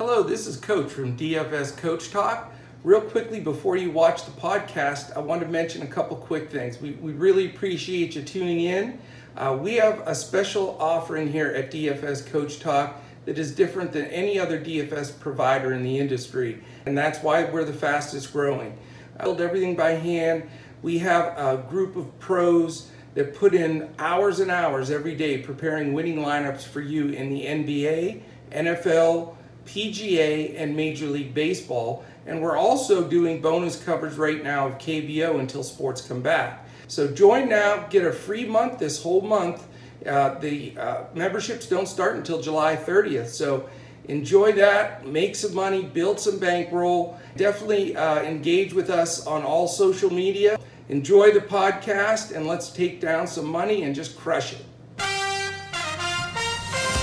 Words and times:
Hello, 0.00 0.22
this 0.22 0.46
is 0.46 0.56
Coach 0.56 0.90
from 0.90 1.14
DFS 1.14 1.76
Coach 1.76 2.10
Talk. 2.10 2.50
Real 2.84 3.02
quickly, 3.02 3.38
before 3.38 3.76
you 3.76 3.90
watch 3.90 4.24
the 4.24 4.30
podcast, 4.30 5.14
I 5.14 5.18
want 5.20 5.42
to 5.42 5.46
mention 5.46 5.82
a 5.82 5.86
couple 5.86 6.16
quick 6.16 6.48
things. 6.48 6.80
We, 6.80 6.92
we 6.92 7.12
really 7.12 7.44
appreciate 7.50 8.14
you 8.14 8.22
tuning 8.22 8.60
in. 8.60 8.98
Uh, 9.36 9.58
we 9.60 9.74
have 9.74 10.00
a 10.06 10.14
special 10.14 10.78
offering 10.80 11.30
here 11.30 11.48
at 11.48 11.70
DFS 11.70 12.26
Coach 12.28 12.60
Talk 12.60 12.96
that 13.26 13.38
is 13.38 13.54
different 13.54 13.92
than 13.92 14.06
any 14.06 14.38
other 14.38 14.58
DFS 14.58 15.20
provider 15.20 15.74
in 15.74 15.82
the 15.82 15.98
industry, 15.98 16.64
and 16.86 16.96
that's 16.96 17.18
why 17.22 17.44
we're 17.44 17.64
the 17.66 17.74
fastest 17.74 18.32
growing. 18.32 18.78
I 19.18 19.24
build 19.24 19.42
everything 19.42 19.76
by 19.76 19.90
hand. 19.90 20.48
We 20.80 20.96
have 21.00 21.36
a 21.36 21.62
group 21.68 21.96
of 21.96 22.18
pros 22.20 22.90
that 23.12 23.34
put 23.34 23.52
in 23.52 23.94
hours 23.98 24.40
and 24.40 24.50
hours 24.50 24.90
every 24.90 25.14
day 25.14 25.42
preparing 25.42 25.92
winning 25.92 26.20
lineups 26.20 26.62
for 26.62 26.80
you 26.80 27.10
in 27.10 27.28
the 27.28 27.44
NBA, 27.44 28.22
NFL, 28.50 29.36
PGA, 29.70 30.54
and 30.60 30.74
Major 30.74 31.06
League 31.06 31.32
Baseball. 31.32 32.04
And 32.26 32.42
we're 32.42 32.56
also 32.56 33.08
doing 33.08 33.40
bonus 33.40 33.82
coverage 33.82 34.14
right 34.14 34.42
now 34.42 34.66
of 34.66 34.78
KBO 34.78 35.38
until 35.38 35.62
sports 35.62 36.00
come 36.00 36.20
back. 36.20 36.66
So 36.88 37.06
join 37.06 37.48
now, 37.48 37.86
get 37.88 38.04
a 38.04 38.12
free 38.12 38.44
month 38.44 38.80
this 38.80 39.00
whole 39.00 39.20
month. 39.20 39.66
Uh, 40.04 40.34
the 40.40 40.76
uh, 40.76 41.04
memberships 41.14 41.66
don't 41.66 41.86
start 41.86 42.16
until 42.16 42.42
July 42.42 42.74
30th. 42.74 43.28
So 43.28 43.68
enjoy 44.08 44.52
that, 44.52 45.06
make 45.06 45.36
some 45.36 45.54
money, 45.54 45.84
build 45.84 46.18
some 46.18 46.38
bankroll. 46.38 47.20
Definitely 47.36 47.96
uh, 47.96 48.22
engage 48.22 48.72
with 48.72 48.90
us 48.90 49.24
on 49.24 49.44
all 49.44 49.68
social 49.68 50.12
media. 50.12 50.58
Enjoy 50.88 51.30
the 51.30 51.40
podcast 51.40 52.34
and 52.34 52.48
let's 52.48 52.70
take 52.70 53.00
down 53.00 53.28
some 53.28 53.46
money 53.46 53.84
and 53.84 53.94
just 53.94 54.18
crush 54.18 54.52
it. 54.52 54.64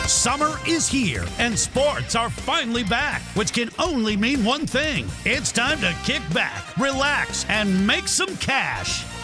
Summer 0.07 0.57
is 0.66 0.88
here 0.88 1.25
and 1.38 1.59
sports 1.59 2.16
are 2.16 2.29
finally 2.29 2.84
back, 2.84 3.21
which 3.35 3.52
can 3.52 3.70
only 3.77 4.16
mean 4.16 4.45
one 4.45 4.66
thing. 4.66 5.05
It's 5.25 5.52
time 5.52 5.81
to 5.81 5.93
kick 6.05 6.21
back, 6.33 6.77
relax, 6.77 7.45
and 7.50 7.86
make 7.86 8.08
some 8.08 8.33
cash. 8.38 9.03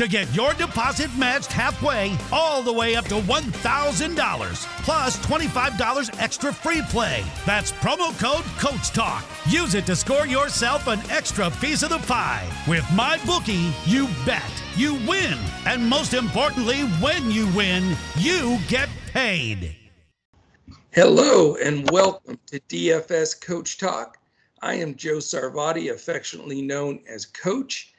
to 0.00 0.08
get 0.08 0.34
your 0.34 0.54
deposit 0.54 1.14
matched 1.18 1.52
halfway 1.52 2.16
all 2.32 2.62
the 2.62 2.72
way 2.72 2.96
up 2.96 3.04
to 3.04 3.16
$1,000 3.16 4.82
plus 4.82 5.18
$25 5.18 6.18
extra 6.18 6.54
free 6.54 6.80
play. 6.88 7.22
That's 7.44 7.72
promo 7.72 8.18
code 8.18 8.46
Coach 8.58 8.92
Talk. 8.92 9.22
Use 9.50 9.74
it 9.74 9.84
to 9.84 9.94
score 9.94 10.26
yourself 10.26 10.86
an 10.86 11.00
extra 11.10 11.50
piece 11.50 11.82
of 11.82 11.90
the 11.90 11.98
pie. 11.98 12.50
With 12.66 12.90
my 12.94 13.20
bookie, 13.26 13.74
you 13.84 14.08
bet, 14.24 14.50
you 14.74 14.94
win, 15.06 15.36
and 15.66 15.86
most 15.86 16.14
importantly, 16.14 16.80
when 17.02 17.30
you 17.30 17.46
win, 17.54 17.94
you 18.16 18.58
get 18.68 18.88
paid. 19.12 19.76
Hello 20.92 21.56
and 21.56 21.90
welcome 21.90 22.38
to 22.46 22.58
DFS 22.70 23.38
Coach 23.38 23.76
Talk. 23.76 24.16
I 24.62 24.76
am 24.76 24.94
Joe 24.94 25.18
Sarvadi, 25.18 25.92
affectionately 25.92 26.62
known 26.62 27.00
as 27.06 27.26
Coach. 27.26 27.89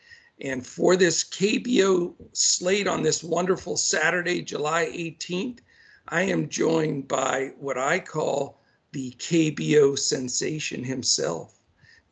And 0.41 0.65
for 0.65 0.95
this 0.95 1.23
KBO 1.23 2.15
slate 2.33 2.87
on 2.87 3.03
this 3.03 3.23
wonderful 3.23 3.77
Saturday, 3.77 4.41
July 4.41 4.87
18th, 4.87 5.59
I 6.07 6.23
am 6.23 6.49
joined 6.49 7.07
by 7.07 7.51
what 7.59 7.77
I 7.77 7.99
call 7.99 8.59
the 8.91 9.11
KBO 9.11 9.97
sensation 9.97 10.83
himself, 10.83 11.59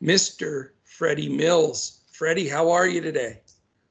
Mr. 0.00 0.70
Freddie 0.84 1.28
Mills. 1.28 2.02
Freddie, 2.12 2.48
how 2.48 2.70
are 2.70 2.86
you 2.86 3.00
today? 3.00 3.40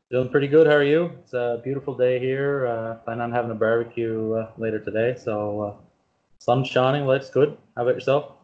Feeling 0.10 0.30
pretty 0.30 0.48
good. 0.48 0.68
How 0.68 0.74
are 0.74 0.84
you? 0.84 1.12
It's 1.22 1.34
a 1.34 1.60
beautiful 1.62 1.96
day 1.96 2.18
here. 2.18 2.66
Uh, 2.66 2.96
plan 2.96 3.20
on 3.20 3.32
having 3.32 3.52
a 3.52 3.56
barbecue 3.56 4.34
uh, 4.34 4.52
later 4.58 4.80
today. 4.80 5.20
So, 5.22 5.62
uh, 5.62 5.74
sun 6.40 6.64
shining. 6.64 7.06
Life's 7.06 7.30
good. 7.30 7.58
How 7.76 7.84
about 7.84 7.96
yourself? 7.96 8.39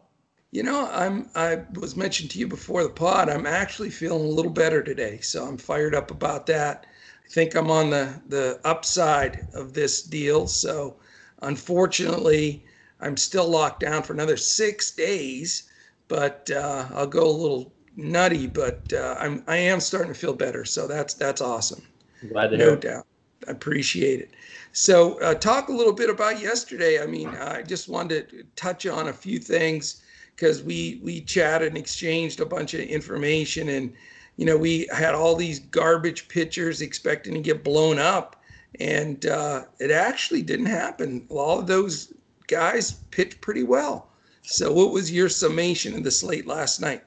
You 0.52 0.62
know, 0.62 0.88
I'm 0.90 1.28
I 1.34 1.64
was 1.74 1.96
mentioned 1.96 2.30
to 2.30 2.38
you 2.38 2.46
before 2.48 2.82
the 2.82 2.88
pod. 2.90 3.28
I'm 3.28 3.46
actually 3.46 3.90
feeling 3.90 4.24
a 4.24 4.28
little 4.28 4.50
better 4.50 4.82
today, 4.82 5.20
so 5.20 5.44
I'm 5.46 5.56
fired 5.56 5.94
up 5.94 6.10
about 6.10 6.46
that. 6.46 6.86
I 7.24 7.28
think 7.28 7.54
I'm 7.54 7.70
on 7.70 7.90
the 7.90 8.20
the 8.28 8.60
upside 8.64 9.44
of 9.54 9.72
this 9.74 10.02
deal. 10.02 10.46
So, 10.46 10.96
unfortunately, 11.42 12.64
I'm 13.00 13.16
still 13.16 13.48
locked 13.48 13.80
down 13.80 14.02
for 14.02 14.12
another 14.12 14.36
six 14.36 14.90
days, 14.92 15.64
but 16.08 16.50
uh, 16.50 16.88
I'll 16.94 17.06
go 17.06 17.28
a 17.28 17.30
little 17.30 17.72
nutty. 17.96 18.46
But 18.46 18.92
uh, 18.92 19.16
I'm 19.18 19.42
I 19.46 19.56
am 19.56 19.80
starting 19.80 20.12
to 20.12 20.18
feel 20.18 20.34
better, 20.34 20.64
so 20.64 20.86
that's 20.86 21.14
that's 21.14 21.40
awesome. 21.40 21.82
Glad 22.28 22.48
to 22.50 22.56
no 22.56 22.64
hear. 22.64 22.76
doubt. 22.76 23.06
I 23.48 23.52
appreciate 23.52 24.20
it. 24.20 24.30
So, 24.72 25.20
uh, 25.20 25.34
talk 25.34 25.68
a 25.68 25.72
little 25.72 25.92
bit 25.92 26.10
about 26.10 26.40
yesterday. 26.40 27.02
I 27.02 27.06
mean, 27.06 27.36
I 27.36 27.62
just 27.62 27.88
wanted 27.88 28.28
to 28.30 28.44
touch 28.56 28.86
on 28.86 29.08
a 29.08 29.12
few 29.12 29.38
things 29.38 30.02
because 30.36 30.62
we 30.62 31.00
we 31.02 31.22
chatted 31.22 31.68
and 31.68 31.78
exchanged 31.78 32.40
a 32.40 32.46
bunch 32.46 32.74
of 32.74 32.80
information, 32.80 33.70
and 33.70 33.92
you 34.36 34.44
know, 34.44 34.56
we 34.56 34.86
had 34.94 35.14
all 35.14 35.34
these 35.34 35.58
garbage 35.58 36.28
pitchers 36.28 36.82
expecting 36.82 37.34
to 37.34 37.40
get 37.40 37.64
blown 37.64 37.98
up, 37.98 38.36
and 38.78 39.26
uh, 39.26 39.64
it 39.78 39.90
actually 39.90 40.42
didn't 40.42 40.66
happen. 40.66 41.26
All 41.30 41.58
of 41.58 41.66
those 41.66 42.12
guys 42.46 42.92
pitched 43.10 43.40
pretty 43.40 43.62
well. 43.62 44.08
So, 44.42 44.72
what 44.72 44.92
was 44.92 45.10
your 45.10 45.28
summation 45.28 45.94
of 45.94 46.04
the 46.04 46.10
slate 46.10 46.46
last 46.46 46.80
night? 46.80 47.02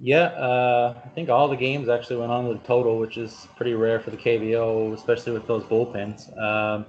Yeah, 0.00 0.24
uh, 0.24 1.00
I 1.04 1.08
think 1.10 1.28
all 1.28 1.46
the 1.46 1.56
games 1.56 1.88
actually 1.88 2.16
went 2.16 2.32
on 2.32 2.48
the 2.48 2.58
total, 2.58 2.98
which 2.98 3.16
is 3.16 3.46
pretty 3.56 3.74
rare 3.74 4.00
for 4.00 4.10
the 4.10 4.16
KBO, 4.16 4.92
especially 4.94 5.32
with 5.32 5.46
those 5.46 5.62
bullpens. 5.62 6.36
Um, 6.36 6.86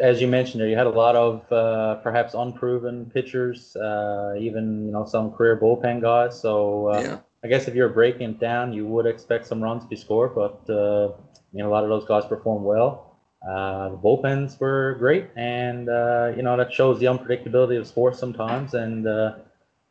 as 0.00 0.20
you 0.20 0.26
mentioned 0.28 0.60
there, 0.60 0.68
you 0.68 0.76
had 0.76 0.86
a 0.86 0.90
lot 0.90 1.16
of 1.16 1.50
uh, 1.52 1.96
perhaps 1.96 2.34
unproven 2.34 3.10
pitchers, 3.12 3.76
uh, 3.76 4.34
even 4.38 4.86
you 4.86 4.92
know 4.92 5.04
some 5.04 5.30
career 5.32 5.58
bullpen 5.60 6.00
guys. 6.00 6.38
So 6.40 6.88
uh, 6.88 7.00
Yeah. 7.00 7.18
I 7.44 7.48
guess 7.48 7.68
if 7.68 7.74
you're 7.74 7.88
breaking 7.88 8.30
it 8.30 8.38
down, 8.40 8.72
you 8.72 8.86
would 8.86 9.06
expect 9.06 9.46
some 9.46 9.62
runs 9.62 9.82
to 9.84 9.88
be 9.88 9.96
scored, 9.96 10.34
but 10.34 10.58
uh, 10.70 11.12
you 11.52 11.62
know 11.62 11.68
a 11.68 11.72
lot 11.72 11.84
of 11.84 11.90
those 11.90 12.04
guys 12.04 12.24
performed 12.26 12.64
well. 12.64 13.16
Uh, 13.46 13.90
the 13.90 13.96
bullpens 13.96 14.58
were 14.60 14.94
great, 14.98 15.26
and 15.36 15.88
uh, 15.88 16.32
you 16.36 16.42
know 16.42 16.56
that 16.56 16.72
shows 16.72 16.98
the 17.00 17.06
unpredictability 17.06 17.78
of 17.78 17.86
sports 17.86 18.18
sometimes, 18.18 18.74
and 18.74 19.06
uh, 19.06 19.32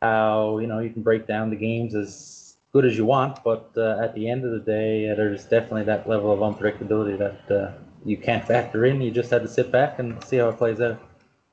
how 0.00 0.58
you 0.58 0.66
know 0.66 0.78
you 0.78 0.90
can 0.90 1.02
break 1.02 1.26
down 1.26 1.50
the 1.50 1.56
games 1.56 1.94
as 1.94 2.56
good 2.72 2.84
as 2.84 2.96
you 2.96 3.04
want, 3.04 3.42
but 3.44 3.70
uh, 3.76 3.98
at 4.02 4.14
the 4.14 4.28
end 4.28 4.44
of 4.44 4.52
the 4.52 4.60
day, 4.60 5.08
uh, 5.10 5.14
there's 5.14 5.44
definitely 5.44 5.84
that 5.84 6.08
level 6.08 6.32
of 6.32 6.40
unpredictability 6.40 7.18
that 7.18 7.54
uh, 7.54 7.70
you 8.04 8.16
can't 8.16 8.46
factor 8.46 8.84
in. 8.84 9.00
You 9.00 9.10
just 9.10 9.30
had 9.30 9.42
to 9.42 9.48
sit 9.48 9.70
back 9.70 9.98
and 9.98 10.22
see 10.24 10.36
how 10.36 10.48
it 10.48 10.58
plays 10.58 10.80
out. 10.80 11.00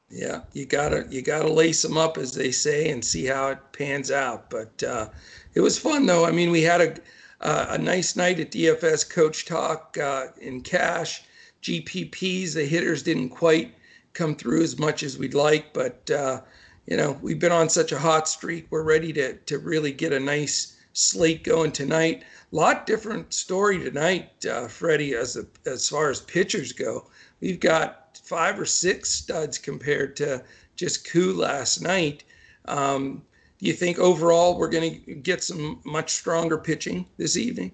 Yeah, 0.10 0.42
you 0.54 0.66
gotta 0.66 1.06
you 1.10 1.22
gotta 1.22 1.52
lace 1.52 1.84
them 1.84 1.98
up, 1.98 2.18
as 2.18 2.34
they 2.34 2.52
say, 2.52 2.90
and 2.90 3.06
see 3.06 3.26
how 3.26 3.50
it 3.50 3.60
pans 3.74 4.10
out. 4.10 4.50
But 4.50 4.82
uh, 4.82 5.10
it 5.54 5.62
was 5.62 5.78
fun, 5.78 6.06
though. 6.06 6.26
I 6.26 6.32
mean, 6.32 6.50
we 6.50 6.64
had 6.64 6.82
a 6.82 6.96
uh, 7.42 7.68
a 7.70 7.78
nice 7.78 8.16
night 8.16 8.40
at 8.40 8.52
DFS 8.52 9.10
Coach 9.10 9.46
Talk 9.46 9.98
uh, 9.98 10.28
in 10.42 10.62
cash. 10.62 11.24
GPPs, 11.62 12.54
the 12.54 12.66
hitters 12.66 13.04
didn't 13.04 13.30
quite 13.30 13.76
come 14.14 14.36
through 14.36 14.64
as 14.64 14.80
much 14.80 15.04
as 15.04 15.18
we'd 15.18 15.34
like, 15.34 15.74
but 15.74 16.10
uh, 16.10 16.42
you 16.88 16.98
know 16.98 17.18
we've 17.22 17.40
been 17.40 17.52
on 17.52 17.70
such 17.70 17.92
a 17.92 18.00
hot 18.00 18.28
streak. 18.28 18.68
We're 18.72 18.84
ready 18.84 19.14
to 19.14 19.34
to 19.34 19.60
really 19.60 19.92
get 19.92 20.14
a 20.14 20.20
nice 20.20 20.76
slate 20.94 21.44
going 21.44 21.72
tonight. 21.72 22.24
Lot 22.52 22.88
different 22.88 23.34
story 23.34 23.78
tonight, 23.78 24.44
uh, 24.46 24.68
Freddie, 24.68 25.14
as 25.14 25.38
a, 25.38 25.46
as 25.68 25.88
far 25.88 26.10
as 26.10 26.22
pitchers 26.22 26.74
go. 26.74 27.08
We've 27.42 27.60
got 27.60 28.20
five 28.24 28.60
or 28.60 28.66
six 28.66 29.12
studs 29.12 29.58
compared 29.58 30.16
to 30.18 30.44
just 30.76 31.08
Koo 31.10 31.34
last 31.34 31.82
night. 31.82 32.24
Um, 32.66 33.22
do 33.60 33.68
you 33.68 33.74
think 33.74 34.00
overall 34.00 34.58
we're 34.58 34.70
going 34.70 35.04
to 35.06 35.16
get 35.16 35.44
some 35.44 35.80
much 35.84 36.12
stronger 36.12 36.58
pitching 36.58 37.06
this 37.18 37.38
evening? 37.38 37.72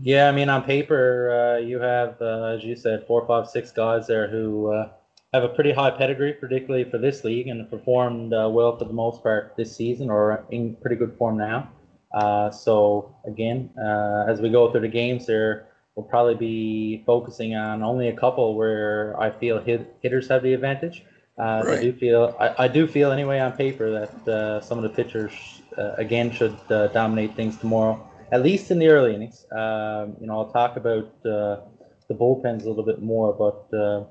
Yeah, 0.00 0.28
I 0.28 0.32
mean, 0.32 0.48
on 0.48 0.62
paper, 0.62 1.30
uh, 1.30 1.58
you 1.58 1.78
have, 1.80 2.20
uh, 2.20 2.44
as 2.44 2.64
you 2.64 2.76
said, 2.76 3.06
four, 3.06 3.26
five, 3.26 3.48
six 3.48 3.70
guys 3.70 4.06
there 4.06 4.28
who 4.28 4.72
uh, 4.72 4.90
have 5.32 5.44
a 5.44 5.48
pretty 5.48 5.72
high 5.72 5.90
pedigree, 5.90 6.32
particularly 6.32 6.84
for 6.84 6.98
this 6.98 7.24
league, 7.24 7.48
and 7.48 7.68
performed 7.68 8.32
uh, 8.32 8.48
well 8.50 8.76
for 8.78 8.84
the 8.84 8.92
most 8.92 9.22
part 9.22 9.54
this 9.56 9.74
season 9.74 10.10
or 10.10 10.44
in 10.50 10.76
pretty 10.76 10.96
good 10.96 11.14
form 11.18 11.36
now. 11.36 11.68
Uh, 12.14 12.50
so, 12.50 13.14
again, 13.26 13.70
uh, 13.76 14.24
as 14.28 14.40
we 14.40 14.48
go 14.48 14.70
through 14.70 14.80
the 14.82 14.88
games 14.88 15.26
there, 15.26 15.66
we'll 15.94 16.06
probably 16.06 16.36
be 16.36 17.02
focusing 17.04 17.54
on 17.56 17.82
only 17.82 18.08
a 18.08 18.16
couple 18.16 18.54
where 18.54 19.18
I 19.20 19.30
feel 19.30 19.60
hit, 19.60 19.96
hitters 20.00 20.28
have 20.28 20.42
the 20.42 20.54
advantage. 20.54 21.04
Uh, 21.36 21.64
I 21.66 21.80
do 21.80 21.92
feel, 21.92 22.36
I, 22.38 22.64
I 22.64 22.68
do 22.68 22.86
feel 22.86 23.10
anyway 23.10 23.40
on 23.40 23.52
paper 23.52 23.90
that 23.90 24.28
uh, 24.28 24.60
some 24.60 24.78
of 24.78 24.84
the 24.84 24.90
pitchers 24.90 25.32
uh, 25.76 25.94
again 25.98 26.30
should 26.30 26.56
uh, 26.70 26.86
dominate 26.88 27.34
things 27.34 27.56
tomorrow, 27.56 28.08
at 28.30 28.42
least 28.42 28.70
in 28.70 28.78
the 28.78 28.86
early 28.86 29.14
innings. 29.16 29.44
Um, 29.50 30.16
you 30.20 30.28
know, 30.28 30.38
I'll 30.38 30.52
talk 30.52 30.76
about 30.76 31.10
uh, 31.26 31.58
the 32.06 32.14
bullpens 32.14 32.64
a 32.64 32.68
little 32.68 32.84
bit 32.84 33.02
more, 33.02 33.32
but 33.32 33.76
uh, 33.76 34.04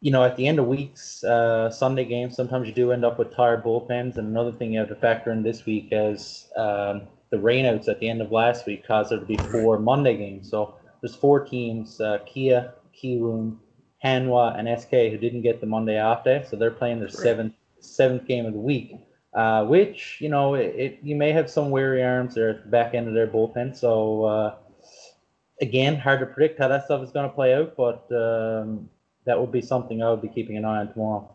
you 0.00 0.10
know, 0.10 0.24
at 0.24 0.36
the 0.36 0.46
end 0.46 0.58
of 0.58 0.66
weeks, 0.66 1.22
uh, 1.24 1.70
Sunday 1.70 2.04
games, 2.04 2.34
sometimes 2.34 2.66
you 2.66 2.74
do 2.74 2.92
end 2.92 3.04
up 3.04 3.18
with 3.18 3.34
tired 3.34 3.62
bullpens. 3.62 4.16
And 4.16 4.28
another 4.28 4.52
thing 4.52 4.72
you 4.72 4.78
have 4.78 4.88
to 4.88 4.94
factor 4.94 5.30
in 5.30 5.42
this 5.42 5.66
week 5.66 5.88
is 5.92 6.50
um, 6.56 7.02
the 7.30 7.36
rainouts 7.36 7.88
at 7.88 8.00
the 8.00 8.08
end 8.08 8.22
of 8.22 8.32
last 8.32 8.66
week 8.66 8.86
caused 8.86 9.10
there 9.10 9.18
to 9.18 9.26
be 9.26 9.36
four 9.36 9.78
Monday 9.78 10.16
games. 10.16 10.50
So 10.50 10.74
there's 11.02 11.14
four 11.14 11.44
teams: 11.44 12.00
uh, 12.00 12.18
Kia, 12.26 12.72
Kiwoom, 12.96 13.58
Hanwha, 14.02 14.58
and 14.58 14.80
SK 14.80 14.90
who 14.90 15.18
didn't 15.18 15.42
get 15.42 15.60
the 15.60 15.66
Monday 15.66 16.00
off 16.00 16.24
day, 16.24 16.44
so 16.48 16.56
they're 16.56 16.70
playing 16.70 16.98
their 17.00 17.08
seventh 17.08 17.54
seventh 17.80 18.26
game 18.26 18.46
of 18.46 18.54
the 18.54 18.58
week. 18.58 18.96
Uh, 19.34 19.64
which 19.64 20.18
you 20.20 20.28
know, 20.28 20.54
it, 20.54 20.74
it, 20.76 20.98
you 21.02 21.14
may 21.14 21.30
have 21.30 21.48
some 21.48 21.70
weary 21.70 22.02
arms 22.02 22.34
there 22.34 22.50
at 22.50 22.64
the 22.64 22.70
back 22.70 22.94
end 22.94 23.06
of 23.06 23.14
their 23.14 23.28
bullpen. 23.28 23.76
So 23.76 24.24
uh, 24.24 24.54
again, 25.60 25.96
hard 25.96 26.20
to 26.20 26.26
predict 26.26 26.58
how 26.58 26.68
that 26.68 26.86
stuff 26.86 27.02
is 27.02 27.12
going 27.12 27.28
to 27.28 27.34
play 27.34 27.54
out, 27.54 27.76
but 27.76 28.10
um, 28.12 28.88
that 29.24 29.38
would 29.38 29.52
be 29.52 29.60
something 29.60 30.02
I 30.02 30.10
would 30.10 30.22
be 30.22 30.28
keeping 30.28 30.56
an 30.56 30.64
eye 30.64 30.80
on 30.80 30.92
tomorrow. 30.92 31.30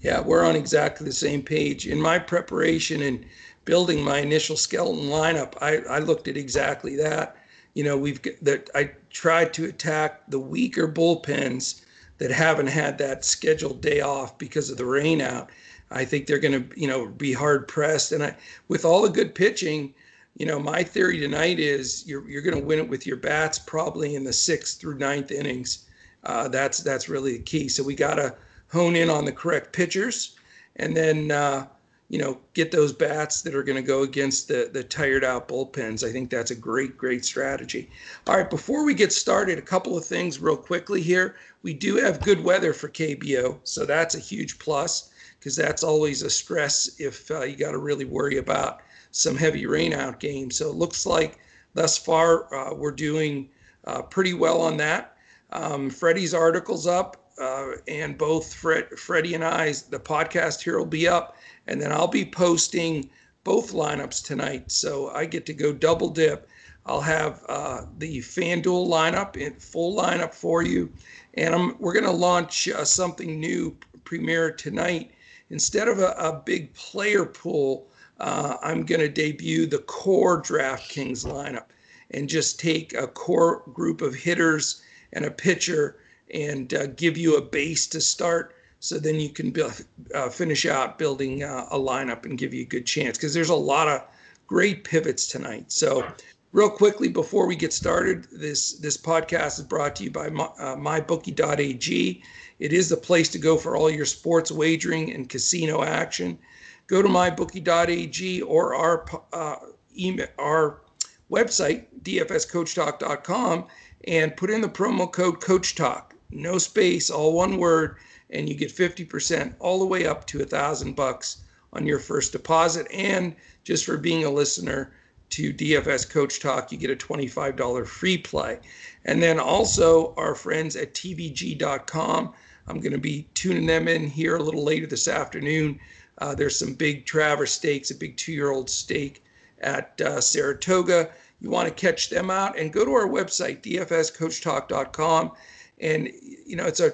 Yeah, 0.00 0.20
we're 0.20 0.44
on 0.44 0.56
exactly 0.56 1.04
the 1.06 1.12
same 1.12 1.42
page. 1.42 1.86
In 1.86 2.00
my 2.00 2.18
preparation 2.18 3.02
and 3.02 3.24
building 3.66 4.02
my 4.02 4.18
initial 4.18 4.56
skeleton 4.56 5.10
lineup, 5.10 5.54
I, 5.60 5.78
I 5.88 5.98
looked 5.98 6.26
at 6.28 6.36
exactly 6.36 6.96
that. 6.96 7.36
You 7.74 7.84
know, 7.84 7.96
we've 7.96 8.20
that 8.42 8.70
I 8.74 8.92
tried 9.10 9.52
to 9.54 9.66
attack 9.66 10.22
the 10.28 10.40
weaker 10.40 10.88
bullpens 10.88 11.82
that 12.18 12.30
haven't 12.30 12.66
had 12.66 12.98
that 12.98 13.24
scheduled 13.24 13.80
day 13.80 14.00
off 14.00 14.38
because 14.38 14.70
of 14.70 14.76
the 14.76 14.84
rain 14.84 15.20
out. 15.20 15.50
I 15.90 16.04
think 16.04 16.26
they're 16.26 16.38
going 16.38 16.68
to, 16.68 16.80
you 16.80 16.86
know, 16.86 17.06
be 17.06 17.32
hard 17.32 17.66
pressed. 17.68 18.12
And 18.12 18.22
I, 18.22 18.36
with 18.68 18.84
all 18.84 19.02
the 19.02 19.08
good 19.08 19.34
pitching, 19.34 19.94
you 20.36 20.46
know, 20.46 20.58
my 20.58 20.82
theory 20.82 21.18
tonight 21.18 21.58
is 21.58 22.06
you're 22.06 22.28
you're 22.28 22.42
going 22.42 22.58
to 22.58 22.64
win 22.64 22.78
it 22.78 22.88
with 22.88 23.06
your 23.06 23.16
bats 23.16 23.58
probably 23.58 24.14
in 24.14 24.24
the 24.24 24.32
sixth 24.32 24.80
through 24.80 24.98
ninth 24.98 25.30
innings. 25.30 25.86
Uh, 26.24 26.48
that's 26.48 26.78
that's 26.78 27.08
really 27.08 27.36
the 27.36 27.42
key. 27.42 27.68
So 27.68 27.82
we 27.82 27.94
got 27.94 28.14
to 28.14 28.34
hone 28.70 28.96
in 28.96 29.10
on 29.10 29.24
the 29.24 29.32
correct 29.32 29.72
pitchers, 29.72 30.36
and 30.76 30.96
then 30.96 31.30
uh, 31.30 31.66
you 32.08 32.18
know 32.18 32.38
get 32.54 32.70
those 32.70 32.92
bats 32.92 33.42
that 33.42 33.54
are 33.54 33.62
going 33.62 33.76
to 33.76 33.86
go 33.86 34.02
against 34.02 34.48
the 34.48 34.70
the 34.72 34.84
tired 34.84 35.24
out 35.24 35.48
bullpens. 35.48 36.06
I 36.06 36.12
think 36.12 36.30
that's 36.30 36.50
a 36.50 36.56
great 36.56 36.98
great 36.98 37.24
strategy. 37.24 37.90
All 38.26 38.36
right, 38.36 38.50
before 38.50 38.84
we 38.84 38.94
get 38.94 39.12
started, 39.12 39.58
a 39.58 39.62
couple 39.62 39.96
of 39.96 40.04
things 40.04 40.40
real 40.40 40.56
quickly 40.56 41.00
here. 41.00 41.36
We 41.62 41.72
do 41.74 41.96
have 41.96 42.20
good 42.20 42.42
weather 42.42 42.72
for 42.72 42.88
KBO, 42.88 43.58
so 43.64 43.84
that's 43.84 44.14
a 44.14 44.20
huge 44.20 44.58
plus 44.58 45.10
because 45.38 45.56
that's 45.56 45.82
always 45.82 46.22
a 46.22 46.30
stress 46.30 46.90
if 46.98 47.30
uh, 47.30 47.42
you 47.42 47.56
got 47.56 47.72
to 47.72 47.78
really 47.78 48.04
worry 48.04 48.36
about 48.36 48.80
some 49.10 49.36
heavy 49.36 49.66
rain 49.66 49.92
out 49.92 50.20
games. 50.20 50.56
So 50.56 50.68
it 50.68 50.76
looks 50.76 51.06
like 51.06 51.38
thus 51.74 51.96
far 51.96 52.54
uh, 52.54 52.74
we're 52.74 52.92
doing 52.92 53.48
uh, 53.86 54.02
pretty 54.02 54.34
well 54.34 54.60
on 54.60 54.76
that. 54.76 55.16
Um, 55.52 55.90
Freddie's 55.90 56.34
article's 56.34 56.86
up, 56.86 57.30
uh, 57.40 57.72
and 57.88 58.16
both 58.16 58.54
Fred, 58.54 58.88
Freddie 58.98 59.34
and 59.34 59.44
I's 59.44 59.82
the 59.82 59.98
podcast 59.98 60.62
here 60.62 60.78
will 60.78 60.86
be 60.86 61.08
up, 61.08 61.36
and 61.66 61.80
then 61.80 61.92
I'll 61.92 62.06
be 62.06 62.24
posting 62.24 63.10
both 63.44 63.72
lineups 63.72 64.24
tonight. 64.24 64.70
So 64.70 65.10
I 65.10 65.24
get 65.24 65.46
to 65.46 65.54
go 65.54 65.72
double 65.72 66.10
dip. 66.10 66.48
I'll 66.86 67.00
have 67.00 67.44
uh, 67.48 67.82
the 67.98 68.18
FanDuel 68.18 68.88
lineup 68.88 69.36
in 69.36 69.54
full 69.54 69.96
lineup 69.96 70.34
for 70.34 70.62
you, 70.62 70.90
and 71.34 71.54
I'm, 71.54 71.76
we're 71.78 71.92
going 71.92 72.04
to 72.04 72.10
launch 72.10 72.68
uh, 72.68 72.84
something 72.84 73.38
new 73.38 73.76
premiere 74.04 74.50
tonight. 74.50 75.12
Instead 75.50 75.88
of 75.88 75.98
a, 75.98 76.12
a 76.12 76.42
big 76.44 76.72
player 76.74 77.24
pool, 77.24 77.88
uh, 78.20 78.56
I'm 78.62 78.84
going 78.84 79.00
to 79.00 79.08
debut 79.08 79.66
the 79.66 79.78
core 79.78 80.40
DraftKings 80.42 81.24
lineup 81.24 81.66
and 82.12 82.28
just 82.28 82.60
take 82.60 82.92
a 82.94 83.06
core 83.06 83.62
group 83.72 84.02
of 84.02 84.14
hitters 84.14 84.82
and 85.12 85.24
a 85.24 85.30
pitcher 85.30 85.96
and 86.32 86.72
uh, 86.74 86.86
give 86.86 87.16
you 87.16 87.36
a 87.36 87.42
base 87.42 87.86
to 87.88 88.00
start. 88.00 88.54
So 88.80 88.98
then 88.98 89.16
you 89.16 89.28
can 89.28 89.50
build, 89.50 89.84
uh, 90.14 90.30
finish 90.30 90.64
out 90.64 90.98
building 90.98 91.42
uh, 91.42 91.66
a 91.70 91.78
lineup 91.78 92.24
and 92.24 92.38
give 92.38 92.54
you 92.54 92.62
a 92.62 92.66
good 92.66 92.86
chance. 92.86 93.18
Because 93.18 93.34
there's 93.34 93.50
a 93.50 93.54
lot 93.54 93.88
of 93.88 94.02
great 94.46 94.84
pivots 94.84 95.26
tonight. 95.26 95.70
So 95.70 96.06
real 96.52 96.70
quickly 96.70 97.08
before 97.08 97.46
we 97.46 97.54
get 97.54 97.72
started 97.72 98.26
this 98.32 98.72
this 98.74 98.96
podcast 98.96 99.58
is 99.58 99.64
brought 99.64 99.94
to 99.96 100.04
you 100.04 100.10
by 100.10 100.28
my, 100.30 100.44
uh, 100.58 100.74
mybookie.ag 100.76 102.22
it 102.60 102.74
is 102.74 102.90
the 102.90 102.96
place 102.96 103.28
to 103.30 103.38
go 103.38 103.56
for 103.56 103.74
all 103.74 103.90
your 103.90 104.04
sports 104.04 104.52
wagering 104.52 105.12
and 105.12 105.28
casino 105.28 105.82
action. 105.82 106.38
Go 106.86 107.00
to 107.00 107.08
mybookie.ag 107.08 108.42
or 108.42 108.74
our 108.74 109.06
uh, 109.32 109.56
email 109.98 110.26
our 110.38 110.82
website 111.30 111.86
dfscoachtalk.com 112.02 113.66
and 114.06 114.36
put 114.36 114.50
in 114.50 114.60
the 114.60 114.68
promo 114.68 115.10
code 115.10 115.40
Coach 115.40 115.74
Talk, 115.74 116.14
no 116.30 116.58
space, 116.58 117.10
all 117.10 117.32
one 117.32 117.58
word, 117.58 117.96
and 118.30 118.48
you 118.48 118.54
get 118.54 118.74
50% 118.74 119.54
all 119.58 119.78
the 119.78 119.86
way 119.86 120.06
up 120.06 120.26
to 120.28 120.42
a 120.42 120.46
thousand 120.46 120.94
bucks 120.94 121.38
on 121.72 121.86
your 121.86 121.98
first 121.98 122.32
deposit. 122.32 122.86
And 122.92 123.34
just 123.64 123.84
for 123.84 123.96
being 123.96 124.24
a 124.24 124.30
listener 124.30 124.92
to 125.30 125.52
DFS 125.52 126.08
Coach 126.08 126.40
Talk, 126.40 126.72
you 126.72 126.78
get 126.78 126.90
a 126.90 126.96
$25 126.96 127.86
free 127.86 128.18
play. 128.18 128.58
And 129.04 129.22
then 129.22 129.38
also 129.38 130.14
our 130.16 130.34
friends 130.34 130.76
at 130.76 130.94
TVG.com. 130.94 132.32
I'm 132.66 132.80
going 132.80 132.92
to 132.92 132.98
be 132.98 133.28
tuning 133.34 133.66
them 133.66 133.88
in 133.88 134.06
here 134.06 134.36
a 134.36 134.42
little 134.42 134.64
later 134.64 134.86
this 134.86 135.08
afternoon. 135.08 135.80
Uh, 136.18 136.34
there's 136.34 136.58
some 136.58 136.74
big 136.74 137.06
Travers 137.06 137.50
stakes, 137.50 137.90
a 137.90 137.94
big 137.94 138.16
two 138.16 138.32
year 138.32 138.50
old 138.50 138.68
stake 138.68 139.24
at 139.60 140.00
uh, 140.00 140.20
Saratoga 140.20 141.10
you 141.40 141.50
want 141.50 141.68
to 141.68 141.74
catch 141.74 142.10
them 142.10 142.30
out 142.30 142.58
and 142.58 142.72
go 142.72 142.84
to 142.84 142.92
our 142.92 143.08
website 143.08 143.62
dfscoachtalk.com 143.62 145.32
and 145.80 146.10
you 146.46 146.56
know 146.56 146.66
it's 146.66 146.80
a 146.80 146.92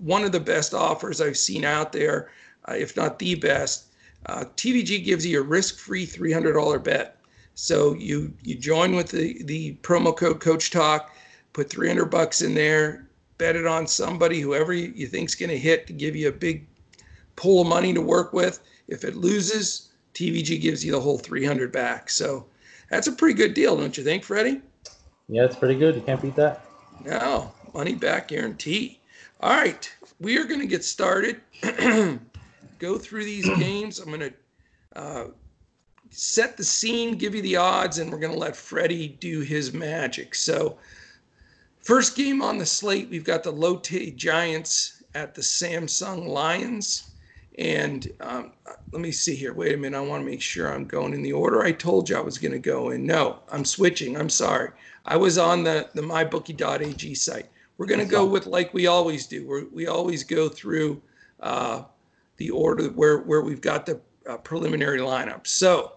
one 0.00 0.24
of 0.24 0.32
the 0.32 0.40
best 0.40 0.74
offers 0.74 1.20
i've 1.20 1.38
seen 1.38 1.64
out 1.64 1.92
there 1.92 2.30
uh, 2.68 2.74
if 2.74 2.96
not 2.96 3.18
the 3.18 3.34
best. 3.34 3.86
Uh, 4.26 4.44
tvg 4.56 5.04
gives 5.04 5.24
you 5.24 5.40
a 5.40 5.44
risk-free 5.44 6.06
$300 6.06 6.82
bet. 6.82 7.18
So 7.54 7.94
you 7.94 8.34
you 8.42 8.54
join 8.56 8.94
with 8.94 9.08
the 9.08 9.42
the 9.44 9.76
promo 9.82 10.14
code 10.14 10.40
coach 10.40 10.70
talk 10.70 11.14
put 11.54 11.70
300 11.70 12.06
bucks 12.06 12.42
in 12.42 12.54
there 12.54 13.06
bet 13.38 13.56
it 13.56 13.66
on 13.66 13.86
somebody 13.86 14.40
whoever 14.40 14.72
you, 14.72 15.06
think's 15.06 15.34
going 15.34 15.50
to 15.50 15.58
hit 15.58 15.86
to 15.86 15.92
give 15.92 16.16
you 16.16 16.28
a 16.28 16.32
big 16.32 16.66
pool 17.34 17.62
of 17.62 17.68
money 17.68 17.92
to 17.92 18.00
work 18.00 18.32
with. 18.32 18.60
If 18.88 19.04
it 19.04 19.16
loses 19.16 19.88
tvg 20.14 20.60
gives 20.60 20.84
you 20.84 20.92
the 20.92 21.00
whole 21.00 21.18
300 21.18 21.72
back. 21.72 22.10
So 22.10 22.46
that's 22.90 23.06
a 23.06 23.12
pretty 23.12 23.34
good 23.34 23.54
deal, 23.54 23.76
don't 23.76 23.96
you 23.96 24.04
think, 24.04 24.24
Freddie? 24.24 24.60
Yeah, 25.28 25.44
it's 25.44 25.56
pretty 25.56 25.74
good. 25.76 25.96
You 25.96 26.02
can't 26.02 26.22
beat 26.22 26.36
that. 26.36 26.64
No, 27.04 27.52
money 27.74 27.94
back 27.94 28.28
guarantee. 28.28 29.00
All 29.40 29.50
right, 29.50 29.92
we 30.20 30.38
are 30.38 30.44
going 30.44 30.60
to 30.60 30.66
get 30.66 30.84
started. 30.84 31.40
Go 32.78 32.98
through 32.98 33.24
these 33.24 33.48
games. 33.58 33.98
I'm 33.98 34.06
going 34.06 34.20
to 34.20 34.98
uh, 34.98 35.26
set 36.10 36.56
the 36.56 36.64
scene, 36.64 37.16
give 37.16 37.34
you 37.34 37.42
the 37.42 37.56
odds, 37.56 37.98
and 37.98 38.10
we're 38.10 38.18
going 38.18 38.32
to 38.32 38.38
let 38.38 38.56
Freddie 38.56 39.08
do 39.20 39.40
his 39.40 39.72
magic. 39.72 40.34
So, 40.34 40.78
first 41.82 42.16
game 42.16 42.40
on 42.40 42.58
the 42.58 42.66
slate, 42.66 43.10
we've 43.10 43.24
got 43.24 43.42
the 43.42 43.52
Lotte 43.52 44.16
Giants 44.16 45.02
at 45.14 45.34
the 45.34 45.42
Samsung 45.42 46.26
Lions. 46.26 47.10
And 47.58 48.06
um, 48.20 48.52
let 48.92 49.00
me 49.00 49.10
see 49.10 49.34
here. 49.34 49.54
Wait 49.54 49.74
a 49.74 49.76
minute. 49.76 49.96
I 49.96 50.00
want 50.00 50.22
to 50.22 50.30
make 50.30 50.42
sure 50.42 50.72
I'm 50.72 50.84
going 50.84 51.14
in 51.14 51.22
the 51.22 51.32
order 51.32 51.62
I 51.62 51.72
told 51.72 52.08
you 52.08 52.16
I 52.16 52.20
was 52.20 52.38
going 52.38 52.52
to 52.52 52.58
go 52.58 52.90
in. 52.90 53.06
No, 53.06 53.40
I'm 53.50 53.64
switching. 53.64 54.16
I'm 54.16 54.28
sorry. 54.28 54.70
I 55.06 55.16
was 55.16 55.38
on 55.38 55.64
the, 55.64 55.88
the 55.94 56.02
mybookie.ag 56.02 57.14
site. 57.14 57.48
We're 57.78 57.86
going 57.86 58.00
to 58.00 58.06
go 58.06 58.24
with 58.26 58.46
like 58.46 58.74
we 58.74 58.86
always 58.86 59.26
do. 59.26 59.46
We're, 59.46 59.66
we 59.72 59.86
always 59.86 60.24
go 60.24 60.48
through 60.48 61.00
uh, 61.40 61.84
the 62.36 62.50
order 62.50 62.88
where, 62.88 63.18
where 63.18 63.42
we've 63.42 63.60
got 63.60 63.86
the 63.86 64.00
uh, 64.28 64.36
preliminary 64.38 64.98
lineup. 64.98 65.46
So, 65.46 65.92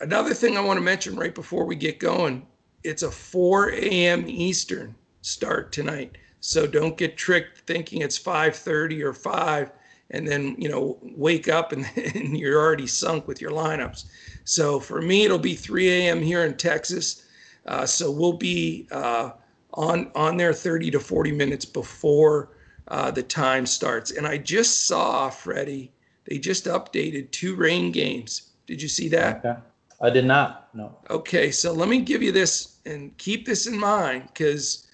another 0.00 0.34
thing 0.34 0.56
I 0.56 0.60
want 0.60 0.78
to 0.78 0.82
mention 0.82 1.16
right 1.16 1.34
before 1.34 1.64
we 1.64 1.76
get 1.76 1.98
going 1.98 2.46
it's 2.84 3.02
a 3.02 3.10
4 3.10 3.70
a.m. 3.70 4.24
Eastern 4.26 4.94
start 5.20 5.72
tonight. 5.72 6.18
So 6.40 6.66
don't 6.66 6.96
get 6.96 7.16
tricked 7.16 7.58
thinking 7.58 8.02
it's 8.02 8.18
5:30 8.18 9.02
or 9.02 9.12
5 9.12 9.70
and 10.12 10.28
then 10.28 10.54
you 10.58 10.68
know 10.68 10.98
wake 11.02 11.48
up 11.48 11.72
and, 11.72 11.86
and, 12.14 12.36
you're 12.36 12.60
already 12.60 12.86
sunk 12.86 13.26
with 13.26 13.40
your 13.40 13.50
lineups. 13.50 14.04
So 14.44 14.78
for 14.78 15.00
me, 15.00 15.24
it'll 15.24 15.38
be 15.38 15.54
3 15.54 15.88
a.m. 15.88 16.22
here 16.22 16.44
in 16.44 16.56
Texas. 16.56 17.24
Uh, 17.66 17.86
so 17.86 18.10
we'll 18.10 18.32
be 18.32 18.88
uh, 18.90 19.30
on 19.74 20.10
on 20.14 20.36
there 20.36 20.52
30 20.52 20.90
to 20.92 21.00
40 21.00 21.32
minutes 21.32 21.64
before 21.64 22.50
uh, 22.88 23.10
the 23.10 23.22
time 23.22 23.66
starts. 23.66 24.10
And 24.10 24.26
I 24.26 24.38
just 24.38 24.86
saw 24.86 25.30
Freddie. 25.30 25.92
They 26.24 26.38
just 26.38 26.66
updated 26.66 27.30
two 27.30 27.54
rain 27.56 27.90
games. 27.90 28.52
Did 28.66 28.80
you 28.80 28.88
see 28.88 29.08
that? 29.08 29.44
Okay. 29.44 29.58
I 30.00 30.10
did 30.10 30.24
not. 30.24 30.68
No. 30.74 30.96
Okay, 31.10 31.50
so 31.52 31.72
let 31.72 31.88
me 31.88 32.00
give 32.00 32.22
you 32.22 32.32
this 32.32 32.78
and 32.84 33.16
keep 33.18 33.46
this 33.46 33.66
in 33.66 33.78
mind 33.78 34.24
because 34.26 34.88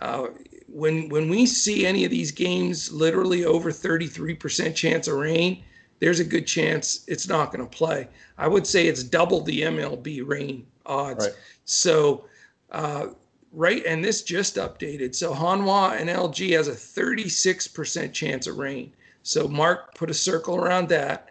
uh, 0.00 0.28
when 0.72 1.08
when 1.10 1.28
we 1.28 1.44
see 1.46 1.86
any 1.86 2.04
of 2.04 2.10
these 2.10 2.32
games 2.32 2.90
literally 2.90 3.44
over 3.44 3.70
33% 3.70 4.74
chance 4.74 5.06
of 5.06 5.16
rain, 5.16 5.62
there's 6.00 6.18
a 6.18 6.24
good 6.24 6.46
chance 6.46 7.04
it's 7.06 7.28
not 7.28 7.52
going 7.52 7.64
to 7.64 7.76
play. 7.76 8.08
I 8.38 8.48
would 8.48 8.66
say 8.66 8.86
it's 8.86 9.02
double 9.02 9.42
the 9.42 9.62
MLB 9.62 10.26
rain 10.26 10.66
odds. 10.86 11.26
Right. 11.26 11.34
So, 11.64 12.24
uh, 12.70 13.08
right, 13.52 13.84
and 13.86 14.04
this 14.04 14.22
just 14.22 14.56
updated. 14.56 15.14
So 15.14 15.32
Hanwha 15.32 16.00
and 16.00 16.08
LG 16.08 16.56
has 16.56 16.68
a 16.68 16.72
36% 16.72 18.12
chance 18.12 18.46
of 18.46 18.56
rain. 18.56 18.92
So 19.22 19.46
Mark 19.46 19.94
put 19.94 20.10
a 20.10 20.14
circle 20.14 20.56
around 20.56 20.88
that. 20.88 21.28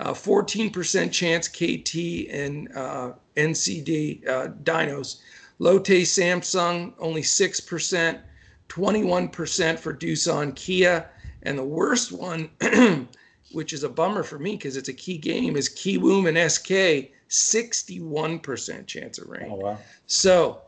Uh, 0.00 0.12
14% 0.12 1.12
chance 1.12 1.48
KT 1.48 2.30
and 2.32 2.74
uh, 2.76 3.12
NCD 3.36 4.26
uh, 4.28 4.48
Dinos. 4.62 5.20
Lotte 5.58 6.02
Samsung 6.04 6.92
only 6.98 7.22
6%, 7.22 8.20
21% 8.74 9.78
for 9.78 9.92
Doosan 9.92 10.54
Kia, 10.56 11.10
and 11.42 11.58
the 11.58 11.64
worst 11.64 12.10
one 12.12 12.48
which 13.52 13.72
is 13.72 13.84
a 13.84 13.88
bummer 13.88 14.22
for 14.22 14.38
me 14.38 14.52
because 14.52 14.76
it's 14.76 14.88
a 14.88 14.94
key 14.94 15.18
game, 15.18 15.56
is 15.56 15.68
Kiwoom 15.68 16.28
and 16.28 16.50
SK, 16.50 17.12
61% 17.28 18.86
chance 18.86 19.18
of 19.18 19.28
rain. 19.28 19.50
Oh, 19.50 19.56
wow. 19.56 19.78
So 20.06 20.62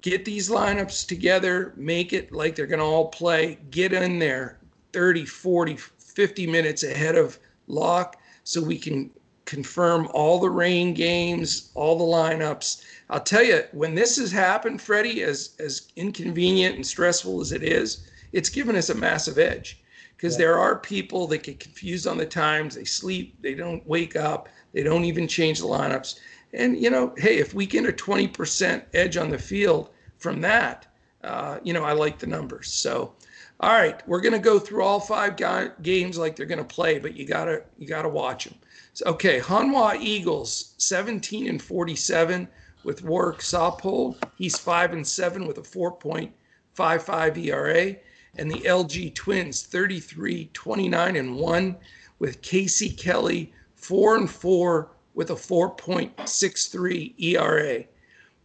get 0.00 0.24
these 0.24 0.50
lineups 0.50 1.06
together, 1.06 1.72
make 1.76 2.12
it 2.12 2.32
like 2.32 2.56
they're 2.56 2.66
going 2.66 2.80
to 2.80 2.84
all 2.84 3.08
play, 3.08 3.58
get 3.70 3.92
in 3.92 4.18
there 4.18 4.58
30, 4.92 5.24
40, 5.24 5.76
50 5.76 6.46
minutes 6.46 6.82
ahead 6.82 7.14
of 7.14 7.38
lock 7.68 8.16
so 8.44 8.60
we 8.60 8.78
can 8.78 9.10
confirm 9.44 10.08
all 10.12 10.40
the 10.40 10.50
rain 10.50 10.94
games, 10.94 11.70
all 11.74 11.96
the 11.96 12.04
lineups. 12.04 12.82
I'll 13.12 13.20
tell 13.20 13.44
you, 13.44 13.62
when 13.72 13.94
this 13.94 14.16
has 14.16 14.32
happened, 14.32 14.80
Freddie, 14.80 15.22
as, 15.22 15.54
as 15.58 15.92
inconvenient 15.96 16.76
and 16.76 16.86
stressful 16.86 17.42
as 17.42 17.52
it 17.52 17.62
is, 17.62 18.08
it's 18.32 18.48
given 18.48 18.74
us 18.74 18.88
a 18.88 18.94
massive 18.94 19.38
edge 19.38 19.82
because 20.16 20.32
yeah. 20.34 20.46
there 20.46 20.58
are 20.58 20.78
people 20.78 21.26
that 21.26 21.42
get 21.42 21.60
confused 21.60 22.06
on 22.06 22.16
the 22.16 22.24
times. 22.24 22.74
They 22.74 22.84
sleep, 22.84 23.36
they 23.42 23.52
don't 23.52 23.86
wake 23.86 24.16
up, 24.16 24.48
they 24.72 24.82
don't 24.82 25.04
even 25.04 25.28
change 25.28 25.58
the 25.58 25.66
lineups. 25.66 26.20
And, 26.54 26.82
you 26.82 26.88
know, 26.88 27.12
hey, 27.18 27.36
if 27.36 27.52
we 27.52 27.66
get 27.66 27.84
a 27.84 27.92
20% 27.92 28.82
edge 28.94 29.18
on 29.18 29.28
the 29.28 29.38
field 29.38 29.90
from 30.16 30.40
that, 30.40 30.86
uh, 31.22 31.58
you 31.62 31.74
know, 31.74 31.84
I 31.84 31.92
like 31.92 32.18
the 32.18 32.26
numbers. 32.26 32.72
So, 32.72 33.12
all 33.60 33.72
right, 33.72 34.00
we're 34.08 34.22
going 34.22 34.32
to 34.32 34.38
go 34.38 34.58
through 34.58 34.84
all 34.84 35.00
five 35.00 35.36
ga- 35.36 35.72
games 35.82 36.16
like 36.16 36.34
they're 36.34 36.46
going 36.46 36.58
to 36.58 36.64
play, 36.64 36.98
but 36.98 37.14
you 37.14 37.26
got 37.26 37.44
to 37.44 37.62
you 37.78 37.86
got 37.86 38.02
to 38.02 38.08
watch 38.08 38.44
them. 38.44 38.54
So, 38.94 39.04
okay, 39.06 39.38
Hanwha 39.38 40.00
Eagles 40.00 40.74
17 40.78 41.46
and 41.46 41.62
47 41.62 42.48
with 42.84 43.04
Warwick 43.04 43.38
Saupold. 43.38 44.16
He's 44.36 44.58
5 44.58 44.92
and 44.92 45.06
7 45.06 45.46
with 45.46 45.58
a 45.58 45.62
4.55 45.62 47.38
ERA 47.46 47.96
and 48.38 48.50
the 48.50 48.60
LG 48.60 49.14
Twins 49.14 49.62
33, 49.62 50.50
29 50.52 51.16
and 51.16 51.36
1 51.36 51.76
with 52.18 52.42
Casey 52.42 52.90
Kelly 52.90 53.52
4 53.74 54.16
and 54.16 54.30
4 54.30 54.90
with 55.14 55.30
a 55.30 55.34
4.63 55.34 57.14
ERA. 57.18 57.84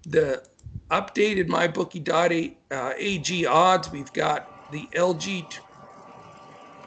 The 0.03 0.43
updated 0.91 1.47
MyBookie.ag 1.47 2.57
uh, 2.71 3.49
odds, 3.49 3.91
we've 3.91 4.13
got 4.13 4.71
the 4.71 4.87
LG 4.93 5.59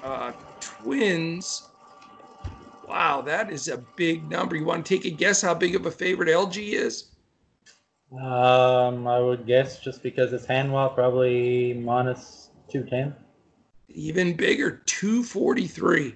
uh, 0.03 0.33
Twins. 0.61 1.69
Wow, 2.89 3.23
that 3.23 3.51
is 3.51 3.69
a 3.69 3.79
big 3.97 4.29
number. 4.29 4.57
You 4.57 4.65
want 4.65 4.85
to 4.85 4.97
take 4.97 5.05
a 5.05 5.11
guess 5.11 5.41
how 5.41 5.55
big 5.55 5.75
of 5.77 5.87
a 5.87 5.91
favorite 5.91 6.29
LG 6.29 6.73
is? 6.73 7.05
Um, 8.13 9.07
I 9.07 9.21
would 9.21 9.47
guess 9.47 9.79
just 9.79 10.03
because 10.03 10.33
it's 10.33 10.47
Hanwha, 10.47 10.95
probably 10.95 11.75
minus 11.75 12.51
210. 12.71 13.15
Even 13.89 14.35
bigger, 14.35 14.83
243. 14.87 16.15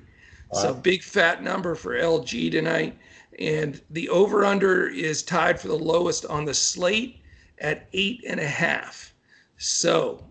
Wow. 0.51 0.61
So 0.61 0.75
big 0.75 1.03
fat 1.03 1.43
number 1.43 1.75
for 1.75 1.95
LG 1.95 2.51
tonight. 2.51 2.99
And 3.39 3.81
the 3.91 4.09
over 4.09 4.45
under 4.45 4.89
is 4.89 5.23
tied 5.23 5.61
for 5.61 5.69
the 5.69 5.79
lowest 5.79 6.27
on 6.27 6.45
the 6.45 6.55
slate 6.55 7.21
at 7.59 7.89
eight 7.93 8.25
and 8.27 8.41
a 8.41 8.47
half. 8.47 9.15
So 9.57 10.25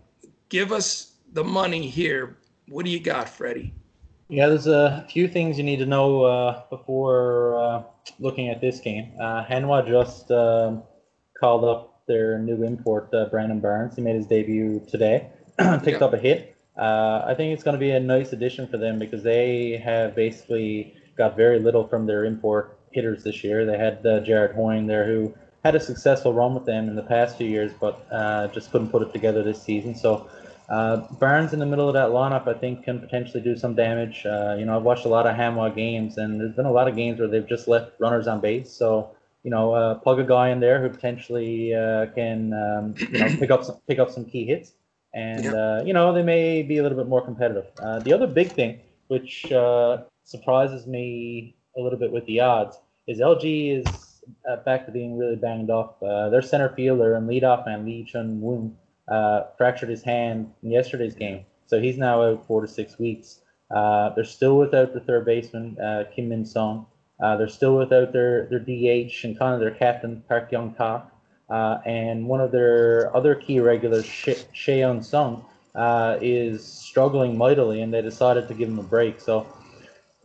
give 0.48 0.72
us 0.72 1.12
the 1.32 1.44
money 1.44 1.88
here. 1.88 2.36
What 2.68 2.84
do 2.84 2.90
you 2.90 3.00
got, 3.00 3.28
Freddie? 3.28 3.74
Yeah, 4.28 4.48
there's 4.48 4.66
a 4.66 5.06
few 5.10 5.28
things 5.28 5.58
you 5.58 5.64
need 5.64 5.78
to 5.78 5.86
know 5.86 6.24
uh, 6.24 6.62
before 6.70 7.58
uh, 7.62 7.82
looking 8.18 8.48
at 8.48 8.60
this 8.60 8.80
game. 8.80 9.12
Uh, 9.20 9.44
Hanwha 9.44 9.86
just 9.86 10.30
um, 10.30 10.82
called 11.38 11.64
up 11.64 12.02
their 12.06 12.38
new 12.38 12.62
import, 12.64 13.08
uh, 13.14 13.26
Brandon 13.26 13.60
Barnes. 13.60 13.96
He 13.96 14.02
made 14.02 14.16
his 14.16 14.26
debut 14.26 14.84
today. 14.88 15.28
picked 15.82 16.02
up 16.02 16.12
a 16.12 16.18
hit. 16.18 16.56
Uh, 16.76 17.22
I 17.26 17.34
think 17.34 17.54
it's 17.54 17.62
going 17.62 17.74
to 17.74 17.78
be 17.78 17.90
a 17.90 18.00
nice 18.00 18.32
addition 18.32 18.66
for 18.66 18.76
them 18.76 18.98
because 18.98 19.22
they 19.22 19.80
have 19.84 20.14
basically 20.14 20.94
got 21.16 21.36
very 21.36 21.60
little 21.60 21.86
from 21.86 22.06
their 22.06 22.24
import 22.24 22.78
hitters 22.90 23.22
this 23.22 23.44
year. 23.44 23.64
They 23.64 23.78
had 23.78 24.04
uh, 24.04 24.20
Jared 24.20 24.56
Hoying 24.56 24.86
there 24.86 25.06
who 25.06 25.32
had 25.64 25.74
a 25.74 25.80
successful 25.80 26.32
run 26.32 26.54
with 26.54 26.66
them 26.66 26.88
in 26.88 26.96
the 26.96 27.02
past 27.02 27.38
few 27.38 27.46
years, 27.46 27.72
but 27.80 28.06
uh, 28.10 28.48
just 28.48 28.70
couldn't 28.72 28.88
put 28.88 29.02
it 29.02 29.12
together 29.12 29.42
this 29.42 29.62
season. 29.62 29.94
So 29.94 30.28
uh, 30.68 30.96
Barnes 31.18 31.52
in 31.52 31.58
the 31.58 31.66
middle 31.66 31.88
of 31.88 31.94
that 31.94 32.08
lineup, 32.08 32.48
I 32.48 32.58
think, 32.58 32.84
can 32.84 32.98
potentially 32.98 33.42
do 33.42 33.56
some 33.56 33.74
damage. 33.74 34.26
Uh, 34.26 34.56
you 34.58 34.64
know, 34.64 34.76
I've 34.76 34.82
watched 34.82 35.04
a 35.04 35.08
lot 35.08 35.26
of 35.26 35.36
Hanwha 35.36 35.74
games, 35.74 36.18
and 36.18 36.40
there's 36.40 36.54
been 36.54 36.66
a 36.66 36.72
lot 36.72 36.88
of 36.88 36.96
games 36.96 37.18
where 37.18 37.28
they've 37.28 37.48
just 37.48 37.68
left 37.68 37.92
runners 38.00 38.26
on 38.26 38.40
base. 38.40 38.70
So 38.72 39.10
you 39.44 39.50
know, 39.50 39.72
uh, 39.72 39.94
plug 39.94 40.18
a 40.18 40.24
guy 40.24 40.48
in 40.48 40.58
there 40.58 40.82
who 40.82 40.88
potentially 40.88 41.70
can 42.14 42.52
um, 42.52 42.94
you 42.98 43.18
know 43.18 43.28
pick 43.38 43.50
up 43.50 43.64
some, 43.64 43.76
pick 43.86 43.98
up 43.98 44.10
some 44.10 44.24
key 44.24 44.44
hits 44.44 44.72
and 45.14 45.44
yep. 45.44 45.54
uh, 45.54 45.82
you 45.84 45.92
know 45.92 46.12
they 46.12 46.22
may 46.22 46.62
be 46.62 46.78
a 46.78 46.82
little 46.82 46.98
bit 46.98 47.08
more 47.08 47.24
competitive. 47.24 47.66
Uh, 47.78 48.00
the 48.00 48.12
other 48.12 48.26
big 48.26 48.50
thing, 48.50 48.80
which 49.06 49.50
uh, 49.52 49.98
surprises 50.24 50.86
me 50.86 51.56
a 51.78 51.80
little 51.80 51.98
bit 51.98 52.12
with 52.12 52.26
the 52.26 52.40
odds, 52.40 52.78
is 53.06 53.20
LG 53.20 53.80
is 53.80 54.22
uh, 54.50 54.56
back 54.56 54.84
to 54.86 54.92
being 54.92 55.16
really 55.16 55.36
banged 55.36 55.70
up. 55.70 56.02
Uh, 56.02 56.28
their 56.28 56.42
center 56.42 56.68
fielder 56.70 57.14
and 57.14 57.28
leadoff 57.28 57.64
man 57.64 57.86
Lee 57.86 58.04
Chun-woong 58.04 58.74
uh, 59.08 59.44
fractured 59.56 59.88
his 59.88 60.02
hand 60.02 60.52
in 60.62 60.70
yesterday's 60.70 61.14
game, 61.14 61.44
so 61.66 61.80
he's 61.80 61.96
now 61.96 62.22
out 62.22 62.46
four 62.46 62.60
to 62.60 62.68
six 62.68 62.98
weeks. 62.98 63.40
they're 63.70 64.24
still 64.24 64.58
without 64.58 64.92
the 64.92 65.00
third 65.00 65.24
baseman 65.24 65.76
Kim 66.14 66.28
Min 66.28 66.44
Sung. 66.44 66.86
They're 67.36 67.48
still 67.48 67.76
without 67.76 68.12
their 68.12 68.46
their 68.46 68.58
DH 68.58 69.24
and 69.24 69.38
kind 69.38 69.54
of 69.54 69.60
their 69.60 69.70
captain 69.70 70.22
Park 70.28 70.52
Young 70.52 70.74
Tak. 70.74 71.10
Uh, 71.50 71.78
and 71.84 72.26
one 72.26 72.40
of 72.40 72.50
their 72.52 73.14
other 73.14 73.34
key 73.34 73.60
regulars, 73.60 74.06
Sheon 74.06 75.04
Sung, 75.04 75.44
uh, 75.74 76.18
is 76.20 76.64
struggling 76.64 77.36
mightily, 77.36 77.82
and 77.82 77.92
they 77.92 78.00
decided 78.00 78.48
to 78.48 78.54
give 78.54 78.68
him 78.68 78.78
a 78.78 78.82
break. 78.82 79.20
So 79.20 79.46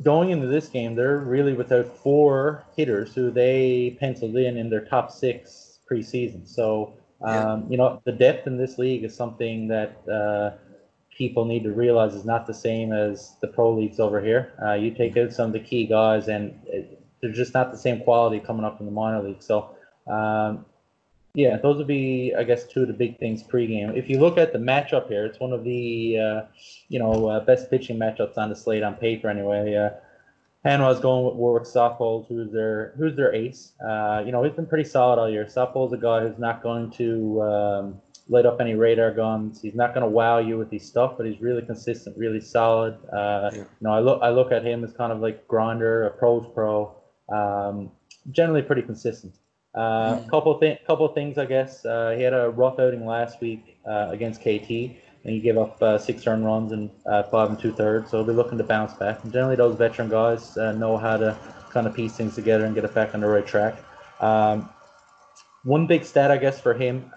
going 0.01 0.29
into 0.29 0.48
this 0.48 0.68
game, 0.68 0.96
they're 0.96 1.18
really 1.18 1.53
without 1.53 1.86
four 1.98 2.63
hitters 2.75 3.13
who 3.13 3.32
they 3.32 3.98
penciled 4.00 4.36
in 4.36 4.58
in 4.58 4.70
their 4.70 4.86
top 4.86 5.12
six 5.12 5.79
preseason. 5.91 6.48
So 6.48 6.94
um, 7.22 7.36
yeah. 7.36 7.70
you 7.70 7.77
know 7.77 8.01
the 8.06 8.12
depth 8.12 8.48
in 8.48 8.58
this 8.58 8.77
league 8.77 9.03
is 9.03 9.15
something 9.15 9.68
that 9.68 9.98
uh, 10.08 10.51
people 11.20 11.46
need 11.46 11.64
to 11.64 11.72
realize 11.72 12.16
is 12.16 12.26
not 12.26 12.48
the 12.48 12.54
same 12.54 12.94
as 12.94 13.36
the 13.42 13.48
pro 13.48 13.76
leagues 13.76 14.00
over 14.00 14.20
here. 14.22 14.54
Uh, 14.66 14.74
you 14.74 14.90
take 14.90 15.16
out 15.18 15.32
some 15.32 15.48
of 15.48 15.54
the 15.54 15.60
key 15.60 15.86
guys, 15.86 16.30
and 16.30 16.58
it, 16.66 17.00
they're 17.22 17.32
just 17.32 17.54
not 17.54 17.72
the 17.72 17.78
same 17.78 18.00
quality 18.00 18.40
coming 18.40 18.66
up 18.66 18.80
in 18.80 18.86
the 18.88 18.92
minor 18.92 19.22
league. 19.22 19.44
So 19.44 19.76
um, 20.08 20.66
yeah, 21.34 21.58
those 21.58 21.78
would 21.78 21.88
be, 21.88 22.34
I 22.36 22.44
guess, 22.44 22.66
two 22.66 22.82
of 22.82 22.88
the 22.88 22.94
big 22.94 23.20
things 23.20 23.44
pregame. 23.44 23.96
If 23.96 24.10
you 24.10 24.20
look 24.20 24.38
at 24.38 24.54
the 24.54 24.60
matchup 24.60 25.10
here, 25.10 25.26
it's 25.26 25.40
one 25.40 25.52
of 25.52 25.64
the, 25.64 26.18
uh, 26.18 26.42
you 26.88 27.00
know, 27.00 27.28
uh, 27.28 27.42
best 27.42 27.70
pitching 27.70 28.00
matchups 28.00 28.38
on 28.38 28.50
the 28.50 28.56
slate 28.56 28.82
on 28.82 28.96
paper 28.96 29.30
anyway. 29.30 29.76
Uh, 29.76 29.90
Hanwha's 30.66 31.00
going 31.00 31.26
with 31.26 31.36
Warwick 31.36 31.64
Saupold, 31.64 32.28
who's 32.28 32.52
their 32.52 32.94
who's 32.98 33.16
their 33.16 33.34
ace. 33.34 33.74
Uh, 33.86 34.24
you 34.26 34.32
know, 34.32 34.44
he's 34.44 34.54
been 34.54 34.66
pretty 34.66 34.90
solid 34.90 35.20
all 35.20 35.30
year. 35.30 35.46
Saupold's 35.46 35.94
a 35.94 35.98
guy 35.98 36.22
who's 36.22 36.40
not 36.40 36.64
going 36.64 36.92
to 36.92 37.42
um, 37.42 38.02
light 38.30 38.46
up 38.46 38.62
any 38.62 38.76
radar 38.76 39.12
guns. 39.12 39.62
He's 39.62 39.76
not 39.76 39.94
going 39.94 40.06
to 40.06 40.10
wow 40.10 40.38
you 40.38 40.58
with 40.58 40.72
his 40.72 40.86
stuff, 40.86 41.16
but 41.18 41.26
he's 41.26 41.42
really 41.42 41.64
consistent, 41.64 42.16
really 42.18 42.40
solid. 42.40 42.94
Uh, 43.12 43.50
yeah. 43.52 43.58
You 43.58 43.66
know, 43.82 43.92
I 43.92 44.00
look 44.00 44.22
I 44.22 44.30
look 44.30 44.52
at 44.52 44.64
him 44.64 44.84
as 44.84 44.94
kind 44.94 45.12
of 45.12 45.20
like 45.20 45.48
grinder, 45.48 46.06
a 46.06 46.12
pros 46.12 46.46
pro. 46.54 46.96
Um, 47.32 47.92
generally 48.32 48.62
pretty 48.62 48.84
consistent. 48.84 49.34
Uh, 49.76 50.18
mm. 50.18 50.30
couple 50.30 50.60
th- 50.60 50.80
couple 50.86 51.08
things, 51.10 51.38
I 51.38 51.46
guess. 51.46 51.86
Uh, 51.86 52.14
he 52.16 52.24
had 52.24 52.34
a 52.34 52.50
rough 52.50 52.80
outing 52.80 53.06
last 53.06 53.42
week 53.42 53.80
uh, 53.88 54.08
against 54.10 54.42
KT, 54.42 54.70
and 54.70 55.34
he 55.34 55.40
gave 55.40 55.58
up 55.58 55.82
uh, 55.82 55.98
six 55.98 56.26
earned 56.28 56.46
runs 56.46 56.72
and 56.72 56.90
uh, 57.06 57.24
five 57.24 57.50
and 57.50 57.60
two 57.60 57.74
thirds. 57.74 58.10
So 58.12 58.18
he'll 58.18 58.28
be 58.28 58.34
looking 58.34 58.58
to 58.58 58.64
bounce 58.64 58.94
back. 58.94 59.24
And 59.24 59.32
generally, 59.34 59.56
those 59.56 59.76
veteran 59.76 60.10
guys 60.10 60.58
uh, 60.58 60.72
know 60.74 60.98
how 60.98 61.18
to 61.18 61.38
kind 61.72 61.86
of 61.86 61.94
piece 61.94 62.14
things 62.14 62.36
together 62.36 62.66
and 62.66 62.74
get 62.74 62.84
it 62.84 62.94
back 62.94 63.14
on 63.14 63.22
the 63.22 63.28
right 63.28 63.46
track. 63.46 63.76
Um, 64.20 64.70
one 65.63 65.88
big 65.88 66.04
stat, 66.04 66.32
I 66.32 66.38
guess, 66.38 66.60
for 66.60 66.74
him 66.74 67.12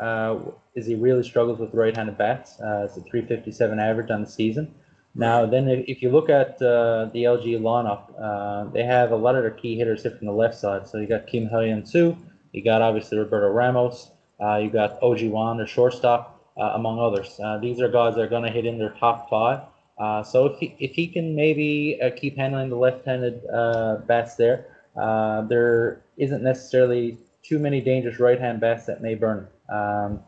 is 0.74 0.86
he 0.86 0.94
really 0.94 1.22
struggles 1.22 1.58
with 1.58 1.74
right-handed 1.74 2.18
bats. 2.18 2.52
it's 2.60 2.96
a 2.96 3.02
357 3.02 3.78
average 3.78 4.10
on 4.10 4.22
the 4.22 4.28
season. 4.28 4.74
Now, 5.14 5.44
then, 5.44 5.68
if, 5.68 6.00
you 6.00 6.10
look 6.10 6.30
at 6.30 6.60
uh, 6.62 7.10
the 7.12 7.24
LG 7.24 7.60
lineup, 7.60 8.04
uh, 8.18 8.70
they 8.72 8.82
have 8.82 9.12
a 9.12 9.16
lot 9.16 9.34
of 9.34 9.42
their 9.42 9.50
key 9.50 9.76
hitters 9.76 10.04
hit 10.04 10.16
from 10.16 10.26
the 10.26 10.32
left 10.32 10.54
side. 10.54 10.88
So 10.88 10.98
you 10.98 11.06
got 11.06 11.26
Kim 11.26 11.48
Hyun 11.50 11.86
Soo, 11.86 12.16
you 12.52 12.62
got 12.62 12.82
obviously 12.82 13.18
Roberto 13.18 13.48
Ramos. 13.48 14.10
Uh, 14.40 14.56
you 14.56 14.70
got 14.70 15.02
OG 15.02 15.24
Wan, 15.24 15.56
their 15.56 15.66
shortstop, 15.66 16.52
uh, 16.58 16.72
among 16.74 16.98
others. 16.98 17.38
Uh, 17.42 17.58
these 17.58 17.80
are 17.80 17.88
guys 17.88 18.14
that 18.14 18.22
are 18.22 18.28
going 18.28 18.42
to 18.42 18.50
hit 18.50 18.64
in 18.64 18.78
their 18.78 18.94
top 18.98 19.28
five. 19.30 19.60
Uh, 19.98 20.22
so 20.22 20.46
if 20.46 20.58
he, 20.58 20.74
if 20.78 20.92
he 20.92 21.06
can 21.06 21.34
maybe 21.34 21.98
uh, 22.02 22.10
keep 22.16 22.36
handling 22.36 22.70
the 22.70 22.76
left-handed 22.76 23.42
uh, 23.52 23.96
bats 24.06 24.34
there, 24.34 24.66
uh, 25.00 25.42
there 25.42 26.02
isn't 26.16 26.42
necessarily 26.42 27.18
too 27.42 27.58
many 27.58 27.80
dangerous 27.80 28.18
right-hand 28.18 28.60
bats 28.60 28.86
that 28.86 29.02
may 29.02 29.14
burn 29.14 29.38
him. 29.38 29.76
Um, 29.76 30.20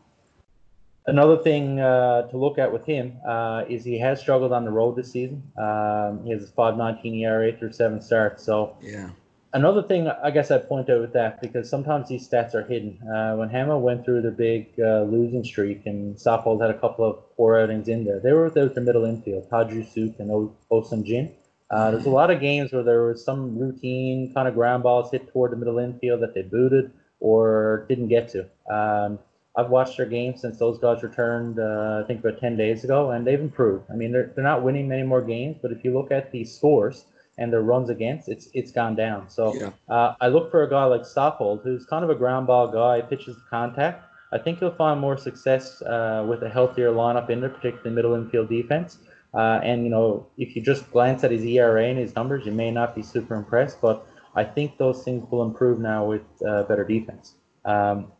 another 1.07 1.37
thing 1.37 1.79
uh, 1.79 2.23
to 2.29 2.37
look 2.37 2.57
at 2.57 2.71
with 2.71 2.85
him 2.85 3.17
uh, 3.27 3.65
is 3.69 3.83
he 3.83 3.99
has 3.99 4.19
struggled 4.19 4.51
on 4.51 4.65
the 4.65 4.71
road 4.71 4.95
this 4.95 5.11
season. 5.11 5.43
Um, 5.57 6.23
he 6.25 6.31
has 6.31 6.43
a 6.43 6.51
5.19 6.53 7.21
ERA 7.21 7.55
through 7.57 7.73
seven 7.73 8.01
starts. 8.01 8.43
So 8.43 8.77
yeah 8.81 9.09
another 9.55 9.81
thing 9.81 10.07
I 10.07 10.31
guess 10.31 10.51
I'd 10.51 10.67
point 10.67 10.89
out 10.89 11.01
with 11.01 11.13
that 11.13 11.41
because 11.41 11.69
sometimes 11.69 12.09
these 12.09 12.27
stats 12.27 12.53
are 12.53 12.63
hidden. 12.63 12.99
Uh, 13.01 13.35
when 13.37 13.49
Hanwha 13.49 13.79
went 13.79 14.03
through 14.05 14.21
the 14.21 14.31
big 14.31 14.73
uh, 14.79 15.03
losing 15.03 15.43
streak 15.43 15.85
and 15.85 16.15
Saupold 16.17 16.61
had 16.61 16.69
a 16.69 16.77
couple 16.77 17.09
of 17.09 17.35
poor 17.35 17.57
outings 17.57 17.87
in 17.87 18.03
there, 18.03 18.19
they 18.19 18.33
were 18.33 18.45
without 18.45 18.75
their 18.75 18.83
middle 18.83 19.05
infield, 19.05 19.49
Taju 19.49 19.83
Suk 19.85 20.19
and 20.19 20.29
o- 20.31 21.03
Jin. 21.03 21.33
Uh, 21.71 21.91
there's 21.91 22.05
a 22.05 22.09
lot 22.09 22.29
of 22.29 22.39
games 22.39 22.71
where 22.71 22.83
there 22.83 23.03
was 23.03 23.23
some 23.23 23.57
routine 23.57 24.31
kind 24.33 24.47
of 24.47 24.53
ground 24.53 24.83
balls 24.83 25.09
hit 25.09 25.31
toward 25.31 25.51
the 25.51 25.55
middle 25.55 25.79
infield 25.79 26.21
that 26.21 26.35
they 26.35 26.43
booted 26.43 26.91
or 27.19 27.85
didn't 27.89 28.07
get 28.07 28.29
to. 28.29 28.41
Um, 28.73 29.19
I've 29.57 29.69
watched 29.69 29.97
their 29.97 30.05
games 30.05 30.41
since 30.41 30.59
those 30.59 30.77
guys 30.79 31.01
returned, 31.01 31.59
uh, 31.59 32.01
I 32.03 32.07
think 32.07 32.19
about 32.19 32.39
10 32.39 32.57
days 32.57 32.83
ago, 32.83 33.11
and 33.11 33.25
they've 33.25 33.39
improved. 33.39 33.85
I 33.89 33.95
mean, 33.95 34.11
they're, 34.11 34.33
they're 34.35 34.43
not 34.43 34.63
winning 34.63 34.87
many 34.89 35.03
more 35.03 35.21
games, 35.21 35.57
but 35.61 35.71
if 35.71 35.83
you 35.85 35.93
look 35.93 36.11
at 36.11 36.31
the 36.31 36.43
scores, 36.43 37.05
and 37.37 37.51
the 37.51 37.59
runs 37.59 37.89
against, 37.89 38.29
it's 38.29 38.47
it's 38.53 38.71
gone 38.71 38.95
down. 38.95 39.29
So 39.29 39.53
yeah. 39.55 39.71
uh, 39.89 40.15
I 40.21 40.27
look 40.27 40.51
for 40.51 40.63
a 40.63 40.69
guy 40.69 40.85
like 40.85 41.01
Saupold, 41.01 41.63
who's 41.63 41.85
kind 41.85 42.03
of 42.03 42.09
a 42.09 42.15
ground 42.15 42.47
ball 42.47 42.67
guy, 42.67 43.01
pitches 43.01 43.35
the 43.35 43.41
contact. 43.49 44.05
I 44.31 44.37
think 44.37 44.59
he'll 44.59 44.75
find 44.75 44.99
more 44.99 45.17
success 45.17 45.81
uh, 45.81 46.25
with 46.27 46.43
a 46.43 46.49
healthier 46.49 46.91
lineup 46.91 47.29
in 47.29 47.41
there, 47.41 47.49
particularly 47.49 47.91
middle 47.91 48.15
infield 48.15 48.49
defense. 48.49 48.99
Uh, 49.33 49.59
and 49.63 49.83
you 49.83 49.89
know, 49.89 50.27
if 50.37 50.55
you 50.55 50.61
just 50.61 50.89
glance 50.91 51.23
at 51.23 51.31
his 51.31 51.43
ERA 51.43 51.85
and 51.85 51.99
his 51.99 52.15
numbers, 52.15 52.45
you 52.45 52.51
may 52.51 52.71
not 52.71 52.95
be 52.95 53.03
super 53.03 53.35
impressed, 53.35 53.81
but 53.81 54.07
I 54.35 54.43
think 54.43 54.77
those 54.77 55.03
things 55.03 55.29
will 55.31 55.43
improve 55.43 55.79
now 55.79 56.05
with 56.05 56.23
uh, 56.47 56.63
better 56.63 56.83
defense. 56.83 57.35
Um, 57.63 58.11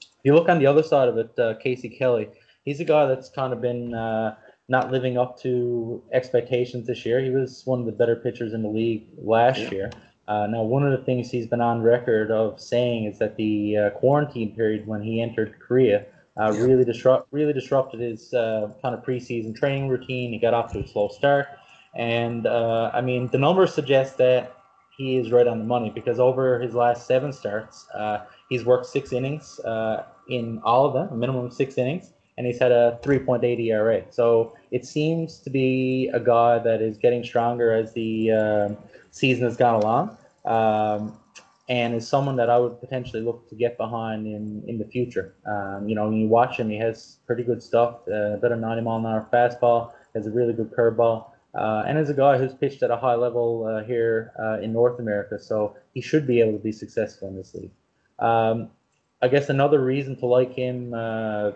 if 0.00 0.24
you 0.24 0.34
look 0.34 0.48
on 0.48 0.58
the 0.58 0.66
other 0.66 0.82
side 0.82 1.08
of 1.08 1.18
it, 1.18 1.38
uh, 1.38 1.54
Casey 1.62 1.88
Kelly, 1.88 2.28
he's 2.64 2.80
a 2.80 2.84
guy 2.84 3.06
that's 3.06 3.28
kind 3.28 3.52
of 3.52 3.60
been 3.60 3.92
uh, 3.94 4.36
not 4.68 4.90
living 4.90 5.18
up 5.18 5.38
to 5.42 6.02
expectations 6.12 6.86
this 6.86 7.04
year. 7.04 7.20
He 7.20 7.30
was 7.30 7.62
one 7.66 7.80
of 7.80 7.86
the 7.86 7.92
better 7.92 8.16
pitchers 8.16 8.54
in 8.54 8.62
the 8.62 8.68
league 8.68 9.06
last 9.18 9.60
yeah. 9.60 9.70
year. 9.70 9.90
Uh, 10.26 10.46
now, 10.46 10.62
one 10.62 10.86
of 10.86 10.98
the 10.98 11.04
things 11.04 11.30
he's 11.30 11.46
been 11.46 11.60
on 11.60 11.82
record 11.82 12.30
of 12.30 12.58
saying 12.58 13.04
is 13.04 13.18
that 13.18 13.36
the 13.36 13.76
uh, 13.76 13.90
quarantine 13.90 14.54
period 14.54 14.86
when 14.86 15.02
he 15.02 15.20
entered 15.20 15.54
Korea 15.60 16.06
uh, 16.40 16.50
yeah. 16.52 16.62
really 16.62 16.84
disrupt 16.84 17.28
really 17.30 17.52
disrupted 17.52 18.00
his 18.00 18.32
uh, 18.32 18.70
kind 18.80 18.94
of 18.94 19.04
preseason 19.04 19.54
training 19.54 19.88
routine. 19.88 20.32
He 20.32 20.38
got 20.38 20.54
off 20.54 20.72
to 20.72 20.80
a 20.80 20.88
slow 20.88 21.08
start, 21.08 21.46
and 21.94 22.46
uh, 22.46 22.90
I 22.94 23.02
mean 23.02 23.28
the 23.28 23.38
numbers 23.38 23.74
suggest 23.74 24.16
that 24.18 24.53
he 24.96 25.16
is 25.16 25.30
right 25.30 25.46
on 25.46 25.58
the 25.58 25.64
money 25.64 25.90
because 25.90 26.18
over 26.20 26.60
his 26.60 26.74
last 26.74 27.06
seven 27.06 27.32
starts, 27.32 27.86
uh, 27.94 28.24
he's 28.48 28.64
worked 28.64 28.86
six 28.86 29.12
innings 29.12 29.60
in 30.28 30.60
all 30.64 30.86
of 30.86 30.94
them, 30.94 31.08
a 31.10 31.16
minimum 31.16 31.50
six 31.50 31.76
innings 31.78 32.14
and 32.36 32.46
he's 32.46 32.58
had 32.58 32.72
a 32.72 32.98
3.8 33.02 33.60
ERA. 33.60 34.02
So 34.10 34.56
it 34.70 34.84
seems 34.84 35.38
to 35.40 35.50
be 35.50 36.10
a 36.12 36.20
guy 36.20 36.58
that 36.58 36.82
is 36.82 36.98
getting 36.98 37.22
stronger 37.22 37.72
as 37.72 37.92
the 37.92 38.32
uh, 38.32 38.68
season 39.10 39.44
has 39.44 39.56
gone 39.56 39.82
along, 39.82 40.16
um, 40.44 41.18
and 41.68 41.94
is 41.94 42.06
someone 42.06 42.36
that 42.36 42.50
I 42.50 42.58
would 42.58 42.80
potentially 42.80 43.22
look 43.22 43.48
to 43.48 43.54
get 43.54 43.78
behind 43.78 44.26
in 44.26 44.64
in 44.66 44.78
the 44.78 44.84
future. 44.84 45.34
Um, 45.46 45.88
you 45.88 45.94
know, 45.94 46.08
when 46.08 46.16
you 46.16 46.28
watch 46.28 46.58
him, 46.58 46.68
he 46.68 46.78
has 46.78 47.18
pretty 47.26 47.44
good 47.44 47.62
stuff, 47.62 48.06
uh, 48.08 48.36
better 48.36 48.56
90 48.56 48.82
mile 48.82 48.98
an 48.98 49.06
hour 49.06 49.28
fastball, 49.32 49.92
has 50.14 50.26
a 50.26 50.30
really 50.30 50.52
good 50.52 50.70
curveball. 50.72 51.26
Uh, 51.54 51.84
and 51.86 51.98
as 51.98 52.10
a 52.10 52.14
guy 52.14 52.36
who's 52.36 52.54
pitched 52.54 52.82
at 52.82 52.90
a 52.90 52.96
high 52.96 53.14
level 53.14 53.66
uh, 53.66 53.84
here 53.84 54.32
uh, 54.38 54.60
in 54.60 54.72
North 54.72 54.98
America, 54.98 55.38
so 55.38 55.76
he 55.92 56.00
should 56.00 56.26
be 56.26 56.40
able 56.40 56.52
to 56.52 56.58
be 56.58 56.72
successful 56.72 57.28
in 57.28 57.36
this 57.36 57.54
league. 57.54 57.70
Um, 58.18 58.70
I 59.22 59.28
guess 59.28 59.48
another 59.48 59.82
reason 59.82 60.16
to 60.16 60.26
like 60.26 60.52
him 60.52 60.92
uh, 60.94 61.52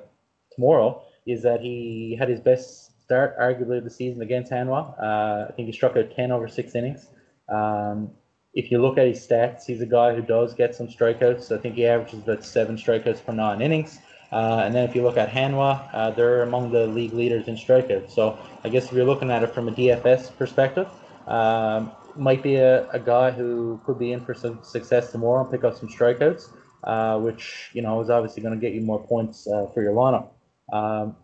tomorrow 0.55 1.03
is 1.27 1.43
that 1.43 1.61
he 1.61 2.17
had 2.19 2.29
his 2.29 2.41
best 2.41 3.03
start, 3.03 3.39
arguably, 3.39 3.79
of 3.79 3.85
the 3.85 3.91
season 3.91 4.23
against 4.23 4.53
Hanwha. 4.53 4.95
Uh, 5.03 5.47
I 5.49 5.53
think 5.53 5.67
he 5.67 5.73
struck 5.73 5.97
out 5.97 6.15
10 6.15 6.31
over 6.31 6.49
six 6.49 6.75
innings. 6.75 7.09
Um, 7.49 8.11
if 8.55 8.71
you 8.71 8.81
look 8.81 8.99
at 8.99 9.07
his 9.07 9.27
stats, 9.27 9.65
he's 9.67 9.81
a 9.81 9.87
guy 9.87 10.15
who 10.15 10.23
does 10.23 10.55
get 10.55 10.75
some 10.75 10.89
strikeouts. 10.89 11.57
I 11.57 11.61
think 11.61 11.75
he 11.75 11.87
averages 11.87 12.21
about 12.21 12.45
seven 12.45 12.77
strikeouts 12.77 13.25
per 13.25 13.33
nine 13.33 13.61
innings. 13.61 13.99
Uh, 14.31 14.63
and 14.65 14.75
then 14.75 14.89
if 14.89 14.95
you 14.95 15.03
look 15.03 15.17
at 15.17 15.31
Hanwha, 15.31 15.89
uh, 15.93 16.11
they're 16.11 16.43
among 16.43 16.71
the 16.71 16.87
league 16.87 17.15
leaders 17.15 17.49
in 17.49 17.57
strikeouts. 17.57 18.11
So 18.11 18.39
I 18.63 18.69
guess 18.69 18.87
if 18.87 18.93
you're 18.93 19.07
looking 19.07 19.31
at 19.31 19.43
it 19.43 19.55
from 19.55 19.69
a 19.69 19.73
DFS 19.73 20.37
perspective, 20.37 20.89
um, 21.27 21.93
might 22.15 22.43
be 22.43 22.57
a, 22.57 22.89
a 22.91 22.99
guy 22.99 23.31
who 23.31 23.81
could 23.85 23.99
be 23.99 24.13
in 24.13 24.21
for 24.21 24.35
some 24.35 24.63
success 24.63 25.13
tomorrow 25.13 25.43
and 25.43 25.51
pick 25.51 25.65
up 25.65 25.79
some 25.79 25.89
strikeouts, 25.89 26.51
uh, 26.85 27.19
which 27.19 27.71
you 27.73 27.83
know 27.83 28.01
is 28.01 28.11
obviously 28.11 28.43
going 28.43 28.55
to 28.55 28.61
get 28.61 28.75
you 28.75 28.81
more 28.81 29.03
points 29.03 29.47
uh, 29.47 29.67
for 29.73 29.83
your 29.83 29.93
lineup. 29.93 30.29
Um, 30.73 31.17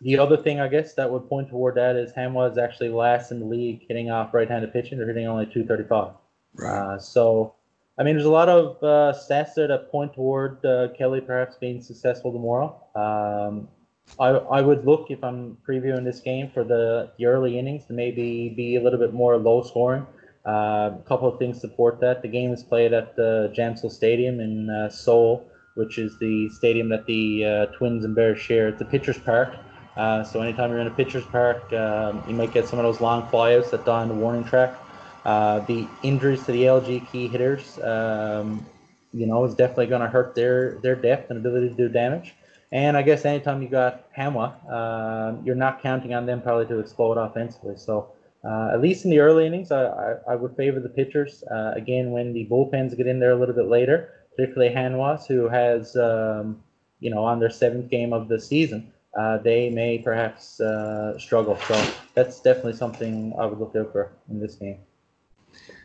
the 0.00 0.18
other 0.18 0.36
thing 0.36 0.60
I 0.60 0.68
guess 0.68 0.94
that 0.94 1.10
would 1.10 1.28
point 1.28 1.48
toward 1.48 1.74
that 1.74 1.96
is 1.96 2.12
Hanwha 2.12 2.50
is 2.50 2.58
actually 2.58 2.90
last 2.90 3.32
in 3.32 3.40
the 3.40 3.46
league 3.46 3.84
hitting 3.88 4.10
off 4.10 4.32
right-handed 4.32 4.72
pitching. 4.72 4.98
They're 4.98 5.08
hitting 5.08 5.26
only 5.26 5.46
235. 5.46 6.12
Right. 6.54 6.70
Uh, 6.70 6.98
so, 6.98 7.54
I 7.98 8.04
mean, 8.04 8.14
there's 8.14 8.26
a 8.26 8.30
lot 8.30 8.48
of 8.48 8.76
uh, 8.82 9.12
stats 9.18 9.54
there 9.54 9.66
that 9.68 9.90
point 9.90 10.14
toward 10.14 10.64
uh, 10.64 10.88
Kelly 10.96 11.20
perhaps 11.20 11.56
being 11.56 11.82
successful 11.82 12.32
tomorrow. 12.32 12.76
Um, 12.94 13.68
I, 14.20 14.28
I 14.28 14.60
would 14.60 14.86
look 14.86 15.10
if 15.10 15.22
I'm 15.22 15.58
previewing 15.68 16.04
this 16.04 16.20
game 16.20 16.50
for 16.54 16.64
the, 16.64 17.10
the 17.18 17.26
early 17.26 17.58
innings 17.58 17.84
to 17.86 17.92
maybe 17.92 18.50
be 18.50 18.76
a 18.76 18.80
little 18.80 18.98
bit 18.98 19.12
more 19.12 19.36
low 19.36 19.62
scoring. 19.62 20.06
Uh, 20.46 20.92
a 20.94 21.02
couple 21.06 21.28
of 21.28 21.38
things 21.38 21.60
support 21.60 22.00
that. 22.00 22.22
The 22.22 22.28
game 22.28 22.52
is 22.52 22.62
played 22.62 22.92
at 22.92 23.16
the 23.16 23.52
Jamsil 23.56 23.90
Stadium 23.90 24.40
in 24.40 24.70
uh, 24.70 24.88
Seoul 24.88 25.50
which 25.78 25.96
is 25.96 26.18
the 26.18 26.48
stadium 26.48 26.88
that 26.88 27.06
the 27.06 27.44
uh, 27.44 27.66
Twins 27.66 28.04
and 28.04 28.12
Bears 28.12 28.40
share. 28.40 28.66
It's 28.66 28.80
a 28.80 28.84
pitcher's 28.84 29.16
park. 29.16 29.54
Uh, 29.96 30.24
so 30.24 30.42
anytime 30.42 30.70
you're 30.70 30.80
in 30.80 30.88
a 30.88 30.90
pitcher's 30.90 31.24
park, 31.26 31.72
um, 31.72 32.20
you 32.26 32.34
might 32.34 32.52
get 32.52 32.66
some 32.66 32.80
of 32.80 32.84
those 32.84 33.00
long 33.00 33.22
flyouts 33.28 33.70
that 33.70 33.84
die 33.84 34.02
on 34.02 34.08
the 34.08 34.14
warning 34.14 34.42
track. 34.42 34.74
Uh, 35.24 35.60
the 35.60 35.86
injuries 36.02 36.44
to 36.46 36.52
the 36.52 36.62
LG 36.62 37.10
key 37.10 37.28
hitters, 37.28 37.78
um, 37.80 38.64
you 39.12 39.26
know, 39.26 39.44
is 39.44 39.54
definitely 39.54 39.86
going 39.86 40.00
to 40.00 40.08
hurt 40.08 40.34
their 40.34 40.78
their 40.82 40.94
depth 40.94 41.30
and 41.30 41.38
ability 41.38 41.68
to 41.68 41.74
do 41.74 41.88
damage. 41.88 42.34
And 42.70 42.96
I 42.96 43.02
guess 43.02 43.24
anytime 43.24 43.62
you 43.62 43.68
got 43.68 44.12
Hanwha, 44.14 44.54
uh, 44.70 45.42
you're 45.42 45.54
not 45.54 45.82
counting 45.82 46.14
on 46.14 46.26
them 46.26 46.42
probably 46.42 46.66
to 46.66 46.78
explode 46.78 47.16
offensively. 47.16 47.76
So 47.76 48.12
uh, 48.44 48.70
at 48.72 48.80
least 48.80 49.04
in 49.04 49.10
the 49.10 49.18
early 49.18 49.46
innings, 49.46 49.72
I, 49.72 49.86
I, 49.86 50.14
I 50.30 50.34
would 50.36 50.54
favor 50.56 50.78
the 50.78 50.88
pitchers. 50.88 51.42
Uh, 51.50 51.72
again, 51.74 52.10
when 52.10 52.32
the 52.32 52.46
bullpens 52.46 52.96
get 52.96 53.06
in 53.06 53.20
there 53.20 53.32
a 53.32 53.36
little 53.36 53.54
bit 53.54 53.66
later, 53.66 54.10
particularly 54.36 54.74
Hanwha, 54.74 55.26
who 55.26 55.48
has, 55.48 55.96
um, 55.96 56.62
you 57.00 57.10
know, 57.10 57.24
on 57.24 57.40
their 57.40 57.50
seventh 57.50 57.90
game 57.90 58.12
of 58.12 58.28
the 58.28 58.38
season, 58.38 58.92
uh, 59.18 59.38
they 59.38 59.70
may 59.70 59.98
perhaps 59.98 60.60
uh, 60.60 61.18
struggle. 61.18 61.58
So 61.66 61.90
that's 62.14 62.40
definitely 62.40 62.74
something 62.74 63.34
I 63.38 63.46
would 63.46 63.58
look 63.58 63.74
out 63.74 63.92
for 63.92 64.12
in 64.30 64.40
this 64.40 64.54
game. 64.54 64.78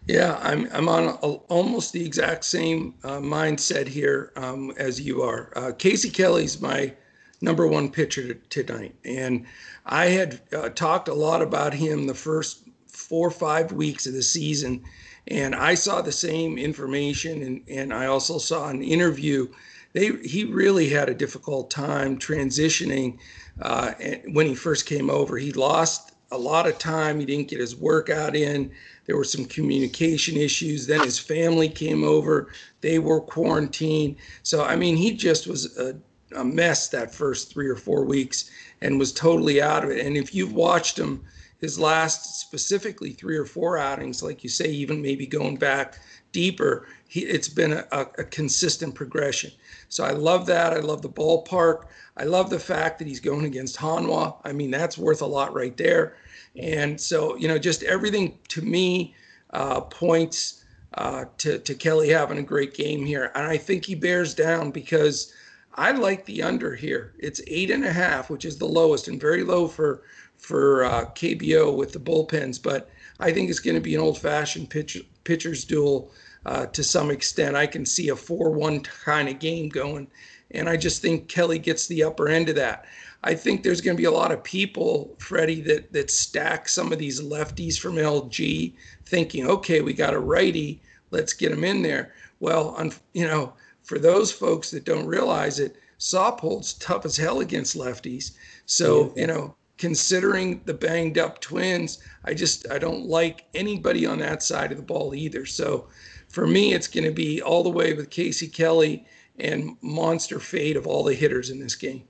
Yeah, 0.07 0.37
I'm 0.41 0.67
I'm 0.73 0.89
on 0.89 1.05
a, 1.05 1.27
almost 1.49 1.93
the 1.93 2.05
exact 2.05 2.43
same 2.43 2.95
uh, 3.03 3.19
mindset 3.19 3.87
here 3.87 4.31
um, 4.35 4.71
as 4.77 4.99
you 4.99 5.21
are. 5.21 5.53
Uh, 5.55 5.71
Casey 5.71 6.09
Kelly's 6.09 6.59
my 6.59 6.93
number 7.41 7.67
one 7.67 7.89
pitcher 7.89 8.33
tonight, 8.49 8.95
and 9.05 9.45
I 9.85 10.07
had 10.07 10.41
uh, 10.53 10.69
talked 10.69 11.07
a 11.07 11.13
lot 11.13 11.41
about 11.41 11.73
him 11.73 12.07
the 12.07 12.13
first 12.13 12.67
four 12.87 13.27
or 13.27 13.31
five 13.31 13.71
weeks 13.71 14.05
of 14.05 14.13
the 14.13 14.21
season 14.21 14.83
and 15.27 15.55
I 15.55 15.75
saw 15.75 16.01
the 16.01 16.11
same 16.11 16.57
information, 16.57 17.41
and, 17.43 17.63
and 17.69 17.93
I 17.93 18.07
also 18.07 18.37
saw 18.37 18.67
an 18.69 18.83
interview. 18.83 19.47
They, 19.93 20.11
he 20.17 20.43
really 20.43 20.89
had 20.89 21.09
a 21.09 21.13
difficult 21.13 21.71
time 21.71 22.17
transitioning 22.17 23.19
uh, 23.61 23.93
when 24.31 24.47
he 24.47 24.55
first 24.55 24.85
came 24.85 25.09
over. 25.09 25.37
He 25.37 25.53
lost 25.53 26.11
a 26.31 26.37
lot 26.37 26.67
of 26.67 26.77
time. 26.77 27.19
He 27.19 27.25
didn't 27.25 27.47
get 27.47 27.59
his 27.59 27.75
workout 27.75 28.35
in. 28.35 28.71
There 29.05 29.17
were 29.17 29.23
some 29.23 29.45
communication 29.45 30.37
issues. 30.37 30.87
Then 30.87 31.01
his 31.01 31.19
family 31.19 31.69
came 31.69 32.03
over. 32.03 32.49
They 32.81 32.99
were 32.99 33.21
quarantined. 33.21 34.15
So, 34.43 34.63
I 34.63 34.75
mean, 34.75 34.95
he 34.95 35.11
just 35.11 35.47
was 35.47 35.77
a, 35.77 35.95
a 36.35 36.43
mess 36.43 36.87
that 36.89 37.13
first 37.13 37.51
three 37.51 37.67
or 37.67 37.75
four 37.75 38.05
weeks 38.05 38.49
and 38.81 38.99
was 38.99 39.11
totally 39.11 39.61
out 39.61 39.83
of 39.83 39.91
it. 39.91 40.05
And 40.05 40.15
if 40.15 40.33
you've 40.33 40.53
watched 40.53 40.97
him, 40.97 41.23
his 41.59 41.79
last 41.79 42.41
specifically 42.41 43.11
three 43.11 43.37
or 43.37 43.45
four 43.45 43.77
outings, 43.77 44.21
like 44.21 44.43
you 44.43 44.49
say, 44.49 44.67
even 44.67 45.01
maybe 45.01 45.25
going 45.25 45.55
back 45.55 45.97
deeper, 46.33 46.87
he, 47.07 47.21
it's 47.21 47.47
been 47.47 47.71
a, 47.71 47.85
a, 47.91 48.23
consistent 48.25 48.93
progression. 48.95 49.51
So 49.87 50.03
I 50.03 50.11
love 50.11 50.45
that. 50.47 50.73
I 50.73 50.79
love 50.79 51.01
the 51.01 51.09
ballpark. 51.09 51.85
I 52.17 52.25
love 52.25 52.49
the 52.49 52.59
fact 52.59 52.99
that 52.99 53.07
he's 53.07 53.21
going 53.21 53.45
against 53.45 53.77
Hanwha. 53.77 54.35
I 54.43 54.51
mean, 54.51 54.71
that's 54.71 54.97
worth 54.97 55.21
a 55.21 55.25
lot 55.25 55.53
right 55.53 55.77
there. 55.77 56.17
And 56.55 56.99
so, 56.99 57.35
you 57.35 57.47
know, 57.47 57.57
just 57.57 57.83
everything 57.83 58.37
to 58.49 58.61
me 58.61 59.15
uh, 59.51 59.81
points 59.81 60.63
uh, 60.95 61.25
to, 61.39 61.59
to 61.59 61.73
Kelly 61.73 62.09
having 62.09 62.37
a 62.37 62.43
great 62.43 62.73
game 62.73 63.05
here. 63.05 63.31
And 63.35 63.45
I 63.45 63.57
think 63.57 63.85
he 63.85 63.95
bears 63.95 64.33
down 64.35 64.71
because 64.71 65.33
I 65.75 65.91
like 65.91 66.25
the 66.25 66.43
under 66.43 66.75
here. 66.75 67.13
It's 67.17 67.41
eight 67.47 67.71
and 67.71 67.83
a 67.83 67.91
half, 67.91 68.29
which 68.29 68.45
is 68.45 68.57
the 68.57 68.67
lowest 68.67 69.07
and 69.07 69.19
very 69.19 69.43
low 69.43 69.67
for 69.67 70.03
for 70.37 70.83
uh, 70.83 71.05
KBO 71.05 71.75
with 71.75 71.93
the 71.93 71.99
bullpens. 71.99 72.61
But 72.61 72.89
I 73.19 73.31
think 73.31 73.49
it's 73.49 73.59
going 73.59 73.75
to 73.75 73.81
be 73.81 73.95
an 73.95 74.01
old-fashioned 74.01 74.69
pitch, 74.69 75.01
pitchers 75.23 75.63
duel 75.63 76.11
uh, 76.45 76.65
to 76.67 76.83
some 76.83 77.09
extent. 77.11 77.55
I 77.55 77.65
can 77.65 77.85
see 77.85 78.09
a 78.09 78.15
four-one 78.15 78.81
kind 78.81 79.29
of 79.29 79.39
game 79.39 79.69
going, 79.69 80.07
and 80.51 80.67
I 80.67 80.75
just 80.75 81.01
think 81.01 81.29
Kelly 81.29 81.59
gets 81.59 81.87
the 81.87 82.03
upper 82.03 82.27
end 82.27 82.49
of 82.49 82.55
that. 82.55 82.85
I 83.25 83.35
think 83.35 83.63
there's 83.63 83.81
going 83.81 83.95
to 83.95 84.01
be 84.01 84.05
a 84.07 84.11
lot 84.11 84.31
of 84.31 84.43
people, 84.43 85.15
Freddie, 85.17 85.61
that 85.61 85.93
that 85.93 86.11
stack 86.11 86.67
some 86.67 86.91
of 86.91 86.99
these 86.99 87.21
lefties 87.21 87.79
from 87.79 87.95
LG, 87.95 88.73
thinking, 89.05 89.47
okay, 89.47 89.81
we 89.81 89.93
got 89.93 90.13
a 90.13 90.19
righty, 90.19 90.81
let's 91.11 91.33
get 91.33 91.51
him 91.51 91.63
in 91.63 91.81
there. 91.81 92.13
Well, 92.39 92.77
you 93.13 93.25
know, 93.25 93.53
for 93.83 93.97
those 93.97 94.31
folks 94.31 94.71
that 94.71 94.83
don't 94.83 95.05
realize 95.05 95.59
it, 95.59 95.77
Saupold's 95.97 96.73
tough 96.73 97.05
as 97.05 97.15
hell 97.15 97.39
against 97.39 97.77
lefties. 97.77 98.31
So, 98.65 99.13
you 99.15 99.27
know, 99.27 99.55
considering 99.77 100.61
the 100.65 100.73
banged 100.73 101.17
up 101.17 101.39
twins, 101.39 101.99
I 102.25 102.33
just 102.33 102.69
I 102.69 102.77
don't 102.77 103.05
like 103.05 103.45
anybody 103.53 104.05
on 104.05 104.19
that 104.19 104.43
side 104.43 104.71
of 104.71 104.77
the 104.77 104.83
ball 104.83 105.15
either. 105.15 105.45
So 105.45 105.87
for 106.27 106.45
me, 106.45 106.73
it's 106.73 106.87
going 106.87 107.05
to 107.05 107.11
be 107.11 107.41
all 107.41 107.63
the 107.63 107.69
way 107.69 107.93
with 107.93 108.09
Casey 108.09 108.47
Kelly 108.47 109.05
and 109.39 109.77
monster 109.81 110.39
fade 110.39 110.75
of 110.75 110.87
all 110.87 111.03
the 111.03 111.13
hitters 111.13 111.49
in 111.49 111.59
this 111.59 111.75
game. 111.75 112.03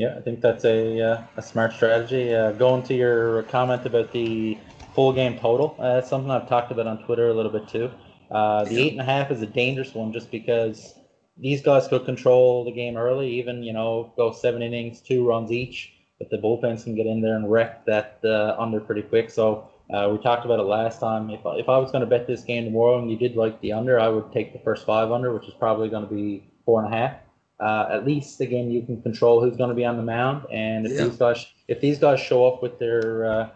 Yeah, 0.00 0.16
I 0.16 0.22
think 0.22 0.40
that's 0.40 0.64
a 0.64 0.98
uh, 0.98 1.22
a 1.36 1.42
smart 1.42 1.74
strategy. 1.74 2.34
Uh, 2.34 2.52
going 2.52 2.82
to 2.84 2.94
your 2.94 3.42
comment 3.54 3.84
about 3.84 4.12
the 4.12 4.56
full 4.94 5.12
game 5.12 5.38
total, 5.38 5.76
uh, 5.78 6.00
something 6.00 6.30
I've 6.30 6.48
talked 6.48 6.72
about 6.72 6.86
on 6.86 7.04
Twitter 7.04 7.28
a 7.28 7.34
little 7.34 7.52
bit 7.52 7.68
too. 7.68 7.90
Uh, 8.30 8.64
the 8.64 8.80
eight 8.80 8.92
and 8.92 9.02
a 9.02 9.04
half 9.04 9.30
is 9.30 9.42
a 9.42 9.46
dangerous 9.46 9.92
one 9.92 10.10
just 10.10 10.30
because 10.30 10.94
these 11.36 11.60
guys 11.60 11.86
could 11.86 12.06
control 12.06 12.64
the 12.64 12.72
game 12.72 12.96
early, 12.96 13.28
even 13.40 13.62
you 13.62 13.74
know 13.74 14.10
go 14.16 14.32
seven 14.32 14.62
innings, 14.62 15.02
two 15.02 15.28
runs 15.28 15.52
each. 15.52 15.92
But 16.18 16.30
the 16.30 16.38
bullpens 16.38 16.84
can 16.84 16.94
get 16.94 17.04
in 17.04 17.20
there 17.20 17.36
and 17.36 17.52
wreck 17.52 17.84
that 17.84 18.20
uh, 18.24 18.56
under 18.58 18.80
pretty 18.80 19.02
quick. 19.02 19.28
So 19.28 19.68
uh, 19.92 20.08
we 20.10 20.16
talked 20.16 20.46
about 20.46 20.60
it 20.60 20.62
last 20.78 20.98
time. 20.98 21.28
If 21.28 21.40
if 21.44 21.68
I 21.68 21.76
was 21.76 21.92
going 21.92 22.00
to 22.00 22.08
bet 22.08 22.26
this 22.26 22.40
game 22.40 22.64
tomorrow 22.64 22.98
and 22.98 23.10
you 23.10 23.18
did 23.18 23.36
like 23.36 23.60
the 23.60 23.74
under, 23.74 24.00
I 24.00 24.08
would 24.08 24.32
take 24.32 24.54
the 24.54 24.60
first 24.60 24.86
five 24.86 25.12
under, 25.12 25.30
which 25.34 25.46
is 25.46 25.52
probably 25.52 25.90
going 25.90 26.08
to 26.08 26.14
be 26.14 26.42
four 26.64 26.82
and 26.82 26.90
a 26.90 26.96
half. 26.96 27.16
Uh, 27.60 27.88
at 27.90 28.06
least 28.06 28.40
again, 28.40 28.70
you 28.70 28.82
can 28.82 29.02
control 29.02 29.40
who's 29.40 29.56
going 29.56 29.68
to 29.68 29.76
be 29.76 29.84
on 29.84 29.96
the 29.96 30.02
mound, 30.02 30.46
and 30.50 30.86
if 30.86 30.92
yeah. 30.92 31.04
these 31.04 31.16
guys 31.16 31.46
if 31.68 31.80
these 31.80 31.98
guys 31.98 32.18
show 32.18 32.46
up 32.46 32.62
with 32.62 32.78
their 32.78 33.26
uh, 33.26 33.48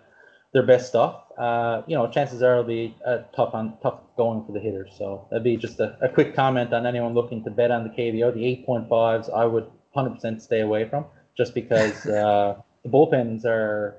their 0.52 0.62
best 0.62 0.88
stuff, 0.88 1.24
uh, 1.38 1.82
you 1.86 1.96
know, 1.96 2.08
chances 2.08 2.42
are 2.42 2.52
it'll 2.52 2.64
be 2.64 2.94
tough 3.34 3.54
on 3.54 3.76
tough 3.82 4.00
going 4.16 4.44
for 4.44 4.52
the 4.52 4.60
hitters. 4.60 4.92
So 4.96 5.26
that'd 5.30 5.42
be 5.42 5.56
just 5.56 5.80
a, 5.80 5.96
a 6.00 6.08
quick 6.08 6.34
comment 6.34 6.72
on 6.72 6.86
anyone 6.86 7.14
looking 7.14 7.42
to 7.44 7.50
bet 7.50 7.70
on 7.70 7.82
the 7.82 7.90
KBO. 7.90 8.32
The 8.32 8.64
8.5s 8.68 9.32
I 9.34 9.44
would 9.44 9.66
100% 9.96 10.40
stay 10.40 10.60
away 10.60 10.88
from, 10.88 11.06
just 11.36 11.54
because 11.54 12.06
uh, 12.06 12.60
the 12.82 12.88
bullpens 12.88 13.44
are 13.44 13.96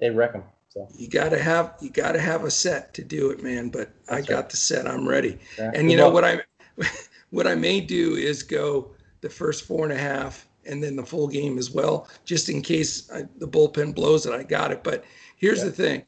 they 0.00 0.10
wreck 0.10 0.32
them. 0.32 0.42
So 0.70 0.86
you 0.96 1.08
gotta 1.08 1.38
have 1.38 1.74
you 1.80 1.90
gotta 1.90 2.20
have 2.20 2.44
a 2.44 2.50
set 2.50 2.92
to 2.94 3.04
do 3.04 3.30
it, 3.30 3.42
man. 3.42 3.70
But 3.70 3.90
That's 4.06 4.28
I 4.28 4.30
got 4.30 4.36
right. 4.36 4.50
the 4.50 4.56
set. 4.56 4.86
I'm 4.86 5.08
ready. 5.08 5.38
Yeah. 5.58 5.70
And 5.74 5.90
you 5.90 5.96
know 5.96 6.10
what 6.10 6.24
I 6.24 6.40
what 7.30 7.46
I 7.46 7.54
may 7.54 7.80
do 7.80 8.16
is 8.16 8.42
go 8.42 8.90
the 9.20 9.28
first 9.28 9.64
four 9.64 9.84
and 9.84 9.92
a 9.92 9.98
half 9.98 10.46
and 10.66 10.82
then 10.82 10.96
the 10.96 11.04
full 11.04 11.28
game 11.28 11.58
as 11.58 11.70
well, 11.70 12.08
just 12.24 12.48
in 12.48 12.62
case 12.62 13.10
I, 13.10 13.24
the 13.38 13.48
bullpen 13.48 13.94
blows 13.94 14.26
it. 14.26 14.32
I 14.32 14.42
got 14.42 14.70
it. 14.70 14.84
But 14.84 15.04
here's 15.36 15.58
yeah. 15.58 15.64
the 15.66 15.72
thing 15.72 16.04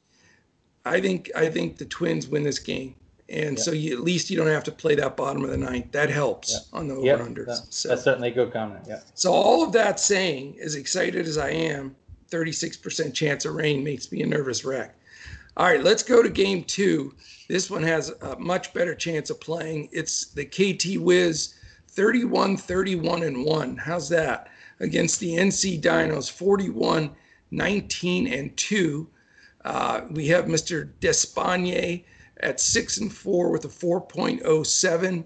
I 0.85 1.01
think 1.01 1.31
I 1.37 1.49
think 1.49 1.79
the 1.79 1.85
Twins 1.85 2.29
win 2.29 2.43
this 2.43 2.59
game, 2.59 2.95
and 3.29 3.57
yeah. 3.57 3.63
so 3.63 3.73
you, 3.73 3.93
at 3.93 4.03
least 4.03 4.31
you 4.31 4.37
don't 4.37 4.49
have 4.49 4.65
to 4.65 4.73
play 4.73 4.95
that 4.97 5.17
bottom 5.17 5.45
of 5.45 5.51
the 5.51 5.57
ninth. 5.57 5.93
That 5.93 6.11
helps 6.11 6.53
yeah. 6.53 6.79
on 6.79 6.89
the 6.89 6.95
over 6.95 7.25
unders. 7.25 7.47
That, 7.47 7.67
so, 7.71 7.89
that's 7.89 8.05
certainly 8.05 8.29
a 8.29 8.35
good 8.35 8.53
comment. 8.53 8.85
Yeah. 8.89 9.01
So 9.15 9.33
all 9.33 9.63
of 9.63 9.73
that 9.73 10.01
saying, 10.01 10.59
as 10.63 10.75
excited 10.75 11.27
as 11.27 11.39
I 11.39 11.51
am, 11.51 11.95
36% 12.31 13.13
chance 13.13 13.45
of 13.45 13.55
rain 13.55 13.85
makes 13.85 14.11
me 14.13 14.23
a 14.23 14.27
nervous 14.27 14.65
wreck. 14.65 14.95
All 15.57 15.67
right, 15.67 15.83
let's 15.83 16.03
go 16.03 16.23
to 16.23 16.29
game 16.29 16.65
two. 16.65 17.15
This 17.49 17.71
one 17.71 17.83
has 17.83 18.11
a 18.21 18.39
much 18.39 18.73
better 18.73 18.95
chance 18.95 19.31
of 19.31 19.41
playing. 19.41 19.89
It's 19.93 20.27
the 20.27 20.45
KT 20.45 21.01
Wiz 21.01 21.55
31 21.91 22.57
31 22.57 23.23
and 23.25 23.45
1. 23.45 23.77
How's 23.77 24.09
that? 24.11 24.49
Against 24.79 25.21
the 25.21 25.37
NC 25.37 25.81
Dinos 25.81 26.31
41 26.31 27.11
19 27.51 28.33
and 28.33 28.57
2. 28.57 29.09
Uh, 29.65 30.03
we 30.11 30.29
have 30.29 30.45
Mr. 30.47 30.91
Despaigne 31.01 32.05
at 32.39 32.61
six 32.61 32.99
and 32.99 33.13
four 33.13 33.51
with 33.51 33.65
a 33.65 33.69
4.07, 33.69 35.25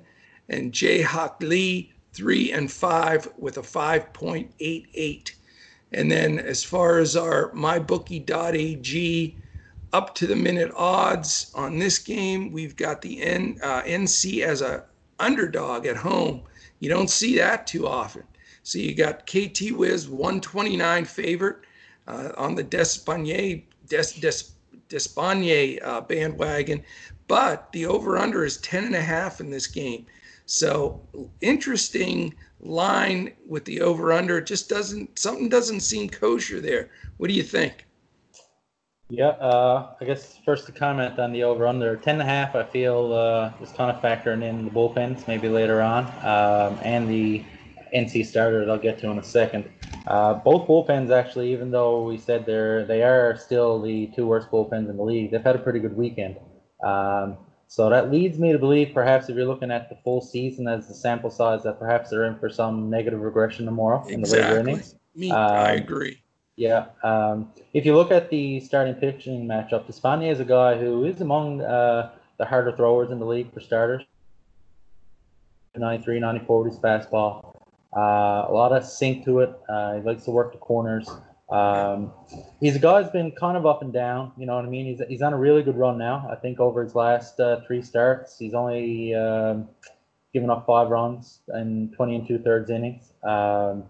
and 0.48 0.72
Jae-Hak 0.72 1.40
Lee 1.40 1.92
three 2.12 2.52
and 2.52 2.70
five 2.70 3.28
with 3.36 3.58
a 3.58 3.62
5.88. 3.62 5.32
And 5.92 6.10
then 6.10 6.38
as 6.38 6.64
far 6.64 6.98
as 6.98 7.16
our 7.16 7.50
mybookie.ag 7.52 9.36
up 9.92 10.14
to 10.16 10.26
the 10.26 10.36
minute 10.36 10.72
odds 10.74 11.52
on 11.54 11.78
this 11.78 11.98
game, 11.98 12.50
we've 12.52 12.76
got 12.76 13.02
the 13.02 13.22
N, 13.22 13.58
uh, 13.62 13.82
NC 13.82 14.42
as 14.42 14.60
a 14.60 14.84
underdog 15.20 15.86
at 15.86 15.96
home. 15.96 16.42
You 16.80 16.88
don't 16.88 17.10
see 17.10 17.36
that 17.38 17.66
too 17.66 17.86
often. 17.86 18.24
So 18.62 18.78
you 18.78 18.94
got 18.94 19.26
KT 19.26 19.72
Wiz 19.72 20.08
129 20.08 21.04
favorite 21.04 21.58
uh, 22.06 22.30
on 22.36 22.54
the 22.54 22.64
Despaigne 22.64 23.62
Des, 23.88 24.20
Des, 24.20 25.80
uh, 25.82 26.00
bandwagon, 26.00 26.82
but 27.28 27.72
the 27.72 27.86
over 27.86 28.18
under 28.18 28.44
is 28.44 28.56
10 28.58 28.84
and 28.84 28.94
a 28.94 29.00
half 29.00 29.40
in 29.40 29.50
this 29.50 29.66
game. 29.66 30.06
So 30.46 31.00
interesting 31.40 32.34
line 32.60 33.32
with 33.46 33.64
the 33.64 33.80
over 33.80 34.12
under. 34.12 34.38
It 34.38 34.46
just 34.46 34.68
doesn't 34.68 35.18
something 35.18 35.48
doesn't 35.48 35.80
seem 35.80 36.08
kosher 36.08 36.60
there. 36.60 36.90
What 37.16 37.28
do 37.28 37.34
you 37.34 37.42
think? 37.42 37.86
Yeah, 39.10 39.28
uh, 39.28 39.94
I 40.00 40.04
guess 40.04 40.38
first 40.44 40.66
to 40.66 40.72
comment 40.72 41.18
on 41.18 41.32
the 41.32 41.42
over 41.44 41.66
under 41.66 41.96
10 41.96 42.14
and 42.14 42.22
a 42.22 42.24
half. 42.24 42.54
I 42.54 42.64
feel 42.64 43.12
uh, 43.12 43.52
is 43.62 43.70
kind 43.72 43.90
of 43.90 44.00
factoring 44.02 44.42
in 44.42 44.64
the 44.64 44.70
bullpens 44.70 45.28
maybe 45.28 45.48
later 45.48 45.82
on, 45.82 46.04
um, 46.24 46.78
and 46.82 47.08
the 47.08 47.44
NC 47.94 48.24
starter 48.24 48.60
that 48.60 48.70
I'll 48.70 48.78
get 48.78 48.98
to 49.00 49.10
in 49.10 49.18
a 49.18 49.22
second. 49.22 49.68
Uh, 50.06 50.34
both 50.34 50.66
bullpens 50.66 51.10
actually, 51.10 51.52
even 51.52 51.70
though 51.70 52.02
we 52.02 52.16
said 52.16 52.46
they're 52.46 52.84
they 52.86 53.02
are 53.02 53.36
still 53.36 53.80
the 53.80 54.08
two 54.08 54.26
worst 54.26 54.50
bullpens 54.50 54.88
in 54.88 54.96
the 54.96 55.02
league, 55.02 55.30
they've 55.30 55.44
had 55.44 55.56
a 55.56 55.60
pretty 55.60 55.80
good 55.80 55.96
weekend. 55.96 56.36
Um, 56.82 57.36
so 57.68 57.90
that 57.90 58.10
leads 58.10 58.38
me 58.38 58.52
to 58.52 58.58
believe 58.58 58.92
perhaps 58.94 59.28
if 59.28 59.36
you're 59.36 59.46
looking 59.46 59.70
at 59.70 59.88
the 59.88 59.96
full 59.96 60.20
season 60.22 60.66
as 60.66 60.88
the 60.88 60.94
sample 60.94 61.30
size, 61.30 61.62
that 61.64 61.78
perhaps 61.78 62.10
they're 62.10 62.24
in 62.24 62.38
for 62.38 62.48
some 62.48 62.88
negative 62.88 63.20
regression 63.20 63.66
tomorrow 63.66 64.04
exactly. 64.06 64.14
in 64.14 64.22
the 64.22 64.30
later 64.30 64.60
innings. 64.60 64.94
Me, 65.14 65.30
um, 65.30 65.38
I 65.38 65.72
agree. 65.72 66.23
Yeah. 66.56 66.86
Um, 67.02 67.50
if 67.72 67.84
you 67.84 67.94
look 67.96 68.10
at 68.10 68.30
the 68.30 68.60
starting 68.60 68.94
pitching 68.94 69.46
matchup, 69.46 69.86
Despaigne 69.86 70.30
is 70.30 70.40
a 70.40 70.44
guy 70.44 70.78
who 70.78 71.04
is 71.04 71.20
among 71.20 71.60
uh, 71.60 72.12
the 72.38 72.44
harder 72.44 72.72
throwers 72.76 73.10
in 73.10 73.18
the 73.18 73.26
league 73.26 73.52
for 73.52 73.60
starters. 73.60 74.04
93, 75.76 76.20
94 76.20 76.62
with 76.62 76.72
his 76.72 76.80
fastball. 76.80 77.56
Uh, 77.96 78.46
a 78.48 78.52
lot 78.52 78.72
of 78.72 78.84
sink 78.84 79.24
to 79.24 79.40
it. 79.40 79.58
Uh, 79.68 79.94
he 79.94 80.00
likes 80.02 80.24
to 80.24 80.30
work 80.30 80.52
the 80.52 80.58
corners. 80.58 81.08
Um, 81.50 82.12
he's 82.60 82.76
a 82.76 82.78
guy 82.78 83.02
who's 83.02 83.10
been 83.10 83.32
kind 83.32 83.56
of 83.56 83.66
up 83.66 83.82
and 83.82 83.92
down. 83.92 84.32
You 84.36 84.46
know 84.46 84.56
what 84.56 84.64
I 84.64 84.68
mean? 84.68 84.86
He's, 84.86 85.02
he's 85.08 85.22
on 85.22 85.32
a 85.32 85.36
really 85.36 85.62
good 85.62 85.76
run 85.76 85.98
now. 85.98 86.28
I 86.30 86.36
think 86.36 86.60
over 86.60 86.82
his 86.82 86.94
last 86.94 87.38
uh, 87.40 87.60
three 87.66 87.82
starts, 87.82 88.38
he's 88.38 88.54
only 88.54 89.14
um, 89.14 89.68
given 90.32 90.50
up 90.50 90.66
five 90.66 90.88
runs 90.88 91.40
in 91.54 91.92
20 91.96 92.14
and 92.16 92.26
two 92.28 92.38
thirds 92.38 92.70
innings. 92.70 93.12
Um, 93.22 93.84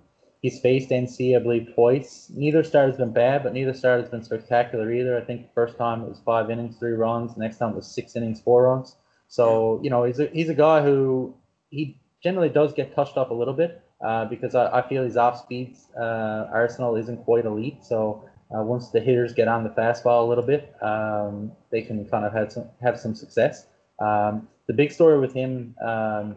he's 0.45 0.61
faced 0.61 0.91
NC, 0.91 1.35
I 1.35 1.39
believe, 1.43 1.73
twice. 1.75 2.31
Neither 2.35 2.63
start 2.63 2.91
has 2.91 2.99
been 2.99 3.15
bad, 3.15 3.43
but 3.43 3.55
neither 3.55 3.73
start 3.73 4.03
has 4.03 4.11
been 4.11 4.23
spectacular 4.23 4.93
either. 4.93 5.17
I 5.17 5.23
think 5.23 5.47
the 5.47 5.53
first 5.55 5.79
time 5.79 6.03
it 6.03 6.09
was 6.11 6.21
five 6.23 6.51
innings, 6.51 6.77
three 6.77 6.93
runs. 6.93 7.33
The 7.33 7.41
next 7.41 7.57
time 7.57 7.71
it 7.71 7.77
was 7.77 7.87
six 7.87 8.15
innings, 8.15 8.43
four 8.43 8.65
runs. 8.65 8.95
So 9.29 9.81
you 9.83 9.89
know, 9.89 10.05
he's 10.05 10.21
a, 10.21 10.27
he's 10.27 10.51
a 10.51 10.55
guy 10.55 10.83
who 10.83 11.35
he 11.71 11.99
generally 12.23 12.51
does 12.51 12.75
get 12.75 12.95
touched 12.95 13.17
up 13.17 13.31
a 13.31 13.35
little 13.35 13.55
bit 13.55 13.81
uh, 14.05 14.27
because 14.27 14.55
I, 14.55 14.81
I, 14.81 14.87
feel 14.87 15.03
his 15.03 15.17
off 15.17 15.41
speed 15.41 15.79
uh, 15.99 16.47
arsenal 16.53 16.95
isn't 16.97 17.25
quite 17.25 17.47
elite. 17.47 17.83
So 17.83 18.29
uh, 18.55 18.63
once 18.63 18.91
the 18.91 19.01
hitters 19.01 19.33
get 19.33 19.49
on 19.49 19.65
the 19.65 19.71
fastball 19.71 20.27
a 20.27 20.29
little 20.29 20.45
bit, 20.45 20.75
um, 20.83 21.53
they 21.71 21.81
can 21.81 22.05
kind 22.11 22.27
of 22.27 22.35
have 22.35 22.53
some 22.53 22.67
have 22.83 23.01
some 23.01 23.15
success. 23.15 23.65
Um, 23.99 24.47
the 24.67 24.75
big 24.75 24.93
story 24.93 25.19
with 25.19 25.33
him 25.33 25.75
um, 25.83 26.37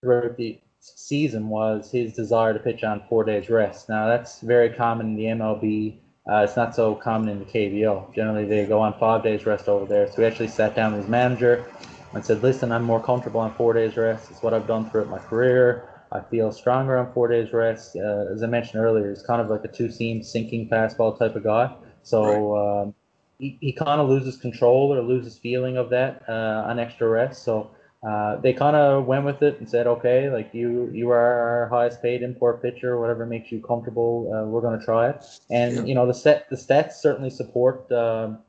throughout 0.00 0.36
the 0.36 0.58
season 0.96 1.48
was 1.48 1.90
his 1.90 2.14
desire 2.14 2.52
to 2.52 2.58
pitch 2.58 2.84
on 2.84 3.02
four 3.08 3.24
days 3.24 3.48
rest. 3.48 3.88
Now 3.88 4.06
that's 4.06 4.40
very 4.40 4.70
common 4.70 5.08
in 5.08 5.16
the 5.16 5.24
MLB. 5.24 5.98
Uh, 6.26 6.36
it's 6.38 6.56
not 6.56 6.74
so 6.74 6.94
common 6.94 7.28
in 7.28 7.38
the 7.38 7.44
KBO. 7.44 8.14
Generally, 8.14 8.46
they 8.46 8.64
go 8.64 8.80
on 8.80 8.98
five 8.98 9.22
days 9.22 9.44
rest 9.44 9.68
over 9.68 9.84
there. 9.84 10.06
So 10.10 10.14
we 10.18 10.24
actually 10.24 10.48
sat 10.48 10.74
down 10.74 10.92
with 10.92 11.02
his 11.02 11.10
manager 11.10 11.66
and 12.14 12.24
said, 12.24 12.42
"Listen, 12.42 12.72
I'm 12.72 12.84
more 12.84 13.02
comfortable 13.02 13.40
on 13.40 13.52
four 13.54 13.72
days 13.72 13.96
rest. 13.96 14.30
It's 14.30 14.42
what 14.42 14.54
I've 14.54 14.66
done 14.66 14.88
throughout 14.88 15.08
my 15.08 15.18
career. 15.18 15.88
I 16.12 16.20
feel 16.20 16.52
stronger 16.52 16.96
on 16.96 17.12
four 17.12 17.28
days 17.28 17.52
rest. 17.52 17.96
Uh, 17.96 18.32
as 18.32 18.42
I 18.42 18.46
mentioned 18.46 18.82
earlier, 18.82 19.10
he's 19.10 19.22
kind 19.22 19.40
of 19.40 19.50
like 19.50 19.64
a 19.64 19.68
two 19.68 19.90
seam 19.90 20.22
sinking 20.22 20.68
fastball 20.68 21.18
type 21.18 21.34
of 21.34 21.42
guy. 21.42 21.74
So 22.02 22.52
right. 22.52 22.82
um, 22.82 22.94
he, 23.38 23.58
he 23.60 23.72
kind 23.72 24.00
of 24.00 24.08
loses 24.08 24.36
control 24.36 24.94
or 24.94 25.02
loses 25.02 25.36
feeling 25.36 25.76
of 25.76 25.90
that 25.90 26.22
uh, 26.28 26.64
on 26.66 26.78
extra 26.78 27.08
rest. 27.08 27.42
So 27.42 27.70
uh, 28.06 28.36
they 28.36 28.52
kind 28.52 28.76
of 28.76 29.06
went 29.06 29.24
with 29.24 29.42
it 29.42 29.58
and 29.58 29.68
said, 29.68 29.86
okay, 29.86 30.28
like 30.28 30.52
you 30.52 30.90
you 30.92 31.10
are 31.10 31.16
our 31.16 31.68
highest 31.68 32.02
paid 32.02 32.22
import 32.22 32.60
pitcher, 32.60 33.00
whatever 33.00 33.24
makes 33.24 33.50
you 33.50 33.62
comfortable, 33.62 34.30
uh, 34.34 34.46
we're 34.46 34.60
going 34.60 34.78
to 34.78 34.84
try 34.84 35.08
it. 35.08 35.24
And 35.50 35.76
yeah. 35.76 35.84
you 35.84 35.94
know 35.94 36.06
the 36.06 36.12
set 36.12 36.50
the 36.50 36.56
stats 36.56 36.94
certainly 36.94 37.30
support 37.30 37.90
um, 37.92 38.40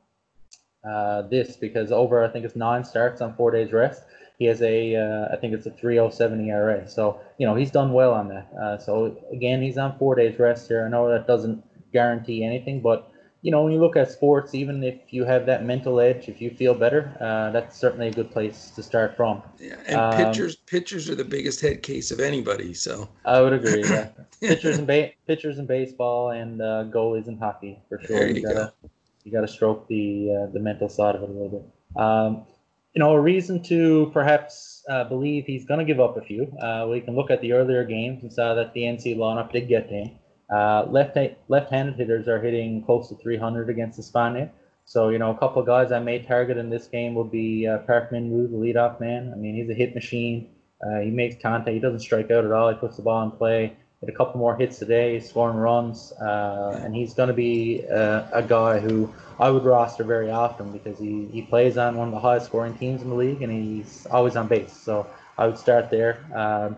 uh, 0.86 1.22
this 1.22 1.56
because 1.56 1.90
over 1.90 2.22
I 2.22 2.28
think 2.28 2.44
it's 2.44 2.56
nine 2.56 2.84
starts 2.84 3.22
on 3.22 3.34
four 3.34 3.50
days 3.50 3.72
rest. 3.72 4.02
He 4.38 4.44
has 4.44 4.60
a 4.60 4.94
uh, 4.94 5.34
I 5.34 5.36
think 5.36 5.54
it's 5.54 5.64
a 5.64 5.70
307 5.70 6.50
ERA. 6.50 6.86
So 6.86 7.20
you 7.38 7.46
know 7.46 7.54
he's 7.54 7.70
done 7.70 7.94
well 7.94 8.12
on 8.12 8.28
that. 8.28 8.48
Uh, 8.60 8.76
so 8.76 9.16
again, 9.32 9.62
he's 9.62 9.78
on 9.78 9.96
four 9.98 10.14
days 10.14 10.38
rest 10.38 10.68
here. 10.68 10.84
I 10.84 10.90
know 10.90 11.08
that 11.08 11.26
doesn't 11.26 11.64
guarantee 11.94 12.44
anything, 12.44 12.80
but 12.80 13.10
you 13.42 13.50
know, 13.50 13.62
when 13.62 13.72
you 13.72 13.78
look 13.78 13.96
at 13.96 14.10
sports, 14.10 14.54
even 14.54 14.82
if 14.82 15.12
you 15.12 15.24
have 15.24 15.46
that 15.46 15.64
mental 15.64 16.00
edge, 16.00 16.28
if 16.28 16.40
you 16.40 16.50
feel 16.50 16.74
better, 16.74 17.16
uh, 17.20 17.50
that's 17.50 17.78
certainly 17.78 18.08
a 18.08 18.12
good 18.12 18.30
place 18.30 18.72
to 18.74 18.82
start 18.82 19.16
from. 19.16 19.42
Yeah, 19.58 19.76
and 19.86 19.96
um, 19.96 20.16
pitchers 20.16 20.56
pitchers 20.56 21.08
are 21.08 21.14
the 21.14 21.24
biggest 21.24 21.60
head 21.60 21.82
case 21.82 22.10
of 22.10 22.20
anybody. 22.20 22.74
So 22.74 23.08
I 23.24 23.40
would 23.40 23.52
agree. 23.52 23.84
Yeah. 23.84 24.08
pitchers 24.40 24.78
and 24.78 24.86
ba- 24.86 25.12
pitchers 25.26 25.58
in 25.58 25.66
baseball 25.66 26.30
and 26.30 26.60
uh, 26.60 26.84
goalies 26.88 27.28
in 27.28 27.38
hockey 27.38 27.78
for 27.88 28.00
sure. 28.00 28.18
There 28.18 28.28
you, 28.28 28.36
you 28.36 28.42
gotta 28.42 28.72
go. 28.82 28.90
you 29.24 29.32
gotta 29.32 29.48
stroke 29.48 29.86
the 29.88 30.30
uh, 30.48 30.52
the 30.52 30.60
mental 30.60 30.88
side 30.88 31.14
of 31.14 31.22
it 31.22 31.28
a 31.28 31.32
little 31.32 31.48
bit. 31.48 32.02
Um, 32.02 32.46
you 32.94 33.00
know, 33.00 33.12
a 33.12 33.20
reason 33.20 33.62
to 33.64 34.10
perhaps 34.14 34.82
uh, 34.88 35.04
believe 35.04 35.44
he's 35.44 35.66
going 35.66 35.78
to 35.78 35.84
give 35.84 36.00
up 36.00 36.16
a 36.16 36.22
few. 36.22 36.44
Uh, 36.58 36.86
we 36.88 37.02
can 37.02 37.14
look 37.14 37.30
at 37.30 37.42
the 37.42 37.52
earlier 37.52 37.84
games 37.84 38.22
and 38.22 38.32
saw 38.32 38.54
that 38.54 38.72
the 38.72 38.80
NC 38.80 39.18
lineup 39.18 39.52
did 39.52 39.68
get 39.68 39.88
to 39.90 39.94
him. 39.94 40.10
Uh, 40.50 40.86
left 40.90 41.16
left-handed 41.48 41.96
hitters 41.96 42.28
are 42.28 42.40
hitting 42.40 42.84
close 42.84 43.08
to 43.08 43.16
300 43.16 43.68
against 43.68 43.98
Despaigne. 43.98 44.50
So 44.84 45.08
you 45.08 45.18
know, 45.18 45.30
a 45.30 45.38
couple 45.38 45.60
of 45.60 45.66
guys 45.66 45.90
I 45.90 45.98
may 45.98 46.20
target 46.20 46.56
in 46.56 46.70
this 46.70 46.86
game 46.86 47.14
would 47.16 47.30
be 47.30 47.66
uh, 47.66 47.78
Park 47.78 48.12
Min-woo, 48.12 48.46
the 48.46 48.56
leadoff 48.56 49.00
man. 49.00 49.32
I 49.32 49.36
mean, 49.36 49.56
he's 49.56 49.68
a 49.68 49.74
hit 49.74 49.94
machine. 49.94 50.50
Uh, 50.84 51.00
he 51.00 51.10
makes 51.10 51.40
contact. 51.42 51.74
He 51.74 51.80
doesn't 51.80 52.00
strike 52.00 52.30
out 52.30 52.44
at 52.44 52.52
all. 52.52 52.68
He 52.68 52.76
puts 52.76 52.96
the 52.96 53.02
ball 53.02 53.24
in 53.24 53.30
play. 53.32 53.76
Hit 54.00 54.10
a 54.10 54.12
couple 54.12 54.38
more 54.38 54.54
hits 54.54 54.78
today, 54.78 55.18
scoring 55.20 55.56
runs, 55.56 56.12
uh, 56.20 56.80
and 56.84 56.94
he's 56.94 57.14
going 57.14 57.28
to 57.28 57.34
be 57.34 57.82
uh, 57.90 58.24
a 58.30 58.42
guy 58.42 58.78
who 58.78 59.12
I 59.40 59.48
would 59.48 59.64
roster 59.64 60.04
very 60.04 60.30
often 60.30 60.70
because 60.70 60.98
he, 60.98 61.26
he 61.32 61.40
plays 61.40 61.78
on 61.78 61.96
one 61.96 62.08
of 62.08 62.12
the 62.12 62.20
highest 62.20 62.46
scoring 62.46 62.74
teams 62.76 63.00
in 63.00 63.08
the 63.08 63.14
league, 63.14 63.40
and 63.40 63.50
he's 63.50 64.06
always 64.10 64.36
on 64.36 64.48
base. 64.48 64.72
So 64.72 65.06
I 65.38 65.46
would 65.46 65.56
start 65.56 65.90
there. 65.90 66.18
Um, 66.34 66.76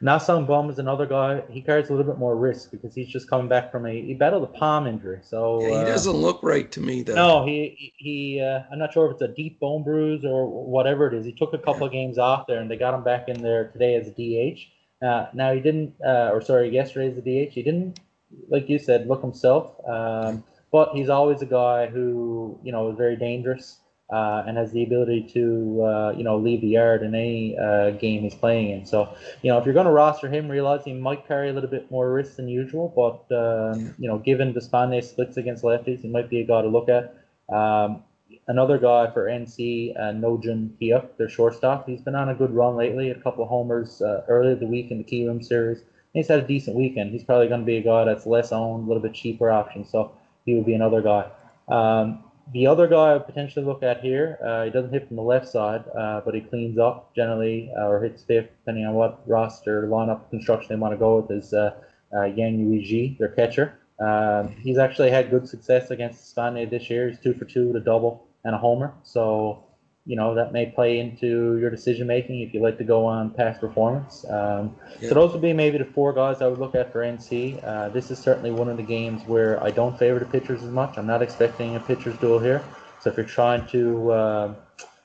Na 0.00 0.18
Sung-bum 0.18 0.68
is 0.68 0.78
another 0.78 1.06
guy. 1.06 1.42
He 1.48 1.62
carries 1.62 1.88
a 1.88 1.92
little 1.94 2.10
bit 2.10 2.18
more 2.18 2.36
risk 2.36 2.70
because 2.70 2.94
he's 2.94 3.08
just 3.08 3.30
coming 3.30 3.48
back 3.48 3.72
from 3.72 3.86
a 3.86 4.02
he 4.02 4.14
battled 4.14 4.44
a 4.44 4.46
palm 4.46 4.86
injury. 4.86 5.20
So 5.22 5.62
yeah, 5.62 5.68
he 5.68 5.74
uh, 5.74 5.84
doesn't 5.84 6.12
look 6.12 6.40
right 6.42 6.70
to 6.72 6.80
me 6.80 7.02
though. 7.02 7.14
No, 7.14 7.46
he 7.46 7.92
he. 7.96 8.40
Uh, 8.40 8.60
I'm 8.70 8.78
not 8.78 8.92
sure 8.92 9.06
if 9.06 9.12
it's 9.12 9.22
a 9.22 9.28
deep 9.28 9.58
bone 9.58 9.84
bruise 9.84 10.24
or 10.24 10.46
whatever 10.46 11.06
it 11.06 11.14
is. 11.14 11.24
He 11.24 11.32
took 11.32 11.54
a 11.54 11.58
couple 11.58 11.80
yeah. 11.82 11.86
of 11.86 11.92
games 11.92 12.18
off 12.18 12.46
there, 12.46 12.60
and 12.60 12.70
they 12.70 12.76
got 12.76 12.94
him 12.94 13.04
back 13.04 13.28
in 13.28 13.40
there 13.40 13.68
today 13.68 13.94
as 13.94 14.08
a 14.08 14.10
DH. 14.10 14.60
Uh, 15.02 15.26
now 15.34 15.52
he 15.52 15.60
didn't, 15.60 15.94
uh, 16.04 16.30
or 16.32 16.40
sorry, 16.40 16.68
yesterday 16.70 17.10
as 17.10 17.16
a 17.16 17.20
DH. 17.20 17.52
He 17.52 17.62
didn't, 17.62 18.00
like 18.48 18.68
you 18.68 18.78
said, 18.78 19.06
look 19.06 19.22
himself. 19.22 19.74
Um, 19.88 20.44
but 20.72 20.90
he's 20.94 21.08
always 21.08 21.40
a 21.40 21.46
guy 21.46 21.86
who 21.86 22.58
you 22.62 22.72
know 22.72 22.90
is 22.90 22.98
very 22.98 23.16
dangerous 23.16 23.78
uh, 24.10 24.44
and 24.46 24.56
has 24.56 24.70
the 24.72 24.84
ability 24.84 25.28
to 25.32 25.82
uh, 25.82 26.14
you 26.16 26.22
know 26.22 26.38
leave 26.38 26.60
the 26.60 26.68
yard 26.68 27.02
in 27.02 27.14
any 27.14 27.58
uh, 27.58 27.90
game 27.90 28.22
he's 28.22 28.34
playing 28.34 28.70
in. 28.70 28.86
So 28.86 29.08
you 29.42 29.50
know 29.50 29.58
if 29.58 29.64
you're 29.64 29.74
going 29.74 29.86
to 29.86 29.92
roster 29.92 30.28
him, 30.28 30.48
realize 30.48 30.84
he 30.84 30.92
might 30.92 31.26
carry 31.26 31.50
a 31.50 31.52
little 31.52 31.70
bit 31.70 31.90
more 31.90 32.12
risk 32.12 32.36
than 32.36 32.48
usual. 32.48 32.92
But 32.94 33.36
um, 33.36 33.94
you 33.98 34.08
know 34.08 34.18
given 34.18 34.52
the 34.52 34.60
Spanish 34.60 35.06
splits 35.06 35.36
against 35.36 35.64
lefties, 35.64 36.00
he 36.00 36.08
might 36.08 36.30
be 36.30 36.40
a 36.40 36.44
guy 36.44 36.62
to 36.62 36.68
look 36.68 36.88
at. 36.88 37.14
Um, 37.52 38.02
another 38.48 38.78
guy 38.78 39.10
for 39.12 39.26
NC, 39.26 39.98
uh, 39.98 40.12
Noh 40.12 40.38
Jin-hyuk, 40.38 41.16
their 41.16 41.28
shortstop. 41.28 41.88
He's 41.88 42.00
been 42.00 42.14
on 42.14 42.28
a 42.28 42.34
good 42.34 42.50
run 42.50 42.76
lately. 42.76 43.10
A 43.10 43.14
couple 43.14 43.42
of 43.42 43.48
homers 43.48 44.02
uh, 44.02 44.24
earlier 44.28 44.54
the 44.54 44.66
week 44.66 44.90
in 44.90 44.98
the 44.98 45.04
Kiwoom 45.04 45.44
series. 45.44 45.82
He's 46.12 46.28
had 46.28 46.38
a 46.38 46.46
decent 46.46 46.76
weekend. 46.76 47.10
He's 47.10 47.24
probably 47.24 47.48
going 47.48 47.60
to 47.60 47.66
be 47.66 47.76
a 47.76 47.82
guy 47.82 48.04
that's 48.04 48.24
less 48.26 48.52
owned, 48.52 48.84
a 48.84 48.86
little 48.86 49.02
bit 49.02 49.14
cheaper 49.14 49.50
option. 49.50 49.84
So 49.84 50.12
he 50.44 50.54
would 50.54 50.64
be 50.64 50.74
another 50.74 51.02
guy. 51.02 51.30
Um, 51.68 52.24
the 52.52 52.66
other 52.66 52.86
guy 52.86 53.14
I 53.14 53.18
potentially 53.18 53.64
look 53.64 53.82
at 53.82 54.00
here, 54.00 54.38
uh, 54.44 54.64
he 54.64 54.70
doesn't 54.70 54.92
hit 54.92 55.08
from 55.08 55.16
the 55.16 55.22
left 55.22 55.48
side, 55.48 55.84
uh, 55.98 56.20
but 56.24 56.34
he 56.34 56.40
cleans 56.40 56.78
up 56.78 57.14
generally 57.14 57.70
uh, 57.76 57.88
or 57.88 58.02
hits 58.02 58.22
fifth, 58.22 58.50
depending 58.60 58.86
on 58.86 58.94
what 58.94 59.20
roster 59.26 59.88
lineup 59.88 60.30
construction 60.30 60.68
they 60.68 60.80
want 60.80 60.92
to 60.92 60.98
go 60.98 61.20
with, 61.20 61.30
is 61.30 61.52
uh, 61.52 61.74
uh, 62.14 62.24
Yang 62.24 62.58
Eui-ji, 62.58 63.16
their 63.18 63.28
catcher. 63.28 63.78
Um, 63.98 64.48
he's 64.60 64.78
actually 64.78 65.10
had 65.10 65.30
good 65.30 65.48
success 65.48 65.90
against 65.90 66.20
Despaigne 66.20 66.70
this 66.70 66.88
year. 66.88 67.08
He's 67.08 67.18
two 67.18 67.34
for 67.34 67.46
two 67.46 67.68
with 67.68 67.76
a 67.76 67.84
double 67.84 68.26
and 68.44 68.54
a 68.54 68.58
homer. 68.58 68.94
So 69.02 69.64
you 70.06 70.14
know 70.14 70.36
that 70.36 70.52
may 70.52 70.66
play 70.66 71.00
into 71.00 71.58
your 71.58 71.68
decision 71.68 72.06
making 72.06 72.40
if 72.40 72.54
you 72.54 72.60
like 72.60 72.78
to 72.78 72.84
go 72.84 73.04
on 73.04 73.30
past 73.30 73.60
performance. 73.60 74.24
Um, 74.30 74.76
yeah. 75.00 75.08
So 75.08 75.14
those 75.16 75.32
would 75.32 75.42
be 75.42 75.52
maybe 75.52 75.78
the 75.78 75.84
four 75.84 76.12
guys 76.12 76.40
I 76.40 76.46
would 76.46 76.60
look 76.60 76.76
at 76.76 76.92
for 76.92 77.00
NC. 77.00 77.62
Uh, 77.62 77.88
this 77.88 78.12
is 78.12 78.18
certainly 78.18 78.52
one 78.52 78.68
of 78.68 78.76
the 78.76 78.84
games 78.84 79.22
where 79.26 79.62
I 79.62 79.72
don't 79.72 79.98
favor 79.98 80.20
the 80.20 80.24
pitchers 80.24 80.62
as 80.62 80.70
much. 80.70 80.96
I'm 80.96 81.08
not 81.08 81.22
expecting 81.22 81.74
a 81.74 81.80
pitchers 81.80 82.16
duel 82.18 82.38
here. 82.38 82.62
So 83.00 83.10
if 83.10 83.16
you're 83.16 83.26
trying 83.26 83.66
to 83.68 84.12
uh, 84.12 84.54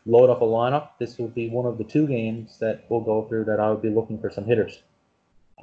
load 0.06 0.30
up 0.30 0.42
a 0.42 0.46
lineup, 0.46 0.90
this 1.00 1.18
will 1.18 1.30
be 1.30 1.50
one 1.50 1.66
of 1.66 1.80
the 1.80 1.84
two 1.84 2.06
games 2.08 2.60
that 2.60 2.86
we'll 2.90 3.02
go 3.02 3.28
through 3.28 3.46
that 3.46 3.60
I 3.60 3.72
would 3.72 3.82
be 3.82 3.90
looking 3.90 4.20
for 4.20 4.30
some 4.30 4.46
hitters. 4.46 4.84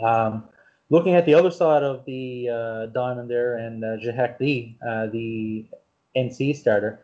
Um, 0.02 0.48
looking 0.90 1.14
at 1.14 1.26
the 1.26 1.34
other 1.34 1.52
side 1.52 1.84
of 1.84 2.04
the 2.06 2.48
uh, 2.48 2.86
diamond 2.86 3.30
there, 3.30 3.56
and 3.56 3.84
uh, 3.84 3.96
Lee, 4.40 4.76
uh, 4.86 5.06
the 5.06 5.66
NC 6.16 6.56
starter 6.56 7.00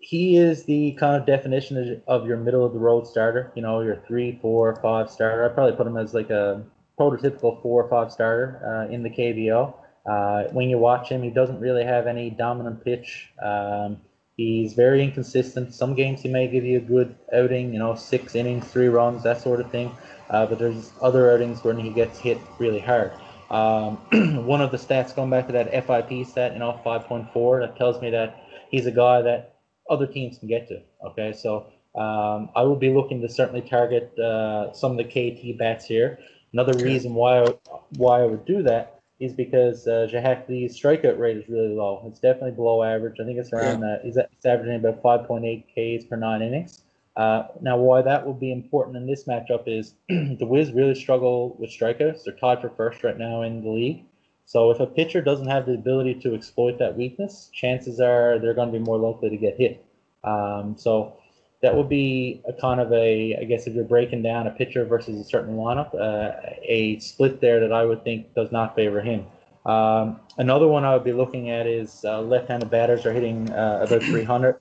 he 0.00 0.38
is 0.38 0.64
the 0.64 0.92
kind 0.92 1.20
of 1.20 1.26
definition 1.26 2.02
of 2.06 2.26
your 2.26 2.38
middle 2.38 2.64
of 2.64 2.72
the 2.72 2.78
road 2.78 3.06
starter. 3.06 3.52
You 3.54 3.62
know, 3.62 3.80
your 3.82 3.96
three, 4.08 4.38
four, 4.40 4.74
five 4.76 5.10
starter. 5.10 5.44
I 5.44 5.52
probably 5.52 5.76
put 5.76 5.86
him 5.86 5.98
as 5.98 6.14
like 6.14 6.30
a 6.30 6.64
prototypical 6.98 7.60
four 7.62 7.84
or 7.84 7.88
five 7.88 8.10
starter 8.10 8.60
uh, 8.88 8.92
in 8.92 9.02
the 9.02 9.10
KBO. 9.10 9.74
Uh, 10.06 10.44
when 10.52 10.70
you 10.70 10.78
watch 10.78 11.10
him, 11.10 11.22
he 11.22 11.30
doesn't 11.30 11.60
really 11.60 11.84
have 11.84 12.06
any 12.06 12.30
dominant 12.30 12.82
pitch. 12.82 13.30
Um, 13.42 14.00
he's 14.38 14.72
very 14.72 15.04
inconsistent. 15.04 15.74
Some 15.74 15.94
games 15.94 16.22
he 16.22 16.30
may 16.30 16.48
give 16.48 16.64
you 16.64 16.78
a 16.78 16.80
good 16.80 17.14
outing, 17.34 17.74
you 17.74 17.78
know, 17.78 17.94
six 17.94 18.34
innings, 18.34 18.66
three 18.66 18.88
runs, 18.88 19.22
that 19.24 19.42
sort 19.42 19.60
of 19.60 19.70
thing. 19.70 19.94
Uh, 20.30 20.46
but 20.46 20.58
there's 20.58 20.92
other 21.02 21.30
outings 21.30 21.62
when 21.62 21.78
he 21.78 21.90
gets 21.90 22.18
hit 22.18 22.38
really 22.58 22.80
hard. 22.80 23.12
Um, 23.50 23.96
one 24.46 24.62
of 24.62 24.70
the 24.70 24.78
stats 24.78 25.14
going 25.14 25.28
back 25.28 25.46
to 25.48 25.52
that 25.52 25.70
FIP 25.70 26.26
stat, 26.26 26.54
you 26.54 26.58
know, 26.58 26.80
5.4, 26.86 27.60
that 27.60 27.76
tells 27.76 28.00
me 28.00 28.08
that 28.10 28.42
he's 28.70 28.86
a 28.86 28.92
guy 28.92 29.20
that 29.22 29.59
other 29.90 30.06
teams 30.06 30.38
can 30.38 30.48
get 30.48 30.68
to. 30.68 30.80
Okay, 31.04 31.32
so 31.32 31.66
um, 31.94 32.50
I 32.56 32.62
will 32.62 32.76
be 32.76 32.90
looking 32.90 33.20
to 33.20 33.28
certainly 33.28 33.60
target 33.60 34.16
uh, 34.18 34.72
some 34.72 34.92
of 34.92 34.98
the 34.98 35.04
KT 35.04 35.58
bats 35.58 35.84
here. 35.84 36.18
Another 36.52 36.72
okay. 36.72 36.84
reason 36.84 37.14
why 37.14 37.42
I, 37.42 37.48
why 37.96 38.22
I 38.22 38.26
would 38.26 38.44
do 38.44 38.62
that 38.62 39.00
is 39.18 39.34
because 39.34 39.86
uh, 39.86 40.08
Jae-Hak 40.10 40.48
Lee's 40.48 40.80
strikeout 40.80 41.18
rate 41.18 41.36
is 41.36 41.48
really 41.48 41.74
low. 41.74 42.02
It's 42.06 42.20
definitely 42.20 42.52
below 42.52 42.82
average. 42.82 43.16
I 43.20 43.24
think 43.24 43.38
it's 43.38 43.52
around 43.52 43.82
yeah. 43.82 43.94
uh, 43.94 43.98
he's, 44.02 44.16
he's 44.16 44.46
averaging 44.46 44.76
about 44.76 45.02
5.8 45.02 45.64
Ks 45.68 46.06
per 46.06 46.16
nine 46.16 46.40
innings. 46.40 46.82
Uh, 47.16 47.42
now, 47.60 47.76
why 47.76 48.00
that 48.00 48.24
will 48.24 48.34
be 48.34 48.50
important 48.50 48.96
in 48.96 49.06
this 49.06 49.24
matchup 49.24 49.64
is 49.66 49.94
the 50.08 50.46
Wiz 50.46 50.72
really 50.72 50.94
struggle 50.94 51.54
with 51.58 51.70
strikeouts. 51.70 52.24
They're 52.24 52.34
tied 52.34 52.62
for 52.62 52.70
first 52.70 53.04
right 53.04 53.18
now 53.18 53.42
in 53.42 53.62
the 53.62 53.68
league. 53.68 54.04
So 54.50 54.72
if 54.72 54.80
a 54.80 54.86
pitcher 54.86 55.22
doesn't 55.22 55.46
have 55.46 55.66
the 55.66 55.74
ability 55.74 56.14
to 56.22 56.34
exploit 56.34 56.80
that 56.80 56.96
weakness, 56.96 57.50
chances 57.52 58.00
are 58.00 58.40
they're 58.40 58.52
going 58.52 58.72
to 58.72 58.76
be 58.76 58.84
more 58.84 58.98
likely 58.98 59.30
to 59.30 59.36
get 59.36 59.56
hit. 59.56 59.86
Um, 60.24 60.74
so 60.76 61.16
that 61.62 61.76
would 61.76 61.88
be 61.88 62.42
a 62.48 62.52
kind 62.52 62.80
of 62.80 62.92
a, 62.92 63.36
I 63.40 63.44
guess, 63.44 63.68
if 63.68 63.74
you're 63.74 63.84
breaking 63.84 64.22
down 64.22 64.48
a 64.48 64.50
pitcher 64.50 64.84
versus 64.84 65.20
a 65.20 65.22
certain 65.22 65.54
lineup, 65.54 65.94
uh, 65.94 66.32
a 66.64 66.98
split 66.98 67.40
there 67.40 67.60
that 67.60 67.72
I 67.72 67.84
would 67.84 68.02
think 68.02 68.34
does 68.34 68.50
not 68.50 68.74
favor 68.74 69.00
him. 69.00 69.24
Um, 69.66 70.18
another 70.36 70.66
one 70.66 70.84
I 70.84 70.94
would 70.94 71.04
be 71.04 71.12
looking 71.12 71.50
at 71.50 71.68
is 71.68 72.04
uh, 72.04 72.20
left-handed 72.20 72.70
batters 72.70 73.06
are 73.06 73.12
hitting 73.12 73.52
uh, 73.52 73.86
about 73.86 74.02
300, 74.02 74.58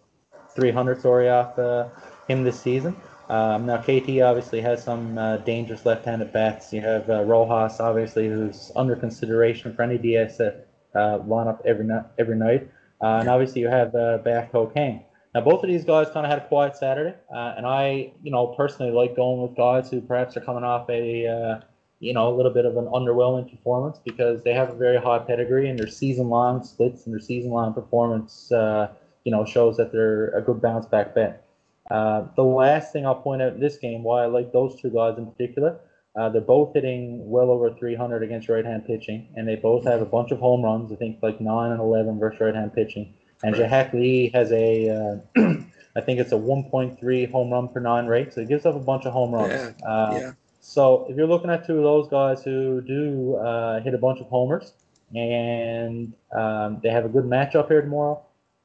300 0.56 1.02
sorry, 1.02 1.30
off 1.32 1.58
uh, 1.58 1.88
him 2.28 2.44
this 2.44 2.62
season. 2.62 2.96
Um, 3.30 3.68
now 3.68 3.78
KT 3.78 4.22
obviously 4.22 4.60
has 4.62 4.84
some 4.84 5.18
uh, 5.18 5.38
dangerous 5.38 5.86
left-handed 5.86 6.34
bats. 6.34 6.74
You 6.74 6.82
have 6.82 7.08
uh, 7.10 7.24
Rojas 7.24 7.80
obviously, 7.80 8.28
who's 8.28 8.72
under 8.76 8.96
consideration 8.96 9.74
for 9.76 9.84
any 9.84 10.00
DS 10.00 10.40
uh, 10.40 10.54
lineup 10.96 11.64
every 11.64 11.86
night. 11.86 12.06
Every 12.18 12.36
night, 12.36 12.70
uh, 13.02 13.20
and 13.20 13.30
obviously 13.30 13.62
you 13.62 13.68
have 13.68 13.94
uh, 13.94 14.18
Kang. 14.74 15.04
Now 15.36 15.42
both 15.42 15.64
of 15.64 15.70
these 15.70 15.86
guys 15.86 16.08
kind 16.12 16.26
of 16.26 16.32
had 16.32 16.40
a 16.40 16.48
quiet 16.48 16.76
Saturday, 16.76 17.16
uh, 17.32 17.54
and 17.56 17.68
I, 17.68 18.14
you 18.24 18.32
know, 18.32 18.48
personally 18.48 18.92
like 18.92 19.16
going 19.16 19.44
with 19.44 19.56
guys 19.56 19.92
who 19.92 20.02
perhaps 20.02 20.36
are 20.36 20.42
coming 20.42 20.64
off 20.64 20.90
a, 20.90 21.28
uh, 21.28 21.66
you 22.00 22.16
know, 22.16 22.34
a 22.34 22.36
little 22.36 22.52
bit 22.52 22.66
of 22.66 22.78
an 22.78 22.86
underwhelming 22.86 23.52
performance 23.52 24.00
because 24.04 24.44
they 24.44 24.54
have 24.54 24.72
a 24.72 24.76
very 24.76 24.98
high 24.98 25.20
pedigree 25.20 25.70
and 25.70 25.78
their 25.78 25.88
season-long 25.88 26.64
splits 26.64 27.06
and 27.06 27.14
their 27.14 27.20
season-long 27.20 27.76
performance, 27.76 28.48
you 28.50 29.32
know, 29.32 29.46
shows 29.46 29.78
that 29.78 29.92
they're 29.92 30.30
a 30.30 30.42
good 30.42 30.64
bounce 30.64 30.88
back 30.88 31.14
bet. 31.14 31.46
Uh, 31.90 32.28
the 32.36 32.44
last 32.44 32.94
thing 32.94 33.06
I'll 33.06 33.16
point 33.16 33.42
out 33.42 33.54
in 33.54 33.60
this 33.60 33.78
game, 33.78 34.04
why 34.04 34.24
I 34.24 34.28
like 34.28 34.52
those 34.52 34.80
two 34.80 34.90
guys 34.90 35.18
in 35.18 35.26
particular, 35.26 35.80
uh, 36.16 36.30
they're 36.30 36.42
both 36.42 36.74
hitting 36.74 37.28
well 37.30 37.50
over 37.50 37.74
300 37.74 38.24
against 38.24 38.50
right-hand 38.50 38.86
pitching, 38.86 39.28
and 39.36 39.48
they 39.48 39.56
both 39.56 39.86
have 39.86 40.02
a 40.02 40.06
bunch 40.06 40.32
of 40.32 40.40
home 40.40 40.64
runs. 40.64 40.92
I 40.92 40.96
think 40.96 41.20
like 41.22 41.40
nine 41.40 41.72
and 41.72 41.80
11 41.80 42.20
versus 42.20 42.40
right-hand 42.42 42.74
pitching. 42.74 43.14
And 43.44 43.56
Jae-Hak 43.56 43.94
Lee 43.94 44.30
has 44.34 44.52
a 44.52 44.90
uh, 44.90 45.42
I 45.96 46.02
think 46.02 46.20
it's 46.20 46.32
a 46.32 46.36
1.3 46.36 47.32
home 47.32 47.52
run 47.52 47.68
per 47.70 47.80
nine 47.80 48.06
rate, 48.06 48.34
so 48.34 48.42
he 48.42 48.48
gives 48.48 48.66
up 48.66 48.76
a 48.76 48.80
bunch 48.80 49.06
of 49.06 49.14
home 49.14 49.34
runs. 49.34 49.52
Yeah, 49.52 49.88
Uh, 49.88 50.12
yeah. 50.14 50.32
So 50.62 51.06
if 51.10 51.16
you're 51.16 51.28
looking 51.28 51.50
at 51.50 51.66
two 51.66 51.78
of 51.78 51.84
those 51.84 52.08
guys 52.10 52.44
who 52.44 52.82
do 52.82 53.36
uh, 53.38 53.80
hit 53.82 53.94
a 53.94 53.98
bunch 53.98 54.20
of 54.20 54.28
homers, 54.28 54.74
and 55.16 56.14
um, 56.36 56.80
they 56.84 56.90
have 56.90 57.06
a 57.06 57.10
good 57.10 57.24
matchup 57.26 57.68
here 57.70 57.82
tomorrow. 57.82 58.22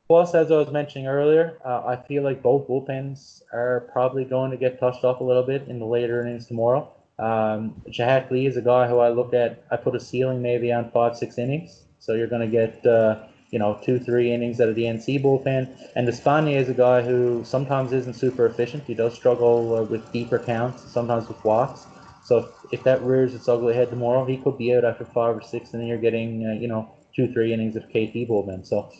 Plus, 0.06 0.34
as 0.34 0.52
I 0.52 0.56
was 0.56 0.70
mentioning 0.70 1.06
earlier, 1.08 1.56
uh, 1.64 1.82
I 1.86 1.96
feel 1.96 2.22
like 2.22 2.42
both 2.42 2.68
bullpens 2.68 3.40
are 3.54 3.88
probably 3.90 4.24
going 4.24 4.50
to 4.50 4.58
get 4.58 4.78
touched 4.78 5.02
up 5.02 5.20
a 5.20 5.24
little 5.24 5.42
bit 5.42 5.66
in 5.66 5.78
the 5.78 5.86
later 5.86 6.20
innings 6.20 6.46
tomorrow. 6.46 6.92
Um, 7.18 7.82
Jack 7.88 8.30
Lee 8.30 8.44
is 8.44 8.58
a 8.58 8.62
guy 8.62 8.86
who 8.86 8.98
I 8.98 9.08
look 9.08 9.32
at. 9.32 9.64
I 9.70 9.76
put 9.76 9.94
a 9.94 10.00
ceiling 10.00 10.42
maybe 10.42 10.70
on 10.70 10.90
five, 10.90 11.16
six 11.16 11.38
innings. 11.38 11.84
So 12.00 12.12
you're 12.12 12.26
going 12.26 12.42
to 12.42 12.48
get, 12.48 12.84
uh, 12.86 13.24
you 13.50 13.58
know, 13.58 13.80
two, 13.82 13.98
three 13.98 14.30
innings 14.30 14.60
out 14.60 14.68
of 14.68 14.74
the 14.74 14.82
NC 14.82 15.22
bullpen. 15.22 15.74
And 15.96 16.06
Despaigne 16.06 16.54
is 16.54 16.68
a 16.68 16.74
guy 16.74 17.00
who 17.00 17.42
sometimes 17.42 17.92
isn't 17.92 18.14
super 18.14 18.44
efficient. 18.44 18.84
He 18.84 18.92
does 18.92 19.14
struggle 19.14 19.74
uh, 19.74 19.82
with 19.84 20.12
deeper 20.12 20.38
counts, 20.38 20.82
sometimes 20.82 21.28
with 21.28 21.42
walks. 21.44 21.86
So 22.24 22.38
if, 22.38 22.46
if 22.72 22.84
that 22.84 23.00
rears 23.02 23.34
its 23.34 23.48
ugly 23.48 23.72
head 23.72 23.88
tomorrow, 23.88 24.26
he 24.26 24.36
could 24.36 24.58
be 24.58 24.74
out 24.74 24.84
after 24.84 25.06
five 25.06 25.36
or 25.36 25.42
six, 25.42 25.72
and 25.72 25.80
then 25.80 25.88
you're 25.88 25.96
getting, 25.98 26.44
uh, 26.46 26.52
you 26.52 26.68
know, 26.68 26.90
two, 27.14 27.32
three 27.32 27.54
innings 27.54 27.76
of 27.76 27.84
KT 27.84 28.28
bullpen. 28.28 28.66
So 28.66 28.90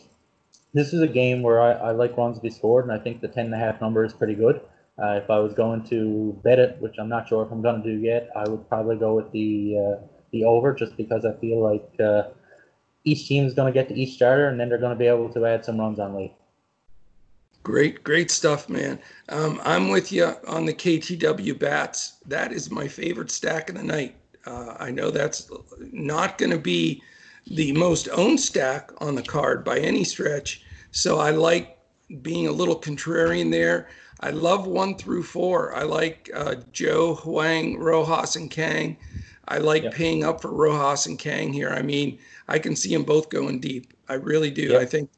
this 0.75 0.93
is 0.93 1.01
a 1.01 1.07
game 1.07 1.41
where 1.41 1.61
I, 1.61 1.71
I 1.71 1.91
like 1.91 2.17
runs 2.17 2.35
to 2.35 2.41
be 2.43 2.49
scored, 2.49 2.83
and 2.83 2.93
I 2.93 3.01
think 3.01 3.21
the 3.21 3.29
ten 3.29 3.45
and 3.45 3.53
a 3.53 3.57
half 3.57 3.79
number 3.79 4.03
is 4.03 4.11
pretty 4.11 4.35
good. 4.35 4.59
Uh, 5.01 5.19
if 5.23 5.29
I 5.29 5.39
was 5.39 5.53
going 5.53 5.83
to 5.85 6.37
bet 6.43 6.59
it, 6.59 6.77
which 6.81 6.95
I'm 6.99 7.07
not 7.07 7.29
sure 7.29 7.45
if 7.45 7.51
I'm 7.51 7.61
going 7.61 7.81
to 7.81 7.89
do 7.89 7.97
yet, 7.97 8.29
I 8.35 8.47
would 8.47 8.67
probably 8.67 8.97
go 8.97 9.15
with 9.15 9.31
the 9.31 9.77
uh, 9.79 10.05
the 10.31 10.43
over, 10.43 10.73
just 10.73 10.97
because 10.97 11.23
I 11.23 11.31
feel 11.39 11.61
like 11.61 11.89
uh, 12.01 12.23
each 13.05 13.25
team 13.25 13.45
is 13.45 13.53
going 13.53 13.71
to 13.71 13.77
get 13.77 13.87
to 13.87 13.95
each 13.95 14.15
starter, 14.15 14.49
and 14.49 14.59
then 14.59 14.67
they're 14.67 14.77
going 14.77 14.91
to 14.91 14.99
be 14.99 15.07
able 15.07 15.29
to 15.29 15.45
add 15.45 15.63
some 15.63 15.79
runs 15.79 15.97
on 15.97 16.13
late. 16.13 16.33
Great, 17.63 18.03
great 18.03 18.29
stuff, 18.29 18.67
man. 18.67 18.99
Um, 19.29 19.61
I'm 19.63 19.89
with 19.89 20.11
you 20.11 20.33
on 20.45 20.65
the 20.65 20.73
KTW 20.73 21.57
bats. 21.57 22.17
That 22.27 22.51
is 22.51 22.69
my 22.69 22.87
favorite 22.87 23.31
stack 23.31 23.69
of 23.69 23.75
the 23.75 23.83
night. 23.83 24.17
Uh, 24.45 24.75
I 24.77 24.91
know 24.91 25.09
that's 25.09 25.49
not 25.91 26.37
going 26.37 26.51
to 26.51 26.59
be 26.59 27.01
the 27.47 27.71
most 27.71 28.09
owned 28.11 28.39
stack 28.39 28.91
on 28.99 29.15
the 29.15 29.23
card 29.23 29.63
by 29.63 29.79
any 29.79 30.03
stretch. 30.03 30.64
So 30.95 31.19
I 31.19 31.31
like 31.31 31.77
being 32.21 32.47
a 32.47 32.53
little 32.53 32.79
contrarian 32.79 33.51
there. 33.51 33.89
I 34.21 34.29
love 34.29 34.65
one 34.65 34.97
through 34.97 35.23
four. 35.23 35.75
I 35.75 35.83
like 35.83 36.31
uh, 36.33 36.55
Joe, 36.71 37.15
Hwang, 37.15 37.77
Rojas, 37.77 38.37
and 38.37 38.49
Kang. 38.49 38.95
I 39.49 39.57
like 39.57 39.91
paying 39.91 40.23
up 40.23 40.41
for 40.41 40.53
Rojas 40.53 41.05
and 41.05 41.19
Kang 41.19 41.51
here. 41.51 41.69
I 41.69 41.81
mean, 41.81 42.17
I 42.47 42.59
can 42.59 42.77
see 42.77 42.93
them 42.93 43.03
both 43.03 43.29
going 43.29 43.59
deep. 43.59 43.93
I 44.07 44.13
really 44.13 44.49
do. 44.49 44.77
I 44.77 44.85
think, 44.85 45.09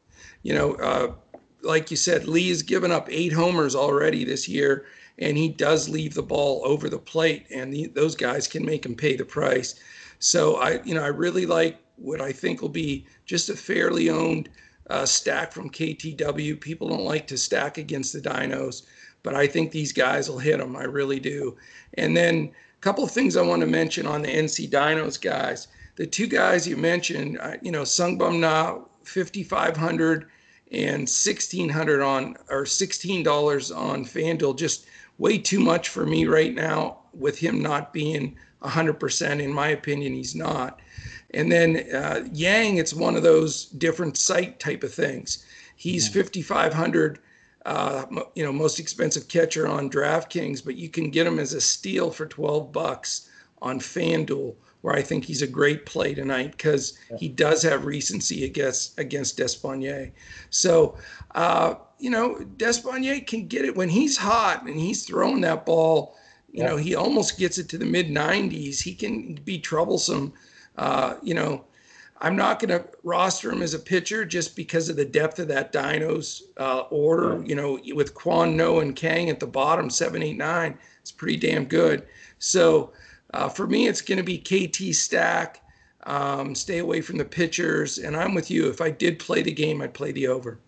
you 0.42 0.56
know, 0.56 0.74
uh, 0.76 1.14
like 1.62 1.92
you 1.92 1.98
said, 1.98 2.28
Lee 2.28 2.50
has 2.50 2.64
given 2.64 2.92
up 2.92 3.08
eight 3.12 3.32
homers 3.32 3.76
already 3.76 4.24
this 4.24 4.50
year, 4.50 4.88
and 5.20 5.38
he 5.38 5.48
does 5.48 5.88
leave 5.88 6.16
the 6.16 6.24
ball 6.24 6.64
over 6.66 6.90
the 6.90 6.98
plate, 6.98 7.46
and 7.54 7.72
the, 7.72 7.86
those 7.86 8.16
guys 8.16 8.48
can 8.48 8.66
make 8.66 8.84
him 8.84 8.96
pay 8.96 9.16
the 9.16 9.26
price. 9.26 9.76
So 10.18 10.56
I, 10.56 10.82
you 10.84 10.96
know, 10.96 11.04
I 11.04 11.10
really 11.10 11.46
like 11.46 11.78
what 11.98 12.20
I 12.20 12.32
think 12.32 12.64
will 12.64 12.70
be 12.70 13.06
just 13.28 13.50
a 13.50 13.56
fairly 13.56 14.10
owned 14.10 14.50
uh, 14.90 15.06
stack 15.06 15.52
from 15.52 15.70
KTW. 15.70 16.60
People 16.60 16.90
don't 16.90 17.04
like 17.04 17.28
to 17.28 17.38
stack 17.38 17.78
against 17.78 18.14
the 18.14 18.22
Dinos, 18.22 18.84
but 19.24 19.36
I 19.36 19.48
think 19.48 19.72
these 19.72 19.92
guys 19.92 20.30
will 20.30 20.40
hit 20.40 20.60
them. 20.60 20.76
I 20.76 20.84
really 20.84 21.20
do. 21.20 21.58
And 21.96 22.16
then 22.16 22.52
a 22.78 22.82
couple 22.82 23.04
of 23.04 23.12
things 23.12 23.36
I 23.36 23.42
want 23.42 23.62
to 23.62 23.68
mention 23.68 24.06
on 24.06 24.22
the 24.22 24.30
NC 24.30 24.70
Dinos 24.70 25.20
guys. 25.20 25.68
The 25.96 26.06
two 26.06 26.28
guys 26.28 26.68
you 26.68 26.78
mentioned, 26.78 27.40
uh, 27.40 27.58
you 27.62 27.72
know, 27.72 27.82
Sungbum 27.82 28.40
Na, 28.40 28.80
5,500 29.04 30.28
and 30.72 31.08
1600 31.08 32.02
on 32.02 32.36
or 32.50 32.64
$16 32.64 33.76
on 33.76 34.06
FanDuel. 34.06 34.58
Just 34.58 34.86
way 35.18 35.38
too 35.38 35.60
much 35.60 35.90
for 35.90 36.06
me 36.06 36.26
right 36.28 36.54
now 36.54 37.00
with 37.14 37.40
him 37.40 37.62
not 37.62 37.94
being 37.94 38.38
100%. 38.62 39.42
In 39.42 39.52
my 39.54 39.70
opinion, 39.70 40.14
he's 40.14 40.36
not. 40.36 40.80
And 41.32 41.52
then 41.52 41.86
uh, 41.94 42.26
Yang, 42.32 42.78
it's 42.78 42.94
one 42.94 43.16
of 43.16 43.24
those 43.24 43.66
different 43.66 44.18
site 44.18 44.60
type 44.60 44.84
of 44.84 44.94
things. 44.94 45.44
He's 45.76 46.08
5,500, 46.08 47.20
uh, 47.66 48.06
you 48.34 48.44
know, 48.44 48.52
most 48.54 48.80
expensive 48.80 49.28
catcher 49.28 49.68
on 49.68 49.90
DraftKings, 49.90 50.64
but 50.64 50.76
you 50.76 50.90
can 50.90 51.12
get 51.12 51.28
him 51.28 51.38
as 51.40 51.54
a 51.54 51.62
steal 51.62 52.12
for 52.12 52.26
12 52.26 52.72
bucks 52.72 53.30
on 53.62 53.80
FanDuel, 53.80 54.56
where 54.82 54.96
I 54.96 55.02
think 55.02 55.26
he's 55.26 55.42
a 55.42 55.48
great 55.48 55.86
play 55.86 56.14
tonight 56.14 56.52
because 56.52 56.98
he 57.18 57.28
does 57.28 57.62
have 57.64 57.86
recency 57.86 58.46
against 58.46 58.98
against 59.00 59.38
Despaigne. 59.38 60.12
So, 60.50 60.98
uh, 61.36 61.76
you 62.00 62.10
know, 62.10 62.36
Despaigne 62.58 63.26
can 63.28 63.48
get 63.48 63.66
it 63.66 63.76
when 63.76 63.90
he's 63.90 64.18
hot 64.18 64.66
and 64.66 64.80
he's 64.80 65.06
throwing 65.06 65.42
that 65.42 65.66
ball. 65.66 66.16
You 66.52 66.64
Yeah. 66.64 66.70
know, 66.70 66.78
he 66.78 66.96
almost 66.96 67.38
gets 67.38 67.58
it 67.58 67.68
to 67.70 67.78
the 67.78 67.86
mid 67.86 68.10
90s. 68.10 68.82
He 68.82 68.96
can 68.96 69.36
be 69.44 69.60
troublesome. 69.60 70.34
Uh, 70.78 71.16
you 71.22 71.34
know, 71.34 71.66
I'm 72.20 72.36
not 72.36 72.60
going 72.60 72.70
to 72.70 72.88
roster 73.04 73.52
him 73.52 73.62
as 73.62 73.74
a 73.74 73.80
pitcher 73.80 74.26
just 74.26 74.56
because 74.56 74.90
of 74.90 74.96
the 74.96 75.06
depth 75.06 75.40
of 75.40 75.48
that 75.50 75.72
Dinos 75.72 76.42
uh, 76.58 76.82
order. 76.90 77.44
You 77.46 77.56
know, 77.56 77.80
with 77.94 78.14
Quan 78.14 78.58
No 78.58 78.80
and 78.80 78.96
Kang 78.96 79.30
at 79.30 79.40
the 79.40 79.48
bottom, 79.48 79.90
seven, 79.90 80.24
eight, 80.24 80.38
nine, 80.38 80.78
it's 81.02 81.12
pretty 81.12 81.38
damn 81.38 81.66
good. 81.66 82.08
So 82.40 82.92
uh, 83.34 83.50
for 83.50 83.68
me, 83.68 83.88
it's 83.88 84.02
going 84.02 84.18
to 84.18 84.24
be 84.24 84.38
KT 84.38 84.96
stack. 84.96 85.64
Um, 86.06 86.56
stay 86.56 86.80
away 86.80 87.02
from 87.02 87.18
the 87.18 87.26
pitchers, 87.26 87.98
and 87.98 88.16
I'm 88.16 88.34
with 88.34 88.50
you. 88.50 88.70
If 88.70 88.82
I 88.82 88.90
did 88.90 89.20
play 89.20 89.42
the 89.42 89.52
game, 89.52 89.82
I'd 89.82 89.94
play 89.94 90.12
the 90.12 90.28
over. 90.28 90.60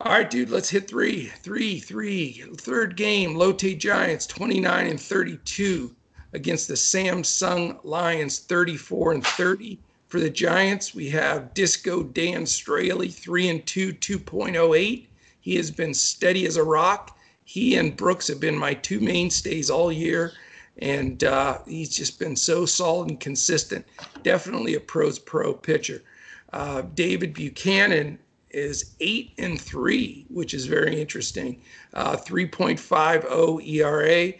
All 0.00 0.12
right, 0.12 0.28
dude, 0.28 0.50
let's 0.50 0.68
hit 0.68 0.86
three, 0.86 1.26
three, 1.26 1.80
three. 1.80 2.44
Third 2.56 2.96
game, 2.96 3.36
Lotte 3.36 3.78
Giants, 3.78 4.26
29 4.26 4.86
and 4.86 5.00
32 5.00 5.94
against 6.34 6.68
the 6.68 6.74
Samsung 6.74 7.78
Lions, 7.84 8.40
34 8.40 9.12
and 9.12 9.26
30. 9.26 9.78
For 10.08 10.20
the 10.20 10.30
Giants, 10.30 10.94
we 10.94 11.08
have 11.10 11.54
Disco 11.54 12.02
Dan 12.02 12.44
Straily, 12.44 13.12
3 13.12 13.48
and 13.48 13.66
2, 13.66 13.94
2.08. 13.94 15.06
He 15.40 15.56
has 15.56 15.70
been 15.70 15.94
steady 15.94 16.46
as 16.46 16.56
a 16.56 16.62
rock. 16.62 17.16
He 17.44 17.76
and 17.76 17.96
Brooks 17.96 18.28
have 18.28 18.40
been 18.40 18.56
my 18.58 18.74
two 18.74 19.00
mainstays 19.00 19.70
all 19.70 19.92
year, 19.92 20.32
and 20.78 21.22
uh, 21.22 21.58
he's 21.66 21.94
just 21.94 22.18
been 22.18 22.36
so 22.36 22.66
solid 22.66 23.10
and 23.10 23.20
consistent. 23.20 23.86
Definitely 24.22 24.74
a 24.74 24.80
pros 24.80 25.18
pro 25.18 25.52
pitcher. 25.52 26.02
Uh, 26.52 26.82
David 26.94 27.34
Buchanan 27.34 28.18
is 28.50 28.92
eight 29.00 29.32
and 29.38 29.60
three, 29.60 30.24
which 30.30 30.54
is 30.54 30.66
very 30.66 31.00
interesting. 31.00 31.60
Uh, 31.92 32.16
3.50 32.16 33.66
ERA. 33.68 34.32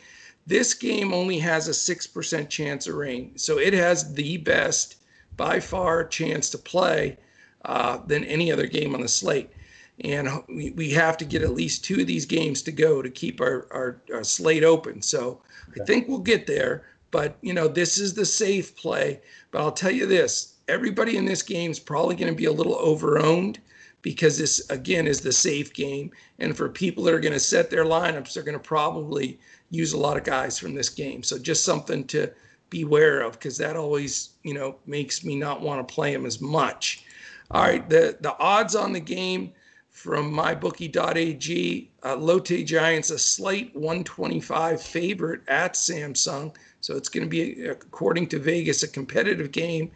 This 0.46 0.74
game 0.74 1.14
only 1.14 1.38
has 1.38 1.68
a 1.68 1.72
6% 1.72 2.48
chance 2.48 2.86
of 2.86 2.94
rain. 2.94 3.36
So 3.36 3.58
it 3.58 3.72
has 3.72 4.12
the 4.14 4.36
best, 4.38 4.96
by 5.36 5.60
far, 5.60 6.04
chance 6.04 6.50
to 6.50 6.58
play 6.58 7.16
uh, 7.64 7.98
than 8.06 8.24
any 8.24 8.52
other 8.52 8.66
game 8.66 8.94
on 8.94 9.00
the 9.00 9.08
slate. 9.08 9.50
And 10.00 10.28
we, 10.48 10.70
we 10.70 10.90
have 10.90 11.16
to 11.18 11.24
get 11.24 11.42
at 11.42 11.54
least 11.54 11.84
two 11.84 12.00
of 12.00 12.06
these 12.06 12.26
games 12.26 12.62
to 12.62 12.72
go 12.72 13.00
to 13.00 13.08
keep 13.08 13.40
our, 13.40 13.66
our, 13.70 14.02
our 14.12 14.24
slate 14.24 14.64
open. 14.64 15.00
So 15.00 15.40
I 15.80 15.84
think 15.84 16.08
we'll 16.08 16.18
get 16.18 16.46
there. 16.46 16.84
But, 17.10 17.36
you 17.42 17.54
know, 17.54 17.68
this 17.68 17.96
is 17.96 18.14
the 18.14 18.26
safe 18.26 18.76
play. 18.76 19.20
But 19.50 19.62
I'll 19.62 19.72
tell 19.72 19.92
you 19.92 20.06
this 20.06 20.54
everybody 20.68 21.16
in 21.16 21.24
this 21.24 21.42
game 21.42 21.70
is 21.70 21.78
probably 21.78 22.16
going 22.16 22.32
to 22.32 22.36
be 22.36 22.46
a 22.46 22.52
little 22.52 22.76
overowned 22.76 23.58
because 24.02 24.38
this 24.38 24.68
again 24.70 25.06
is 25.06 25.20
the 25.20 25.32
safe 25.32 25.72
game 25.72 26.10
and 26.38 26.56
for 26.56 26.68
people 26.68 27.04
that 27.04 27.14
are 27.14 27.20
going 27.20 27.32
to 27.32 27.40
set 27.40 27.70
their 27.70 27.84
lineups 27.84 28.34
they're 28.34 28.42
going 28.42 28.58
to 28.58 28.58
probably 28.58 29.38
use 29.74 29.92
a 29.92 29.98
lot 29.98 30.16
of 30.16 30.24
guys 30.24 30.58
from 30.58 30.74
this 30.74 30.88
game. 30.88 31.22
So 31.22 31.38
just 31.38 31.64
something 31.64 32.04
to 32.08 32.32
beware 32.70 33.20
of 33.20 33.32
because 33.34 33.56
that 33.58 33.76
always 33.76 34.30
you 34.42 34.54
know 34.54 34.76
makes 34.86 35.24
me 35.24 35.36
not 35.36 35.60
want 35.60 35.86
to 35.86 35.94
play 35.94 36.12
them 36.12 36.26
as 36.26 36.40
much. 36.40 37.04
All 37.50 37.62
right 37.62 37.88
the 37.88 38.16
the 38.20 38.36
odds 38.38 38.74
on 38.74 38.92
the 38.92 39.00
game 39.00 39.52
from 39.90 40.32
mybookie.ag 40.32 41.90
uh, 42.02 42.16
lotte 42.16 42.66
giants 42.66 43.10
a 43.10 43.18
slight 43.18 43.74
125 43.76 44.82
favorite 44.82 45.40
at 45.46 45.74
samsung. 45.74 46.54
So 46.80 46.96
it's 46.96 47.08
going 47.08 47.24
to 47.24 47.30
be 47.30 47.64
according 47.66 48.26
to 48.28 48.38
vegas 48.38 48.82
a 48.82 48.88
competitive 48.88 49.52
game. 49.52 49.90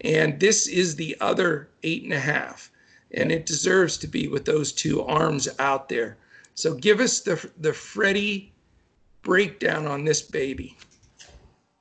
And 0.00 0.40
this 0.40 0.66
is 0.66 0.96
the 0.96 1.16
other 1.20 1.68
eight 1.84 2.02
and 2.02 2.12
a 2.12 2.18
half. 2.18 2.70
And 3.12 3.30
it 3.30 3.46
deserves 3.46 3.96
to 3.98 4.08
be 4.08 4.26
with 4.26 4.44
those 4.44 4.72
two 4.72 5.02
arms 5.02 5.48
out 5.60 5.88
there. 5.88 6.16
So 6.54 6.74
give 6.74 7.00
us 7.00 7.20
the 7.20 7.48
the 7.58 7.72
Freddie 7.72 8.52
breakdown 9.24 9.86
on 9.86 10.04
this 10.04 10.22
baby. 10.22 10.76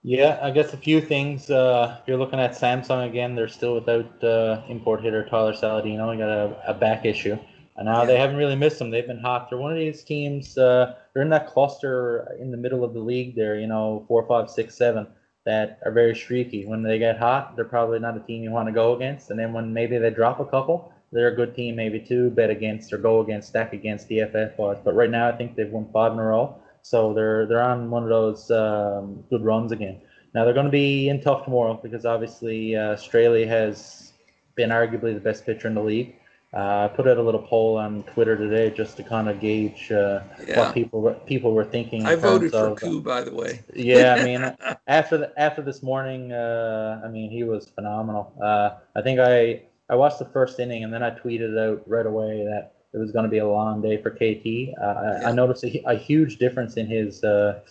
Yeah, 0.02 0.40
I 0.42 0.52
guess 0.52 0.74
a 0.74 0.78
few 0.78 1.00
things. 1.00 1.50
Uh, 1.50 1.98
if 2.02 2.08
you're 2.08 2.18
looking 2.18 2.40
at 2.40 2.52
Samsung 2.52 3.08
again, 3.08 3.36
they're 3.36 3.48
still 3.48 3.76
without 3.76 4.24
uh, 4.24 4.64
import 4.68 5.02
hitter 5.02 5.26
Tyler 5.26 5.54
Saladino. 5.54 6.12
They 6.12 6.18
got 6.18 6.30
a, 6.30 6.58
a 6.68 6.74
back 6.74 7.06
issue. 7.06 7.38
And 7.76 7.86
now 7.86 8.06
they 8.06 8.18
haven't 8.18 8.36
really 8.36 8.56
missed 8.56 8.80
them. 8.80 8.92
They've 8.92 9.08
been 9.08 9.20
hot. 9.20 9.50
They're 9.50 9.58
one 9.58 9.72
of 9.72 9.80
these 9.80 10.04
teams. 10.04 10.58
Uh, 10.58 10.96
they're 11.14 11.24
in 11.24 11.30
that 11.30 11.48
cluster 11.48 12.36
in 12.40 12.52
the 12.52 12.58
middle 12.58 12.84
of 12.84 12.94
the 12.94 13.00
league. 13.00 13.36
There, 13.36 13.58
you 13.60 13.66
know, 13.66 14.06
four, 14.08 14.28
five, 14.28 14.50
six, 14.50 14.76
seven, 14.76 15.08
that 15.46 15.80
are 15.86 15.92
very 15.92 16.16
streaky. 16.16 16.66
When 16.66 16.84
they 16.84 17.00
get 17.00 17.18
hot, 17.18 17.56
they're 17.56 17.66
probably 17.66 18.00
not 18.00 18.18
a 18.18 18.20
team 18.20 18.44
you 18.44 18.52
want 18.52 18.68
to 18.68 18.74
go 18.74 18.96
against. 18.96 19.32
And 19.32 19.40
then 19.40 19.54
when 19.54 19.74
maybe 19.74 19.98
they 19.98 20.12
drop 20.12 20.40
a 20.40 20.46
couple, 20.46 20.94
they're 21.12 21.30
a 21.30 21.36
good 21.36 21.56
team 21.56 21.76
maybe 21.76 22.00
to 22.02 22.30
bet 22.30 22.50
against 22.50 22.94
or 22.94 22.98
go 22.98 23.22
against, 23.22 23.50
stack 23.50 23.74
against 23.74 24.10
DFS 24.10 24.58
wise. 24.58 24.78
But 24.84 24.96
right 24.96 25.10
now, 25.10 25.28
I 25.28 25.32
think 25.32 25.56
they've 25.56 25.70
won 25.70 25.88
five 25.94 26.12
in 26.12 26.20
a 26.20 26.24
row, 26.24 26.56
so 26.84 27.14
they're 27.14 27.48
they're 27.48 27.64
on 27.64 27.90
one 27.90 28.04
of 28.04 28.10
those 28.10 28.52
um, 28.52 29.24
good 29.30 29.44
runs 29.44 29.72
again. 29.72 30.00
Now 30.36 30.46
they're 30.46 30.54
going 30.54 30.66
to 30.66 30.72
be 30.72 31.10
in 31.10 31.22
tough 31.22 31.46
tomorrow 31.46 31.80
because 31.82 32.06
obviously 32.06 32.76
uh, 32.76 32.98
has 32.98 34.14
been 34.56 34.70
arguably 34.70 35.14
the 35.14 35.20
best 35.20 35.46
pitcher 35.46 35.68
in 35.68 35.76
the 35.76 35.82
league. 35.82 36.16
Uh, 36.54 36.88
I 36.88 36.96
put 36.96 37.08
out 37.08 37.18
a 37.18 37.22
little 37.24 37.42
poll 37.42 37.78
on 37.78 38.04
Twitter 38.04 38.38
today 38.38 38.70
just 38.70 38.96
to 38.98 39.04
kind 39.04 39.28
of 39.28 39.40
gauge 39.40 39.92
uh, 39.92 40.20
yeah. 40.46 40.60
what 40.60 40.74
people 40.76 41.02
were, 41.02 41.14
people 41.26 41.54
were 41.54 41.66
thinking. 41.66 42.06
I 42.06 42.16
voted 42.16 42.52
for 42.52 42.68
of, 42.68 42.78
Koo, 42.78 43.02
by 43.02 43.22
the 43.22 43.34
way. 43.34 43.64
yeah, 43.74 44.18
I 44.20 44.24
mean, 44.24 44.56
after 44.88 45.18
the, 45.18 45.34
after 45.40 45.64
this 45.64 45.82
morning, 45.82 46.32
uh, 46.32 47.02
I 47.04 47.08
mean, 47.08 47.32
he 47.32 47.44
was 47.44 47.70
phenomenal. 47.70 48.34
Uh, 48.40 48.76
I 48.96 49.02
think 49.02 49.20
I 49.20 49.64
I 49.90 49.96
watched 49.96 50.20
the 50.20 50.26
first 50.26 50.60
inning 50.60 50.84
and 50.84 50.94
then 50.94 51.02
I 51.02 51.10
tweeted 51.12 51.58
out 51.58 51.84
right 51.88 52.06
away 52.06 52.46
that 52.46 52.73
it 52.94 52.98
was 52.98 53.12
going 53.12 53.24
to 53.24 53.30
be 53.30 53.40
a 53.40 53.48
long 53.48 53.82
day 53.82 54.02
for 54.02 54.12
KT. 54.12 54.18
Uh, 54.20 55.20
yeah. 55.20 55.22
I 55.26 55.32
noticed 55.32 55.64
a, 55.64 55.84
a, 55.90 55.96
huge 55.96 56.38
difference 56.38 56.78
in 56.78 56.88
his 56.88 57.24
uh, 57.24 57.62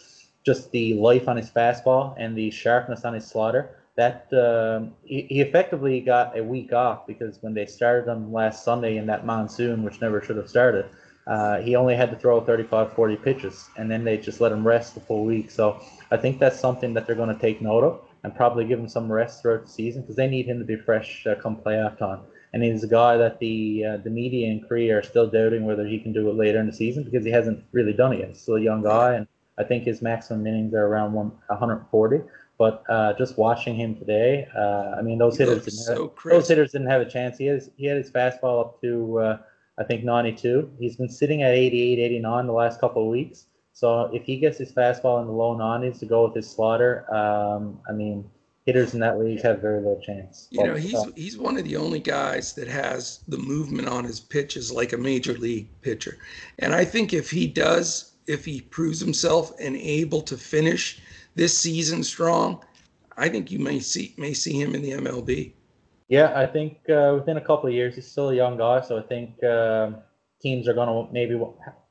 just 0.44 0.70
the 0.72 0.94
life 0.94 1.28
on 1.28 1.36
his 1.36 1.50
fastball 1.50 2.14
and 2.18 2.36
the 2.36 2.50
sharpness 2.50 3.04
on 3.04 3.14
his 3.14 3.26
slider 3.26 3.76
that 3.96 4.26
um, 4.32 4.92
he, 5.04 5.22
he, 5.28 5.40
effectively 5.40 6.00
got 6.00 6.36
a 6.36 6.42
week 6.42 6.72
off 6.72 7.06
because 7.06 7.42
when 7.42 7.52
they 7.52 7.66
started 7.66 8.10
him 8.10 8.32
last 8.32 8.64
Sunday 8.64 8.96
in 8.96 9.06
that 9.06 9.26
monsoon, 9.26 9.82
which 9.82 10.00
never 10.00 10.22
should 10.22 10.36
have 10.36 10.48
started, 10.48 10.86
uh, 11.26 11.58
he 11.60 11.76
only 11.76 11.94
had 11.94 12.10
to 12.10 12.16
throw 12.16 12.40
35, 12.40 12.94
40 12.94 13.16
pitches, 13.16 13.68
and 13.76 13.90
then 13.90 14.02
they 14.02 14.16
just 14.16 14.40
let 14.40 14.50
him 14.50 14.66
rest 14.66 14.94
the 14.94 15.00
full 15.00 15.24
week. 15.24 15.50
So 15.50 15.80
I 16.10 16.16
think 16.16 16.38
that's 16.40 16.58
something 16.58 16.94
that 16.94 17.06
they're 17.06 17.16
going 17.16 17.34
to 17.34 17.40
take 17.40 17.60
note 17.60 17.84
of 17.84 18.00
and 18.24 18.34
probably 18.34 18.64
give 18.64 18.78
him 18.78 18.88
some 18.88 19.12
rest 19.12 19.42
throughout 19.42 19.66
the 19.66 19.70
season 19.70 20.02
because 20.02 20.16
they 20.16 20.26
need 20.26 20.46
him 20.46 20.58
to 20.58 20.64
be 20.64 20.76
fresh 20.76 21.26
uh, 21.26 21.34
come 21.34 21.56
playoff 21.56 21.98
time. 21.98 22.20
And 22.52 22.62
he's 22.62 22.84
a 22.84 22.88
guy 22.88 23.16
that 23.16 23.38
the 23.38 23.84
uh, 23.84 23.96
the 23.98 24.10
media 24.10 24.48
in 24.48 24.60
Korea 24.60 24.98
are 24.98 25.02
still 25.02 25.26
doubting 25.26 25.64
whether 25.64 25.86
he 25.86 25.98
can 25.98 26.12
do 26.12 26.28
it 26.28 26.36
later 26.36 26.60
in 26.60 26.66
the 26.66 26.72
season 26.72 27.02
because 27.02 27.24
he 27.24 27.30
hasn't 27.30 27.64
really 27.72 27.94
done 27.94 28.12
it 28.12 28.20
yet. 28.20 28.28
He's 28.28 28.42
still 28.42 28.56
a 28.56 28.60
young 28.60 28.82
guy, 28.82 29.14
and 29.14 29.26
I 29.58 29.64
think 29.64 29.84
his 29.84 30.02
maximum 30.02 30.46
innings 30.46 30.74
are 30.74 30.86
around 30.86 31.14
one, 31.14 31.32
140. 31.46 32.20
But 32.58 32.84
uh, 32.88 33.14
just 33.14 33.38
watching 33.38 33.74
him 33.74 33.96
today, 33.96 34.46
uh, 34.56 34.96
I 34.98 35.02
mean, 35.02 35.18
those 35.18 35.38
he 35.38 35.44
hitters 35.44 35.64
didn't 35.64 35.78
so 35.78 36.12
have, 36.22 36.30
those 36.32 36.48
hitters 36.48 36.72
didn't 36.72 36.88
have 36.88 37.00
a 37.00 37.08
chance. 37.08 37.38
He 37.38 37.46
has 37.46 37.70
he 37.76 37.86
had 37.86 37.96
his 37.96 38.10
fastball 38.10 38.60
up 38.60 38.80
to 38.82 39.18
uh, 39.18 39.38
I 39.78 39.84
think 39.84 40.04
92. 40.04 40.70
He's 40.78 40.96
been 40.96 41.08
sitting 41.08 41.42
at 41.42 41.54
88, 41.54 41.98
89 41.98 42.46
the 42.46 42.52
last 42.52 42.80
couple 42.80 43.02
of 43.02 43.08
weeks. 43.08 43.46
So 43.72 44.10
if 44.12 44.24
he 44.24 44.36
gets 44.36 44.58
his 44.58 44.72
fastball 44.72 45.20
in 45.22 45.26
the 45.26 45.32
low 45.32 45.56
90s 45.56 45.98
to 46.00 46.06
go 46.06 46.26
with 46.26 46.36
his 46.36 46.48
slaughter, 46.48 47.12
um, 47.12 47.80
I 47.88 47.92
mean, 47.92 48.30
hitters 48.66 48.94
in 48.94 49.00
that 49.00 49.18
league 49.18 49.42
have 49.42 49.60
very 49.60 49.78
little 49.78 50.00
chance. 50.00 50.48
You 50.50 50.64
know, 50.64 50.74
he's 50.74 50.94
uh, 50.94 51.10
he's 51.16 51.36
one 51.36 51.56
of 51.56 51.64
the 51.64 51.76
only 51.76 52.00
guys 52.00 52.54
that 52.54 52.68
has 52.68 53.20
the 53.28 53.38
movement 53.38 53.88
on 53.88 54.04
his 54.04 54.20
pitches 54.20 54.72
like 54.72 54.92
a 54.92 54.98
major 54.98 55.34
league 55.34 55.68
pitcher, 55.82 56.18
and 56.58 56.74
I 56.74 56.84
think 56.84 57.12
if 57.12 57.30
he 57.30 57.46
does, 57.46 58.12
if 58.26 58.44
he 58.44 58.60
proves 58.60 59.00
himself 59.00 59.52
and 59.60 59.76
able 59.76 60.22
to 60.22 60.36
finish 60.36 61.00
this 61.34 61.56
season 61.56 62.04
strong, 62.04 62.62
I 63.16 63.28
think 63.28 63.50
you 63.50 63.58
may 63.58 63.80
see 63.80 64.14
may 64.16 64.32
see 64.34 64.60
him 64.60 64.74
in 64.74 64.82
the 64.82 64.92
MLB. 64.92 65.52
Yeah, 66.08 66.38
I 66.38 66.46
think 66.46 66.78
uh, 66.90 67.14
within 67.18 67.38
a 67.38 67.40
couple 67.40 67.68
of 67.68 67.74
years, 67.74 67.94
he's 67.94 68.06
still 68.06 68.30
a 68.30 68.34
young 68.34 68.58
guy, 68.58 68.82
so 68.82 68.98
I 68.98 69.02
think 69.02 69.42
uh, 69.42 69.92
teams 70.42 70.68
are 70.68 70.74
going 70.74 70.88
to 70.88 71.12
maybe 71.12 71.40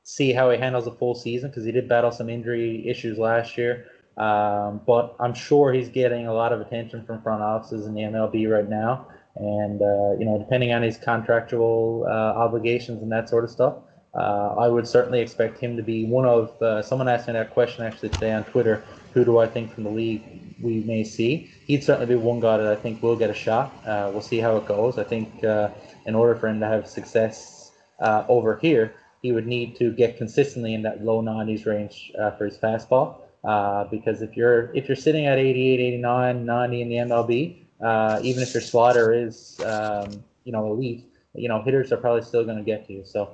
see 0.03 0.31
how 0.31 0.51
he 0.51 0.57
handles 0.57 0.87
a 0.87 0.91
full 0.91 1.15
season 1.15 1.49
because 1.49 1.65
he 1.65 1.71
did 1.71 1.89
battle 1.89 2.11
some 2.11 2.29
injury 2.29 2.87
issues 2.87 3.17
last 3.17 3.57
year. 3.57 3.87
Um, 4.17 4.81
but 4.85 5.15
I'm 5.19 5.33
sure 5.33 5.71
he's 5.71 5.89
getting 5.89 6.27
a 6.27 6.33
lot 6.33 6.51
of 6.51 6.59
attention 6.59 7.05
from 7.05 7.21
front 7.21 7.41
offices 7.41 7.85
in 7.87 7.93
the 7.93 8.01
MLB 8.01 8.51
right 8.51 8.67
now, 8.67 9.07
and 9.35 9.81
uh, 9.81 10.19
you 10.19 10.25
know, 10.25 10.37
depending 10.37 10.73
on 10.73 10.81
his 10.81 10.97
contractual 10.97 12.05
uh, 12.07 12.11
obligations 12.11 13.01
and 13.01 13.11
that 13.11 13.29
sort 13.29 13.43
of 13.43 13.49
stuff. 13.49 13.75
Uh, 14.13 14.55
I 14.59 14.67
would 14.67 14.85
certainly 14.85 15.21
expect 15.21 15.57
him 15.57 15.77
to 15.77 15.83
be 15.83 16.05
one 16.05 16.25
of. 16.25 16.61
Uh, 16.61 16.81
someone 16.81 17.07
asked 17.07 17.27
me 17.27 17.33
that 17.33 17.51
question 17.51 17.85
actually 17.85 18.09
today 18.09 18.33
on 18.33 18.43
Twitter 18.43 18.83
who 19.13 19.23
do 19.23 19.37
I 19.37 19.47
think 19.47 19.73
from 19.73 19.85
the 19.85 19.89
league 19.89 20.55
we 20.61 20.81
may 20.81 21.03
see? 21.03 21.49
He'd 21.65 21.83
certainly 21.83 22.07
be 22.07 22.15
one 22.15 22.41
guy 22.41 22.57
that 22.57 22.67
I 22.67 22.75
think 22.75 23.01
will 23.01 23.15
get 23.15 23.29
a 23.29 23.33
shot. 23.33 23.73
Uh, 23.85 24.09
we'll 24.11 24.21
see 24.21 24.39
how 24.39 24.57
it 24.57 24.65
goes. 24.65 24.97
I 24.97 25.03
think 25.03 25.43
uh, 25.43 25.69
in 26.05 26.15
order 26.15 26.35
for 26.35 26.47
him 26.47 26.59
to 26.59 26.65
have 26.65 26.87
success 26.87 27.71
over 27.99 28.57
here, 28.57 28.95
he 29.21 29.31
would 29.31 29.47
need 29.47 29.75
to 29.77 29.91
get 29.91 30.17
consistently 30.17 30.73
in 30.73 30.81
that 30.83 31.03
low 31.03 31.21
90s 31.21 31.65
range 31.65 32.11
for 32.37 32.45
his 32.45 32.57
fastball. 32.57 33.15
Uh, 33.43 33.85
because 33.85 34.21
if 34.21 34.37
you're 34.37 34.73
if 34.75 34.87
you're 34.87 34.95
sitting 34.95 35.25
at 35.25 35.39
88, 35.39 35.79
89, 35.79 36.45
90 36.45 36.81
in 36.81 36.89
the 36.89 36.95
MLB, 36.95 37.65
uh, 37.83 38.19
even 38.21 38.43
if 38.43 38.53
your 38.53 38.61
slider 38.61 39.13
is 39.13 39.59
um, 39.65 40.23
you 40.43 40.51
know 40.51 40.71
elite, 40.71 41.11
you 41.33 41.49
know 41.49 41.61
hitters 41.61 41.91
are 41.91 41.97
probably 41.97 42.21
still 42.21 42.43
going 42.43 42.57
to 42.57 42.63
get 42.63 42.85
to 42.87 42.93
you. 42.93 43.03
So 43.03 43.31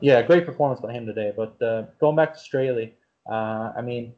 yeah, 0.00 0.22
great 0.22 0.46
performance 0.46 0.80
by 0.80 0.92
him 0.92 1.06
today. 1.06 1.32
But 1.36 1.58
going 1.98 2.16
back 2.16 2.34
to 2.34 2.38
Straily, 2.38 2.92
I 3.28 3.80
mean 3.82 4.14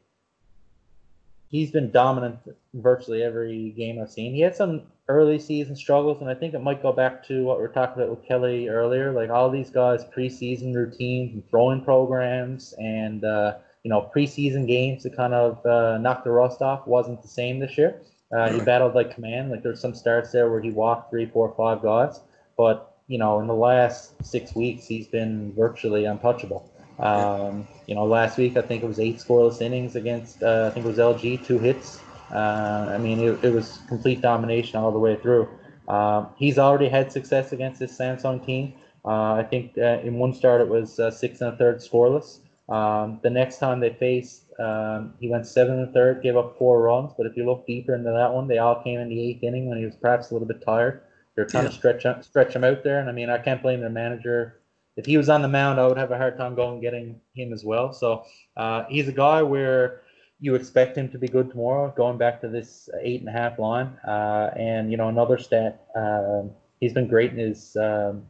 he's 1.51 1.69
been 1.69 1.91
dominant 1.91 2.39
virtually 2.73 3.21
every 3.21 3.71
game 3.71 4.01
I've 4.01 4.09
seen. 4.09 4.33
He 4.33 4.41
had 4.41 4.55
some 4.55 4.83
early 5.09 5.37
season 5.37 5.75
struggles, 5.75 6.21
and 6.21 6.29
I 6.29 6.33
think 6.33 6.53
it 6.53 6.63
might 6.63 6.81
go 6.81 6.93
back 6.93 7.27
to 7.27 7.43
what 7.43 7.59
we 7.59 7.65
are 7.65 7.67
talking 7.67 8.01
about 8.01 8.15
with 8.15 8.25
Kelly 8.25 8.69
earlier. 8.69 9.11
Like 9.11 9.29
all 9.29 9.51
these 9.51 9.69
guys' 9.69 10.05
preseason 10.05 10.73
routines 10.73 11.33
and 11.33 11.47
throwing 11.49 11.83
programs, 11.83 12.73
and 12.79 13.23
uh, 13.23 13.57
you 13.83 13.89
know 13.89 14.09
preseason 14.15 14.67
games 14.67 15.03
to 15.03 15.09
kind 15.09 15.33
of 15.33 15.65
uh, 15.65 15.97
knock 15.97 16.23
the 16.23 16.31
rust 16.31 16.61
off 16.61 16.87
wasn't 16.87 17.21
the 17.21 17.27
same 17.27 17.59
this 17.59 17.77
year. 17.77 18.01
Uh, 18.31 18.51
he 18.51 18.61
battled 18.61 18.95
like 18.95 19.13
command. 19.13 19.51
Like 19.51 19.61
there's 19.63 19.81
some 19.81 19.93
starts 19.93 20.31
there 20.31 20.49
where 20.49 20.61
he 20.61 20.71
walked 20.71 21.09
three, 21.09 21.25
four, 21.25 21.53
five 21.57 21.81
guys, 21.81 22.21
but 22.57 22.95
you 23.07 23.17
know 23.17 23.39
in 23.39 23.47
the 23.47 23.53
last 23.53 24.13
six 24.25 24.55
weeks 24.55 24.87
he's 24.87 25.07
been 25.07 25.53
virtually 25.53 26.05
untouchable. 26.05 26.71
Um, 26.99 27.67
you 27.87 27.95
know, 27.95 28.05
last 28.05 28.37
week 28.37 28.57
I 28.57 28.61
think 28.61 28.83
it 28.83 28.87
was 28.87 28.99
eight 28.99 29.17
scoreless 29.17 29.61
innings 29.61 29.95
against 29.95 30.43
uh, 30.43 30.69
I 30.69 30.73
think 30.73 30.85
it 30.85 30.89
was 30.89 30.97
LG, 30.97 31.45
two 31.45 31.57
hits. 31.57 31.99
Uh, 32.31 32.93
I 32.93 32.97
mean, 32.97 33.19
it, 33.19 33.43
it, 33.43 33.53
was 33.53 33.79
complete 33.89 34.21
domination 34.21 34.79
all 34.79 34.91
the 34.91 34.99
way 34.99 35.17
through. 35.17 35.49
Uh, 35.87 36.25
he's 36.37 36.57
already 36.57 36.87
had 36.87 37.11
success 37.11 37.51
against 37.51 37.79
this 37.79 37.97
Samsung 37.97 38.45
team. 38.45 38.73
Uh, 39.03 39.33
I 39.33 39.43
think 39.43 39.77
uh, 39.77 39.99
in 40.03 40.15
one 40.15 40.33
start 40.33 40.61
it 40.61 40.67
was 40.69 40.99
uh, 40.99 41.11
six 41.11 41.41
and 41.41 41.53
a 41.53 41.57
third 41.57 41.79
scoreless. 41.79 42.39
Um, 42.71 43.19
the 43.21 43.29
next 43.29 43.57
time 43.57 43.79
they 43.79 43.93
faced, 43.93 44.45
um, 44.59 45.13
he 45.19 45.27
went 45.27 45.45
seven 45.45 45.79
and 45.79 45.93
third, 45.93 46.23
gave 46.23 46.37
up 46.37 46.57
four 46.57 46.81
runs. 46.81 47.11
But 47.17 47.25
if 47.25 47.35
you 47.35 47.45
look 47.45 47.67
deeper 47.67 47.93
into 47.93 48.11
that 48.11 48.33
one, 48.33 48.47
they 48.47 48.59
all 48.59 48.81
came 48.81 48.99
in 48.99 49.09
the 49.09 49.21
eighth 49.21 49.43
inning 49.43 49.67
when 49.67 49.77
he 49.77 49.85
was 49.85 49.95
perhaps 49.95 50.29
a 50.29 50.33
little 50.33 50.47
bit 50.47 50.63
tired. 50.63 51.01
They're 51.35 51.45
trying 51.45 51.65
yeah. 51.65 51.71
to 51.71 51.75
stretch 51.75 52.25
stretch 52.25 52.55
him 52.55 52.63
out 52.63 52.83
there, 52.83 52.99
and 52.99 53.09
I 53.09 53.11
mean, 53.11 53.29
I 53.29 53.37
can't 53.37 53.61
blame 53.61 53.79
their 53.79 53.89
manager 53.89 54.61
if 54.97 55.05
he 55.05 55.17
was 55.17 55.29
on 55.29 55.41
the 55.41 55.47
mound, 55.47 55.79
I 55.79 55.87
would 55.87 55.97
have 55.97 56.11
a 56.11 56.17
hard 56.17 56.37
time 56.37 56.55
going 56.55 56.81
getting 56.81 57.19
him 57.33 57.53
as 57.53 57.63
well. 57.63 57.93
So 57.93 58.25
uh, 58.57 58.83
he's 58.89 59.07
a 59.07 59.13
guy 59.13 59.41
where 59.41 60.01
you 60.39 60.55
expect 60.55 60.97
him 60.97 61.09
to 61.09 61.17
be 61.17 61.27
good 61.27 61.49
tomorrow. 61.49 61.93
Going 61.95 62.17
back 62.17 62.41
to 62.41 62.47
this 62.47 62.89
eight 63.01 63.21
and 63.21 63.29
a 63.29 63.31
half 63.31 63.59
line, 63.59 63.97
uh, 64.05 64.51
and 64.55 64.91
you 64.91 64.97
know 64.97 65.07
another 65.07 65.37
stat, 65.37 65.85
um, 65.95 66.51
he's 66.79 66.93
been 66.93 67.07
great 67.07 67.31
in 67.31 67.37
his 67.37 67.75
um, 67.77 68.23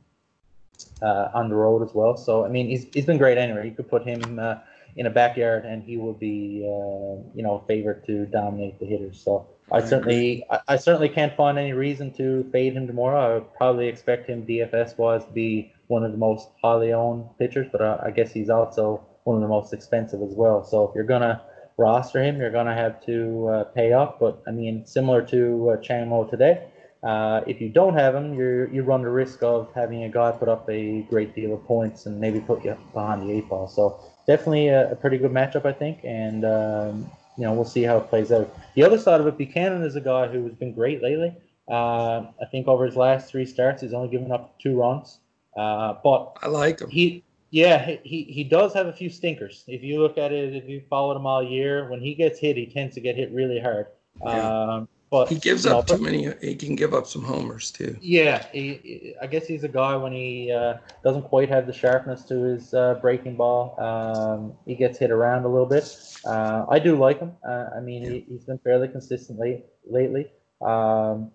uh, 1.01 1.29
on 1.33 1.49
the 1.49 1.55
road 1.55 1.83
as 1.87 1.93
well. 1.93 2.17
So 2.17 2.45
I 2.45 2.49
mean, 2.49 2.67
he's 2.67 2.85
he's 2.93 3.05
been 3.05 3.17
great 3.17 3.37
anyway. 3.37 3.65
You 3.65 3.75
could 3.75 3.89
put 3.89 4.03
him 4.03 4.39
uh, 4.39 4.55
in 4.95 5.05
a 5.05 5.09
backyard, 5.09 5.65
and 5.65 5.83
he 5.83 5.97
will 5.97 6.13
be 6.13 6.63
uh, 6.63 7.21
you 7.35 7.43
know 7.43 7.63
favored 7.67 8.05
to 8.07 8.25
dominate 8.25 8.79
the 8.79 8.85
hitters. 8.85 9.21
So. 9.21 9.47
I 9.73 9.79
certainly, 9.79 10.43
I, 10.49 10.59
I 10.67 10.75
certainly 10.75 11.07
can't 11.07 11.33
find 11.37 11.57
any 11.57 11.71
reason 11.71 12.11
to 12.15 12.43
fade 12.51 12.73
him 12.73 12.87
tomorrow. 12.87 13.19
I 13.21 13.33
would 13.35 13.53
probably 13.53 13.87
expect 13.87 14.27
him 14.27 14.45
DFS 14.45 14.97
wise 14.97 15.23
to 15.23 15.31
be 15.31 15.71
one 15.87 16.03
of 16.03 16.11
the 16.11 16.17
most 16.17 16.49
highly 16.61 16.91
owned 16.91 17.29
pitchers, 17.39 17.67
but 17.71 17.79
uh, 17.79 17.97
I 18.03 18.11
guess 18.11 18.33
he's 18.33 18.49
also 18.49 19.01
one 19.23 19.35
of 19.37 19.41
the 19.41 19.47
most 19.47 19.73
expensive 19.73 20.21
as 20.21 20.33
well. 20.33 20.63
So 20.63 20.87
if 20.87 20.95
you're 20.95 21.03
gonna 21.03 21.41
roster 21.77 22.23
him, 22.23 22.39
you're 22.39 22.51
gonna 22.51 22.75
have 22.75 23.03
to 23.05 23.47
uh, 23.47 23.63
pay 23.65 23.93
up. 23.93 24.19
But 24.19 24.41
I 24.47 24.51
mean, 24.51 24.85
similar 24.85 25.21
to 25.27 25.71
uh, 25.71 25.77
Changmo 25.77 26.29
today, 26.29 26.67
uh, 27.03 27.41
if 27.47 27.59
you 27.59 27.69
don't 27.69 27.95
have 27.95 28.13
him, 28.13 28.33
you 28.33 28.69
you 28.71 28.83
run 28.83 29.01
the 29.01 29.09
risk 29.09 29.41
of 29.41 29.71
having 29.73 30.03
a 30.03 30.09
guy 30.09 30.31
put 30.31 30.47
up 30.47 30.69
a 30.69 31.01
great 31.09 31.33
deal 31.33 31.53
of 31.53 31.63
points 31.65 32.05
and 32.05 32.19
maybe 32.19 32.39
put 32.39 32.63
you 32.63 32.77
behind 32.93 33.23
the 33.23 33.31
eight 33.33 33.49
ball. 33.49 33.67
So 33.67 33.99
definitely 34.27 34.67
a, 34.67 34.91
a 34.91 34.95
pretty 34.95 35.17
good 35.17 35.31
matchup, 35.31 35.65
I 35.65 35.73
think, 35.73 35.99
and 36.03 36.45
um, 36.45 37.11
you 37.37 37.43
know 37.43 37.53
we'll 37.53 37.65
see 37.65 37.83
how 37.83 37.97
it 37.97 38.09
plays 38.09 38.31
out. 38.31 38.55
The 38.75 38.83
other 38.83 38.99
side 38.99 39.19
of 39.19 39.27
it, 39.27 39.37
Buchanan 39.37 39.83
is 39.83 39.95
a 39.95 40.01
guy 40.01 40.27
who 40.27 40.43
has 40.43 40.53
been 40.53 40.73
great 40.73 41.01
lately. 41.01 41.35
Uh, 41.67 42.25
I 42.41 42.45
think 42.51 42.67
over 42.67 42.85
his 42.85 42.95
last 42.95 43.29
three 43.29 43.45
starts, 43.45 43.81
he's 43.81 43.93
only 43.93 44.09
given 44.09 44.31
up 44.31 44.59
two 44.59 44.79
runs. 44.79 45.19
Uh, 45.57 45.95
but 46.03 46.37
I 46.41 46.47
like 46.47 46.81
him. 46.81 46.89
He, 46.89 47.23
yeah, 47.49 47.97
he, 48.03 48.23
he 48.23 48.43
does 48.43 48.73
have 48.73 48.87
a 48.87 48.93
few 48.93 49.09
stinkers. 49.09 49.63
If 49.67 49.83
you 49.83 50.01
look 50.01 50.17
at 50.17 50.31
it, 50.31 50.55
if 50.55 50.69
you 50.69 50.81
followed 50.89 51.17
him 51.17 51.25
all 51.25 51.43
year, 51.43 51.89
when 51.89 51.99
he 51.99 52.15
gets 52.15 52.39
hit, 52.39 52.55
he 52.57 52.65
tends 52.65 52.95
to 52.95 53.01
get 53.01 53.15
hit 53.15 53.31
really 53.31 53.59
hard. 53.59 53.87
Yeah. 54.23 54.47
Um, 54.47 54.87
but 55.11 55.27
he 55.27 55.35
gives 55.35 55.65
up 55.65 55.87
too 55.87 55.97
many. 55.97 56.33
He 56.41 56.55
can 56.55 56.75
give 56.75 56.93
up 56.93 57.05
some 57.05 57.21
homers 57.21 57.69
too. 57.69 57.97
Yeah, 58.01 58.45
he, 58.53 59.13
I 59.21 59.27
guess 59.27 59.45
he's 59.45 59.65
a 59.65 59.67
guy 59.67 59.97
when 59.97 60.13
he 60.13 60.53
uh, 60.53 60.75
doesn't 61.03 61.23
quite 61.23 61.49
have 61.49 61.67
the 61.67 61.73
sharpness 61.73 62.23
to 62.29 62.41
his 62.41 62.73
uh, 62.73 62.95
breaking 63.01 63.35
ball. 63.35 63.75
Um, 63.77 64.53
he 64.65 64.73
gets 64.73 64.97
hit 64.97 65.11
around 65.11 65.43
a 65.43 65.49
little 65.49 65.65
bit. 65.65 65.83
Uh, 66.25 66.65
I 66.69 66.79
do 66.79 66.95
like 66.97 67.19
him. 67.19 67.33
Uh, 67.45 67.65
I 67.75 67.81
mean, 67.81 68.03
yeah. 68.03 68.09
he, 68.09 68.25
has 68.31 68.45
been 68.45 68.57
fairly 68.59 68.87
consistent 68.87 69.37
late, 69.37 69.65
lately. 69.85 70.31
Um, 70.61 71.31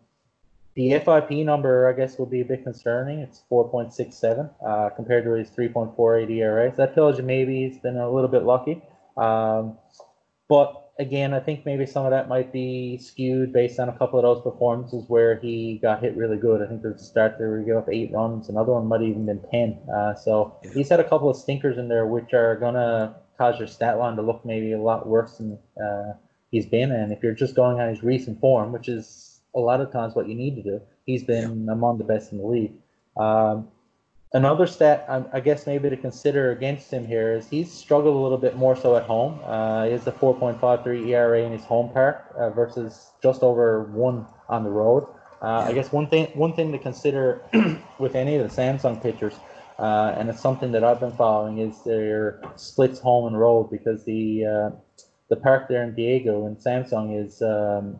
the 0.74 0.98
FIP 0.98 1.44
number, 1.44 1.86
I 1.86 1.92
guess, 1.92 2.18
will 2.18 2.26
be 2.26 2.40
a 2.40 2.44
bit 2.46 2.64
concerning. 2.64 3.18
It's 3.18 3.42
4.67 3.50 4.50
uh, 4.66 4.90
compared 4.96 5.24
to 5.24 5.32
his 5.32 5.50
3.48 5.50 6.30
ERA. 6.30 6.70
So 6.70 6.76
that 6.78 6.94
tells 6.94 7.18
you 7.18 7.24
maybe 7.24 7.68
he's 7.68 7.78
been 7.78 7.98
a 7.98 8.10
little 8.10 8.28
bit 8.28 8.44
lucky. 8.44 8.82
Um, 9.18 9.76
but 10.48 10.85
again, 10.98 11.34
I 11.34 11.40
think 11.40 11.66
maybe 11.66 11.86
some 11.86 12.04
of 12.04 12.10
that 12.10 12.28
might 12.28 12.52
be 12.52 12.98
skewed 12.98 13.52
based 13.52 13.78
on 13.78 13.88
a 13.88 13.98
couple 13.98 14.18
of 14.18 14.22
those 14.22 14.42
performances 14.42 15.04
where 15.08 15.38
he 15.38 15.78
got 15.82 16.02
hit 16.02 16.16
really 16.16 16.36
good. 16.36 16.62
I 16.62 16.66
think 16.66 16.82
there's 16.82 17.00
a 17.00 17.04
start 17.04 17.36
there 17.38 17.50
where 17.50 17.60
he 17.60 17.66
gave 17.66 17.76
up 17.76 17.88
eight 17.90 18.12
runs. 18.12 18.48
Another 18.48 18.72
one 18.72 18.86
might 18.86 19.00
have 19.00 19.10
even 19.10 19.26
been 19.26 19.42
10. 19.50 19.78
Uh, 19.94 20.14
so 20.14 20.58
yeah. 20.64 20.70
he's 20.72 20.88
had 20.88 21.00
a 21.00 21.08
couple 21.08 21.28
of 21.28 21.36
stinkers 21.36 21.78
in 21.78 21.88
there, 21.88 22.06
which 22.06 22.32
are 22.32 22.56
going 22.56 22.74
to 22.74 23.14
cause 23.36 23.58
your 23.58 23.68
stat 23.68 23.98
line 23.98 24.16
to 24.16 24.22
look 24.22 24.44
maybe 24.44 24.72
a 24.72 24.80
lot 24.80 25.06
worse 25.06 25.36
than 25.38 25.58
uh, 25.82 26.12
he's 26.50 26.66
been. 26.66 26.92
And 26.92 27.12
if 27.12 27.22
you're 27.22 27.34
just 27.34 27.54
going 27.54 27.78
on 27.78 27.88
his 27.88 28.02
recent 28.02 28.40
form, 28.40 28.72
which 28.72 28.88
is 28.88 29.40
a 29.54 29.60
lot 29.60 29.80
of 29.80 29.92
times 29.92 30.14
what 30.14 30.28
you 30.28 30.34
need 30.34 30.56
to 30.56 30.62
do, 30.62 30.80
he's 31.04 31.24
been 31.24 31.66
yeah. 31.66 31.72
among 31.72 31.98
the 31.98 32.04
best 32.04 32.32
in 32.32 32.38
the 32.38 32.46
league. 32.46 32.72
Um, 33.16 33.68
Another 34.32 34.66
stat, 34.66 35.06
I 35.32 35.40
guess, 35.40 35.66
maybe 35.66 35.88
to 35.88 35.96
consider 35.96 36.50
against 36.50 36.90
him 36.90 37.06
here 37.06 37.32
is 37.32 37.48
he's 37.48 37.72
struggled 37.72 38.16
a 38.16 38.18
little 38.18 38.38
bit 38.38 38.56
more 38.56 38.74
so 38.74 38.96
at 38.96 39.04
home. 39.04 39.40
Uh, 39.44 39.84
he 39.84 39.92
has 39.92 40.06
a 40.06 40.12
4.53 40.12 41.06
ERA 41.06 41.42
in 41.42 41.52
his 41.52 41.64
home 41.64 41.90
park 41.92 42.34
uh, 42.36 42.50
versus 42.50 43.12
just 43.22 43.42
over 43.42 43.84
one 43.84 44.26
on 44.48 44.64
the 44.64 44.70
road. 44.70 45.06
Uh, 45.40 45.64
I 45.68 45.72
guess 45.72 45.92
one 45.92 46.08
thing 46.08 46.26
one 46.34 46.54
thing 46.54 46.72
to 46.72 46.78
consider 46.78 47.42
with 47.98 48.14
any 48.16 48.36
of 48.36 48.42
the 48.42 48.62
Samsung 48.62 49.00
pitchers, 49.02 49.34
uh, 49.78 50.14
and 50.16 50.28
it's 50.28 50.40
something 50.40 50.72
that 50.72 50.82
I've 50.82 50.98
been 50.98 51.12
following, 51.12 51.58
is 51.58 51.82
their 51.84 52.40
splits 52.56 52.98
home 52.98 53.26
and 53.26 53.38
road 53.38 53.70
because 53.70 54.04
the 54.04 54.44
uh, 54.44 54.70
the 55.28 55.36
park 55.36 55.68
there 55.68 55.84
in 55.84 55.94
Daegu 55.94 56.46
and 56.46 56.56
Samsung 56.56 57.22
is 57.24 57.42
um, 57.42 57.98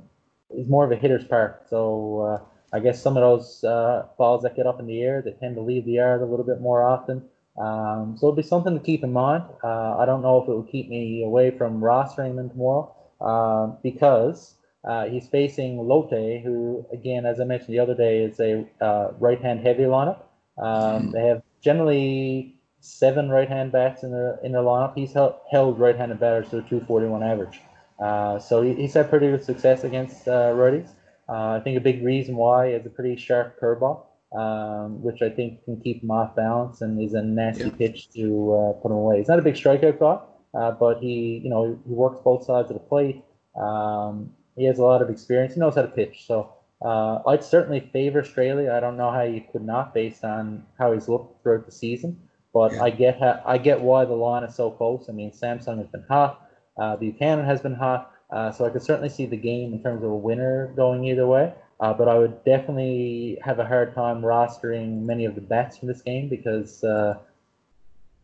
is 0.50 0.68
more 0.68 0.84
of 0.84 0.92
a 0.92 0.96
hitter's 0.96 1.24
park. 1.24 1.66
So 1.68 2.20
uh, 2.20 2.55
I 2.72 2.80
guess 2.80 3.00
some 3.02 3.16
of 3.16 3.22
those 3.22 3.64
uh, 3.64 4.06
balls 4.18 4.42
that 4.42 4.56
get 4.56 4.66
up 4.66 4.80
in 4.80 4.86
the 4.86 5.02
air, 5.02 5.22
they 5.22 5.32
tend 5.32 5.54
to 5.56 5.62
leave 5.62 5.84
the 5.84 5.92
yard 5.92 6.22
a 6.22 6.26
little 6.26 6.44
bit 6.44 6.60
more 6.60 6.82
often. 6.82 7.22
Um, 7.58 8.16
so 8.18 8.26
it'll 8.26 8.36
be 8.36 8.42
something 8.42 8.74
to 8.74 8.84
keep 8.84 9.02
in 9.02 9.12
mind. 9.12 9.44
Uh, 9.64 9.96
I 9.96 10.04
don't 10.04 10.22
know 10.22 10.42
if 10.42 10.48
it 10.48 10.52
will 10.52 10.62
keep 10.62 10.88
me 10.88 11.24
away 11.24 11.50
from 11.50 11.80
rostering 11.80 12.38
him 12.38 12.50
tomorrow 12.50 12.94
uh, 13.20 13.68
because 13.82 14.56
uh, 14.84 15.06
he's 15.06 15.26
facing 15.28 15.78
Lotte, 15.78 16.42
who, 16.42 16.86
again, 16.92 17.24
as 17.24 17.40
I 17.40 17.44
mentioned 17.44 17.74
the 17.74 17.80
other 17.80 17.94
day, 17.94 18.22
is 18.22 18.38
a 18.40 18.66
uh, 18.80 19.12
right-hand 19.18 19.60
heavy 19.60 19.84
lineup. 19.84 20.22
Um, 20.58 21.10
they 21.12 21.26
have 21.26 21.42
generally 21.62 22.56
seven 22.80 23.28
right-hand 23.30 23.72
bats 23.72 24.02
in 24.02 24.12
their 24.12 24.38
in 24.44 24.52
their 24.52 24.62
lineup. 24.62 24.92
He's 24.94 25.12
held, 25.12 25.34
held 25.50 25.78
right-handed 25.78 26.20
batters 26.20 26.50
to 26.50 26.58
a 26.58 26.62
241 26.62 27.22
average. 27.22 27.60
Uh, 27.98 28.38
so 28.38 28.62
he, 28.62 28.74
he's 28.74 28.94
had 28.94 29.08
pretty 29.08 29.28
good 29.28 29.42
success 29.42 29.84
against 29.84 30.28
uh, 30.28 30.52
righties. 30.52 30.90
Uh, 31.28 31.58
I 31.58 31.60
think 31.62 31.76
a 31.76 31.80
big 31.80 32.04
reason 32.04 32.36
why 32.36 32.68
is 32.68 32.86
a 32.86 32.90
pretty 32.90 33.16
sharp 33.16 33.60
curveball, 33.60 34.06
um, 34.36 35.02
which 35.02 35.22
I 35.22 35.28
think 35.28 35.64
can 35.64 35.80
keep 35.80 36.02
him 36.02 36.10
off 36.10 36.36
balance 36.36 36.82
and 36.82 37.00
is 37.00 37.14
a 37.14 37.22
nasty 37.22 37.64
yeah. 37.64 37.70
pitch 37.70 38.10
to 38.10 38.54
uh, 38.54 38.72
put 38.80 38.90
him 38.90 38.98
away. 38.98 39.18
He's 39.18 39.28
not 39.28 39.38
a 39.38 39.42
big 39.42 39.54
strikeout 39.54 39.98
guy, 39.98 40.18
uh, 40.58 40.72
but 40.72 40.98
he, 40.98 41.40
you 41.42 41.50
know, 41.50 41.78
he 41.86 41.92
works 41.92 42.20
both 42.22 42.44
sides 42.44 42.70
of 42.70 42.74
the 42.74 42.80
plate. 42.80 43.24
Um, 43.60 44.30
he 44.56 44.64
has 44.64 44.78
a 44.78 44.82
lot 44.82 45.02
of 45.02 45.10
experience. 45.10 45.54
He 45.54 45.60
knows 45.60 45.74
how 45.74 45.82
to 45.82 45.88
pitch. 45.88 46.24
So 46.26 46.52
uh, 46.84 47.22
I'd 47.26 47.42
certainly 47.42 47.80
favor 47.92 48.22
Straily. 48.22 48.70
I 48.70 48.80
don't 48.80 48.96
know 48.96 49.10
how 49.10 49.22
you 49.22 49.42
could 49.52 49.64
not, 49.64 49.94
based 49.94 50.24
on 50.24 50.64
how 50.78 50.92
he's 50.92 51.08
looked 51.08 51.42
throughout 51.42 51.66
the 51.66 51.72
season. 51.72 52.20
But 52.54 52.72
yeah. 52.72 52.84
I 52.84 52.90
get 52.90 53.20
how, 53.20 53.42
I 53.44 53.58
get 53.58 53.80
why 53.80 54.04
the 54.04 54.14
line 54.14 54.44
is 54.44 54.54
so 54.54 54.70
close. 54.70 55.06
I 55.08 55.12
mean, 55.12 55.30
Samsung 55.30 55.78
has 55.78 55.88
been 55.88 56.04
hot. 56.08 56.48
Uh, 56.78 56.96
Buchanan 56.96 57.44
has 57.44 57.60
been 57.60 57.74
hot. 57.74 58.12
Uh, 58.30 58.50
so 58.50 58.64
I 58.64 58.70
could 58.70 58.82
certainly 58.82 59.08
see 59.08 59.26
the 59.26 59.36
game 59.36 59.72
in 59.72 59.82
terms 59.82 60.02
of 60.02 60.10
a 60.10 60.16
winner 60.16 60.72
going 60.74 61.04
either 61.04 61.26
way. 61.26 61.52
Uh, 61.78 61.92
but 61.92 62.08
I 62.08 62.18
would 62.18 62.42
definitely 62.44 63.38
have 63.42 63.58
a 63.58 63.64
hard 63.64 63.94
time 63.94 64.22
rostering 64.22 65.02
many 65.02 65.26
of 65.26 65.34
the 65.34 65.42
bats 65.42 65.76
from 65.76 65.88
this 65.88 66.00
game 66.00 66.28
because, 66.28 66.82
uh, 66.82 67.18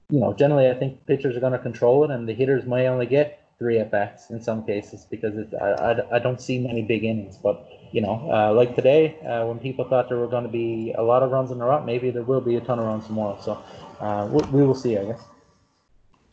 you 0.09 0.21
know, 0.21 0.33
generally 0.33 0.71
I 0.71 0.75
think 0.75 1.07
pitchers 1.07 1.37
are 1.37 1.41
going 1.41 1.53
to 1.53 1.59
control 1.59 2.05
it 2.05 2.11
and 2.11 2.27
the 2.27 2.33
hitters 2.33 2.65
may 2.65 2.89
only 2.89 3.07
get 3.07 3.43
three 3.59 3.79
at 3.79 3.91
bats 3.91 4.31
in 4.31 4.41
some 4.41 4.65
cases 4.65 5.07
because 5.09 5.37
it, 5.37 5.53
I, 5.55 5.67
I, 5.67 6.17
I, 6.17 6.19
don't 6.19 6.41
see 6.41 6.59
many 6.59 6.83
big 6.83 7.05
innings. 7.05 7.37
But, 7.37 7.69
you 7.93 8.01
know, 8.01 8.29
uh, 8.33 8.53
like 8.55 8.75
today, 8.75 9.19
uh, 9.21 9.47
when 9.47 9.59
people 9.59 9.85
thought 9.85 10.09
there 10.09 10.19
were 10.19 10.27
going 10.27 10.45
to 10.45 10.51
be 10.51 10.95
a 10.97 11.03
lot 11.03 11.23
of 11.23 11.31
runs 11.31 11.51
in 11.51 11.61
a 11.61 11.65
row, 11.65 11.85
maybe 11.85 12.11
there 12.11 12.25
will 12.25 12.41
be 12.41 12.57
a 12.57 12.61
ton 12.61 12.79
of 12.79 12.87
runs 12.87 13.07
tomorrow. 13.07 13.39
So 13.41 13.63
uh, 14.01 14.29
we, 14.33 14.43
we 14.61 14.67
will 14.67 14.75
see, 14.75 14.97
I 14.97 15.05
guess. 15.05 15.21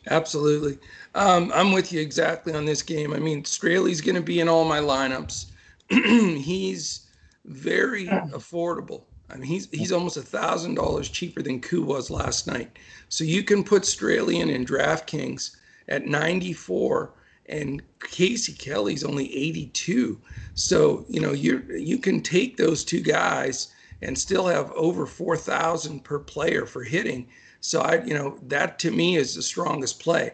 Absolutely. 0.08 0.78
Um, 1.16 1.52
I'm 1.54 1.72
with 1.72 1.92
you 1.92 2.00
exactly 2.02 2.54
on 2.54 2.66
this 2.66 2.82
game. 2.82 3.14
I 3.14 3.20
mean, 3.20 3.44
Straily's 3.44 4.02
going 4.02 4.16
to 4.16 4.22
be 4.22 4.40
in 4.40 4.50
all 4.50 4.64
my 4.66 4.80
lineups. 4.80 5.48
he's 5.90 7.08
very 7.46 8.06
affordable. 8.08 9.04
I 9.30 9.36
mean, 9.36 9.44
he's 9.44 9.70
he's 9.72 9.92
almost 9.92 10.18
a 10.18 10.22
thousand 10.22 10.76
dollars 10.76 11.10
cheaper 11.10 11.42
than 11.42 11.62
Koo 11.62 11.84
was 11.84 12.10
last 12.10 12.48
night. 12.48 12.80
So 13.10 13.24
you 13.24 13.44
can 13.44 13.64
put 13.64 13.84
Straily 13.84 14.42
in 14.42 14.50
in 14.50 14.66
DraftKings 14.66 15.56
at 15.88 16.08
94, 16.08 17.14
and 17.48 17.82
Casey 18.00 18.54
Kelly's 18.54 19.04
only 19.04 19.26
82. 19.36 20.20
So 20.56 21.06
you 21.10 21.20
know 21.22 21.34
you 21.34 21.64
you 21.70 22.00
can 22.00 22.22
take 22.22 22.58
those 22.58 22.84
two 22.84 23.02
guys 23.02 23.74
and 24.02 24.18
still 24.18 24.48
have 24.48 24.72
over 24.72 25.06
4,000 25.06 26.04
per 26.04 26.20
player 26.20 26.66
for 26.66 26.84
hitting. 26.84 27.28
So 27.62 27.82
I, 27.82 28.04
you 28.04 28.14
know, 28.14 28.38
that 28.44 28.80
to 28.80 28.92
me 28.92 29.18
is 29.18 29.36
the 29.36 29.42
strongest 29.42 30.00
play. 30.00 30.32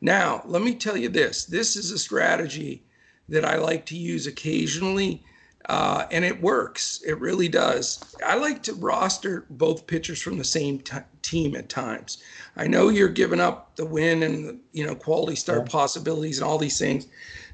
Now, 0.00 0.42
let 0.44 0.62
me 0.62 0.74
tell 0.74 0.96
you 0.96 1.08
this. 1.08 1.44
This 1.44 1.76
is 1.76 1.90
a 1.90 1.98
strategy 1.98 2.84
that 3.28 3.44
I 3.44 3.56
like 3.56 3.84
to 3.86 3.96
use 3.96 4.26
occasionally, 4.26 5.22
uh, 5.68 6.06
and 6.10 6.24
it 6.24 6.40
works. 6.40 7.02
It 7.04 7.18
really 7.20 7.48
does. 7.48 8.14
I 8.24 8.36
like 8.36 8.62
to 8.64 8.74
roster 8.74 9.44
both 9.50 9.86
pitchers 9.86 10.22
from 10.22 10.38
the 10.38 10.44
same 10.44 10.78
t- 10.78 10.96
team 11.22 11.56
at 11.56 11.68
times. 11.68 12.18
I 12.56 12.68
know 12.68 12.88
you're 12.88 13.08
giving 13.08 13.40
up 13.40 13.76
the 13.76 13.84
win 13.84 14.22
and 14.22 14.44
the, 14.44 14.58
you 14.72 14.86
know 14.86 14.94
quality 14.94 15.36
start 15.36 15.62
yeah. 15.66 15.72
possibilities 15.72 16.38
and 16.38 16.48
all 16.48 16.58
these 16.58 16.78
things, 16.78 17.06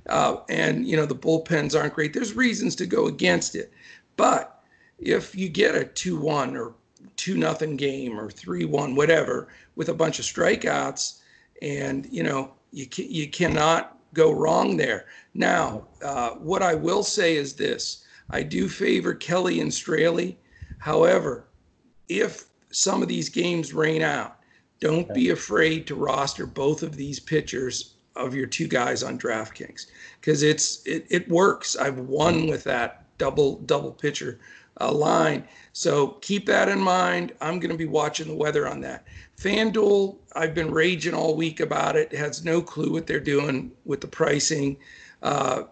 uh, 0.08 0.36
and 0.48 0.86
you 0.86 0.96
know 0.96 1.06
the 1.06 1.14
bullpens 1.14 1.78
aren't 1.78 1.94
great. 1.94 2.12
There's 2.12 2.34
reasons 2.34 2.76
to 2.76 2.86
go 2.86 3.06
against 3.06 3.54
it, 3.56 3.72
but 4.16 4.62
if 4.98 5.34
you 5.34 5.48
get 5.48 5.74
a 5.74 5.84
two-one 5.84 6.56
or 6.56 6.74
two 7.16 7.36
nothing 7.36 7.76
game 7.76 8.18
or 8.18 8.30
three 8.30 8.64
one 8.64 8.94
whatever 8.94 9.48
with 9.76 9.88
a 9.88 9.94
bunch 9.94 10.18
of 10.18 10.24
strikeouts, 10.24 11.20
and 11.62 12.06
you 12.10 12.22
know 12.22 12.52
you 12.72 12.86
can, 12.86 13.10
you 13.10 13.28
cannot 13.28 13.98
go 14.12 14.32
wrong 14.32 14.76
there. 14.76 15.06
Now, 15.34 15.86
uh, 16.02 16.30
what 16.30 16.62
I 16.62 16.74
will 16.74 17.02
say 17.02 17.36
is 17.36 17.54
this: 17.54 18.04
I 18.30 18.42
do 18.42 18.68
favor 18.68 19.14
Kelly 19.14 19.60
and 19.60 19.70
Straily. 19.70 20.36
However, 20.78 21.46
if 22.08 22.44
some 22.70 23.02
of 23.02 23.08
these 23.08 23.28
games 23.28 23.72
rain 23.72 24.02
out, 24.02 24.36
don't 24.80 25.12
be 25.14 25.30
afraid 25.30 25.86
to 25.86 25.94
roster 25.94 26.46
both 26.46 26.82
of 26.82 26.96
these 26.96 27.20
pitchers 27.20 27.94
of 28.16 28.34
your 28.34 28.46
two 28.46 28.68
guys 28.68 29.02
on 29.02 29.18
DraftKings 29.18 29.86
because 30.20 30.42
it's 30.42 30.84
it, 30.86 31.06
it 31.10 31.28
works. 31.28 31.76
I've 31.76 31.98
won 31.98 32.46
with 32.46 32.64
that 32.64 33.04
double 33.18 33.56
double 33.60 33.92
pitcher 33.92 34.38
uh, 34.80 34.92
line. 34.92 35.46
So 35.72 36.08
keep 36.20 36.46
that 36.46 36.68
in 36.68 36.80
mind. 36.80 37.32
I'm 37.40 37.58
going 37.58 37.70
to 37.70 37.78
be 37.78 37.86
watching 37.86 38.28
the 38.28 38.34
weather 38.34 38.68
on 38.68 38.80
that. 38.80 39.04
FanDuel, 39.36 40.16
I've 40.34 40.54
been 40.54 40.70
raging 40.70 41.14
all 41.14 41.36
week 41.36 41.60
about 41.60 41.96
it. 41.96 42.12
Has 42.12 42.44
no 42.44 42.62
clue 42.62 42.92
what 42.92 43.06
they're 43.06 43.20
doing 43.20 43.72
with 43.84 44.00
the 44.00 44.06
pricing. 44.06 44.76
Uh, 45.22 45.64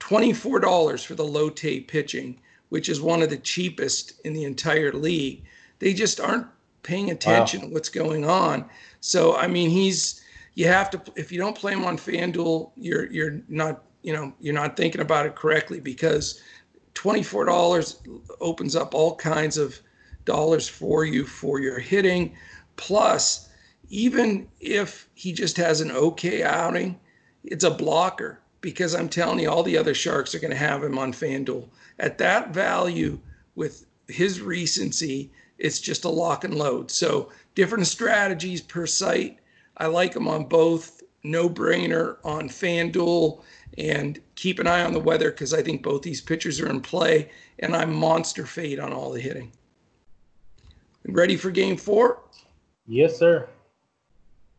$24 0.00 1.04
for 1.04 1.14
the 1.14 1.24
low 1.24 1.44
Lotte 1.44 1.86
pitching, 1.86 2.40
which 2.70 2.88
is 2.88 3.00
one 3.00 3.22
of 3.22 3.30
the 3.30 3.36
cheapest 3.36 4.20
in 4.24 4.32
the 4.32 4.44
entire 4.44 4.92
league. 4.92 5.44
They 5.78 5.94
just 5.94 6.20
aren't 6.20 6.46
paying 6.82 7.10
attention 7.10 7.60
wow. 7.60 7.66
to 7.66 7.72
what's 7.72 7.88
going 7.88 8.24
on. 8.24 8.64
So 9.00 9.36
I 9.36 9.46
mean, 9.46 9.70
he's 9.70 10.22
you 10.54 10.66
have 10.66 10.90
to 10.90 11.00
if 11.16 11.30
you 11.30 11.38
don't 11.38 11.56
play 11.56 11.72
him 11.72 11.84
on 11.84 11.96
FanDuel, 11.96 12.70
you're 12.76 13.10
you're 13.10 13.40
not 13.48 13.84
you 14.02 14.12
know 14.12 14.32
you're 14.40 14.54
not 14.54 14.76
thinking 14.76 15.00
about 15.00 15.26
it 15.26 15.36
correctly 15.36 15.80
because 15.80 16.40
$24 17.00 17.96
opens 18.40 18.76
up 18.76 18.94
all 18.94 19.16
kinds 19.16 19.56
of 19.56 19.80
dollars 20.26 20.68
for 20.68 21.04
you 21.04 21.24
for 21.24 21.58
your 21.58 21.78
hitting. 21.78 22.34
Plus, 22.76 23.48
even 23.88 24.46
if 24.60 25.08
he 25.14 25.32
just 25.32 25.56
has 25.56 25.80
an 25.80 25.90
okay 25.90 26.42
outing, 26.42 27.00
it's 27.44 27.64
a 27.64 27.70
blocker 27.70 28.40
because 28.60 28.94
I'm 28.94 29.08
telling 29.08 29.38
you, 29.38 29.48
all 29.48 29.62
the 29.62 29.78
other 29.78 29.94
Sharks 29.94 30.34
are 30.34 30.38
going 30.38 30.50
to 30.50 30.56
have 30.56 30.84
him 30.84 30.98
on 30.98 31.14
FanDuel. 31.14 31.68
At 31.98 32.18
that 32.18 32.52
value, 32.52 33.18
with 33.54 33.86
his 34.06 34.42
recency, 34.42 35.32
it's 35.58 35.80
just 35.80 36.04
a 36.04 36.10
lock 36.10 36.44
and 36.44 36.54
load. 36.54 36.90
So, 36.90 37.30
different 37.54 37.86
strategies 37.86 38.60
per 38.60 38.86
site. 38.86 39.38
I 39.78 39.86
like 39.86 40.14
him 40.14 40.28
on 40.28 40.44
both. 40.44 41.02
No 41.22 41.48
brainer 41.48 42.16
on 42.24 42.48
FanDuel 42.48 43.42
and 43.78 44.20
keep 44.34 44.58
an 44.58 44.66
eye 44.66 44.84
on 44.84 44.92
the 44.92 45.00
weather 45.00 45.30
because 45.30 45.54
I 45.54 45.62
think 45.62 45.82
both 45.82 46.02
these 46.02 46.20
pitchers 46.20 46.60
are 46.60 46.68
in 46.68 46.80
play, 46.80 47.30
and 47.58 47.74
I'm 47.74 47.94
monster 47.94 48.46
fade 48.46 48.80
on 48.80 48.92
all 48.92 49.12
the 49.12 49.20
hitting. 49.20 49.52
Ready 51.06 51.36
for 51.36 51.50
game 51.50 51.76
four? 51.76 52.20
Yes, 52.86 53.18
sir. 53.18 53.48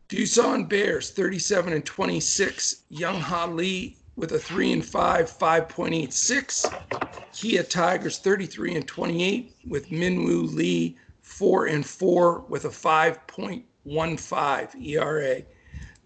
Doosan 0.08 0.68
Bears, 0.68 1.10
37 1.10 1.72
and 1.72 1.84
26. 1.84 2.82
Young 2.90 3.20
Ha 3.20 3.46
Lee 3.46 3.96
with 4.16 4.32
a 4.32 4.38
3 4.38 4.72
and 4.72 4.84
5, 4.84 5.38
5.86. 5.38 7.32
Kia 7.32 7.62
Tigers 7.62 8.18
33 8.18 8.74
and 8.74 8.86
28 8.86 9.56
with 9.66 9.88
Minwoo 9.88 10.54
Lee 10.54 10.98
4 11.22 11.66
and 11.66 11.86
4 11.86 12.40
with 12.48 12.66
a 12.66 12.68
5.15 12.68 14.86
ERA. 14.86 15.42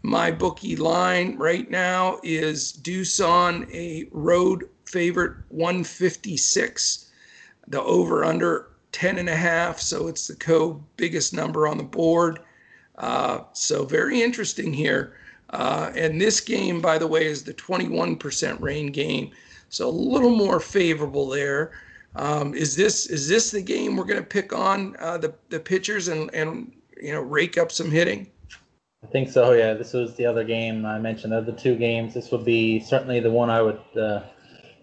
My 0.06 0.30
bookie 0.30 0.76
line 0.76 1.36
right 1.36 1.68
now 1.68 2.20
is 2.22 2.72
Doosan 2.72 3.68
a 3.74 4.08
road 4.12 4.68
favorite 4.84 5.34
156. 5.48 7.10
The 7.66 7.82
over 7.82 8.24
under 8.24 8.68
10 8.92 9.18
and 9.18 9.28
a 9.28 9.34
half, 9.34 9.80
so 9.80 10.06
it's 10.06 10.28
the 10.28 10.36
co 10.36 10.80
biggest 10.96 11.34
number 11.34 11.66
on 11.66 11.76
the 11.76 11.82
board. 11.82 12.38
Uh, 12.96 13.40
so 13.52 13.84
very 13.84 14.22
interesting 14.22 14.72
here. 14.72 15.16
Uh, 15.50 15.90
and 15.96 16.20
this 16.20 16.40
game, 16.40 16.80
by 16.80 16.98
the 16.98 17.08
way, 17.08 17.26
is 17.26 17.42
the 17.42 17.54
21% 17.54 18.60
rain 18.60 18.92
game, 18.92 19.32
so 19.70 19.88
a 19.88 19.90
little 19.90 20.36
more 20.36 20.60
favorable 20.60 21.28
there. 21.28 21.72
Um, 22.14 22.54
is 22.54 22.76
this 22.76 23.06
is 23.06 23.28
this 23.28 23.50
the 23.50 23.60
game 23.60 23.96
we're 23.96 24.04
going 24.04 24.20
to 24.20 24.24
pick 24.24 24.52
on 24.52 24.94
uh, 25.00 25.18
the 25.18 25.34
the 25.48 25.58
pitchers 25.58 26.06
and 26.06 26.32
and 26.32 26.70
you 26.96 27.12
know 27.12 27.20
rake 27.20 27.58
up 27.58 27.72
some 27.72 27.90
hitting? 27.90 28.30
I 29.04 29.08
think 29.08 29.30
so. 29.30 29.52
Yeah, 29.52 29.74
this 29.74 29.92
was 29.92 30.14
the 30.16 30.26
other 30.26 30.44
game 30.44 30.84
I 30.84 30.98
mentioned. 30.98 31.32
Of 31.32 31.46
the 31.46 31.52
two 31.52 31.76
games, 31.76 32.14
this 32.14 32.30
would 32.30 32.44
be 32.44 32.80
certainly 32.80 33.20
the 33.20 33.30
one 33.30 33.50
I 33.50 33.62
would 33.62 33.80
uh, 33.96 34.22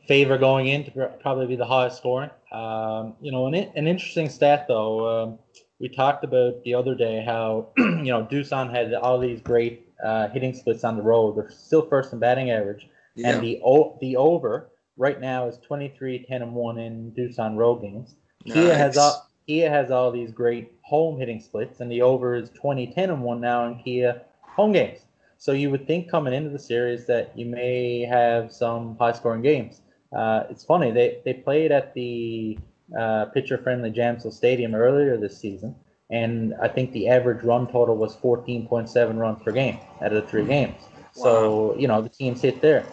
favor 0.07 0.38
going 0.38 0.68
in 0.68 0.86
to 0.86 1.11
probably 1.22 1.47
be 1.47 1.55
the 1.55 1.66
highest 1.66 1.97
scoring. 1.97 2.30
Um, 2.51 3.16
you 3.22 3.32
know, 3.32 3.47
an, 3.47 3.55
an 3.55 3.88
interesting 3.88 4.30
stat 4.30 4.66
though. 4.68 5.24
Um, 5.24 5.39
we 5.80 5.89
talked 5.89 6.24
about 6.24 6.64
the 6.64 6.76
other 6.76 6.95
day 6.95 7.24
how 7.26 7.72
you 7.78 8.05
know 8.05 8.26
Doosan 8.26 8.72
had 8.72 8.93
all 8.93 9.20
these 9.20 9.41
great 9.41 9.88
uh, 10.03 10.30
hitting 10.30 10.53
splits 10.53 10.84
on 10.84 10.95
the 10.95 11.03
road. 11.03 11.36
They're 11.36 11.51
still 11.51 11.88
first 11.88 12.14
in 12.14 12.20
batting 12.20 12.51
average, 12.51 12.88
yeah. 13.16 13.32
and 13.32 13.43
the 13.43 13.59
o- 13.66 13.97
the 13.99 14.16
over 14.16 14.70
right 14.95 15.20
now 15.20 15.47
is 15.47 15.57
23, 15.57 16.26
10, 16.28 16.41
and 16.41 16.53
one 16.53 16.78
in 16.78 17.11
Doosan 17.11 17.57
road 17.57 17.82
games. 17.82 18.16
Nice. 18.45 18.55
Kia 18.55 18.76
has 18.76 18.97
all 18.97 19.30
Kia 19.48 19.70
has 19.70 19.91
all 19.91 20.12
these 20.12 20.32
great 20.32 20.72
home 20.82 21.20
hitting 21.20 21.39
splits, 21.39 21.80
and 21.80 21.91
the 21.91 22.02
over 22.02 22.36
is 22.36 22.50
20, 22.52 22.88
10, 22.88 23.10
and 23.10 23.22
one 23.22 23.41
now 23.41 23.68
in 23.68 23.78
Kia 23.80 24.22
home 24.41 24.72
games. 24.72 25.00
So 25.38 25.52
you 25.52 25.70
would 25.72 25.86
think 25.88 26.10
coming 26.10 26.34
into 26.34 26.50
the 26.50 26.60
series 26.60 27.06
that 27.08 27.38
you 27.38 27.46
may 27.46 28.02
have 28.02 28.52
some 28.54 28.98
high 28.98 29.12
scoring 29.12 29.41
games. 29.41 29.82
Uh, 30.16 30.44
it's 30.50 30.64
funny 30.64 30.91
they 30.91 31.20
they 31.26 31.34
played 31.34 31.72
at 31.72 31.94
the 31.94 32.58
uh, 32.98 33.26
pitcher 33.26 33.58
friendly 33.58 33.91
Jamsil 33.91 34.32
Stadium 34.32 34.76
earlier 34.76 35.18
this 35.18 35.38
season, 35.38 35.76
and 36.10 36.54
I 36.62 36.68
think 36.68 36.91
the 36.91 37.10
average 37.10 37.44
run 37.44 37.68
total 37.68 37.98
was 37.98 38.16
14.7 38.16 39.18
runs 39.18 39.44
per 39.44 39.52
game 39.52 39.80
out 40.02 40.14
of 40.14 40.24
the 40.24 40.30
three 40.30 40.46
games. 40.46 40.82
Wow. 41.16 41.24
So, 41.24 41.76
you 41.78 41.88
know, 41.88 42.02
the 42.02 42.10
teams 42.10 42.41
hit 42.41 42.62
there. 42.62 42.86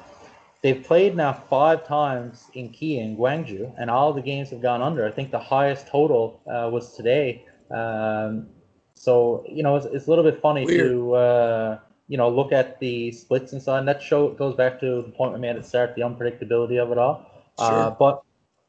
They've 0.62 0.82
played 0.82 1.16
now 1.16 1.32
five 1.32 1.86
times 1.86 2.50
in 2.52 2.68
Kia 2.68 3.02
in 3.02 3.16
Gwangju, 3.16 3.74
and 3.78 3.90
all 3.90 4.12
the 4.12 4.20
games 4.20 4.50
have 4.50 4.61
gone 4.61 4.82
under. 4.82 5.06
I 5.06 5.11
think 5.11 5.30
the 5.30 5.38
highest 5.38 5.88
total 5.88 6.42
uh, 6.46 6.68
was 6.70 6.94
today. 6.94 7.46
Um, 7.70 8.48
so, 8.94 9.42
you 9.48 9.62
know, 9.62 9.76
it's, 9.76 9.86
it's, 9.86 10.06
a 10.06 10.11
little 10.11 10.24
bit 10.24 10.42
funny 10.42 10.66
Weird. 10.66 10.90
to, 10.90 11.14
uh, 11.14 11.78
you 12.08 12.18
know, 12.18 12.28
look 12.28 12.52
at 12.52 12.78
the 12.78 13.11
splits 13.12 13.54
and 13.54 13.62
so 13.62 13.72
on. 13.72 13.86
That 13.86 14.02
show 14.02 14.32
goes 14.32 14.54
back 14.54 14.78
to 14.80 15.02
the 15.02 15.12
point 15.12 15.32
we 15.32 15.38
made 15.38 15.56
at 15.56 15.62
the 15.62 15.68
start, 15.68 15.94
the 15.94 16.02
unpredictability 16.02 16.78
of 16.78 16.92
it 16.92 16.98
all. 16.98 17.26
Uh, 17.56 17.68
sure. 17.68 17.78
Uh, 17.78 17.90
but 17.90 18.22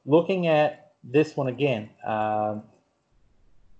looking 0.05 0.47
at 0.47 0.93
this 1.03 1.35
one 1.35 1.47
again, 1.47 1.89
um, 2.05 2.63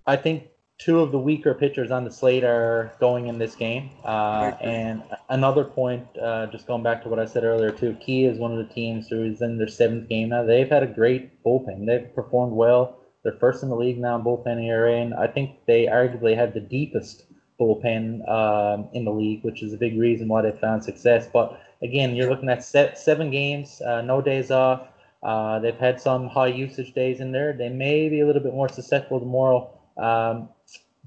I 0.06 0.18
think 0.18 0.51
two 0.82 1.00
of 1.00 1.12
the 1.12 1.20
weaker 1.20 1.54
pitchers 1.54 1.92
on 1.92 2.04
the 2.04 2.12
slate 2.12 2.44
are 2.44 2.92
going 3.00 3.28
in 3.28 3.38
this 3.38 3.54
game. 3.54 3.92
Uh, 4.04 4.52
and 4.62 5.04
another 5.30 5.64
point, 5.64 6.08
uh, 6.18 6.48
just 6.48 6.66
going 6.66 6.82
back 6.82 7.04
to 7.04 7.10
what 7.10 7.20
I 7.20 7.26
said 7.26 7.44
earlier 7.44 7.70
too, 7.70 7.96
Kia 8.04 8.32
is 8.32 8.40
one 8.40 8.52
of 8.52 8.58
the 8.58 8.74
teams 8.74 9.08
who 9.08 9.24
is 9.24 9.42
in 9.42 9.60
their 9.60 9.68
seventh 9.68 10.10
game 10.10 10.30
now. 10.30 10.44
They've 10.44 10.68
had 10.68 10.82
a 10.82 10.88
great 10.88 11.44
bullpen. 11.44 11.86
They've 11.86 12.14
performed 12.16 12.54
well. 12.54 12.98
They're 13.24 13.38
first 13.40 13.62
in 13.62 13.70
the 13.70 13.76
league 13.76 14.00
now 14.00 14.16
in 14.16 14.24
bullpen 14.24 14.66
ERA, 14.66 14.96
and 14.96 15.14
I 15.14 15.28
think 15.28 15.52
they 15.68 15.86
arguably 15.86 16.36
have 16.36 16.56
the 16.56 16.60
deepest 16.60 17.26
bullpen 17.60 18.28
um, 18.28 18.90
in 18.94 19.06
the 19.06 19.12
league, 19.12 19.44
which 19.44 19.62
is 19.62 19.74
a 19.74 19.78
big 19.78 20.00
reason 20.00 20.28
why 20.28 20.42
they 20.42 20.52
found 20.60 20.84
success. 20.84 21.28
But 21.32 21.62
again, 21.84 22.16
you're 22.16 22.30
looking 22.30 22.50
at 22.50 22.64
seven 22.64 23.30
games, 23.30 23.80
uh, 23.82 24.02
no 24.02 24.24
days 24.24 24.50
off. 24.50 24.88
Uh, 25.22 25.60
they've 25.60 25.78
had 25.78 26.02
some 26.02 26.28
high 26.28 26.48
usage 26.48 26.94
days 26.94 27.20
in 27.20 27.32
there. 27.32 27.54
They 27.54 27.70
may 27.70 28.10
be 28.10 28.22
a 28.22 28.26
little 28.26 28.42
bit 28.42 28.56
more 28.56 28.68
susceptible 28.68 29.20
to 29.20 29.26
moral 29.28 29.78
um, 29.98 30.50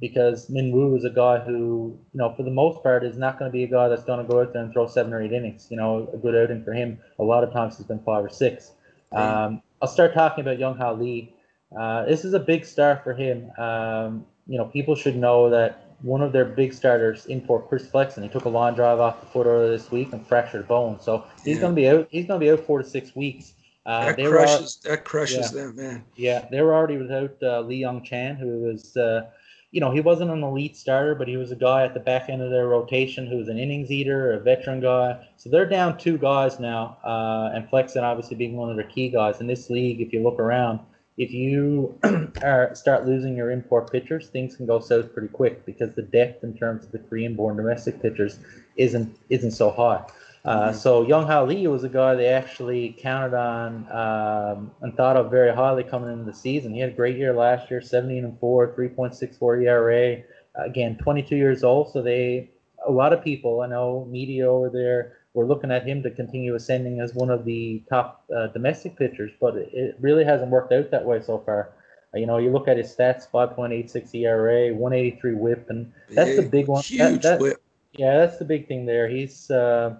because 0.00 0.50
Min 0.50 0.72
Woo 0.72 0.96
is 0.96 1.04
a 1.04 1.10
guy 1.10 1.38
who, 1.38 1.98
you 2.12 2.18
know, 2.18 2.34
for 2.36 2.42
the 2.42 2.50
most 2.50 2.82
part, 2.82 3.04
is 3.04 3.16
not 3.16 3.38
going 3.38 3.50
to 3.50 3.52
be 3.52 3.64
a 3.64 3.68
guy 3.68 3.88
that's 3.88 4.04
going 4.04 4.24
to 4.24 4.30
go 4.30 4.40
out 4.40 4.52
there 4.52 4.62
and 4.62 4.72
throw 4.72 4.86
seven 4.86 5.12
or 5.12 5.22
eight 5.22 5.32
innings. 5.32 5.68
You 5.70 5.76
know, 5.76 6.08
a 6.12 6.16
good 6.16 6.34
outing 6.34 6.64
for 6.64 6.72
him. 6.72 6.98
A 7.18 7.22
lot 7.22 7.44
of 7.44 7.52
times 7.52 7.76
has 7.76 7.86
been 7.86 8.00
five 8.00 8.24
or 8.24 8.30
six. 8.30 8.72
Um, 9.12 9.62
I'll 9.80 9.88
start 9.88 10.14
talking 10.14 10.42
about 10.42 10.58
Young 10.58 10.76
Ha 10.76 10.90
Lee. 10.90 11.34
Uh, 11.78 12.04
this 12.04 12.24
is 12.24 12.34
a 12.34 12.40
big 12.40 12.64
start 12.64 13.04
for 13.04 13.14
him. 13.14 13.50
Um, 13.58 14.26
you 14.46 14.58
know, 14.58 14.66
people 14.66 14.94
should 14.94 15.16
know 15.16 15.50
that 15.50 15.96
one 16.02 16.20
of 16.20 16.32
their 16.32 16.44
big 16.44 16.72
starters 16.72 17.26
in 17.26 17.40
for 17.46 17.62
Chris 17.62 17.86
Flexen. 17.86 18.22
He 18.22 18.28
took 18.28 18.44
a 18.44 18.48
line 18.48 18.74
drive 18.74 19.00
off 19.00 19.20
the 19.20 19.26
foot 19.26 19.46
earlier 19.46 19.70
this 19.70 19.90
week 19.90 20.12
and 20.12 20.26
fractured 20.26 20.60
a 20.62 20.64
bone. 20.64 21.00
So 21.00 21.24
he's 21.44 21.56
yeah. 21.56 21.60
going 21.62 21.74
to 21.74 21.80
be 21.80 21.88
out. 21.88 22.08
He's 22.10 22.26
going 22.26 22.40
to 22.40 22.44
be 22.44 22.50
out 22.50 22.60
four 22.60 22.82
to 22.82 22.88
six 22.88 23.16
weeks. 23.16 23.54
Uh, 23.86 24.12
that 24.12 24.16
crushes. 24.16 24.80
That 24.84 25.04
crushes 25.04 25.52
yeah, 25.52 25.62
them, 25.62 25.76
man. 25.76 26.04
Yeah, 26.16 26.46
they 26.50 26.62
were 26.62 26.74
already 26.74 26.96
without 26.96 27.36
uh, 27.42 27.60
Lee 27.60 27.76
Young 27.76 28.02
Chan, 28.02 28.36
who 28.36 28.60
was, 28.60 28.96
uh, 28.96 29.30
you 29.74 29.80
know, 29.80 29.90
he 29.90 30.00
wasn't 30.00 30.30
an 30.30 30.44
elite 30.44 30.76
starter, 30.76 31.16
but 31.16 31.26
he 31.26 31.36
was 31.36 31.50
a 31.50 31.56
guy 31.56 31.82
at 31.84 31.94
the 31.94 32.00
back 32.00 32.28
end 32.28 32.40
of 32.40 32.50
their 32.50 32.68
rotation 32.68 33.26
who 33.26 33.38
was 33.38 33.48
an 33.48 33.58
innings 33.58 33.90
eater, 33.90 34.32
a 34.32 34.38
veteran 34.38 34.80
guy. 34.80 35.26
So 35.36 35.50
they're 35.50 35.68
down 35.68 35.98
two 35.98 36.16
guys 36.16 36.60
now, 36.60 36.96
uh, 37.02 37.50
and 37.52 37.68
Flexen 37.68 38.04
obviously 38.04 38.36
being 38.36 38.56
one 38.56 38.70
of 38.70 38.76
their 38.76 38.86
key 38.86 39.08
guys 39.08 39.40
in 39.40 39.48
this 39.48 39.70
league. 39.70 40.00
If 40.00 40.12
you 40.12 40.22
look 40.22 40.38
around, 40.38 40.78
if 41.16 41.32
you 41.32 41.98
are, 42.44 42.72
start 42.76 43.04
losing 43.04 43.36
your 43.36 43.50
import 43.50 43.90
pitchers, 43.90 44.28
things 44.28 44.54
can 44.54 44.64
go 44.64 44.78
south 44.78 45.12
pretty 45.12 45.26
quick 45.26 45.66
because 45.66 45.92
the 45.96 46.02
depth 46.02 46.44
in 46.44 46.56
terms 46.56 46.84
of 46.84 46.92
the 46.92 47.00
Korean-born 47.00 47.56
domestic 47.56 48.00
pitchers 48.00 48.38
isn't 48.76 49.18
isn't 49.28 49.50
so 49.50 49.72
high. 49.72 50.04
Uh, 50.44 50.68
mm-hmm. 50.68 50.78
So 50.78 51.06
Young 51.06 51.26
Ha 51.26 51.42
Lee 51.42 51.66
was 51.68 51.84
a 51.84 51.88
guy 51.88 52.14
they 52.14 52.26
actually 52.26 52.96
counted 53.00 53.34
on 53.34 53.90
um, 53.90 54.70
and 54.82 54.94
thought 54.94 55.16
of 55.16 55.30
very 55.30 55.54
highly 55.54 55.84
coming 55.84 56.12
into 56.12 56.24
the 56.24 56.34
season. 56.36 56.74
He 56.74 56.80
had 56.80 56.90
a 56.90 56.94
great 56.94 57.16
year 57.16 57.32
last 57.32 57.70
year, 57.70 57.80
17 57.80 58.24
and 58.24 58.38
4, 58.38 58.74
3.64 58.74 59.64
ERA. 59.64 60.22
Again, 60.56 60.98
22 60.98 61.34
years 61.34 61.64
old. 61.64 61.92
So 61.92 62.02
they, 62.02 62.50
a 62.86 62.92
lot 62.92 63.12
of 63.12 63.24
people, 63.24 63.62
I 63.62 63.66
know 63.66 64.06
media 64.10 64.46
over 64.46 64.68
there, 64.68 65.16
were 65.32 65.46
looking 65.46 65.72
at 65.72 65.86
him 65.86 66.02
to 66.02 66.10
continue 66.10 66.54
ascending 66.54 67.00
as 67.00 67.14
one 67.14 67.30
of 67.30 67.44
the 67.44 67.82
top 67.88 68.24
uh, 68.34 68.46
domestic 68.48 68.96
pitchers, 68.96 69.32
but 69.40 69.56
it 69.56 69.96
really 70.00 70.24
hasn't 70.24 70.50
worked 70.50 70.72
out 70.72 70.90
that 70.90 71.04
way 71.04 71.20
so 71.20 71.38
far. 71.38 71.72
Uh, 72.14 72.18
you 72.18 72.26
know, 72.26 72.38
you 72.38 72.52
look 72.52 72.68
at 72.68 72.76
his 72.76 72.94
stats: 72.94 73.28
5.86 73.28 74.14
ERA, 74.14 74.72
183 74.72 75.34
WHIP, 75.34 75.70
and 75.70 75.92
that's 76.10 76.30
big, 76.30 76.36
the 76.36 76.48
big 76.48 76.68
one. 76.68 76.82
Huge 76.82 77.22
that, 77.22 77.22
that, 77.22 77.40
WHIP. 77.40 77.60
Yeah, 77.94 78.18
that's 78.18 78.38
the 78.38 78.44
big 78.44 78.68
thing 78.68 78.86
there. 78.86 79.08
He's 79.08 79.50
uh, 79.50 79.96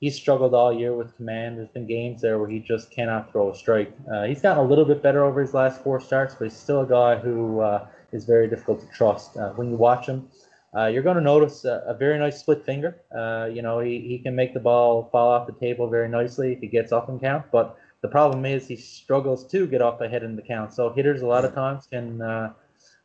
he's 0.00 0.14
struggled 0.14 0.54
all 0.54 0.72
year 0.72 0.94
with 0.94 1.14
command. 1.16 1.58
There's 1.58 1.68
been 1.68 1.86
games 1.86 2.20
there 2.20 2.38
where 2.38 2.48
he 2.48 2.60
just 2.60 2.90
cannot 2.90 3.30
throw 3.30 3.50
a 3.50 3.54
strike. 3.54 3.92
Uh, 4.12 4.24
he's 4.24 4.40
gotten 4.40 4.64
a 4.64 4.68
little 4.68 4.84
bit 4.84 5.02
better 5.02 5.24
over 5.24 5.40
his 5.40 5.54
last 5.54 5.82
four 5.82 6.00
starts, 6.00 6.34
but 6.34 6.44
he's 6.44 6.56
still 6.56 6.82
a 6.82 6.86
guy 6.86 7.16
who 7.16 7.60
uh, 7.60 7.86
is 8.12 8.24
very 8.24 8.48
difficult 8.48 8.80
to 8.80 8.86
trust. 8.88 9.36
Uh, 9.36 9.50
when 9.50 9.70
you 9.70 9.76
watch 9.76 10.06
him, 10.06 10.28
uh, 10.76 10.86
you're 10.86 11.02
going 11.02 11.16
to 11.16 11.22
notice 11.22 11.64
a, 11.64 11.82
a, 11.86 11.94
very 11.94 12.18
nice 12.18 12.40
split 12.40 12.64
finger. 12.64 13.00
Uh, 13.16 13.46
you 13.46 13.62
know, 13.62 13.80
he, 13.80 14.00
he 14.00 14.18
can 14.18 14.36
make 14.36 14.52
the 14.52 14.60
ball 14.60 15.08
fall 15.10 15.30
off 15.30 15.46
the 15.46 15.52
table 15.54 15.88
very 15.88 16.08
nicely 16.08 16.52
if 16.52 16.60
he 16.60 16.66
gets 16.66 16.92
up 16.92 17.08
and 17.08 17.20
count, 17.20 17.46
but 17.50 17.78
the 18.02 18.08
problem 18.08 18.44
is 18.44 18.68
he 18.68 18.76
struggles 18.76 19.46
to 19.48 19.66
get 19.66 19.80
off 19.80 20.00
ahead 20.02 20.22
in 20.22 20.36
the 20.36 20.42
count. 20.42 20.72
So 20.74 20.90
hitters 20.90 21.22
a 21.22 21.26
lot 21.26 21.44
of 21.44 21.54
times 21.54 21.88
can 21.90 22.20
uh, 22.20 22.52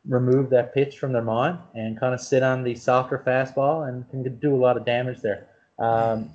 remove 0.06 0.50
that 0.50 0.74
pitch 0.74 0.98
from 0.98 1.12
their 1.12 1.22
mind 1.22 1.58
and 1.74 1.98
kind 1.98 2.14
of 2.14 2.20
sit 2.20 2.42
on 2.42 2.62
the 2.62 2.74
softer 2.74 3.22
fastball 3.26 3.88
and 3.88 4.08
can 4.10 4.38
do 4.38 4.54
a 4.54 4.60
lot 4.60 4.76
of 4.76 4.84
damage 4.84 5.20
there. 5.20 5.48
Um, 5.78 6.30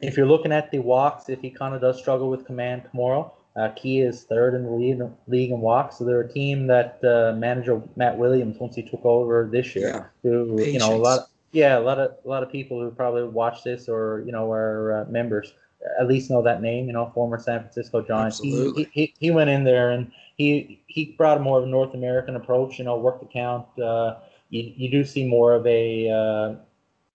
if 0.00 0.16
you're 0.16 0.26
looking 0.26 0.52
at 0.52 0.70
the 0.70 0.78
walks, 0.78 1.28
if 1.28 1.40
he 1.40 1.50
kind 1.50 1.74
of 1.74 1.80
does 1.80 1.98
struggle 1.98 2.28
with 2.28 2.44
command 2.44 2.82
tomorrow, 2.90 3.32
uh, 3.56 3.70
Kia 3.70 4.08
is 4.08 4.24
third 4.24 4.54
in 4.54 4.64
the 4.64 4.70
league, 4.70 5.00
league 5.26 5.50
in 5.50 5.60
walks. 5.60 5.96
So 5.96 6.04
they're 6.04 6.20
a 6.20 6.32
team 6.32 6.66
that 6.66 7.00
uh, 7.02 7.34
manager 7.36 7.82
Matt 7.96 8.18
Williams, 8.18 8.58
once 8.58 8.76
he 8.76 8.82
took 8.82 9.04
over 9.04 9.48
this 9.50 9.74
year, 9.74 9.88
yeah. 9.88 10.04
who 10.22 10.56
Patience. 10.56 10.72
you 10.74 10.78
know 10.78 10.94
a 10.94 10.98
lot, 10.98 11.20
yeah, 11.52 11.78
a 11.78 11.80
lot 11.80 11.98
of 11.98 12.12
a 12.24 12.28
lot 12.28 12.42
of 12.42 12.52
people 12.52 12.80
who 12.80 12.90
probably 12.90 13.24
watch 13.24 13.64
this 13.64 13.88
or 13.88 14.22
you 14.26 14.32
know 14.32 14.52
are 14.52 15.00
uh, 15.00 15.10
members 15.10 15.54
at 15.98 16.06
least 16.06 16.30
know 16.30 16.42
that 16.42 16.60
name. 16.60 16.86
You 16.86 16.92
know, 16.92 17.10
former 17.14 17.38
San 17.38 17.60
Francisco 17.60 18.02
Giants. 18.02 18.40
He, 18.40 18.88
he, 18.92 19.14
he 19.18 19.30
went 19.30 19.48
in 19.48 19.64
there 19.64 19.90
and 19.90 20.12
he 20.36 20.82
he 20.86 21.14
brought 21.16 21.38
a 21.38 21.40
more 21.40 21.58
of 21.58 21.64
a 21.64 21.68
North 21.68 21.94
American 21.94 22.36
approach. 22.36 22.78
You 22.78 22.84
know, 22.84 22.98
work 22.98 23.20
the 23.20 23.26
count. 23.26 23.66
Uh, 23.78 24.16
you, 24.50 24.72
you 24.76 24.90
do 24.90 25.04
see 25.04 25.26
more 25.26 25.54
of 25.54 25.66
a 25.66 26.10
uh, 26.10 26.54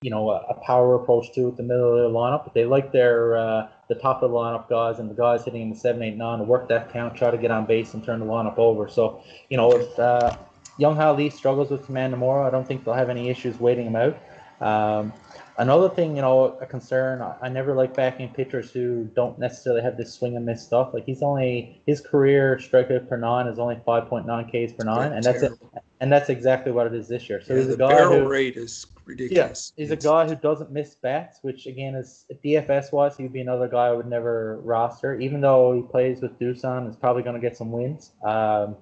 you 0.02 0.10
know, 0.10 0.32
a, 0.32 0.38
a, 0.50 0.54
power 0.66 0.96
approach 0.96 1.32
to 1.34 1.50
it, 1.50 1.58
the 1.58 1.64
middle 1.64 1.90
of 1.90 1.96
their 1.96 2.10
lineup. 2.10 2.44
But 2.44 2.54
they 2.54 2.66
like 2.66 2.92
their 2.92 3.38
uh, 3.38 3.68
the 3.88 3.96
top 3.96 4.24
of 4.24 4.32
the 4.32 4.36
lineup 4.36 4.68
guys 4.68 5.00
and 5.00 5.10
the 5.10 5.14
guys 5.14 5.46
hitting 5.46 5.62
in 5.62 5.70
the 5.70 5.76
seven, 5.76 6.02
eight, 6.02 6.18
nine 6.18 6.40
to 6.40 6.44
work 6.44 6.68
that 6.70 6.92
count, 6.92 7.16
try 7.16 7.30
to 7.30 7.38
get 7.38 7.52
on 7.52 7.66
base 7.66 7.94
and 7.94 8.04
turn 8.04 8.20
the 8.20 8.26
lineup 8.26 8.58
over. 8.58 8.90
So, 8.90 9.22
you 9.50 9.58
know, 9.58 9.72
if 9.72 10.00
uh, 10.00 10.36
Young 10.78 10.96
Ha 10.96 11.12
Lee 11.12 11.30
struggles 11.30 11.70
with 11.70 11.86
command 11.86 12.12
tomorrow, 12.12 12.48
I 12.48 12.50
don't 12.50 12.68
think 12.68 12.84
they'll 12.84 12.96
have 12.96 13.10
any 13.10 13.30
issues 13.30 13.60
waiting 13.60 13.88
him 13.88 13.96
out. 13.96 14.18
Um, 14.60 15.14
Another 15.62 15.90
thing, 15.90 16.16
you 16.16 16.24
know, 16.24 16.58
a 16.60 16.66
concern. 16.66 17.22
I 17.40 17.48
never 17.48 17.76
like 17.76 17.94
backing 17.94 18.30
pitchers 18.30 18.72
who 18.72 19.08
don't 19.16 19.38
necessarily 19.38 19.84
have 19.84 19.96
this 19.96 20.12
swing 20.12 20.36
and 20.36 20.44
miss 20.44 20.64
stuff. 20.64 20.92
Like 20.92 21.06
he's 21.06 21.22
only 21.22 21.80
his 21.86 22.02
career 22.02 22.60
strikeout 22.60 23.08
per 23.08 23.16
nine 23.16 23.46
is 23.46 23.60
only 23.60 23.76
5.9 23.76 24.26
Ks 24.48 24.74
per 24.74 24.84
nine, 24.84 25.14
and 25.14 25.24
that's 25.24 25.44
it. 25.44 25.52
And 26.00 26.12
that's 26.12 26.30
exactly 26.30 26.72
what 26.72 26.88
it 26.88 26.96
is 26.96 27.08
this 27.08 27.30
year. 27.30 27.42
So 27.42 27.54
yeah, 27.54 27.60
he's 27.60 27.70
a 27.70 27.78
guy 27.78 27.90
barrel 27.90 28.22
who, 28.22 28.28
rate 28.28 28.58
is 28.58 28.88
ridiculous. 29.12 29.74
Yeah, 29.76 29.84
he's 29.84 29.92
a 29.92 29.96
guy 29.96 30.28
who 30.28 30.36
doesn't 30.36 30.72
miss 30.72 30.96
bats, 30.96 31.40
which 31.42 31.68
again 31.68 31.96
is 31.96 32.26
DFS 32.44 32.92
wise, 32.92 33.18
he'd 33.18 33.34
be 33.34 33.42
another 33.42 33.68
guy 33.68 33.88
I 33.88 33.92
would 33.92 34.08
never 34.08 34.60
roster. 34.64 35.20
Even 35.20 35.42
though 35.42 35.74
he 35.74 35.82
plays 35.82 36.22
with 36.22 36.38
Doosan, 36.40 36.90
is 36.90 36.96
probably 36.96 37.24
going 37.24 37.36
to 37.36 37.42
get 37.42 37.58
some 37.58 37.72
wins. 37.72 38.12
Um, 38.24 38.78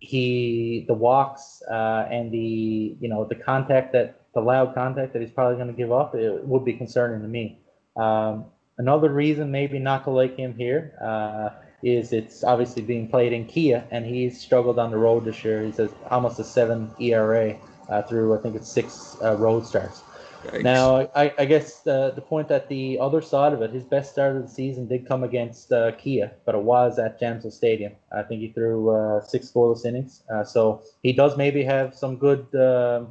he 0.00 0.84
the 0.86 0.94
walks 0.94 1.62
uh, 1.70 2.06
and 2.10 2.30
the 2.32 2.96
you 3.00 3.08
know 3.08 3.24
the 3.24 3.34
contact 3.34 3.92
that 3.92 4.20
the 4.34 4.40
loud 4.40 4.74
contact 4.74 5.12
that 5.12 5.22
he's 5.22 5.32
probably 5.32 5.56
going 5.56 5.68
to 5.68 5.74
give 5.74 5.90
up 5.92 6.14
it 6.14 6.44
would 6.44 6.64
be 6.64 6.72
concerning 6.72 7.20
to 7.22 7.28
me. 7.28 7.60
Um, 7.96 8.46
another 8.78 9.10
reason 9.10 9.50
maybe 9.50 9.78
not 9.78 10.04
to 10.04 10.10
like 10.10 10.36
him 10.36 10.54
here 10.56 10.94
uh, 11.02 11.50
is 11.82 12.12
it's 12.12 12.44
obviously 12.44 12.82
being 12.82 13.08
played 13.08 13.32
in 13.32 13.44
Kia 13.46 13.84
and 13.90 14.06
he's 14.06 14.40
struggled 14.40 14.78
on 14.78 14.92
the 14.92 14.96
road 14.98 15.24
this 15.24 15.44
year. 15.44 15.64
He's 15.64 15.80
almost 16.10 16.38
a 16.38 16.44
seven 16.44 16.92
ERA 17.00 17.56
uh, 17.88 18.02
through 18.02 18.38
I 18.38 18.42
think 18.42 18.56
it's 18.56 18.68
six 18.68 19.16
uh, 19.22 19.36
road 19.36 19.66
starts. 19.66 20.02
Yikes. 20.44 20.62
Now, 20.62 21.10
I, 21.16 21.32
I 21.36 21.44
guess 21.46 21.80
the, 21.80 22.12
the 22.14 22.20
point 22.20 22.46
that 22.48 22.68
the 22.68 22.98
other 23.00 23.20
side 23.20 23.52
of 23.52 23.60
it, 23.60 23.72
his 23.72 23.82
best 23.82 24.12
start 24.12 24.36
of 24.36 24.42
the 24.42 24.48
season 24.48 24.86
did 24.86 25.06
come 25.06 25.24
against 25.24 25.72
uh, 25.72 25.92
Kia, 25.92 26.30
but 26.46 26.54
it 26.54 26.62
was 26.62 26.98
at 26.98 27.20
Jamsil 27.20 27.52
Stadium. 27.52 27.92
I 28.16 28.22
think 28.22 28.40
he 28.40 28.48
threw 28.48 28.90
uh, 28.90 29.20
six 29.20 29.50
scoreless 29.50 29.84
innings. 29.84 30.22
Uh, 30.32 30.44
so 30.44 30.82
he 31.02 31.12
does 31.12 31.36
maybe 31.36 31.64
have 31.64 31.92
some 31.92 32.16
good 32.16 32.54
uh, 32.54 33.04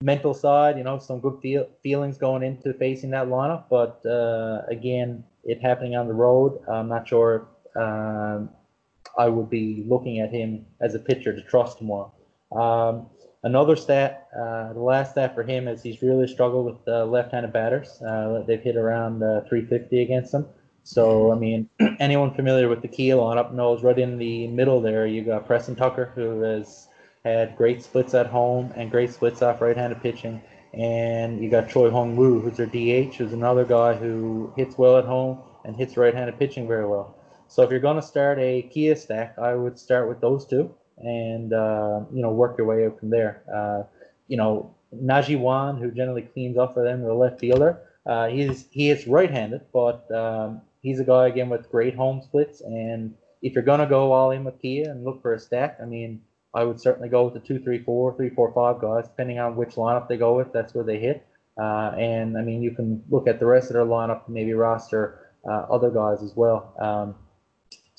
mental 0.00 0.32
side, 0.32 0.78
you 0.78 0.84
know, 0.84 0.98
some 0.98 1.18
good 1.18 1.40
feel, 1.42 1.68
feelings 1.82 2.18
going 2.18 2.44
into 2.44 2.72
facing 2.74 3.10
that 3.10 3.26
lineup. 3.26 3.64
But 3.68 4.06
uh, 4.06 4.62
again, 4.68 5.24
it 5.42 5.60
happening 5.60 5.96
on 5.96 6.06
the 6.06 6.14
road, 6.14 6.60
I'm 6.68 6.88
not 6.88 7.08
sure 7.08 7.48
um, 7.74 8.50
I 9.18 9.28
would 9.28 9.50
be 9.50 9.84
looking 9.88 10.20
at 10.20 10.30
him 10.30 10.66
as 10.80 10.94
a 10.94 10.98
pitcher 11.00 11.34
to 11.34 11.42
trust 11.42 11.82
more. 11.82 12.12
Um, 12.52 13.06
Another 13.44 13.76
stat, 13.76 14.26
uh, 14.36 14.72
the 14.72 14.80
last 14.80 15.12
stat 15.12 15.34
for 15.34 15.44
him 15.44 15.68
is 15.68 15.80
he's 15.80 16.02
really 16.02 16.26
struggled 16.26 16.66
with 16.66 16.88
uh, 16.88 17.04
left-handed 17.04 17.52
batters. 17.52 18.02
Uh, 18.02 18.42
they've 18.44 18.60
hit 18.60 18.76
around 18.76 19.22
uh, 19.22 19.42
350 19.48 20.02
against 20.02 20.34
him. 20.34 20.46
So, 20.82 21.30
I 21.30 21.36
mean, 21.36 21.68
anyone 22.00 22.34
familiar 22.34 22.68
with 22.68 22.82
the 22.82 22.88
Kia 22.88 23.14
lineup 23.14 23.52
knows 23.52 23.84
right 23.84 23.98
in 23.98 24.18
the 24.18 24.48
middle 24.48 24.80
there, 24.80 25.06
you 25.06 25.22
got 25.22 25.46
Preston 25.46 25.76
Tucker, 25.76 26.10
who 26.16 26.40
has 26.40 26.88
had 27.24 27.56
great 27.56 27.82
splits 27.82 28.12
at 28.12 28.26
home 28.26 28.72
and 28.74 28.90
great 28.90 29.12
splits 29.12 29.40
off 29.40 29.60
right-handed 29.60 30.02
pitching. 30.02 30.42
And 30.72 31.40
you 31.42 31.48
got 31.48 31.68
Choi 31.68 31.90
Hyoung-woo, 31.90 32.40
who's 32.40 32.56
their 32.56 32.66
DH, 32.66 33.14
who's 33.14 33.32
another 33.32 33.64
guy 33.64 33.94
who 33.94 34.52
hits 34.56 34.76
well 34.76 34.98
at 34.98 35.04
home 35.04 35.38
and 35.64 35.76
hits 35.76 35.96
right-handed 35.96 36.40
pitching 36.40 36.66
very 36.66 36.86
well. 36.86 37.14
So 37.46 37.62
if 37.62 37.70
you're 37.70 37.80
going 37.80 37.96
to 37.96 38.02
start 38.02 38.40
a 38.40 38.62
Kia 38.62 38.96
stack, 38.96 39.38
I 39.38 39.54
would 39.54 39.78
start 39.78 40.08
with 40.08 40.20
those 40.20 40.44
two 40.44 40.74
and 41.02 41.52
uh, 41.52 42.00
you 42.12 42.22
know 42.22 42.30
work 42.30 42.56
your 42.58 42.66
way 42.66 42.86
up 42.86 42.98
from 42.98 43.10
there. 43.10 43.42
Uh, 43.52 43.82
you 44.26 44.36
know, 44.36 44.74
Na 44.92 45.22
Ji-wan, 45.22 45.78
who 45.78 45.90
generally 45.90 46.22
cleans 46.22 46.58
up 46.58 46.74
for 46.74 46.84
them, 46.84 47.02
the 47.02 47.12
left 47.14 47.40
fielder. 47.40 47.80
Uh, 48.06 48.28
he's 48.28 48.66
he 48.70 48.90
is 48.90 49.06
right-handed, 49.06 49.62
but 49.72 50.10
um, 50.12 50.62
he's 50.82 51.00
a 51.00 51.04
guy 51.04 51.28
again 51.28 51.48
with 51.48 51.70
great 51.70 51.94
home 51.94 52.22
splits. 52.22 52.60
And 52.60 53.14
if 53.42 53.54
you're 53.54 53.64
gonna 53.64 53.86
go 53.86 54.12
all 54.12 54.30
in 54.30 54.44
with 54.44 54.60
Kia 54.60 54.90
and 54.90 55.04
look 55.04 55.22
for 55.22 55.34
a 55.34 55.38
stack, 55.38 55.78
I 55.82 55.84
mean, 55.84 56.22
I 56.54 56.64
would 56.64 56.80
certainly 56.80 57.08
go 57.08 57.24
with 57.24 57.34
the 57.34 57.40
two, 57.40 57.62
three, 57.62 57.82
four, 57.82 58.16
three, 58.16 58.30
four, 58.30 58.52
five 58.52 58.80
guys, 58.80 59.04
depending 59.04 59.38
on 59.38 59.56
which 59.56 59.74
lineup 59.74 60.08
they 60.08 60.16
go 60.16 60.36
with. 60.36 60.52
That's 60.52 60.74
where 60.74 60.84
they 60.84 60.98
hit. 60.98 61.26
Uh, 61.60 61.92
and 61.98 62.38
I 62.38 62.42
mean, 62.42 62.62
you 62.62 62.70
can 62.70 63.02
look 63.10 63.26
at 63.26 63.40
the 63.40 63.46
rest 63.46 63.68
of 63.68 63.74
their 63.74 63.84
lineup, 63.84 64.28
maybe 64.28 64.52
roster 64.54 65.26
uh, 65.48 65.66
other 65.70 65.90
guys 65.90 66.22
as 66.22 66.34
well. 66.34 66.74
Um, 66.78 67.14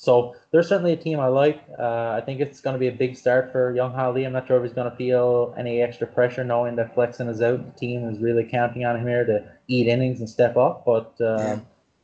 so 0.00 0.34
they're 0.50 0.62
certainly 0.62 0.94
a 0.94 0.96
team 0.96 1.20
I 1.20 1.26
like. 1.26 1.62
Uh, 1.78 2.12
I 2.16 2.22
think 2.24 2.40
it's 2.40 2.62
going 2.62 2.72
to 2.72 2.80
be 2.80 2.88
a 2.88 2.92
big 2.92 3.18
start 3.18 3.52
for 3.52 3.74
Young 3.76 3.92
Ha 3.92 4.08
Lee. 4.08 4.24
I'm 4.24 4.32
not 4.32 4.46
sure 4.46 4.56
if 4.56 4.62
he's 4.62 4.72
going 4.72 4.90
to 4.90 4.96
feel 4.96 5.54
any 5.58 5.82
extra 5.82 6.06
pressure 6.06 6.42
knowing 6.42 6.74
that 6.76 6.94
Flexen 6.94 7.28
is 7.28 7.42
out. 7.42 7.62
The 7.74 7.78
team 7.78 8.08
is 8.08 8.18
really 8.18 8.44
counting 8.44 8.86
on 8.86 8.96
him 8.96 9.06
here 9.06 9.26
to 9.26 9.44
eat 9.68 9.88
innings 9.88 10.20
and 10.20 10.28
step 10.30 10.56
up. 10.56 10.86
But, 10.86 11.12
um, 11.20 11.38
yeah. 11.38 11.58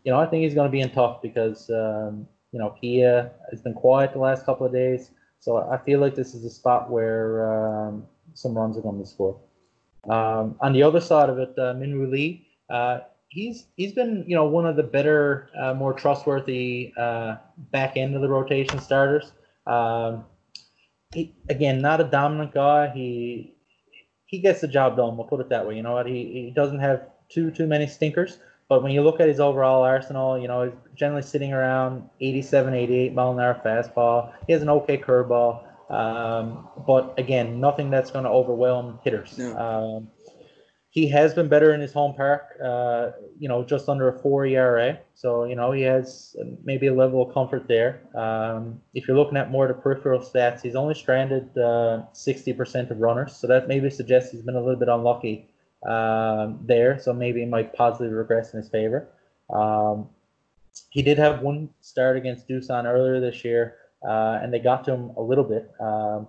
you 0.05 0.13
know, 0.13 0.21
I 0.21 0.27
think 0.27 0.45
he's 0.45 0.53
going 0.53 0.69
to 0.69 0.71
be 0.71 0.83
in 0.83 0.91
tough 0.91 1.23
because, 1.23 1.71
um, 1.71 2.29
you 2.53 2.59
know, 2.59 2.77
Kia 2.79 3.31
has 3.51 3.63
been 3.63 3.73
quiet 3.73 4.13
the 4.13 4.19
last 4.19 4.45
couple 4.45 4.67
of 4.67 4.75
days. 4.75 5.11
So 5.41 5.57
I 5.57 5.79
feel 5.79 5.99
like 5.99 6.15
this 6.15 6.35
is 6.35 6.45
a 6.45 6.51
spot 6.51 6.91
where 6.91 7.51
um, 7.51 8.05
some 8.35 8.55
runs 8.55 8.77
are 8.77 8.83
going 8.83 8.97
to 8.97 9.05
be 9.05 9.09
scored. 9.09 9.37
Um, 10.07 10.57
on 10.61 10.75
the 10.75 10.83
other 10.83 11.01
side 11.01 11.31
of 11.31 11.39
it, 11.39 11.55
uh, 11.57 11.73
Minwoo 11.73 12.11
Lee, 12.11 12.47
uh, 12.69 12.99
he's 13.37 13.67
he's 13.77 13.93
been 13.93 14.25
you 14.27 14.35
know 14.35 14.47
one 14.47 14.67
of 14.67 14.75
the 14.77 14.83
better, 14.83 15.51
uh, 15.61 15.75
more 15.75 15.93
trustworthy 15.93 16.93
uh, 16.97 17.37
back 17.71 17.97
end 17.97 18.17
of 18.17 18.23
the 18.23 18.29
rotation 18.29 18.81
starters. 18.81 19.31
Um, 19.67 20.25
he, 21.15 21.35
again, 21.49 21.81
not 21.81 22.01
a 22.01 22.05
dominant 22.05 22.53
guy. 22.53 22.91
He 22.91 23.55
he 24.25 24.41
gets 24.41 24.61
the 24.63 24.69
job 24.69 24.97
done. 24.97 25.17
We'll 25.17 25.27
put 25.27 25.41
it 25.41 25.51
that 25.51 25.69
way. 25.69 25.77
You 25.77 25.83
know 25.83 25.93
what? 25.93 26.07
He 26.07 26.45
he 26.47 26.53
doesn't 26.55 26.81
have 26.81 27.09
too 27.29 27.51
too 27.51 27.67
many 27.67 27.87
stinkers. 27.87 28.39
But 28.69 28.83
when 28.83 28.91
you 28.91 29.03
look 29.03 29.21
at 29.21 29.29
his 29.29 29.39
overall 29.39 29.85
arsenal, 29.85 30.37
you 30.37 30.49
know, 30.49 30.65
he's 30.65 30.73
generally 30.97 31.23
sitting 31.23 31.53
around 31.53 32.11
87, 32.21 32.75
88 32.75 33.15
mile 33.15 33.31
an 33.31 33.39
hour 33.39 33.61
fastball. 33.65 34.33
He 34.49 34.53
has 34.55 34.63
an 34.63 34.69
okay 34.69 34.99
curveball. 34.99 35.63
Um, 35.89 36.67
but 36.85 37.15
again, 37.17 37.61
nothing 37.61 37.91
that's 37.91 38.11
going 38.11 38.25
to 38.25 38.31
overwhelm 38.31 38.99
hitters. 39.05 39.39
No. 39.39 39.57
Um, 39.57 40.09
he 40.97 41.07
has 41.07 41.35
been 41.35 41.47
better 41.47 41.75
in 41.75 41.81
his 41.83 41.93
home 41.93 42.15
park. 42.15 42.59
Uh, 42.59 43.11
you 43.39 43.49
know, 43.49 43.63
just 43.63 43.87
under 43.87 44.09
a 44.09 44.19
four 44.19 44.47
ERA. 44.47 44.99
So 45.15 45.45
you 45.45 45.55
know 45.55 45.71
he 45.73 45.83
has 45.83 46.35
maybe 46.65 46.87
a 46.87 46.95
level 46.95 47.21
of 47.21 47.35
comfort 47.35 47.69
there. 47.69 48.01
Um, 48.15 48.81
if 48.95 49.07
you're 49.07 49.17
looking 49.17 49.37
at 49.37 49.51
more 49.51 49.67
of 49.67 49.77
the 49.77 49.83
peripheral 49.83 50.21
stats, 50.21 50.63
he's 50.63 50.75
only 50.75 50.95
stranded 50.95 51.51
uh, 51.59 52.05
60% 52.15 52.91
of 52.91 52.99
runners. 52.99 53.37
So 53.37 53.47
that 53.47 53.69
maybe 53.69 53.91
suggests 53.91 54.33
he's 54.33 54.41
been 54.41 54.57
a 54.57 54.61
little 54.61 54.81
bit 54.81 54.89
unlucky 54.89 55.51
um, 55.87 56.61
there. 56.63 56.99
So 56.99 57.13
maybe 57.13 57.43
it 57.43 57.51
might 57.51 57.75
positively 57.75 58.15
regress 58.15 58.55
in 58.55 58.61
his 58.61 58.71
favor. 58.71 59.07
Um, 59.51 60.09
he 60.89 61.03
did 61.03 61.19
have 61.19 61.43
one 61.43 61.69
start 61.83 62.17
against 62.17 62.49
Doosan 62.49 62.87
earlier 62.87 63.21
this 63.21 63.45
year, 63.45 63.77
uh, 64.03 64.39
and 64.43 64.51
they 64.51 64.61
got 64.61 64.85
to 64.87 64.95
him 64.95 65.11
a 65.19 65.23
little 65.23 65.45
bit. 65.45 65.71
Um, 65.79 66.27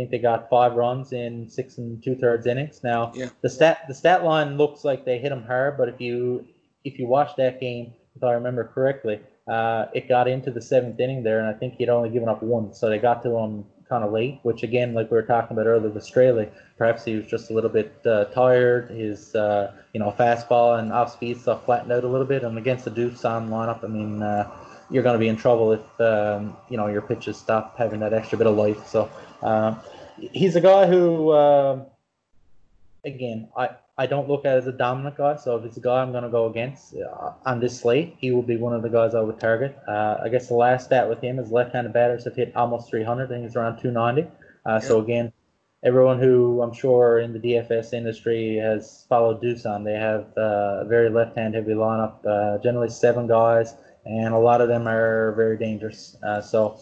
think 0.00 0.10
they 0.10 0.18
got 0.18 0.48
five 0.48 0.74
runs 0.74 1.12
in 1.12 1.48
six 1.48 1.78
and 1.78 2.02
two 2.02 2.16
thirds 2.16 2.46
innings. 2.46 2.82
Now 2.82 3.12
yeah. 3.14 3.28
the 3.42 3.50
stat 3.50 3.84
the 3.88 3.94
stat 3.94 4.24
line 4.24 4.56
looks 4.56 4.84
like 4.84 5.04
they 5.04 5.18
hit 5.18 5.32
him 5.32 5.42
hard, 5.42 5.76
but 5.76 5.88
if 5.88 6.00
you 6.00 6.46
if 6.84 6.98
you 6.98 7.06
watch 7.06 7.36
that 7.36 7.60
game, 7.60 7.92
if 8.16 8.24
I 8.24 8.32
remember 8.32 8.64
correctly, 8.64 9.20
uh, 9.46 9.86
it 9.94 10.08
got 10.08 10.28
into 10.28 10.50
the 10.50 10.62
seventh 10.62 10.98
inning 10.98 11.22
there, 11.22 11.40
and 11.40 11.48
I 11.48 11.58
think 11.58 11.74
he'd 11.74 11.88
only 11.88 12.10
given 12.10 12.28
up 12.28 12.42
one, 12.42 12.72
so 12.72 12.88
they 12.88 12.98
got 12.98 13.22
to 13.24 13.36
him 13.36 13.66
kind 13.88 14.04
of 14.04 14.12
late. 14.12 14.40
Which 14.42 14.62
again, 14.62 14.94
like 14.94 15.10
we 15.10 15.16
were 15.16 15.22
talking 15.22 15.56
about 15.56 15.66
earlier 15.66 15.90
with 15.90 16.02
Straily, 16.04 16.50
perhaps 16.78 17.04
he 17.04 17.16
was 17.16 17.26
just 17.26 17.50
a 17.50 17.54
little 17.54 17.70
bit 17.70 17.94
uh, 18.06 18.24
tired. 18.26 18.90
His 18.90 19.34
uh, 19.34 19.72
you 19.92 20.00
know 20.00 20.14
fastball 20.18 20.78
and 20.78 20.92
off 20.92 21.12
speed 21.12 21.40
stuff 21.40 21.64
flattened 21.66 21.92
out 21.92 22.04
a 22.04 22.08
little 22.08 22.26
bit, 22.26 22.42
and 22.44 22.56
against 22.56 22.84
the 22.86 22.90
Doosan 22.90 23.48
lineup, 23.48 23.84
I 23.84 23.88
mean. 23.88 24.22
Uh, 24.22 24.50
you're 24.90 25.02
going 25.02 25.14
to 25.14 25.20
be 25.20 25.28
in 25.28 25.36
trouble 25.36 25.72
if 25.72 26.00
um, 26.00 26.56
you 26.68 26.76
know 26.76 26.88
your 26.88 27.02
pitches 27.02 27.36
stop 27.36 27.78
having 27.78 28.00
that 28.00 28.12
extra 28.12 28.36
bit 28.36 28.46
of 28.46 28.56
life. 28.56 28.86
So 28.86 29.08
uh, 29.42 29.76
he's 30.32 30.56
a 30.56 30.60
guy 30.60 30.86
who, 30.86 31.30
uh, 31.30 31.84
again, 33.04 33.48
I, 33.56 33.70
I 33.98 34.06
don't 34.06 34.28
look 34.28 34.44
at 34.44 34.56
as 34.56 34.66
a 34.66 34.72
dominant 34.72 35.16
guy. 35.16 35.36
So 35.36 35.56
if 35.56 35.64
it's 35.64 35.76
a 35.76 35.80
guy 35.80 36.00
I'm 36.00 36.12
going 36.12 36.24
to 36.24 36.30
go 36.30 36.46
against 36.46 36.94
uh, 36.96 37.32
on 37.44 37.60
this 37.60 37.80
slate, 37.80 38.16
he 38.18 38.30
will 38.30 38.42
be 38.42 38.56
one 38.56 38.74
of 38.74 38.82
the 38.82 38.88
guys 38.88 39.14
I 39.14 39.20
would 39.20 39.38
target. 39.38 39.76
Uh, 39.86 40.18
I 40.22 40.28
guess 40.28 40.48
the 40.48 40.54
last 40.54 40.86
stat 40.86 41.08
with 41.08 41.20
him 41.20 41.38
is 41.38 41.50
left-handed 41.50 41.92
batters 41.92 42.24
have 42.24 42.36
hit 42.36 42.54
almost 42.56 42.88
300. 42.88 43.24
I 43.24 43.28
think 43.28 43.46
it's 43.46 43.56
around 43.56 43.80
290. 43.80 44.22
Uh, 44.22 44.32
yeah. 44.66 44.78
So 44.78 45.00
again, 45.00 45.32
everyone 45.82 46.18
who 46.18 46.62
I'm 46.62 46.72
sure 46.72 47.18
in 47.20 47.32
the 47.32 47.38
DFS 47.38 47.92
industry 47.92 48.56
has 48.56 49.04
followed 49.08 49.42
Doosan, 49.42 49.84
they 49.84 49.94
have 49.94 50.26
uh, 50.36 50.82
a 50.82 50.86
very 50.86 51.10
left-hand 51.10 51.54
heavy 51.54 51.72
lineup. 51.72 52.24
Uh, 52.24 52.58
generally 52.62 52.88
seven 52.88 53.26
guys, 53.26 53.74
and 54.04 54.32
a 54.32 54.38
lot 54.38 54.60
of 54.60 54.68
them 54.68 54.86
are 54.88 55.32
very 55.32 55.58
dangerous. 55.58 56.16
so 56.42 56.78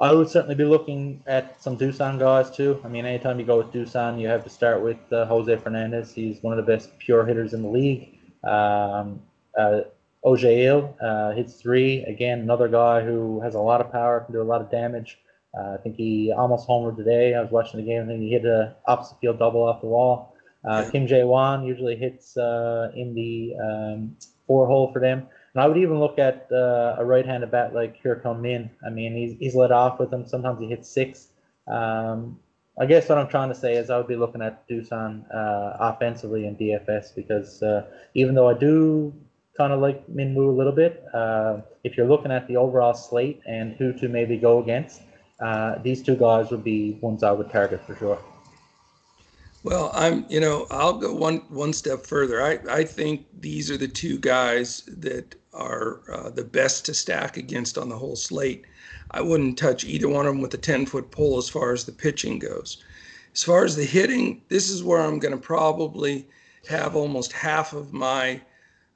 I 0.00 0.12
would 0.12 0.30
certainly 0.30 0.54
be 0.54 0.64
looking 0.64 1.22
at 1.26 1.62
some 1.62 1.76
Doosan 1.76 2.18
guys 2.18 2.50
too. 2.50 2.80
I 2.84 2.88
mean, 2.88 3.04
anytime 3.04 3.38
you 3.38 3.44
go 3.44 3.58
with 3.58 3.70
Doosan, 3.70 4.18
you 4.18 4.28
have 4.28 4.42
to 4.44 4.50
start 4.50 4.82
with 4.82 4.96
uh, 5.12 5.26
Jose 5.26 5.54
Fernandez. 5.56 6.14
He's 6.14 6.42
one 6.42 6.58
of 6.58 6.64
the 6.64 6.72
best 6.72 6.98
pure 6.98 7.26
hitters 7.26 7.52
in 7.52 7.62
the 7.62 7.68
league. 7.68 8.18
Um, 8.42 9.20
uh, 9.58 9.82
Ojail 10.24 10.94
uh, 11.02 11.34
hits 11.34 11.60
three. 11.60 12.02
Again, 12.04 12.40
another 12.40 12.66
guy 12.66 13.02
who 13.02 13.42
has 13.42 13.54
a 13.54 13.58
lot 13.60 13.82
of 13.82 13.92
power, 13.92 14.20
can 14.20 14.32
do 14.32 14.40
a 14.40 14.42
lot 14.42 14.62
of 14.62 14.70
damage. 14.70 15.18
Uh, 15.58 15.74
I 15.74 15.76
think 15.82 15.96
he 15.96 16.32
almost 16.34 16.66
homered 16.66 16.96
today. 16.96 17.34
I 17.34 17.42
was 17.42 17.50
watching 17.50 17.80
the 17.80 17.86
game. 17.86 18.02
I 18.02 18.06
think 18.06 18.20
he 18.20 18.30
hit 18.30 18.46
a 18.46 18.76
opposite 18.86 19.18
field 19.20 19.38
double 19.38 19.62
off 19.62 19.82
the 19.82 19.88
wall. 19.88 20.34
Uh, 20.64 20.88
Kim 20.90 21.06
Jae-hwan 21.06 21.64
usually 21.64 21.96
hits 21.96 22.36
uh, 22.36 22.90
in 22.94 23.14
the 23.14 23.54
um, 23.62 24.16
four 24.46 24.66
hole 24.66 24.92
for 24.92 25.00
them. 25.00 25.26
And 25.54 25.62
I 25.62 25.66
would 25.66 25.78
even 25.78 25.98
look 25.98 26.18
at 26.18 26.48
uh, 26.52 26.96
a 26.98 27.04
right-handed 27.04 27.50
bat 27.50 27.74
like 27.74 28.02
Hyun 28.02 28.40
Min. 28.40 28.70
I 28.86 28.90
mean, 28.90 29.14
he's 29.14 29.38
he's 29.38 29.54
let 29.54 29.72
off 29.72 29.98
with 29.98 30.10
them. 30.10 30.26
Sometimes 30.26 30.60
he 30.60 30.68
hits 30.68 30.88
six. 30.88 31.28
Um, 31.66 32.38
I 32.78 32.86
guess 32.86 33.08
what 33.08 33.18
I'm 33.18 33.28
trying 33.28 33.48
to 33.50 33.54
say 33.54 33.74
is 33.74 33.90
I 33.90 33.98
would 33.98 34.06
be 34.06 34.16
looking 34.16 34.40
at 34.40 34.66
Doosan 34.68 35.24
uh, 35.34 35.76
offensively 35.80 36.46
in 36.46 36.56
DFS 36.56 37.14
because 37.14 37.62
uh, 37.62 37.86
even 38.14 38.34
though 38.34 38.48
I 38.48 38.54
do 38.54 39.12
kind 39.56 39.72
of 39.72 39.80
like 39.80 40.06
Minwoo 40.06 40.48
a 40.48 40.56
little 40.56 40.72
bit, 40.72 41.04
uh, 41.12 41.60
if 41.84 41.96
you're 41.96 42.06
looking 42.06 42.30
at 42.30 42.46
the 42.48 42.56
overall 42.56 42.94
slate 42.94 43.42
and 43.46 43.74
who 43.74 43.92
to 43.94 44.08
maybe 44.08 44.38
go 44.38 44.62
against, 44.62 45.02
uh, 45.40 45.76
these 45.82 46.02
two 46.02 46.16
guys 46.16 46.50
would 46.50 46.64
be 46.64 46.92
ones 47.00 47.22
I 47.22 47.32
would 47.32 47.50
target 47.50 47.84
for 47.84 47.94
sure. 47.96 48.18
Well, 49.62 49.90
I'm, 49.94 50.24
you 50.28 50.40
know, 50.40 50.66
I'll 50.70 50.98
go 50.98 51.14
one 51.14 51.38
one 51.48 51.72
step 51.72 52.06
further. 52.06 52.42
I 52.42 52.58
I 52.68 52.84
think 52.84 53.26
these 53.40 53.70
are 53.70 53.76
the 53.76 53.88
two 53.88 54.18
guys 54.18 54.82
that 54.86 55.34
are 55.52 56.00
uh, 56.10 56.30
the 56.30 56.44
best 56.44 56.86
to 56.86 56.94
stack 56.94 57.36
against 57.36 57.76
on 57.76 57.88
the 57.88 57.98
whole 57.98 58.16
slate. 58.16 58.64
I 59.10 59.20
wouldn't 59.20 59.58
touch 59.58 59.84
either 59.84 60.08
one 60.08 60.26
of 60.26 60.32
them 60.32 60.40
with 60.40 60.54
a 60.54 60.58
10 60.58 60.86
foot 60.86 61.10
pole 61.10 61.38
as 61.38 61.48
far 61.48 61.72
as 61.72 61.84
the 61.84 61.92
pitching 61.92 62.38
goes. 62.38 62.82
As 63.34 63.42
far 63.42 63.64
as 63.64 63.76
the 63.76 63.84
hitting, 63.84 64.42
this 64.48 64.70
is 64.70 64.82
where 64.82 65.00
I'm 65.00 65.18
going 65.18 65.32
to 65.34 65.38
probably 65.38 66.28
have 66.68 66.94
almost 66.96 67.32
half 67.32 67.72
of 67.72 67.92
my 67.92 68.40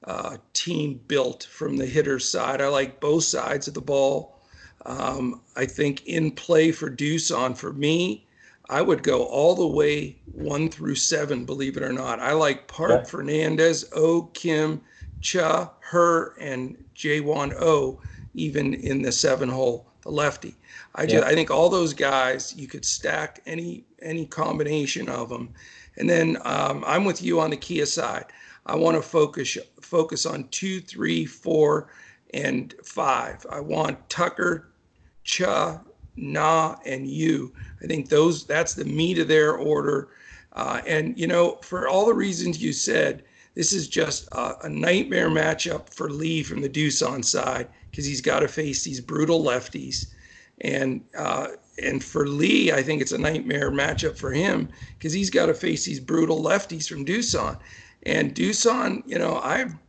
uh, 0.04 0.36
team 0.52 1.00
built 1.08 1.44
from 1.44 1.76
the 1.76 1.86
hitter's 1.86 2.28
side. 2.28 2.60
I 2.60 2.68
like 2.68 3.00
both 3.00 3.24
sides 3.24 3.68
of 3.68 3.74
the 3.74 3.80
ball. 3.80 4.40
Um, 4.86 5.40
I 5.56 5.66
think 5.66 6.06
in 6.06 6.30
play 6.30 6.72
for 6.72 6.90
Doosan 6.90 7.56
for 7.56 7.72
me, 7.72 8.26
I 8.68 8.82
would 8.82 9.02
go 9.02 9.24
all 9.24 9.54
the 9.54 9.66
way 9.66 10.18
one 10.32 10.68
through 10.70 10.94
seven, 10.94 11.44
believe 11.44 11.76
it 11.76 11.82
or 11.82 11.92
not. 11.92 12.20
I 12.20 12.32
like 12.32 12.66
Park, 12.66 13.02
yeah. 13.04 13.04
Fernandez, 13.04 13.84
O, 13.94 14.22
Kim, 14.34 14.80
Cha, 15.20 15.72
Her, 15.80 16.34
and 16.40 16.76
J1 16.96 17.54
O, 17.60 18.00
even 18.34 18.74
in 18.74 19.02
the 19.02 19.12
seven 19.12 19.48
hole, 19.48 19.86
the 20.02 20.10
lefty. 20.10 20.56
I 20.94 21.06
just 21.06 21.24
I 21.24 21.34
think 21.34 21.50
all 21.50 21.68
those 21.68 21.92
guys 21.92 22.54
you 22.56 22.66
could 22.68 22.84
stack 22.84 23.40
any 23.46 23.84
any 24.00 24.26
combination 24.26 25.08
of 25.08 25.28
them, 25.28 25.50
and 25.96 26.08
then 26.08 26.38
um, 26.42 26.84
I'm 26.86 27.04
with 27.04 27.22
you 27.22 27.40
on 27.40 27.50
the 27.50 27.56
Kia 27.56 27.86
side. 27.86 28.26
I 28.66 28.76
want 28.76 28.96
to 28.96 29.02
focus 29.02 29.58
focus 29.80 30.24
on 30.26 30.48
two, 30.48 30.80
three, 30.80 31.26
four, 31.26 31.88
and 32.32 32.74
five. 32.84 33.44
I 33.50 33.60
want 33.60 34.08
Tucker, 34.08 34.70
Cha, 35.24 35.80
Na, 36.16 36.76
and 36.84 37.06
you. 37.06 37.52
I 37.82 37.86
think 37.86 38.08
those 38.08 38.44
that's 38.46 38.74
the 38.74 38.84
meat 38.84 39.18
of 39.18 39.28
their 39.28 39.54
order. 39.54 40.08
Uh, 40.52 40.80
and 40.86 41.18
you 41.18 41.26
know, 41.26 41.58
for 41.62 41.88
all 41.88 42.06
the 42.06 42.14
reasons 42.14 42.62
you 42.62 42.72
said, 42.72 43.24
this 43.54 43.72
is 43.72 43.88
just 43.88 44.28
a, 44.32 44.54
a 44.64 44.68
nightmare 44.68 45.30
matchup 45.30 45.92
for 45.92 46.10
Lee 46.10 46.42
from 46.42 46.60
the 46.60 46.68
Doosan 46.68 47.24
side 47.24 47.68
because 47.90 48.04
he's 48.04 48.20
got 48.20 48.40
to 48.40 48.48
face 48.48 48.84
these 48.84 49.00
brutal 49.00 49.42
lefties. 49.42 50.08
And 50.60 51.02
uh, 51.16 51.48
and 51.82 52.02
for 52.02 52.26
Lee, 52.28 52.72
I 52.72 52.82
think 52.82 53.02
it's 53.02 53.12
a 53.12 53.18
nightmare 53.18 53.70
matchup 53.70 54.16
for 54.16 54.32
him 54.32 54.68
because 54.98 55.12
he's 55.12 55.30
got 55.30 55.46
to 55.46 55.54
face 55.54 55.84
these 55.84 56.00
brutal 56.00 56.42
lefties 56.42 56.88
from 56.88 57.04
Doosan. 57.04 57.58
And 58.06 58.34
Doosan, 58.34 59.02
you 59.06 59.18
know, 59.18 59.40
I'm 59.42 59.80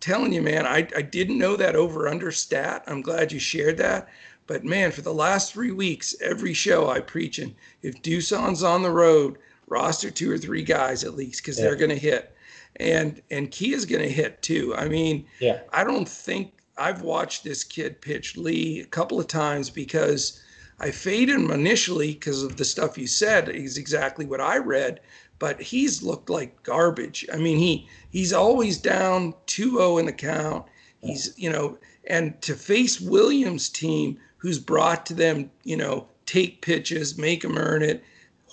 telling 0.00 0.32
you, 0.32 0.42
man, 0.42 0.66
I, 0.66 0.88
I 0.96 1.02
didn't 1.02 1.38
know 1.38 1.56
that 1.56 1.76
over 1.76 2.08
under 2.08 2.32
stat. 2.32 2.84
I'm 2.86 3.02
glad 3.02 3.32
you 3.32 3.38
shared 3.38 3.76
that. 3.78 4.08
But 4.50 4.64
man, 4.64 4.90
for 4.90 5.02
the 5.02 5.14
last 5.14 5.52
three 5.52 5.70
weeks, 5.70 6.16
every 6.20 6.54
show 6.54 6.90
I 6.90 6.94
preach, 6.98 7.36
preaching, 7.36 7.54
if 7.82 8.02
Doosan's 8.02 8.64
on 8.64 8.82
the 8.82 8.90
road, 8.90 9.38
roster 9.68 10.10
two 10.10 10.28
or 10.28 10.38
three 10.38 10.64
guys 10.64 11.04
at 11.04 11.14
least 11.14 11.40
because 11.40 11.56
yeah. 11.56 11.66
they're 11.66 11.76
going 11.76 11.90
to 11.90 11.96
hit 11.96 12.34
and 12.80 13.22
and 13.30 13.52
Kia's 13.52 13.86
going 13.86 14.02
to 14.02 14.10
hit 14.10 14.42
too. 14.42 14.74
I 14.74 14.88
mean, 14.88 15.24
yeah. 15.38 15.60
I 15.72 15.84
don't 15.84 16.08
think 16.08 16.54
I've 16.76 17.02
watched 17.02 17.44
this 17.44 17.62
kid 17.62 18.00
pitch 18.00 18.36
Lee 18.36 18.80
a 18.80 18.86
couple 18.86 19.20
of 19.20 19.28
times 19.28 19.70
because 19.70 20.42
I 20.80 20.90
faded 20.90 21.36
him 21.36 21.52
initially 21.52 22.14
because 22.14 22.42
of 22.42 22.56
the 22.56 22.64
stuff 22.64 22.98
you 22.98 23.06
said. 23.06 23.48
is 23.50 23.78
exactly 23.78 24.26
what 24.26 24.40
I 24.40 24.56
read, 24.56 24.98
but 25.38 25.62
he's 25.62 26.02
looked 26.02 26.28
like 26.28 26.60
garbage. 26.64 27.24
I 27.32 27.36
mean, 27.36 27.58
he 27.58 27.88
he's 28.10 28.32
always 28.32 28.78
down 28.78 29.32
2-0 29.46 30.00
in 30.00 30.06
the 30.06 30.12
count. 30.12 30.66
He's, 31.02 31.32
you 31.36 31.50
know, 31.50 31.78
and 32.08 32.42
to 32.42 32.54
face 32.54 33.00
Williams' 33.00 33.68
team 33.68 34.18
who's 34.40 34.58
brought 34.58 35.06
to 35.06 35.14
them, 35.14 35.50
you 35.64 35.76
know, 35.76 36.08
take 36.26 36.62
pitches, 36.62 37.18
make 37.18 37.42
them 37.42 37.58
earn 37.58 37.82
it. 37.82 38.02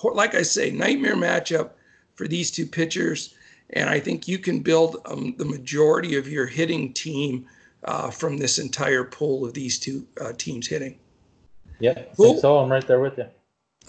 Like 0.04 0.36
I 0.36 0.42
say, 0.44 0.70
nightmare 0.70 1.16
matchup 1.16 1.72
for 2.16 2.28
these 2.28 2.52
two 2.52 2.66
pitchers. 2.66 3.34
And 3.72 3.90
I 3.90 4.00
think 4.00 4.28
you 4.28 4.38
can 4.38 4.60
build 4.60 4.98
um, 5.06 5.34
the 5.38 5.46
majority 5.46 6.16
of 6.18 6.28
your 6.28 6.46
hitting 6.46 6.94
team 6.94 7.48
uh, 7.84 8.10
from 8.10 8.38
this 8.38 8.60
entire 8.60 9.04
pool 9.04 9.46
of 9.46 9.54
these 9.54 9.80
two 9.80 10.06
uh, 10.20 10.34
teams 10.38 10.68
hitting. 10.68 11.00
Yeah, 11.80 12.04
cool. 12.16 12.40
so 12.40 12.58
I'm 12.58 12.72
right 12.72 12.86
there 12.86 13.00
with 13.00 13.18
you. 13.18 13.26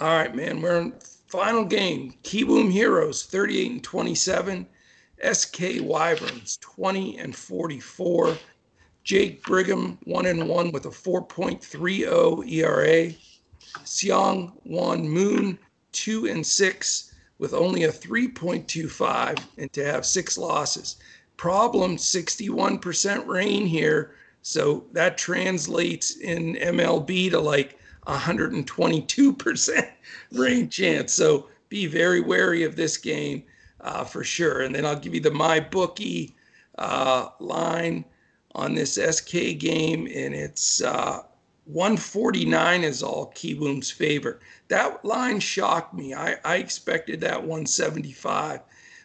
All 0.01 0.17
right, 0.17 0.35
man. 0.35 0.61
We're 0.61 0.81
in 0.81 0.93
final 1.27 1.65
game. 1.65 2.15
Kiwoom 2.23 2.71
Heroes 2.71 3.25
38 3.25 3.71
and 3.71 3.85
27. 3.85 4.67
SK 5.33 5.59
Wyverns 5.81 6.59
20 6.59 7.19
and 7.19 7.35
44. 7.35 8.37
Jake 9.09 9.43
Brigham 9.43 9.97
1 10.05 10.27
and 10.27 10.47
1 10.47 10.71
with 10.71 10.85
a 10.85 10.91
4.30 10.91 12.47
ERA. 12.53 13.11
Seong 13.83 14.53
Won 14.65 15.09
Moon 15.09 15.59
2 15.93 16.27
and 16.27 16.47
6 16.47 17.15
with 17.39 17.55
only 17.55 17.85
a 17.85 17.91
3.25 17.91 19.43
and 19.57 19.73
to 19.73 19.83
have 19.83 20.05
six 20.05 20.37
losses. 20.37 20.97
Problem 21.39 21.97
61% 21.97 23.27
rain 23.27 23.65
here. 23.65 24.15
So 24.43 24.85
that 24.93 25.17
translates 25.17 26.17
in 26.17 26.57
MLB 26.57 27.31
to 27.31 27.41
like 27.41 27.79
122% 28.07 29.91
rain 30.33 30.69
chance. 30.69 31.15
So 31.15 31.49
be 31.71 31.87
very 31.87 32.21
wary 32.21 32.63
of 32.63 32.77
this 32.77 32.99
game 32.99 33.45
uh, 33.81 34.05
for 34.05 34.23
sure. 34.23 34.61
And 34.61 34.75
then 34.75 34.85
I'll 34.85 35.01
give 35.01 35.15
you 35.15 35.23
the 35.23 35.31
my 35.31 35.61
bookie 35.61 36.37
uh, 36.77 37.31
line 37.41 38.05
on 38.59 38.75
this 38.75 38.97
SK 38.97 39.57
game, 39.59 40.09
and 40.13 40.35
it's 40.35 40.83
uh, 40.83 41.23
149 41.67 42.83
is 42.83 43.03
all 43.03 43.33
Kiwoom's 43.37 43.91
favor. 43.91 44.41
That 44.67 45.05
line 45.05 45.39
shocked 45.39 45.95
me. 45.95 46.13
I, 46.13 46.37
I 46.45 46.57
expected 46.57 47.21
that 47.21 47.41
175, 47.41 48.61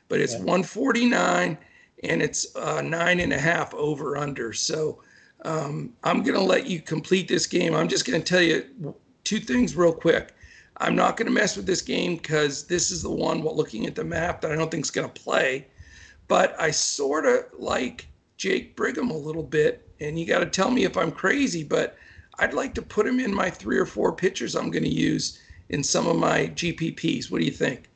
but 0.10 0.20
it's 0.20 0.34
yeah. 0.34 0.40
149 0.40 1.58
and 2.04 2.22
it's 2.22 2.56
uh, 2.56 2.82
nine 2.82 3.20
and 3.20 3.32
a 3.32 3.40
half 3.40 3.74
over 3.76 4.18
under. 4.18 4.54
So 4.54 5.02
um, 5.46 5.94
I'm 6.04 6.24
going 6.24 6.38
to 6.38 6.44
let 6.44 6.66
you 6.66 6.82
complete 6.82 7.28
this 7.28 7.46
game. 7.46 7.76
I'm 7.76 7.88
just 7.88 8.06
going 8.06 8.22
to 8.22 8.26
tell 8.26 8.42
you 8.42 8.96
two 9.24 9.40
things 9.40 9.76
real 9.76 9.94
quick. 9.94 10.34
I'm 10.78 10.96
not 10.96 11.16
going 11.16 11.28
to 11.28 11.34
mess 11.34 11.56
with 11.56 11.68
this 11.68 11.82
game 11.82 12.16
because 12.16 12.64
this 12.66 12.92
is 12.92 13.04
the 13.04 13.12
one, 13.12 13.44
while 13.44 13.56
looking 13.56 13.86
at 13.86 13.96
the 13.96 14.04
map, 14.04 14.42
that 14.42 14.52
I 14.52 14.56
don't 14.56 14.72
think 14.72 14.84
is 14.84 14.92
going 14.92 15.10
to 15.10 15.22
play. 15.22 15.68
But 16.28 16.60
I 16.60 16.72
sort 16.72 17.26
of 17.26 17.46
like 17.58 18.08
Jake 18.44 18.76
Brigham 18.76 19.10
a 19.10 19.18
little 19.18 19.42
bit. 19.42 19.88
And 20.02 20.20
you 20.20 20.26
got 20.26 20.40
to 20.40 20.46
tell 20.46 20.70
me 20.70 20.84
if 20.84 20.98
I'm 20.98 21.14
crazy, 21.14 21.64
but 21.64 21.96
I'd 22.40 22.54
like 22.54 22.74
to 22.74 22.82
put 22.82 23.08
him 23.08 23.22
in 23.22 23.34
my 23.34 23.50
three 23.50 23.78
or 23.78 23.86
four 23.86 24.14
pitchers 24.14 24.54
I'm 24.54 24.70
going 24.70 24.84
to 24.84 24.94
use 24.94 25.40
in 25.70 25.82
some 25.82 26.08
of 26.08 26.18
my 26.18 26.48
GPPs. 26.48 27.32
What 27.32 27.40
do 27.40 27.46
you 27.46 27.52
think? 27.52 27.90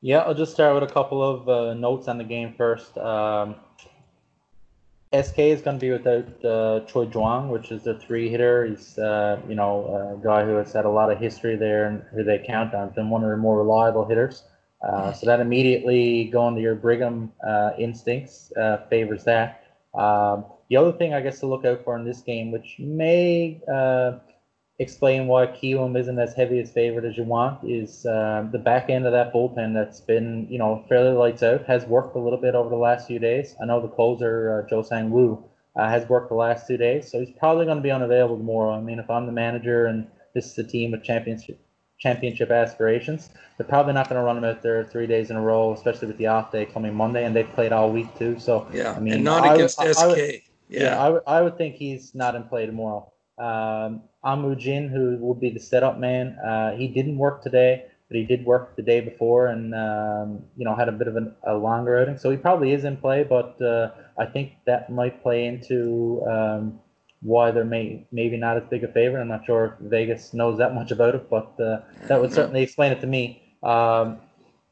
Yeah, 0.00 0.18
I'll 0.18 0.34
just 0.34 0.52
start 0.52 0.74
with 0.74 0.88
a 0.88 0.94
couple 0.94 1.20
of 1.24 1.48
uh, 1.48 1.74
notes 1.74 2.06
on 2.06 2.18
the 2.18 2.24
game 2.24 2.54
first. 2.56 2.96
Um, 2.98 3.56
SK 5.12 5.40
is 5.40 5.60
going 5.60 5.80
to 5.80 5.80
be 5.80 5.90
without 5.90 6.44
uh, 6.44 6.86
Choi 6.86 7.06
Juan, 7.06 7.48
which 7.48 7.72
is 7.72 7.82
the 7.82 7.98
three 7.98 8.28
hitter. 8.28 8.66
He's, 8.66 8.96
uh, 8.96 9.40
you 9.48 9.56
know, 9.56 10.20
a 10.20 10.24
guy 10.24 10.44
who 10.44 10.54
has 10.54 10.72
had 10.72 10.84
a 10.84 10.90
lot 10.90 11.10
of 11.10 11.18
history 11.18 11.56
there 11.56 11.86
and 11.86 12.04
who 12.14 12.22
they 12.22 12.44
count 12.46 12.74
on. 12.74 12.90
Been 12.90 13.10
one 13.10 13.24
of 13.24 13.28
their 13.28 13.36
more 13.36 13.58
reliable 13.58 14.04
hitters. 14.04 14.44
Uh, 14.86 15.12
so 15.12 15.26
that 15.26 15.40
immediately 15.40 16.26
going 16.26 16.54
to 16.54 16.60
your 16.60 16.76
Brigham 16.76 17.32
uh, 17.44 17.70
instincts 17.76 18.52
uh, 18.56 18.86
favors 18.88 19.24
that. 19.24 19.63
Um, 19.94 20.44
the 20.68 20.76
other 20.76 20.92
thing 20.92 21.14
I 21.14 21.20
guess 21.20 21.40
to 21.40 21.46
look 21.46 21.64
out 21.64 21.84
for 21.84 21.96
in 21.96 22.04
this 22.04 22.20
game, 22.20 22.50
which 22.50 22.76
may 22.78 23.60
uh, 23.72 24.18
explain 24.78 25.26
why 25.26 25.46
Kiwoom 25.46 25.98
isn't 25.98 26.18
as 26.18 26.34
heavy 26.34 26.58
as 26.58 26.70
favorite 26.70 27.04
as 27.04 27.16
you 27.16 27.24
want, 27.24 27.62
is 27.62 28.04
uh, 28.06 28.46
the 28.50 28.58
back 28.58 28.90
end 28.90 29.06
of 29.06 29.12
that 29.12 29.32
bullpen 29.32 29.74
that's 29.74 30.00
been 30.00 30.46
you 30.50 30.58
know 30.58 30.84
fairly 30.88 31.16
lights 31.16 31.42
out 31.42 31.64
has 31.66 31.84
worked 31.86 32.16
a 32.16 32.18
little 32.18 32.40
bit 32.40 32.54
over 32.54 32.68
the 32.68 32.76
last 32.76 33.06
few 33.06 33.18
days. 33.18 33.54
I 33.62 33.66
know 33.66 33.80
the 33.80 33.88
closer 33.88 34.64
uh, 34.64 34.68
Jo-Sang 34.68 35.10
Woo 35.10 35.44
uh, 35.76 35.88
has 35.88 36.08
worked 36.08 36.28
the 36.28 36.34
last 36.34 36.66
two 36.66 36.76
days, 36.76 37.10
so 37.10 37.20
he's 37.20 37.30
probably 37.30 37.66
going 37.66 37.78
to 37.78 37.82
be 37.82 37.90
unavailable 37.90 38.36
tomorrow. 38.36 38.72
I 38.72 38.80
mean, 38.80 38.98
if 38.98 39.10
I'm 39.10 39.26
the 39.26 39.32
manager 39.32 39.86
and 39.86 40.06
this 40.34 40.50
is 40.50 40.58
a 40.58 40.64
team 40.64 40.90
with 40.90 41.04
championship 41.04 41.60
championship 41.98 42.50
aspirations. 42.50 43.30
They're 43.56 43.66
probably 43.66 43.92
not 43.92 44.08
going 44.08 44.20
to 44.20 44.24
run 44.24 44.36
them 44.36 44.44
out 44.44 44.62
there 44.62 44.84
three 44.84 45.06
days 45.06 45.30
in 45.30 45.36
a 45.36 45.40
row, 45.40 45.72
especially 45.72 46.08
with 46.08 46.18
the 46.18 46.26
off 46.26 46.52
day 46.52 46.66
coming 46.66 46.94
Monday, 46.94 47.24
and 47.24 47.34
they've 47.34 47.50
played 47.54 47.72
all 47.72 47.90
week 47.90 48.16
too. 48.18 48.38
So 48.38 48.66
yeah, 48.72 48.92
I 48.92 49.00
mean, 49.00 49.14
and 49.14 49.24
not 49.24 49.44
I 49.44 49.54
against 49.54 49.78
would, 49.78 49.94
SK. 49.94 50.02
I 50.02 50.06
would, 50.06 50.18
yeah, 50.18 50.40
yeah 50.68 51.00
I, 51.00 51.04
w- 51.04 51.22
I 51.26 51.42
would 51.42 51.56
think 51.56 51.76
he's 51.76 52.14
not 52.14 52.34
in 52.34 52.44
play 52.44 52.66
tomorrow. 52.66 53.12
Um, 53.38 54.02
Ahn 54.22 54.42
Woo-jin, 54.44 54.88
who 54.88 55.18
will 55.18 55.34
be 55.34 55.50
the 55.50 55.60
setup 55.60 55.98
man, 55.98 56.38
uh, 56.38 56.76
he 56.76 56.88
didn't 56.88 57.18
work 57.18 57.42
today, 57.42 57.84
but 58.08 58.16
he 58.16 58.24
did 58.24 58.44
work 58.44 58.76
the 58.76 58.82
day 58.82 59.00
before, 59.00 59.48
and 59.48 59.74
um, 59.74 60.44
you 60.56 60.64
know 60.64 60.74
had 60.74 60.88
a 60.88 60.92
bit 60.92 61.08
of 61.08 61.16
an, 61.16 61.34
a 61.46 61.54
longer 61.54 61.98
outing, 61.98 62.18
so 62.18 62.30
he 62.30 62.36
probably 62.36 62.72
is 62.72 62.84
in 62.84 62.96
play. 62.96 63.24
But 63.24 63.60
uh, 63.62 63.90
I 64.18 64.26
think 64.26 64.52
that 64.66 64.90
might 64.90 65.22
play 65.22 65.46
into 65.46 66.22
um, 66.28 66.80
why 67.24 67.50
they're 67.50 67.64
may, 67.64 68.06
maybe 68.12 68.36
not 68.36 68.56
as 68.58 68.62
big 68.68 68.84
a 68.84 68.88
favorite. 68.88 69.22
I'm 69.22 69.28
not 69.28 69.46
sure 69.46 69.64
if 69.64 69.90
Vegas 69.90 70.34
knows 70.34 70.58
that 70.58 70.74
much 70.74 70.90
about 70.90 71.14
it, 71.14 71.28
but 71.30 71.58
uh, 71.58 71.80
that 72.06 72.20
would 72.20 72.32
certainly 72.32 72.62
explain 72.62 72.92
it 72.92 73.00
to 73.00 73.06
me. 73.06 73.42
Um, 73.62 74.18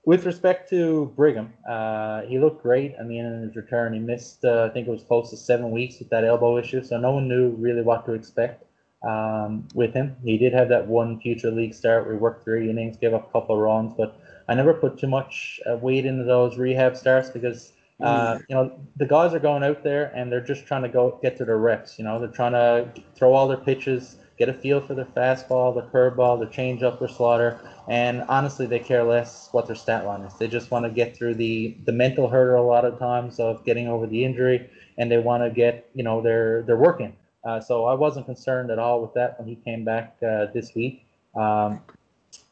with 0.04 0.26
respect 0.26 0.68
to 0.70 1.12
Brigham, 1.16 1.54
uh, 1.68 2.22
he 2.22 2.38
looked 2.38 2.62
great. 2.62 2.94
I 3.00 3.04
mean, 3.04 3.24
in 3.24 3.42
his 3.42 3.56
return, 3.56 3.94
he 3.94 4.00
missed, 4.00 4.44
uh, 4.44 4.68
I 4.68 4.68
think 4.68 4.86
it 4.86 4.90
was 4.90 5.02
close 5.02 5.30
to 5.30 5.36
seven 5.36 5.70
weeks 5.70 5.98
with 5.98 6.10
that 6.10 6.24
elbow 6.24 6.58
issue, 6.58 6.82
so 6.82 6.98
no 6.98 7.12
one 7.12 7.26
knew 7.26 7.50
really 7.50 7.82
what 7.82 8.04
to 8.06 8.12
expect 8.12 8.64
um, 9.02 9.66
with 9.74 9.94
him. 9.94 10.16
He 10.22 10.36
did 10.36 10.52
have 10.52 10.68
that 10.68 10.86
one 10.86 11.20
future 11.20 11.50
league 11.50 11.72
start 11.72 12.04
where 12.04 12.14
he 12.14 12.20
worked 12.20 12.44
three 12.44 12.68
innings, 12.68 12.98
gave 12.98 13.14
up 13.14 13.28
a 13.28 13.32
couple 13.32 13.54
of 13.54 13.62
runs, 13.62 13.94
but 13.96 14.20
I 14.48 14.54
never 14.54 14.74
put 14.74 14.98
too 14.98 15.06
much 15.06 15.58
uh, 15.70 15.76
weight 15.76 16.04
into 16.04 16.24
those 16.24 16.58
rehab 16.58 16.96
starts 16.96 17.30
because 17.30 17.72
uh, 18.02 18.38
you 18.48 18.54
know 18.54 18.78
the 18.96 19.06
guys 19.06 19.34
are 19.34 19.38
going 19.38 19.62
out 19.62 19.82
there 19.82 20.12
and 20.14 20.30
they're 20.30 20.44
just 20.44 20.66
trying 20.66 20.82
to 20.82 20.88
go 20.88 21.18
get 21.22 21.36
to 21.38 21.44
their 21.44 21.58
reps. 21.58 21.98
You 21.98 22.04
know, 22.04 22.18
they're 22.18 22.28
trying 22.28 22.52
to 22.52 22.88
throw 23.14 23.32
all 23.32 23.48
their 23.48 23.56
pitches, 23.56 24.16
get 24.38 24.48
a 24.48 24.54
feel 24.54 24.80
for 24.80 24.94
their 24.94 25.04
fastball, 25.06 25.74
their 25.74 25.84
curveball, 25.84 26.38
their 26.38 26.48
changeup, 26.48 26.98
their 26.98 27.08
slider, 27.08 27.60
and 27.88 28.22
honestly, 28.28 28.66
they 28.66 28.78
care 28.78 29.04
less 29.04 29.48
what 29.52 29.66
their 29.66 29.76
stat 29.76 30.04
line 30.04 30.22
is. 30.22 30.34
They 30.34 30.48
just 30.48 30.70
want 30.70 30.84
to 30.84 30.90
get 30.90 31.16
through 31.16 31.34
the 31.34 31.76
the 31.84 31.92
mental 31.92 32.28
hurdle 32.28 32.64
a 32.64 32.66
lot 32.66 32.84
of 32.84 32.98
times 32.98 33.38
of 33.38 33.64
getting 33.64 33.88
over 33.88 34.06
the 34.06 34.24
injury, 34.24 34.68
and 34.98 35.10
they 35.10 35.18
want 35.18 35.42
to 35.42 35.50
get 35.50 35.88
you 35.94 36.02
know 36.02 36.20
they're 36.20 36.62
they're 36.62 36.76
working. 36.76 37.16
Uh, 37.44 37.60
so 37.60 37.86
I 37.86 37.94
wasn't 37.94 38.26
concerned 38.26 38.70
at 38.70 38.78
all 38.78 39.02
with 39.02 39.14
that 39.14 39.38
when 39.38 39.48
he 39.48 39.56
came 39.56 39.84
back 39.84 40.16
uh, 40.22 40.46
this 40.54 40.74
week. 40.74 41.04
Um, 41.34 41.80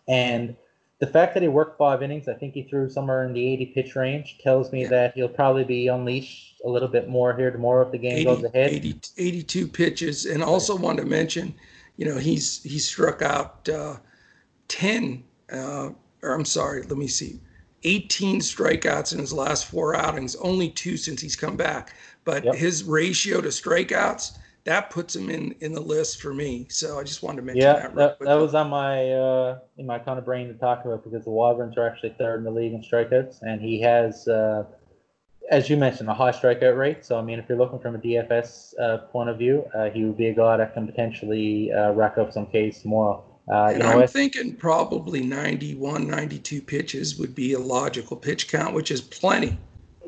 and 0.09 0.57
the 1.01 1.07
fact 1.07 1.33
that 1.33 1.43
he 1.43 1.49
worked 1.49 1.79
five 1.79 2.03
innings, 2.03 2.29
I 2.29 2.35
think 2.35 2.53
he 2.53 2.63
threw 2.63 2.91
somewhere 2.91 3.25
in 3.25 3.33
the 3.33 3.53
80 3.55 3.67
pitch 3.67 3.97
range, 3.97 4.39
tells 4.39 4.71
me 4.71 4.83
yeah. 4.83 4.89
that 4.89 5.15
he'll 5.15 5.29
probably 5.29 5.65
be 5.65 5.89
unleashed 5.89 6.61
a 6.65 6.69
little 6.69 6.89
bit 6.89 7.09
more 7.09 7.35
here 7.35 7.51
tomorrow 7.51 7.87
if 7.87 7.91
the 7.91 7.99
game 7.99 8.19
80, 8.19 8.25
goes 8.25 8.45
ahead. 8.45 8.71
80, 8.71 9.01
82 9.17 9.67
pitches, 9.67 10.27
and 10.27 10.43
also 10.43 10.77
want 10.77 10.99
to 10.99 11.07
mention, 11.07 11.55
you 11.97 12.05
know, 12.05 12.19
he's 12.19 12.63
he 12.63 12.79
struck 12.79 13.23
out 13.23 13.67
uh, 13.71 13.97
10, 14.69 15.25
uh, 15.51 15.89
or 16.23 16.35
I'm 16.35 16.45
sorry, 16.45 16.83
let 16.83 16.99
me 16.99 17.09
see, 17.09 17.41
18 17.85 18.41
strikeouts 18.41 19.15
in 19.15 19.21
his 19.21 19.33
last 19.33 19.65
four 19.65 19.97
outings, 19.97 20.37
only 20.37 20.69
two 20.69 20.99
since 20.99 21.23
he's 21.23 21.35
come 21.35 21.57
back. 21.57 21.95
But 22.27 22.45
yep. 22.45 22.55
his 22.57 22.85
ratio 22.85 23.41
to 23.41 23.49
strikeouts 23.49 24.37
that 24.65 24.91
puts 24.91 25.17
him 25.17 25.31
in 25.31 25.55
in 25.61 25.73
the 25.73 25.81
list 25.81 26.21
for 26.21 26.35
me. 26.35 26.67
So 26.69 26.99
I 26.99 27.05
just 27.05 27.23
wanted 27.23 27.37
to 27.37 27.43
mention 27.43 27.63
yeah, 27.63 27.89
that. 27.89 27.95
that, 27.95 28.19
that 28.21 28.35
was 28.35 28.55
on 28.55 28.69
my 28.71 29.11
uh, 29.13 29.59
in 29.79 29.87
my 29.87 29.99
kind 29.99 30.19
of 30.19 30.25
brain 30.25 30.49
to 30.49 30.55
talk 30.55 30.85
about 30.85 31.05
because 31.05 31.25
the 31.25 31.31
Wyverns 31.31 31.77
are 31.77 31.89
actually 31.89 32.15
third 32.19 32.39
in 32.39 32.45
the 32.45 32.51
league 32.51 32.73
in 32.73 32.83
strikeouts, 32.83 33.43
and 33.43 33.61
he 33.61 33.81
has, 33.81 34.29
uh, 34.29 34.65
as 35.51 35.71
you 35.71 35.77
mentioned, 35.77 36.09
a 36.09 36.15
high 36.15 36.33
strikeout 36.33 36.77
rate. 36.77 37.05
So 37.05 37.19
I 37.19 37.23
mean, 37.23 37.39
if 37.39 37.49
you're 37.49 37.59
looking 37.59 37.79
from 37.79 37.95
a 37.95 37.99
DFS 37.99 38.75
uh, 38.81 38.99
point 39.09 39.31
of 39.31 39.39
view, 39.39 39.65
uh, 39.75 39.91
he 39.91 40.05
would 40.05 40.17
be 40.17 40.27
a 40.27 40.35
guy 40.35 40.59
that 40.59 40.75
can 40.75 40.87
potentially 40.87 41.73
uh, 41.73 41.93
rack 41.93 42.19
up 42.19 42.33
some 42.33 42.47
Ks 42.47 42.83
tomorrow. 42.83 43.25
Uh, 43.51 43.73
and 43.75 43.83
I'm 43.83 44.07
thinking 44.07 44.55
probably 44.55 45.23
91, 45.23 46.07
92 46.07 46.63
pitches 46.63 47.19
would 47.19 47.35
be 47.35 47.55
a 47.55 47.59
logical 47.59 48.17
pitch 48.17 48.47
count, 48.47 48.75
which 48.75 48.93
is 48.93 49.01
plenty. 49.01 49.59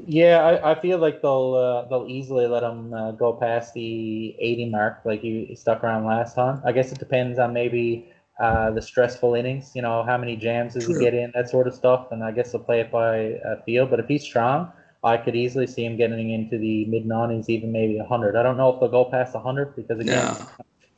Yeah, 0.05 0.43
I, 0.43 0.73
I 0.73 0.81
feel 0.81 0.99
like 0.99 1.23
they'll 1.23 1.55
uh, 1.55 1.89
they'll 1.89 2.07
easily 2.09 2.47
let 2.47 2.63
him 2.63 2.93
uh, 2.93 3.13
go 3.13 3.35
past 3.35 3.75
the 3.75 4.35
80 4.39 4.71
mark, 4.71 5.01
like 5.05 5.21
he 5.21 5.55
stuck 5.55 5.85
around 5.85 6.07
last 6.07 6.35
time. 6.35 6.61
I 6.65 6.73
guess 6.73 6.91
it 6.93 6.99
depends 6.99 7.39
on 7.39 7.53
maybe 7.53 8.13
uh, 8.41 8.71
the 8.71 8.83
stressful 8.83 9.35
innings. 9.35 9.73
You 9.75 9.83
know, 9.83 10.03
how 10.03 10.19
many 10.19 10.37
jams 10.37 10.75
does 10.75 10.87
True. 10.87 10.95
he 10.95 11.01
get 11.01 11.15
in, 11.15 11.31
that 11.35 11.49
sort 11.49 11.69
of 11.69 11.75
stuff. 11.75 12.09
And 12.11 12.25
I 12.25 12.33
guess 12.33 12.53
they'll 12.53 12.63
play 12.63 12.81
it 12.81 12.91
by 12.91 13.35
uh, 13.35 13.63
feel. 13.65 13.87
But 13.87 14.01
if 14.01 14.07
he's 14.07 14.23
strong, 14.23 14.73
I 15.05 15.17
could 15.17 15.37
easily 15.37 15.67
see 15.67 15.85
him 15.85 15.97
getting 15.97 16.31
into 16.31 16.59
the 16.59 16.85
mid 16.87 17.05
90s, 17.05 17.49
even 17.49 17.71
maybe 17.71 17.97
100. 17.99 18.37
I 18.37 18.43
don't 18.43 18.57
know 18.57 18.71
if 18.71 18.81
they'll 18.81 18.89
go 18.89 19.05
past 19.05 19.35
100 19.35 19.77
because 19.77 20.01
again, 20.01 20.25
no. 20.25 20.47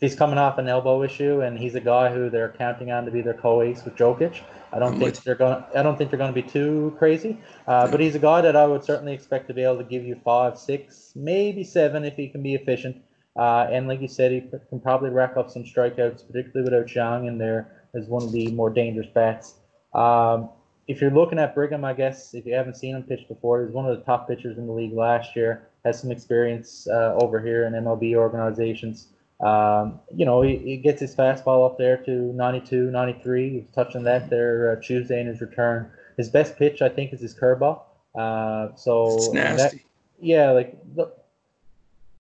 He's 0.01 0.15
coming 0.15 0.39
off 0.39 0.59
an 0.59 0.69
elbow 0.69 1.03
issue, 1.03 1.41
and 1.41 1.59
he's 1.59 1.75
a 1.75 1.81
guy 1.81 2.13
who 2.13 2.29
they're 2.29 2.55
counting 2.59 2.91
on 2.91 3.05
to 3.05 3.11
be 3.11 3.23
their 3.23 3.35
co-ace 3.35 3.85
with 3.85 3.97
Jokisch. 3.97 4.43
I 4.73 4.79
don't 4.79 4.95
I'm 4.95 5.01
think 5.01 5.23
they're 5.23 5.37
going. 5.37 5.63
I 5.75 5.83
don't 5.83 5.97
think 5.97 6.11
they're 6.11 6.19
going 6.19 6.35
to 6.35 6.43
be 6.43 6.47
too 6.47 6.95
crazy. 6.99 7.39
Uh, 7.67 7.89
but 7.89 8.01
he's 8.01 8.15
a 8.15 8.19
guy 8.19 8.41
that 8.41 8.57
I 8.57 8.67
would 8.67 8.85
certainly 8.85 9.13
expect 9.13 9.49
to 9.49 9.55
be 9.55 9.63
able 9.63 9.79
to 9.79 9.85
give 9.85 10.05
you 10.05 10.21
five, 10.25 10.59
six, 10.59 11.13
maybe 11.15 11.63
seven 11.63 12.05
if 12.05 12.17
he 12.17 12.29
can 12.29 12.43
be 12.43 12.55
efficient. 12.55 12.97
Uh, 13.37 13.67
and 13.71 13.89
like 13.89 14.01
you 14.01 14.09
said, 14.09 14.33
he 14.33 14.43
can 14.69 14.81
probably 14.81 15.11
rack 15.11 15.37
up 15.37 15.51
some 15.51 15.65
strikeouts, 15.65 16.27
particularly 16.27 16.65
without 16.65 16.87
Zhang 16.87 17.27
in 17.27 17.39
there 17.39 17.85
as 17.95 18.07
one 18.07 18.23
of 18.23 18.33
the 18.33 18.51
more 18.51 18.71
dangerous 18.71 19.09
bats. 19.15 19.55
Um, 19.95 20.51
if 20.87 21.01
you're 21.01 21.11
looking 21.11 21.39
at 21.39 21.55
Brigham, 21.55 21.85
I 21.85 21.95
guess 21.95 22.35
if 22.35 22.45
you 22.45 22.55
haven't 22.55 22.77
seen 22.77 22.95
him 22.95 23.03
pitch 23.05 23.27
before, 23.29 23.65
he's 23.65 23.73
one 23.73 23.87
of 23.87 23.97
the 23.97 24.05
top 24.05 24.29
pitchers 24.29 24.59
in 24.59 24.67
the 24.67 24.73
league 24.73 24.93
last 24.93 25.35
year. 25.35 25.69
Has 25.85 26.01
some 26.01 26.11
experience 26.11 26.87
uh, 26.89 27.17
over 27.21 27.41
here 27.41 27.67
in 27.67 27.73
MLB 27.73 28.15
organizations. 28.15 29.09
Um, 29.45 30.01
you 30.17 30.25
know, 30.25 30.41
he, 30.41 30.57
he, 30.57 30.77
gets 30.79 31.03
his 31.03 31.15
fastball 31.15 31.67
up 31.67 31.77
there 31.77 31.99
to 31.99 32.33
92, 32.33 32.91
93. 32.91 33.51
He's 33.51 33.65
touching 33.75 34.03
that 34.05 34.31
there 34.31 34.73
uh, 34.73 34.83
Tuesday 34.83 35.21
in 35.21 35.27
his 35.27 35.43
return. 35.43 35.91
His 36.17 36.31
best 36.31 36.57
pitch, 36.57 36.81
I 36.81 36.89
think, 36.89 37.13
is 37.13 37.21
his 37.21 37.35
curveball. 37.35 37.83
Uh, 38.15 38.69
so 38.75 39.15
it's 39.17 39.33
nasty. 39.35 39.77
That, 39.77 39.85
yeah, 40.19 40.51
like 40.51 40.79
the, 40.95 41.13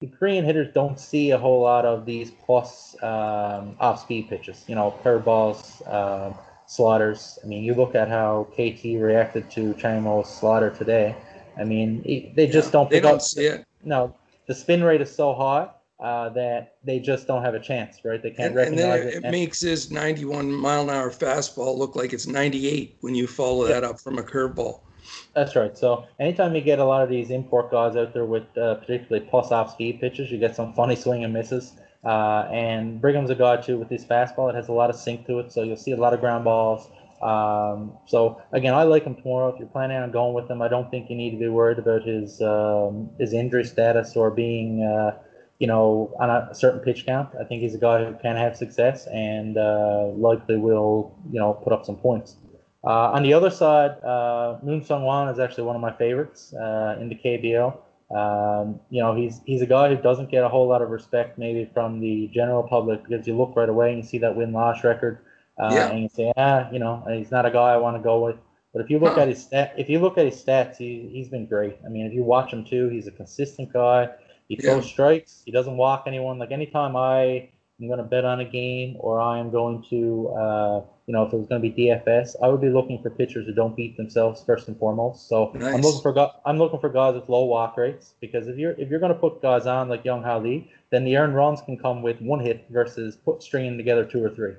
the 0.01 0.09
Korean 0.09 0.45
hitters 0.45 0.71
don't 0.75 1.01
see 1.01 1.31
a 1.31 1.39
whole 1.39 1.63
lot 1.63 1.87
of 1.87 2.05
these 2.05 2.31
plus 2.31 2.95
um, 3.03 3.75
off-speed 3.81 4.29
pitches. 4.29 4.63
You 4.67 4.75
know, 4.75 4.95
curveballs, 5.03 5.81
uh, 5.89 6.35
sliders. 6.67 7.39
I 7.43 7.47
mean, 7.47 7.65
you 7.65 7.73
look 7.73 7.95
at 7.95 8.09
how 8.09 8.49
KT 8.53 8.85
reacted 9.01 9.51
to 9.53 9.73
Changmo's 9.75 10.29
slaughter 10.29 10.69
today. 10.69 11.17
I 11.57 11.65
mean, 11.65 12.03
they 12.37 12.49
just 12.49 12.69
yeah, 12.69 12.73
don't 12.73 12.91
pick 12.91 13.03
they 13.03 13.09
don't 13.09 13.15
up. 13.15 13.23
See 13.23 13.47
it. 13.47 13.65
No, 13.83 14.15
the 14.47 14.55
spin 14.55 14.85
rate 14.85 15.01
is 15.01 15.15
so 15.15 15.33
high 15.33 15.71
uh, 16.05 16.29
that 16.29 16.77
they 16.85 16.99
just 17.01 17.27
don't 17.27 17.43
have 17.43 17.55
a 17.55 17.61
chance, 17.61 18.05
right? 18.05 18.23
They 18.23 18.31
can't 18.31 18.49
and, 18.49 18.57
recognize 18.57 19.01
and 19.01 19.09
it. 19.09 19.15
It, 19.15 19.25
it 19.25 19.31
makes 19.31 19.63
his 19.63 19.91
91 19.91 20.53
mile 20.53 20.83
an 20.83 20.91
hour 20.91 21.11
fastball 21.11 21.79
look 21.79 21.97
like 21.97 22.13
it's 22.13 22.27
98 22.27 22.99
when 23.01 23.15
you 23.15 23.27
follow 23.27 23.67
yeah. 23.67 23.73
that 23.73 23.85
up 23.85 23.99
from 23.99 24.19
a 24.19 24.23
curveball. 24.23 24.81
That's 25.35 25.57
right. 25.57 25.77
So 25.77 26.05
anytime 26.21 26.55
you 26.55 26.61
get 26.61 26.79
a 26.79 26.85
lot 26.85 27.03
of 27.03 27.09
these 27.09 27.31
import 27.31 27.71
guys 27.71 27.97
out 27.97 28.13
there 28.13 28.27
with 28.27 28.45
uh, 28.59 28.75
particularly 28.75 29.27
plus 29.31 29.51
off 29.51 29.73
speed 29.73 29.99
pitches, 29.99 30.31
you 30.31 30.39
get 30.39 30.55
some 30.55 30.75
funny 30.75 30.95
swing 30.95 31.25
and 31.25 31.33
misses. 31.33 31.73
Uh, 32.05 32.49
and 32.53 33.01
Brigham's 33.01 33.31
a 33.31 33.35
guy 33.35 33.57
too 33.57 33.79
with 33.79 33.89
his 33.89 34.05
fastball. 34.05 34.51
It 34.51 34.57
has 34.57 34.69
a 34.69 34.73
lot 34.73 34.91
of 34.91 34.97
sink 34.97 35.27
to 35.27 35.39
it, 35.39 35.53
so 35.53 35.63
you'll 35.63 35.79
see 35.79 35.93
a 35.93 35.97
lot 35.97 36.13
of 36.13 36.21
ground 36.21 36.45
balls. 36.45 36.87
Um, 37.23 37.97
so 38.07 38.43
again, 38.53 38.75
I 38.75 38.83
like 38.83 39.05
him 39.05 39.15
tomorrow. 39.15 39.49
If 39.49 39.59
you're 39.59 39.69
planning 39.69 39.97
on 39.97 40.11
going 40.11 40.35
with 40.35 40.51
him, 40.51 40.61
I 40.61 40.69
don't 40.69 40.91
think 40.91 41.09
you 41.09 41.17
need 41.17 41.31
to 41.31 41.39
be 41.39 41.49
worried 41.49 41.79
about 41.79 42.03
his 42.03 42.43
um, 42.43 43.09
his 43.19 43.33
injury 43.33 43.65
status 43.65 44.17
or 44.17 44.31
being 44.31 44.83
uh, 44.83 45.19
you 45.65 45.69
know, 45.69 46.15
on 46.21 46.29
a 46.29 46.55
certain 46.55 46.81
pitch 46.81 47.07
count. 47.07 47.31
I 47.41 47.45
think 47.45 47.63
he's 47.63 47.75
a 47.75 47.79
guy 47.79 48.05
who 48.05 48.13
can 48.21 48.37
have 48.37 48.55
success 48.55 49.07
and 49.07 49.57
uh, 49.57 50.09
likely 50.09 50.59
will, 50.59 51.17
you 51.33 51.41
know, 51.41 51.55
put 51.55 51.73
up 51.73 51.87
some 51.87 51.97
points. 51.97 52.37
Uh, 52.87 53.17
on 53.17 53.23
the 53.23 53.33
other 53.33 53.49
side, 53.49 53.93
uh, 54.05 54.59
Moon 54.63 54.83
Seung 54.83 55.05
Won 55.05 55.31
is 55.31 55.39
actually 55.39 55.65
one 55.65 55.75
of 55.75 55.81
my 55.81 55.93
favorites 55.93 56.53
uh, 56.53 56.99
in 57.01 57.09
the 57.09 57.15
KBL. 57.15 57.79
Um, 58.15 58.79
you 58.91 59.01
know, 59.01 59.15
he's 59.15 59.41
he's 59.47 59.63
a 59.63 59.67
guy 59.77 59.89
who 59.89 59.97
doesn't 59.97 60.31
get 60.31 60.45
a 60.45 60.51
whole 60.51 60.69
lot 60.69 60.83
of 60.83 60.91
respect 60.91 61.39
maybe 61.39 61.65
from 61.73 61.99
the 61.99 62.29
general 62.35 62.63
public 62.63 63.03
because 63.03 63.27
you 63.27 63.35
look 63.35 63.57
right 63.57 63.71
away 63.71 63.89
and 63.89 64.03
you 64.03 64.07
see 64.07 64.19
that 64.19 64.37
win 64.37 64.53
loss 64.53 64.85
record, 64.85 65.21
uh, 65.59 65.71
yeah. 65.73 65.89
and 65.89 66.03
you 66.03 66.11
say, 66.11 66.31
ah, 66.37 66.69
you 66.71 66.79
know, 66.79 67.03
he's 67.09 67.31
not 67.31 67.47
a 67.47 67.51
guy 67.51 67.73
I 67.73 67.79
want 67.79 67.97
to 67.97 68.03
go 68.03 68.23
with. 68.23 68.37
But 68.75 68.83
if 68.83 68.91
you 68.91 68.99
look 68.99 69.15
huh. 69.15 69.23
at 69.23 69.29
his 69.29 69.43
stat, 69.43 69.73
if 69.79 69.89
you 69.89 69.99
look 69.99 70.19
at 70.19 70.27
his 70.27 70.37
stats, 70.45 70.77
he 70.77 71.09
he's 71.11 71.31
been 71.31 71.47
great. 71.47 71.79
I 71.87 71.89
mean, 71.89 72.05
if 72.05 72.13
you 72.13 72.23
watch 72.23 72.53
him 72.53 72.67
too, 72.67 72.91
he's 72.91 73.07
a 73.07 73.13
consistent 73.23 73.73
guy. 73.73 74.11
He 74.49 74.57
throws 74.57 74.85
yeah. 74.85 74.93
strikes. 74.93 75.43
He 75.45 75.53
doesn't 75.53 75.77
walk 75.77 76.05
anyone. 76.07 76.39
Like 76.39 76.53
anytime 76.53 76.97
I 76.97 77.49
am 77.81 77.87
going 77.87 77.99
to 77.99 78.05
bet 78.05 78.25
on 78.25 78.41
a 78.41 78.45
game 78.45 78.97
or 79.01 79.21
I 79.21 79.39
am 79.39 79.51
going 79.51 79.85
to, 79.91 80.29
uh, 80.29 80.81
you 81.07 81.13
know, 81.13 81.25
if 81.25 81.33
it 81.33 81.37
was 81.37 81.47
going 81.49 81.63
to 81.63 81.69
be 81.69 81.85
DFS, 81.87 82.37
I 82.43 82.49
would 82.49 82.61
be 82.61 82.69
looking 82.69 83.03
for 83.03 83.11
pitchers 83.11 83.47
who 83.47 83.55
don't 83.55 83.77
beat 83.77 83.97
themselves 83.97 84.43
first 84.45 84.69
and 84.69 84.79
foremost. 84.79 85.29
So 85.29 85.53
nice. 85.55 85.75
I'm 85.75 85.81
looking 85.81 86.03
for 86.03 86.33
I'm 86.47 86.59
looking 86.59 86.81
for 86.81 86.89
guys 86.89 87.15
with 87.15 87.29
low 87.29 87.45
walk 87.45 87.77
rates 87.77 88.15
because 88.21 88.49
if 88.49 88.57
you're 88.57 88.73
if 88.73 88.91
you're 88.91 89.01
going 89.01 89.13
to 89.13 89.19
put 89.19 89.43
guys 89.43 89.67
on 89.67 89.89
like 89.89 90.05
Young 90.05 90.23
Ha 90.23 90.37
Lee, 90.37 90.71
then 90.91 91.05
the 91.05 91.17
earned 91.17 91.35
runs 91.35 91.61
can 91.63 91.79
come 91.79 92.03
with 92.03 92.21
one 92.21 92.41
hit 92.41 92.67
versus 92.71 93.17
put 93.17 93.43
stringing 93.43 93.77
together 93.77 94.05
two 94.05 94.23
or 94.23 94.31
three. 94.31 94.55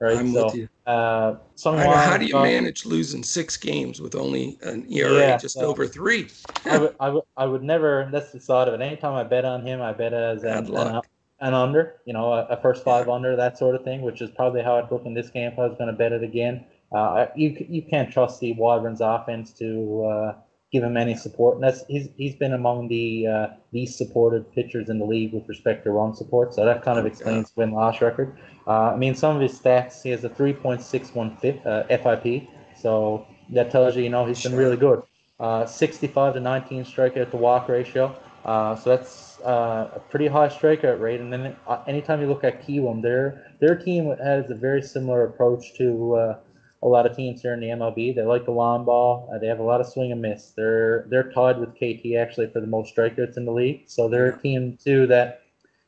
Right. 0.00 0.16
I'm 0.16 0.32
so, 0.32 0.44
with 0.44 0.54
you. 0.54 0.68
Uh, 0.86 1.36
how 1.64 2.16
do 2.16 2.24
you 2.24 2.34
manage 2.34 2.86
losing 2.86 3.24
six 3.24 3.56
games 3.56 4.00
with 4.00 4.14
only 4.14 4.56
an 4.62 4.86
ERA 4.88 5.18
yeah, 5.18 5.36
just 5.36 5.54
so 5.54 5.66
over 5.66 5.86
three? 5.88 6.28
I, 6.64 6.78
would, 6.78 6.96
I, 7.00 7.08
would, 7.08 7.24
I 7.36 7.46
would 7.46 7.62
never. 7.64 8.08
That's 8.12 8.30
the 8.30 8.38
thought 8.38 8.68
of 8.68 8.74
it. 8.74 8.80
Anytime 8.80 9.14
I 9.14 9.24
bet 9.24 9.44
on 9.44 9.66
him, 9.66 9.82
I 9.82 9.92
bet 9.92 10.12
as 10.12 10.44
an, 10.44 10.72
an, 10.72 11.00
an, 11.40 11.54
under. 11.54 11.96
You 12.04 12.12
know, 12.12 12.32
a, 12.32 12.44
a 12.44 12.60
first 12.60 12.84
five 12.84 13.08
yeah. 13.08 13.12
under, 13.12 13.34
that 13.34 13.58
sort 13.58 13.74
of 13.74 13.82
thing, 13.82 14.02
which 14.02 14.22
is 14.22 14.30
probably 14.30 14.62
how 14.62 14.76
I'd 14.76 14.90
look 14.92 15.04
in 15.04 15.14
this 15.14 15.30
game 15.30 15.50
if 15.50 15.58
I 15.58 15.66
was 15.66 15.76
going 15.76 15.90
to 15.90 15.96
bet 15.96 16.12
it 16.12 16.22
again. 16.22 16.64
Uh, 16.92 17.26
you 17.34 17.66
you 17.68 17.82
can't 17.82 18.10
trust 18.10 18.38
the 18.40 18.52
Wyverns 18.52 19.00
offense 19.00 19.52
to 19.54 20.04
uh, 20.04 20.34
give 20.70 20.82
him 20.82 20.96
any 20.96 21.14
support. 21.14 21.54
And 21.54 21.64
that's 21.64 21.84
he's 21.88 22.08
he's 22.16 22.34
been 22.34 22.52
among 22.52 22.88
the 22.88 23.26
uh, 23.26 23.46
least 23.72 23.98
supported 23.98 24.50
pitchers 24.52 24.88
in 24.88 24.98
the 24.98 25.04
league 25.04 25.32
with 25.32 25.48
respect 25.48 25.84
to 25.84 25.90
run 25.90 26.14
support. 26.14 26.54
So 26.54 26.64
that 26.64 26.82
kind 26.82 26.98
of 26.98 27.06
explains 27.06 27.52
win 27.56 27.72
loss 27.72 28.00
record. 28.00 28.36
Uh, 28.66 28.92
I 28.92 28.96
mean, 28.96 29.14
some 29.14 29.34
of 29.34 29.42
his 29.42 29.58
stats, 29.58 30.02
he 30.02 30.10
has 30.10 30.24
a 30.24 30.28
3.61 30.28 31.66
uh, 31.66 31.84
FIP. 31.88 32.48
So 32.76 33.26
that 33.50 33.70
tells 33.70 33.96
you, 33.96 34.02
you 34.02 34.10
know, 34.10 34.26
he's 34.26 34.42
been 34.42 34.54
really 34.54 34.76
good. 34.76 35.02
Uh, 35.40 35.64
65 35.64 36.34
to 36.34 36.40
19 36.40 36.84
strikeout 36.84 37.30
to 37.30 37.36
walk 37.36 37.68
ratio. 37.68 38.14
Uh, 38.44 38.76
so 38.76 38.90
that's 38.90 39.40
uh, 39.40 39.90
a 39.94 40.00
pretty 40.10 40.26
high 40.26 40.48
strikeout 40.48 41.00
rate. 41.00 41.20
And 41.20 41.32
then 41.32 41.56
uh, 41.66 41.82
anytime 41.86 42.20
you 42.20 42.26
look 42.26 42.44
at 42.44 42.66
Kiwoom, 42.66 43.02
their 43.02 43.54
their 43.60 43.76
team 43.76 44.14
has 44.22 44.50
a 44.50 44.54
very 44.54 44.82
similar 44.82 45.24
approach 45.24 45.74
to 45.78 46.14
uh, 46.14 46.38
a 46.82 46.88
lot 46.88 47.06
of 47.06 47.16
teams 47.16 47.42
here 47.42 47.54
in 47.54 47.60
the 47.60 47.68
MLB. 47.68 48.14
They 48.14 48.22
like 48.22 48.44
the 48.44 48.52
long 48.52 48.84
ball. 48.84 49.30
Uh, 49.32 49.38
they 49.38 49.48
have 49.48 49.58
a 49.58 49.64
lot 49.64 49.80
of 49.80 49.86
swing 49.86 50.12
and 50.12 50.22
miss. 50.22 50.52
They're 50.56 51.06
they're 51.08 51.32
tied 51.32 51.58
with 51.58 51.74
KT 51.74 52.14
actually 52.16 52.48
for 52.50 52.60
the 52.60 52.66
most 52.66 52.94
strikeouts 52.94 53.36
in 53.36 53.44
the 53.44 53.52
league. 53.52 53.82
So 53.86 54.08
they're 54.08 54.28
a 54.28 54.38
team 54.38 54.78
too 54.82 55.06
that 55.08 55.42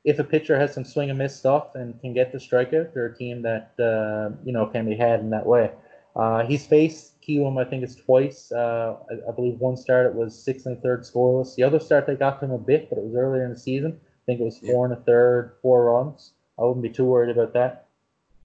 if 0.04 0.18
a 0.18 0.24
pitcher 0.24 0.58
has 0.58 0.72
some 0.72 0.84
swing 0.84 1.10
and 1.10 1.18
miss 1.18 1.36
stuff 1.36 1.74
and 1.74 2.00
can 2.00 2.12
get 2.12 2.32
the 2.32 2.38
strikeout, 2.38 2.94
they're 2.94 3.06
a 3.06 3.16
team 3.16 3.42
that 3.42 3.72
uh, 3.78 4.34
you 4.44 4.52
know 4.52 4.66
can 4.66 4.86
be 4.86 4.96
had 4.96 5.20
in 5.20 5.30
that 5.30 5.46
way. 5.46 5.70
Uh, 6.16 6.44
he's 6.44 6.66
faced 6.66 7.20
Kiwoom, 7.22 7.64
I 7.64 7.68
think 7.68 7.84
it's 7.84 7.94
twice. 7.94 8.50
Uh, 8.50 8.96
I, 9.10 9.30
I, 9.30 9.32
believe 9.32 9.60
one 9.60 9.76
start 9.76 10.06
it 10.06 10.14
was 10.14 10.36
six 10.36 10.66
and 10.66 10.76
a 10.76 10.80
third 10.80 11.02
scoreless. 11.02 11.54
The 11.54 11.62
other 11.62 11.78
start 11.78 12.06
they 12.06 12.16
got 12.16 12.40
to 12.40 12.46
him 12.46 12.50
a 12.50 12.58
bit, 12.58 12.88
but 12.88 12.98
it 12.98 13.04
was 13.04 13.14
earlier 13.14 13.44
in 13.44 13.50
the 13.50 13.58
season. 13.58 14.00
I 14.02 14.22
think 14.26 14.40
it 14.40 14.44
was 14.44 14.58
four 14.58 14.86
and 14.86 14.94
a 14.94 15.00
third, 15.00 15.56
four 15.62 15.84
runs. 15.84 16.32
I 16.58 16.62
wouldn't 16.62 16.82
be 16.82 16.90
too 16.90 17.04
worried 17.04 17.30
about 17.36 17.52
that. 17.54 17.86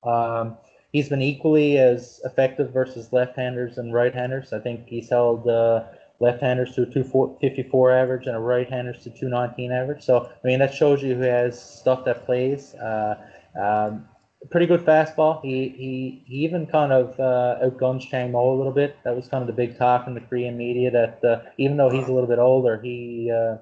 Um, 0.04 0.58
he's 0.96 1.10
been 1.10 1.22
equally 1.22 1.78
as 1.78 2.22
effective 2.24 2.72
versus 2.72 3.12
left-handers 3.12 3.78
and 3.78 3.94
right-handers. 3.94 4.54
I 4.54 4.60
think 4.60 4.88
he's 4.88 5.10
held 5.10 5.46
uh, 5.46 5.84
left-handers 6.22 6.74
to 6.76 6.84
a 6.84 6.86
254 6.86 7.92
average 7.92 8.28
and 8.28 8.36
a 8.38 8.40
right-handers 8.40 9.04
to 9.04 9.10
219 9.10 9.74
average. 9.74 10.04
So 10.06 10.32
I 10.32 10.48
mean 10.48 10.60
that 10.60 10.74
shows 10.74 11.04
you 11.04 11.16
who 11.16 11.24
has 11.24 11.62
stuff 11.62 12.06
that 12.06 12.26
plays. 12.26 12.76
Uh, 12.76 13.16
um, 13.62 14.08
pretty 14.50 14.68
good 14.68 14.86
fastball. 14.86 15.42
He 15.42 15.68
he, 15.68 16.24
he 16.28 16.36
even 16.46 16.66
kind 16.66 16.94
of 16.94 17.20
uh, 17.20 17.58
outguns 17.66 18.06
Chang 18.06 18.32
Mo 18.32 18.56
a 18.56 18.58
little 18.58 18.72
bit. 18.72 18.96
That 19.04 19.18
was 19.18 19.28
kind 19.28 19.42
of 19.42 19.48
the 19.48 19.54
big 19.54 19.78
talk 19.78 20.08
in 20.08 20.14
the 20.14 20.22
Korean 20.22 20.56
media 20.56 20.92
that 20.92 21.26
uh, 21.26 21.42
even 21.58 21.76
though 21.76 21.90
he's 21.90 22.08
a 22.08 22.14
little 22.14 22.30
bit 22.30 22.40
older, 22.40 22.80
he 22.82 23.30
uh, 23.30 23.58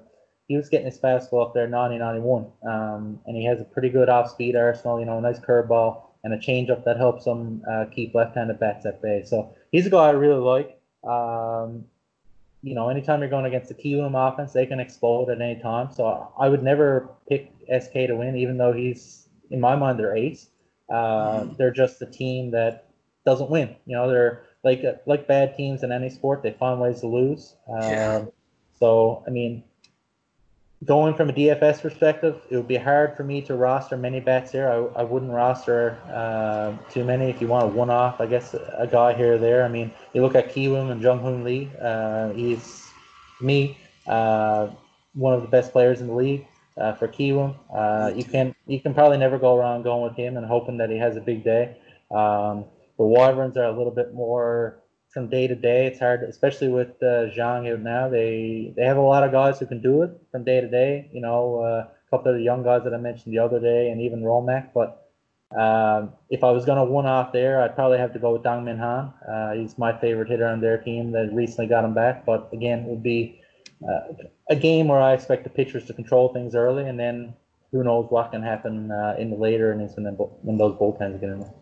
he 0.46 0.56
was 0.56 0.68
getting 0.68 0.86
his 0.86 1.00
fastball 1.00 1.46
up 1.46 1.52
there 1.52 1.66
90 1.66 1.98
91. 1.98 2.46
Um, 2.64 3.18
and 3.26 3.36
he 3.36 3.44
has 3.46 3.60
a 3.60 3.64
pretty 3.64 3.88
good 3.88 4.08
off 4.08 4.30
speed 4.30 4.54
arsenal, 4.54 5.00
you 5.00 5.06
know, 5.06 5.18
a 5.18 5.20
nice 5.20 5.40
curveball 5.40 6.13
and 6.24 6.32
a 6.32 6.38
changeup 6.38 6.84
that 6.84 6.96
helps 6.96 7.26
him 7.26 7.62
uh, 7.70 7.84
keep 7.94 8.14
left 8.14 8.34
handed 8.34 8.58
bats 8.58 8.86
at 8.86 9.00
bay. 9.00 9.22
So 9.24 9.54
he's 9.70 9.86
a 9.86 9.90
guy 9.90 10.08
I 10.08 10.10
really 10.10 10.40
like. 10.40 10.80
Um, 11.04 11.84
you 12.62 12.74
know, 12.74 12.88
anytime 12.88 13.20
you're 13.20 13.28
going 13.28 13.44
against 13.44 13.68
the 13.68 13.74
Kiwoom 13.74 14.14
offense, 14.16 14.54
they 14.54 14.64
can 14.64 14.80
explode 14.80 15.28
at 15.28 15.40
any 15.40 15.60
time. 15.60 15.92
So 15.92 16.32
I 16.38 16.48
would 16.48 16.62
never 16.62 17.10
pick 17.28 17.52
SK 17.68 17.92
to 17.92 18.14
win, 18.14 18.36
even 18.36 18.56
though 18.56 18.72
he's, 18.72 19.28
in 19.50 19.60
my 19.60 19.76
mind, 19.76 19.98
their 19.98 20.16
ace. 20.16 20.48
Uh, 20.90 20.94
mm-hmm. 20.94 21.52
They're 21.56 21.70
just 21.70 22.00
a 22.00 22.06
team 22.06 22.50
that 22.52 22.88
doesn't 23.26 23.50
win. 23.50 23.76
You 23.86 23.96
know, 23.96 24.08
they're 24.08 24.44
like 24.64 24.82
like 25.06 25.26
bad 25.28 25.56
teams 25.56 25.82
in 25.82 25.92
any 25.92 26.08
sport. 26.08 26.42
They 26.42 26.52
find 26.52 26.80
ways 26.80 27.00
to 27.00 27.06
lose. 27.06 27.54
yeah. 27.68 28.16
Um, 28.16 28.32
so 28.78 29.22
I 29.26 29.30
mean, 29.30 29.62
going 30.84 31.14
from 31.14 31.30
a 31.30 31.32
DFS 31.32 31.80
perspective, 31.82 32.40
it 32.50 32.56
would 32.56 32.68
be 32.68 32.76
hard 32.76 33.16
for 33.16 33.24
me 33.24 33.40
to 33.42 33.54
roster 33.54 33.96
many 33.96 34.20
bats 34.20 34.52
here. 34.52 34.68
I, 34.68 35.00
I 35.00 35.02
wouldn't 35.02 35.30
roster 35.30 35.98
uh, 36.12 36.76
too 36.90 37.04
many. 37.04 37.30
If 37.30 37.40
you 37.40 37.46
want 37.46 37.64
a 37.64 37.68
one-off, 37.68 38.20
I 38.20 38.26
guess 38.26 38.54
a 38.54 38.88
guy 38.90 39.14
here 39.14 39.34
or 39.34 39.38
there. 39.38 39.64
I 39.64 39.68
mean, 39.68 39.90
you 40.12 40.22
look 40.22 40.34
at 40.34 40.54
Kiwoom 40.54 40.90
and 40.90 41.00
Jung 41.00 41.20
Hoo 41.20 41.42
Lee. 41.42 41.70
Uh, 41.80 42.30
he's 42.30 42.90
me 43.40 43.78
uh, 44.06 44.68
one 45.14 45.34
of 45.34 45.42
the 45.42 45.48
best 45.48 45.72
players 45.72 46.00
in 46.00 46.08
the 46.08 46.14
league 46.14 46.46
uh, 46.76 46.92
for 46.94 47.08
Kiwoom. 47.08 47.54
Uh, 47.74 48.12
you 48.14 48.24
can 48.24 48.54
you 48.66 48.80
can 48.80 48.94
probably 48.94 49.18
never 49.18 49.38
go 49.38 49.58
wrong 49.58 49.82
going 49.82 50.02
with 50.02 50.16
him 50.16 50.36
and 50.36 50.46
hoping 50.46 50.78
that 50.78 50.90
he 50.90 50.98
has 50.98 51.16
a 51.16 51.20
big 51.20 51.44
day. 51.44 51.76
Um, 52.10 52.64
the 52.96 53.04
Wyverns 53.04 53.56
are 53.56 53.64
a 53.64 53.76
little 53.76 53.92
bit 53.92 54.14
more 54.14 54.83
from 55.14 55.28
day 55.30 55.46
to 55.46 55.54
day. 55.54 55.86
It's 55.86 56.00
hard, 56.00 56.24
especially 56.24 56.68
with 56.68 56.90
uh, 57.00 57.30
Zhang 57.36 57.72
out 57.72 57.80
now. 57.80 58.08
They 58.08 58.74
they 58.76 58.84
have 58.84 58.98
a 58.98 59.00
lot 59.00 59.22
of 59.22 59.32
guys 59.32 59.58
who 59.60 59.66
can 59.66 59.80
do 59.80 60.02
it 60.02 60.10
from 60.32 60.44
day 60.44 60.60
to 60.60 60.68
day. 60.68 61.08
You 61.14 61.22
know, 61.22 61.60
uh, 61.60 61.86
a 61.86 62.10
couple 62.10 62.32
of 62.32 62.36
the 62.36 62.42
young 62.42 62.64
guys 62.64 62.82
that 62.84 62.92
I 62.92 62.98
mentioned 62.98 63.32
the 63.32 63.38
other 63.38 63.60
day, 63.60 63.90
and 63.90 64.02
even 64.02 64.22
Romak. 64.22 64.70
But 64.74 65.00
um, 65.56 66.12
if 66.28 66.42
I 66.42 66.50
was 66.50 66.64
going 66.64 66.78
to 66.78 66.84
one 66.84 67.06
off 67.06 67.32
there, 67.32 67.62
I'd 67.62 67.76
probably 67.76 67.98
have 67.98 68.12
to 68.14 68.18
go 68.18 68.32
with 68.32 68.42
Dong 68.42 68.64
Min 68.64 68.78
Han. 68.78 69.14
Uh, 69.26 69.52
he's 69.52 69.78
my 69.78 69.96
favorite 69.98 70.28
hitter 70.28 70.46
on 70.46 70.60
their 70.60 70.78
team 70.78 71.12
that 71.12 71.30
recently 71.32 71.68
got 71.68 71.84
him 71.84 71.94
back. 71.94 72.26
But 72.26 72.50
again, 72.52 72.80
it 72.80 72.88
would 72.88 73.02
be 73.02 73.40
uh, 73.88 74.12
a 74.50 74.56
game 74.56 74.88
where 74.88 75.00
I 75.00 75.12
expect 75.14 75.44
the 75.44 75.50
pitchers 75.50 75.86
to 75.86 75.94
control 75.94 76.32
things 76.34 76.56
early, 76.56 76.88
and 76.88 76.98
then 76.98 77.34
who 77.70 77.84
knows 77.84 78.06
what 78.10 78.32
can 78.32 78.42
happen 78.42 78.90
uh, 78.90 79.14
in 79.18 79.30
the 79.30 79.36
later 79.36 79.72
innings 79.72 79.92
when, 79.96 80.04
when 80.06 80.58
those 80.58 80.74
bullpens 80.74 81.20
get 81.20 81.30
in 81.30 81.40
there. 81.40 81.54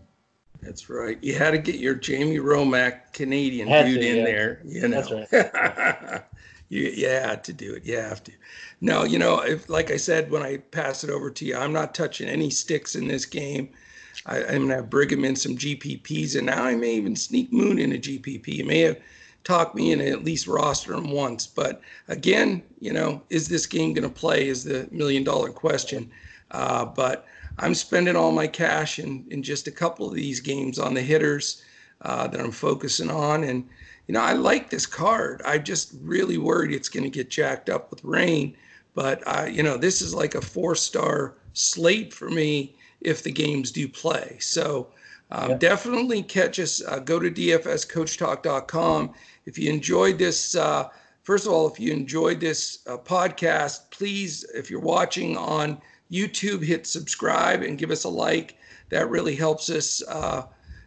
That's 0.63 0.89
right. 0.89 1.19
You 1.23 1.35
had 1.35 1.51
to 1.51 1.59
get 1.59 1.77
your 1.77 1.95
Jamie 1.95 2.39
Romak 2.39 3.13
Canadian 3.13 3.69
dude 3.69 4.01
to, 4.01 4.09
in 4.09 4.17
yeah. 4.19 4.25
there. 4.25 4.63
You 4.65 4.89
know. 4.89 5.27
Right. 5.33 6.23
you, 6.69 6.83
you 6.83 7.09
had 7.09 7.43
to 7.45 7.53
do 7.53 7.75
it. 7.75 7.85
You 7.85 7.97
have 7.97 8.23
to. 8.25 8.33
No, 8.81 9.03
you 9.03 9.19
know, 9.19 9.41
if 9.41 9.69
like 9.69 9.91
I 9.91 9.97
said 9.97 10.31
when 10.31 10.43
I 10.43 10.59
pass 10.59 11.03
it 11.03 11.11
over 11.11 11.31
to 11.31 11.45
you, 11.45 11.57
I'm 11.57 11.73
not 11.73 11.95
touching 11.95 12.29
any 12.29 12.49
sticks 12.49 12.95
in 12.95 13.09
this 13.09 13.27
game. 13.27 13.71
I, 14.25 14.39
am 14.39 14.63
gonna 14.63 14.77
have 14.77 14.91
Brigham 14.91 15.25
in 15.25 15.35
some 15.35 15.57
GPPs, 15.57 16.37
and 16.37 16.47
now 16.47 16.63
I 16.65 16.77
may 16.77 16.95
even 16.95 17.17
sneak 17.17 17.53
Moon 17.53 17.79
in 17.79 17.93
a 17.93 17.99
GPP. 17.99 18.47
You 18.47 18.65
may 18.65 18.81
have 18.81 19.01
talked 19.43 19.75
me 19.75 19.91
in 19.91 20.01
at 20.01 20.25
least 20.25 20.47
roster 20.47 20.95
him 20.95 21.11
once, 21.11 21.45
but 21.45 21.81
again, 22.07 22.63
you 22.79 22.93
know, 22.93 23.21
is 23.31 23.49
this 23.49 23.67
game 23.67 23.95
gonna 23.95 24.09
play? 24.09 24.47
Is 24.47 24.63
the 24.63 24.89
million 24.93 25.25
dollar 25.25 25.51
question. 25.51 26.09
Uh, 26.53 26.85
but 26.85 27.27
I'm 27.59 27.75
spending 27.75 28.17
all 28.17 28.33
my 28.33 28.47
cash 28.47 28.99
in, 28.99 29.27
in 29.31 29.43
just 29.43 29.67
a 29.67 29.73
couple 29.73 30.09
of 30.09 30.15
these 30.15 30.41
games 30.41 30.79
on 30.79 30.95
the 30.95 31.03
hitters 31.03 31.63
uh, 32.03 32.27
that 32.29 32.41
I'm 32.41 32.51
focusing 32.51 33.11
on. 33.11 33.45
And, 33.45 33.69
you 34.07 34.15
know, 34.15 34.21
I 34.21 34.33
like 34.33 34.71
this 34.71 34.87
card. 34.87 35.43
I'm 35.45 35.63
just 35.63 35.95
really 36.03 36.39
worried 36.39 36.73
it's 36.73 36.89
going 36.89 37.05
to 37.05 37.11
get 37.11 37.31
jacked 37.31 37.69
up 37.69 37.91
with 37.91 38.05
rain. 38.05 38.57
But, 38.95 39.23
uh, 39.27 39.47
you 39.51 39.63
know, 39.63 39.77
this 39.77 40.03
is 40.03 40.15
like 40.15 40.35
a 40.35 40.41
four 40.41 40.75
star 40.75 41.35
slate 41.53 42.13
for 42.13 42.31
me 42.31 42.75
if 43.01 43.23
the 43.23 43.33
games 43.33 43.71
do 43.71 43.89
play. 43.89 44.37
So 44.41 44.89
um, 45.31 45.51
yeah. 45.51 45.59
definitely 45.59 46.23
catch 46.23 46.59
us. 46.59 46.83
Uh, 46.87 46.99
go 46.99 47.19
to 47.19 47.31
dfscoachtalk.com. 47.31 49.15
If 49.47 49.59
you 49.59 49.71
enjoyed 49.71 50.19
this, 50.19 50.55
uh, 50.55 50.89
first 51.23 51.47
of 51.47 51.53
all, 51.53 51.71
if 51.71 51.81
you 51.81 51.93
enjoyed 51.93 52.41
this 52.41 52.81
uh, 52.87 52.97
podcast, 52.99 53.91
please, 53.91 54.45
if 54.55 54.71
you're 54.71 54.81
watching 54.81 55.37
on 55.37 55.81
YouTube, 56.13 56.65
hit 56.65 56.87
subscribe 56.87 57.63
and 57.63 57.79
give 57.79 57.91
us 57.91 58.05
a 58.05 58.09
like. 58.09 58.57
That 58.91 59.09
really 59.09 59.35
helps 59.35 59.71
us, 59.71 60.03
uh, 60.07 60.43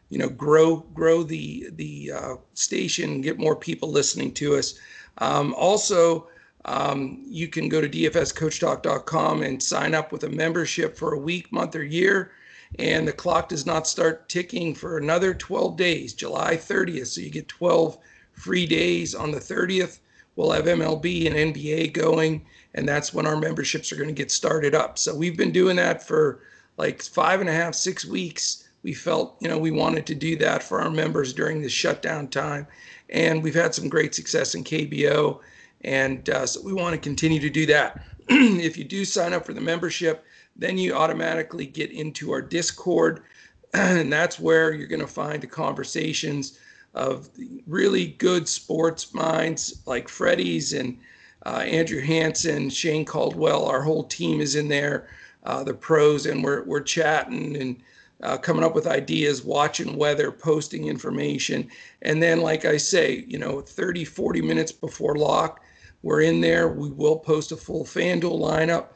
you 0.10 0.18
know, 0.18 0.30
grow 0.30 0.78
grow 0.94 1.24
the 1.24 1.70
the 1.74 2.12
uh, 2.12 2.36
station, 2.54 3.22
get 3.22 3.40
more 3.40 3.56
people 3.56 3.90
listening 3.90 4.34
to 4.36 4.56
us. 4.56 4.76
Um, 5.18 5.54
also, 5.56 6.28
um, 6.66 7.24
you 7.26 7.48
can 7.48 7.70
go 7.70 7.82
to 7.82 7.90
dfscoachtalk.com 7.90 9.44
and 9.44 9.62
sign 9.62 9.94
up 9.94 10.12
with 10.12 10.24
a 10.24 10.30
membership 10.30 10.98
for 10.98 11.14
a 11.14 11.20
week, 11.20 11.52
month, 11.52 11.76
or 11.76 11.84
year. 11.84 12.32
And 12.80 13.08
the 13.08 13.14
clock 13.14 13.50
does 13.50 13.66
not 13.66 13.88
start 13.88 14.28
ticking 14.28 14.76
for 14.76 14.98
another 14.98 15.34
12 15.34 15.78
days, 15.78 16.14
July 16.14 16.58
30th. 16.58 17.08
So 17.08 17.22
you 17.22 17.30
get 17.30 17.48
12 17.48 17.98
free 18.34 18.66
days 18.66 19.16
on 19.16 19.32
the 19.32 19.40
30th. 19.40 20.00
We'll 20.36 20.52
have 20.52 20.66
MLB 20.66 21.28
and 21.28 21.54
NBA 21.54 21.94
going 21.94 22.46
and 22.76 22.88
that's 22.88 23.14
when 23.14 23.26
our 23.26 23.38
memberships 23.38 23.92
are 23.92 23.96
going 23.96 24.10
to 24.10 24.14
get 24.14 24.30
started 24.30 24.76
up. 24.76 25.00
So 25.00 25.16
we've 25.16 25.38
been 25.38 25.52
doing 25.52 25.78
that 25.78 26.06
for 26.06 26.42
like 26.78 27.02
five 27.02 27.40
and 27.40 27.50
a 27.50 27.54
half, 27.54 27.74
six 27.74 28.06
weeks. 28.06 28.68
We 28.84 28.94
felt, 28.94 29.38
you 29.40 29.48
know, 29.48 29.58
we 29.58 29.72
wanted 29.72 30.06
to 30.08 30.16
do 30.16 30.36
that 30.38 30.62
for 30.62 30.82
our 30.82 30.92
members 30.92 31.34
during 31.34 31.62
this 31.62 31.72
shutdown 31.72 32.28
time, 32.28 32.68
and 33.10 33.42
we've 33.42 33.56
had 33.56 33.74
some 33.74 33.90
great 33.90 34.14
success 34.14 34.54
in 34.54 34.64
KBO, 34.64 35.40
and 35.82 36.30
uh, 36.30 36.46
so 36.46 36.62
we 36.62 36.74
want 36.74 36.94
to 36.94 37.00
continue 37.00 37.40
to 37.40 37.50
do 37.50 37.66
that. 37.66 38.06
if 38.30 38.78
you 38.78 38.84
do 38.84 39.04
sign 39.04 39.34
up 39.34 39.46
for 39.46 39.54
the 39.54 39.62
membership, 39.62 40.24
then 40.56 40.78
you 40.78 40.94
automatically 40.94 41.66
get 41.66 41.92
into 41.92 42.32
our 42.32 42.42
Discord, 42.42 43.24
and 43.74 44.14
that's 44.14 44.40
where 44.40 44.72
you're 44.74 44.88
going 44.88 45.00
to 45.00 45.08
find 45.08 45.42
the 45.42 45.48
conversations 45.48 46.60
of 46.96 47.30
really 47.68 48.08
good 48.08 48.48
sports 48.48 49.14
minds 49.14 49.82
like 49.86 50.08
Freddie's 50.08 50.74
and 50.74 50.98
uh, 51.46 51.60
Andrew 51.60 52.02
Hanson, 52.02 52.70
Shane 52.70 53.06
Caldwell, 53.06 53.66
our 53.66 53.84
whole 53.84 54.06
team 54.06 54.42
is 54.42 54.56
in 54.56 54.68
there, 54.68 55.08
uh, 55.44 55.64
the 55.64 55.74
pros, 55.74 56.26
and 56.26 56.44
we're, 56.44 56.64
we're 56.64 56.82
chatting 56.82 57.56
and 57.58 57.76
uh, 58.24 58.38
coming 58.38 58.64
up 58.64 58.74
with 58.74 58.88
ideas, 58.88 59.44
watching 59.44 59.98
weather, 59.98 60.32
posting 60.32 60.88
information. 60.88 61.70
And 62.02 62.24
then, 62.24 62.42
like 62.42 62.66
I 62.66 62.78
say, 62.78 63.26
you 63.28 63.38
know, 63.38 63.62
30, 63.62 64.06
40 64.06 64.42
minutes 64.42 64.72
before 64.72 65.18
lock, 65.18 65.62
we're 66.02 66.22
in 66.22 66.42
there. 66.42 66.70
We 66.70 66.90
will 66.90 67.18
post 67.18 67.52
a 67.52 67.58
full 67.58 67.84
FanDuel 67.84 68.40
lineup. 68.40 68.88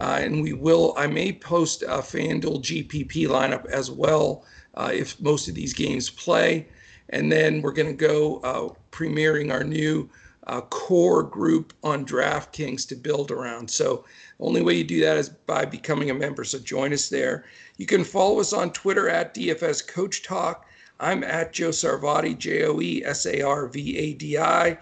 Uh, 0.00 0.20
and 0.22 0.42
we 0.42 0.52
will, 0.52 0.94
I 0.96 1.08
may 1.08 1.32
post 1.32 1.82
a 1.82 1.98
FanDuel 1.98 2.62
GPP 2.62 3.26
lineup 3.26 3.66
as 3.66 3.90
well 3.90 4.44
uh, 4.74 4.90
if 4.92 5.20
most 5.20 5.48
of 5.48 5.56
these 5.56 5.74
games 5.74 6.08
play. 6.08 6.68
And 7.10 7.30
then 7.30 7.62
we're 7.62 7.72
going 7.72 7.88
to 7.88 8.06
go 8.06 8.38
uh, 8.38 8.74
premiering 8.90 9.52
our 9.52 9.64
new 9.64 10.08
uh, 10.46 10.62
core 10.62 11.22
group 11.22 11.72
on 11.84 12.06
DraftKings 12.06 12.88
to 12.88 12.94
build 12.94 13.30
around. 13.30 13.70
So, 13.70 14.04
only 14.40 14.62
way 14.62 14.74
you 14.74 14.84
do 14.84 15.00
that 15.00 15.16
is 15.18 15.28
by 15.28 15.64
becoming 15.64 16.10
a 16.10 16.14
member. 16.14 16.44
So, 16.44 16.58
join 16.58 16.92
us 16.92 17.08
there. 17.08 17.44
You 17.76 17.86
can 17.86 18.04
follow 18.04 18.40
us 18.40 18.52
on 18.52 18.72
Twitter 18.72 19.08
at 19.08 19.34
DFS 19.34 19.86
Coach 19.86 20.22
Talk. 20.22 20.66
I'm 21.00 21.22
at 21.22 21.52
Joe 21.52 21.68
Sarvadi, 21.68 22.36
J 22.36 22.64
O 22.64 22.80
E 22.80 23.04
S 23.04 23.26
A 23.26 23.42
R 23.42 23.68
V 23.68 23.96
A 23.96 24.14
D 24.14 24.38
I. 24.38 24.78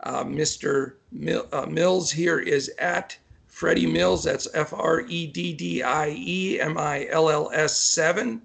Uh, 0.00 0.24
Mr. 0.24 0.94
Mil- 1.12 1.48
uh, 1.52 1.66
Mills 1.66 2.10
here 2.10 2.38
is 2.38 2.70
at 2.78 3.16
Freddie 3.46 3.86
Mills, 3.86 4.24
that's 4.24 4.48
F 4.52 4.72
R 4.74 5.02
E 5.02 5.28
D 5.28 5.52
D 5.52 5.82
I 5.82 6.08
E 6.10 6.60
M 6.60 6.76
I 6.76 7.06
L 7.08 7.30
L 7.30 7.50
S 7.54 7.76
7. 7.76 8.42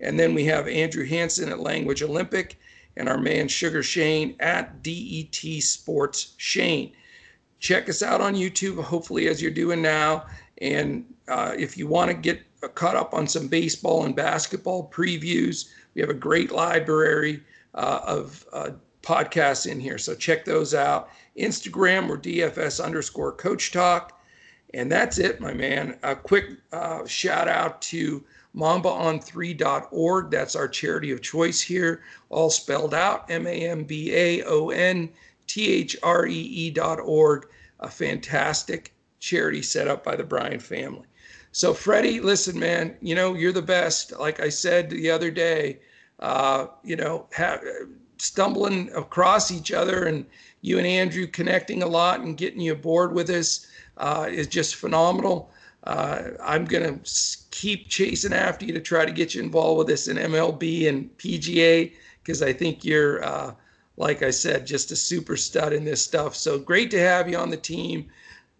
And 0.00 0.18
then 0.18 0.34
we 0.34 0.44
have 0.44 0.68
Andrew 0.68 1.04
Hanson 1.04 1.48
at 1.48 1.58
Language 1.58 2.02
Olympic 2.02 2.58
and 2.96 3.08
our 3.08 3.18
man 3.18 3.48
Sugar 3.48 3.82
Shane 3.82 4.36
at 4.40 4.82
DET 4.82 5.62
Sports 5.62 6.34
Shane. 6.36 6.92
Check 7.58 7.88
us 7.88 8.02
out 8.02 8.20
on 8.20 8.34
YouTube, 8.34 8.82
hopefully, 8.82 9.28
as 9.28 9.40
you're 9.40 9.50
doing 9.50 9.80
now. 9.80 10.26
And 10.60 11.04
uh, 11.28 11.54
if 11.56 11.76
you 11.78 11.86
want 11.86 12.10
to 12.10 12.16
get 12.16 12.42
caught 12.74 12.96
up 12.96 13.14
on 13.14 13.26
some 13.26 13.48
baseball 13.48 14.04
and 14.04 14.14
basketball 14.14 14.90
previews, 14.90 15.70
we 15.94 16.00
have 16.00 16.10
a 16.10 16.14
great 16.14 16.50
library 16.50 17.42
uh, 17.74 18.00
of 18.04 18.44
uh, 18.52 18.70
podcasts 19.02 19.70
in 19.70 19.80
here. 19.80 19.98
So 19.98 20.14
check 20.14 20.44
those 20.44 20.74
out. 20.74 21.10
Instagram, 21.38 22.08
or 22.08 22.18
DFS 22.18 22.82
underscore 22.84 23.32
coach 23.32 23.72
talk. 23.72 24.20
And 24.74 24.90
that's 24.90 25.18
it, 25.18 25.40
my 25.40 25.52
man. 25.52 25.98
A 26.02 26.16
quick 26.16 26.46
uh, 26.72 27.06
shout 27.06 27.48
out 27.48 27.82
to 27.82 28.24
mambaon3.org. 28.56 30.30
That's 30.30 30.56
our 30.56 30.68
charity 30.68 31.10
of 31.10 31.22
choice 31.22 31.60
here, 31.60 32.02
all 32.30 32.50
spelled 32.50 32.94
out 32.94 33.30
M 33.30 33.46
A 33.46 33.68
M 33.68 33.84
B 33.84 34.14
A 34.14 34.42
O 34.44 34.70
N 34.70 35.10
T 35.46 35.68
H 35.68 35.96
R 36.02 36.26
E 36.26 36.72
E.org. 36.76 37.48
A 37.80 37.88
fantastic 37.88 38.92
charity 39.18 39.62
set 39.62 39.88
up 39.88 40.04
by 40.04 40.16
the 40.16 40.24
Bryant 40.24 40.62
family. 40.62 41.06
So, 41.50 41.74
Freddie, 41.74 42.20
listen, 42.20 42.58
man, 42.58 42.96
you 43.00 43.14
know, 43.14 43.34
you're 43.34 43.52
the 43.52 43.60
best. 43.60 44.18
Like 44.18 44.40
I 44.40 44.48
said 44.48 44.88
the 44.88 45.10
other 45.10 45.30
day, 45.30 45.80
uh, 46.20 46.66
you 46.82 46.96
know, 46.96 47.26
ha- 47.36 47.60
stumbling 48.16 48.90
across 48.94 49.50
each 49.50 49.72
other 49.72 50.04
and 50.04 50.24
you 50.60 50.78
and 50.78 50.86
Andrew 50.86 51.26
connecting 51.26 51.82
a 51.82 51.88
lot 51.88 52.20
and 52.20 52.38
getting 52.38 52.60
you 52.60 52.72
aboard 52.72 53.12
with 53.12 53.28
us 53.28 53.66
uh, 53.98 54.28
is 54.30 54.46
just 54.46 54.76
phenomenal. 54.76 55.50
Uh, 55.84 56.30
I'm 56.42 56.64
going 56.64 57.00
to 57.00 57.10
keep 57.50 57.88
chasing 57.88 58.32
after 58.32 58.64
you 58.64 58.72
to 58.72 58.80
try 58.80 59.04
to 59.04 59.12
get 59.12 59.34
you 59.34 59.42
involved 59.42 59.78
with 59.78 59.86
this 59.88 60.08
in 60.08 60.16
MLB 60.16 60.88
and 60.88 61.16
PGA 61.18 61.92
because 62.22 62.42
I 62.42 62.52
think 62.52 62.84
you're, 62.84 63.24
uh, 63.24 63.54
like 63.96 64.22
I 64.22 64.30
said, 64.30 64.66
just 64.66 64.92
a 64.92 64.96
super 64.96 65.36
stud 65.36 65.72
in 65.72 65.84
this 65.84 66.02
stuff. 66.02 66.34
So 66.36 66.58
great 66.58 66.90
to 66.92 67.00
have 67.00 67.28
you 67.28 67.36
on 67.36 67.50
the 67.50 67.56
team. 67.56 68.08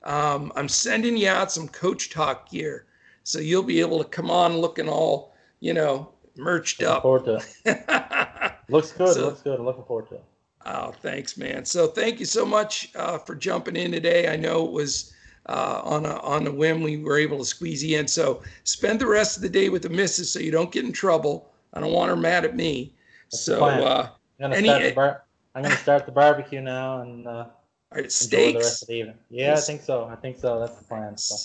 Um, 0.04 0.52
I'm 0.56 0.68
sending 0.68 1.16
you 1.16 1.28
out 1.28 1.52
some 1.52 1.68
coach 1.68 2.10
talk 2.10 2.50
gear, 2.50 2.86
so 3.22 3.38
you'll 3.38 3.62
be 3.62 3.80
able 3.80 3.98
to 3.98 4.04
come 4.04 4.30
on 4.30 4.56
looking 4.56 4.88
all, 4.88 5.32
you 5.60 5.74
know, 5.74 6.08
merched 6.36 6.80
looking 6.80 6.92
up. 6.92 7.02
Forward 7.02 7.24
to 7.64 8.56
looks 8.68 8.90
good. 8.90 9.14
So, 9.14 9.26
looks 9.26 9.42
good. 9.42 9.60
I'm 9.60 9.64
looking 9.64 9.84
forward 9.84 10.08
to 10.08 10.16
it. 10.16 10.24
Oh, 10.66 10.92
thanks, 11.02 11.36
man. 11.36 11.64
So 11.64 11.86
thank 11.86 12.20
you 12.20 12.26
so 12.26 12.44
much 12.44 12.90
uh, 12.94 13.18
for 13.18 13.34
jumping 13.34 13.76
in 13.76 13.92
today. 13.92 14.28
I 14.28 14.36
know 14.36 14.64
it 14.64 14.72
was 14.72 15.12
uh, 15.47 15.81
on 15.85 16.06
a 16.06 16.19
on 16.20 16.47
a 16.47 16.52
whim 16.52 16.82
we 16.82 16.98
were 16.98 17.19
able 17.19 17.39
to 17.39 17.44
squeeze 17.44 17.82
you 17.82 17.98
in. 17.98 18.09
So 18.09 18.43
spend 18.64 19.01
the 19.01 19.06
rest 19.06 19.36
of 19.36 19.43
the 19.43 19.48
day 19.48 19.69
with 19.69 19.82
the 19.82 19.89
missus 19.90 20.32
so 20.32 20.39
you 20.39 20.51
don't 20.51 20.73
get 20.73 20.85
in 20.85 20.93
trouble. 20.93 21.51
I 21.74 21.81
don't 21.81 21.93
want 21.93 22.10
her 22.10 22.16
mad 22.16 22.44
at 22.44 22.55
me. 22.55 22.94
That's 23.31 23.43
so 23.43 23.64
uh, 23.64 24.09
I'm 24.40 24.51
gonna 24.51 24.56
any, 24.56 24.69
start 24.69 24.82
the 24.82 24.93
bar- 24.93 25.24
I'm 25.55 25.62
gonna 25.62 25.77
start 25.77 26.06
the 26.06 26.12
barbecue 26.12 26.60
now 26.60 27.02
and. 27.02 27.27
Uh, 27.27 27.47
Right, 27.94 28.10
steaks. 28.10 28.52
the 28.52 28.59
rest 28.59 28.82
of 28.82 28.89
the 28.89 28.94
evening. 28.94 29.19
Yeah, 29.28 29.52
I 29.52 29.60
think 29.60 29.82
so. 29.82 30.06
I 30.06 30.16
think 30.16 30.39
so. 30.39 30.59
That's 30.59 30.77
the 30.78 30.85
plan. 30.85 31.16
So. 31.19 31.36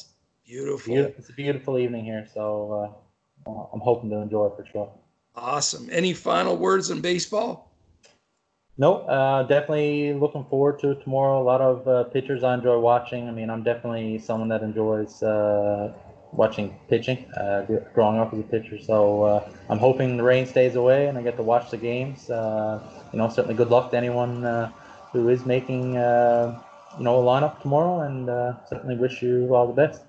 Beautiful. 0.45 0.95
It's 0.95 1.29
a 1.29 1.33
beautiful 1.33 1.77
evening 1.77 2.05
here, 2.05 2.25
so 2.33 2.95
uh, 3.45 3.51
I'm 3.73 3.81
hoping 3.81 4.09
to 4.11 4.17
enjoy 4.17 4.47
it 4.47 4.53
for 4.55 4.65
sure. 4.71 4.89
Awesome. 5.35 5.89
Any 5.91 6.13
final 6.13 6.55
words 6.55 6.89
on 6.89 7.01
baseball? 7.01 7.66
No, 8.79 8.97
uh, 9.07 9.43
definitely 9.43 10.13
looking 10.13 10.45
forward 10.45 10.79
to 10.79 10.93
tomorrow. 10.95 11.41
A 11.41 11.43
lot 11.43 11.61
of 11.61 11.87
uh, 11.87 12.03
pitchers 12.05 12.43
I 12.43 12.53
enjoy 12.53 12.77
watching. 12.77 13.27
I 13.27 13.31
mean, 13.31 13.49
I'm 13.49 13.63
definitely 13.63 14.19
someone 14.19 14.49
that 14.49 14.61
enjoys 14.61 15.23
uh, 15.23 15.93
watching 16.31 16.77
pitching, 16.87 17.25
uh, 17.33 17.65
growing 17.95 18.19
up 18.19 18.33
as 18.33 18.39
a 18.39 18.43
pitcher. 18.43 18.77
So 18.79 19.23
uh, 19.23 19.49
I'm 19.69 19.79
hoping 19.79 20.17
the 20.17 20.23
rain 20.23 20.45
stays 20.45 20.75
away 20.75 21.07
and 21.07 21.17
I 21.17 21.23
get 21.23 21.37
to 21.37 21.43
watch 21.43 21.71
the 21.71 21.77
games. 21.77 22.29
Uh, 22.29 22.79
you 23.11 23.17
know, 23.17 23.27
certainly 23.29 23.55
good 23.55 23.69
luck 23.69 23.89
to 23.91 23.97
anyone 23.97 24.43
who 25.11 25.29
is 25.29 25.43
making 25.45 25.93
you 25.93 27.03
know 27.03 27.19
a 27.19 27.23
lineup 27.23 27.61
tomorrow, 27.61 28.01
and 28.01 28.27
certainly 28.69 28.95
wish 28.95 29.23
you 29.23 29.55
all 29.55 29.65
the 29.65 29.73
best. 29.73 30.03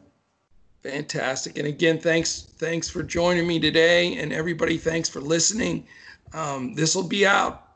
Fantastic, 0.82 1.58
and 1.58 1.66
again, 1.66 1.98
thanks 1.98 2.42
thanks 2.58 2.88
for 2.88 3.02
joining 3.02 3.46
me 3.46 3.58
today, 3.60 4.16
and 4.16 4.32
everybody, 4.32 4.76
thanks 4.76 5.08
for 5.08 5.20
listening. 5.20 5.86
Um, 6.34 6.74
this 6.74 6.94
will 6.94 7.08
be 7.08 7.26
out 7.26 7.67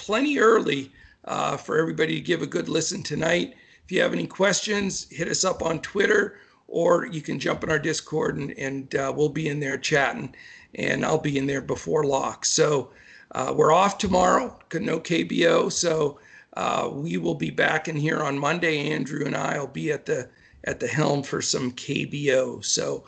plenty 0.00 0.38
early 0.38 0.90
uh, 1.26 1.56
for 1.58 1.78
everybody 1.78 2.14
to 2.14 2.20
give 2.20 2.40
a 2.40 2.46
good 2.46 2.68
listen 2.68 3.02
tonight. 3.02 3.54
If 3.84 3.92
you 3.92 4.00
have 4.00 4.14
any 4.14 4.26
questions, 4.26 5.06
hit 5.10 5.28
us 5.28 5.44
up 5.44 5.62
on 5.62 5.80
Twitter, 5.80 6.38
or 6.68 7.06
you 7.06 7.20
can 7.20 7.38
jump 7.38 7.62
in 7.62 7.70
our 7.70 7.78
Discord, 7.78 8.38
and, 8.38 8.52
and 8.52 8.94
uh, 8.94 9.12
we'll 9.14 9.28
be 9.28 9.48
in 9.48 9.60
there 9.60 9.76
chatting, 9.76 10.34
and 10.74 11.04
I'll 11.04 11.18
be 11.18 11.36
in 11.36 11.46
there 11.46 11.62
before 11.62 12.04
lock. 12.04 12.44
So. 12.44 12.90
Uh, 13.32 13.54
we're 13.56 13.72
off 13.72 13.96
tomorrow, 13.96 14.58
no 14.74 14.98
KBO, 14.98 15.70
so 15.70 16.18
uh, 16.54 16.90
we 16.92 17.16
will 17.16 17.36
be 17.36 17.50
back 17.50 17.86
in 17.86 17.94
here 17.94 18.20
on 18.24 18.36
Monday. 18.36 18.90
Andrew 18.90 19.24
and 19.24 19.36
I 19.36 19.56
will 19.56 19.68
be 19.68 19.92
at 19.92 20.04
the 20.06 20.28
at 20.64 20.80
the 20.80 20.88
helm 20.88 21.22
for 21.22 21.40
some 21.40 21.70
KBO. 21.72 22.64
So 22.64 23.04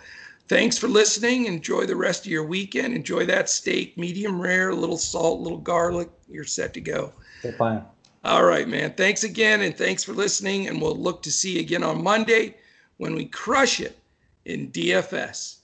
thanks 0.53 0.77
for 0.77 0.87
listening. 0.87 1.47
Enjoy 1.47 1.87
the 1.87 1.97
rest 1.97 2.27
of 2.27 2.31
your 2.31 2.45
weekend. 2.45 2.95
Enjoy 2.95 3.25
that 3.25 3.49
steak, 3.49 3.97
medium 3.97 4.39
rare, 4.39 4.69
a 4.69 4.75
little 4.75 4.99
salt, 4.99 5.41
a 5.41 5.43
little 5.43 5.59
garlic. 5.59 6.11
You're 6.29 6.45
set 6.45 6.75
to 6.75 6.81
go. 6.81 7.13
Good 7.41 7.57
plan. 7.57 7.85
All 8.25 8.45
right, 8.45 8.69
man. 8.69 8.93
Thanks 8.93 9.25
again, 9.25 9.63
and 9.63 9.75
thanks 9.75 10.05
for 10.05 10.13
listening. 10.13 10.69
And 10.69 10.81
we'll 10.81 10.95
look 10.95 11.23
to 11.23 11.33
see 11.33 11.55
you 11.55 11.61
again 11.61 11.83
on 11.83 12.05
Monday 12.05 12.57
when 12.99 13.15
we 13.15 13.25
crush 13.25 13.81
it 13.81 13.99
in 14.45 14.71
DFS. 14.71 15.57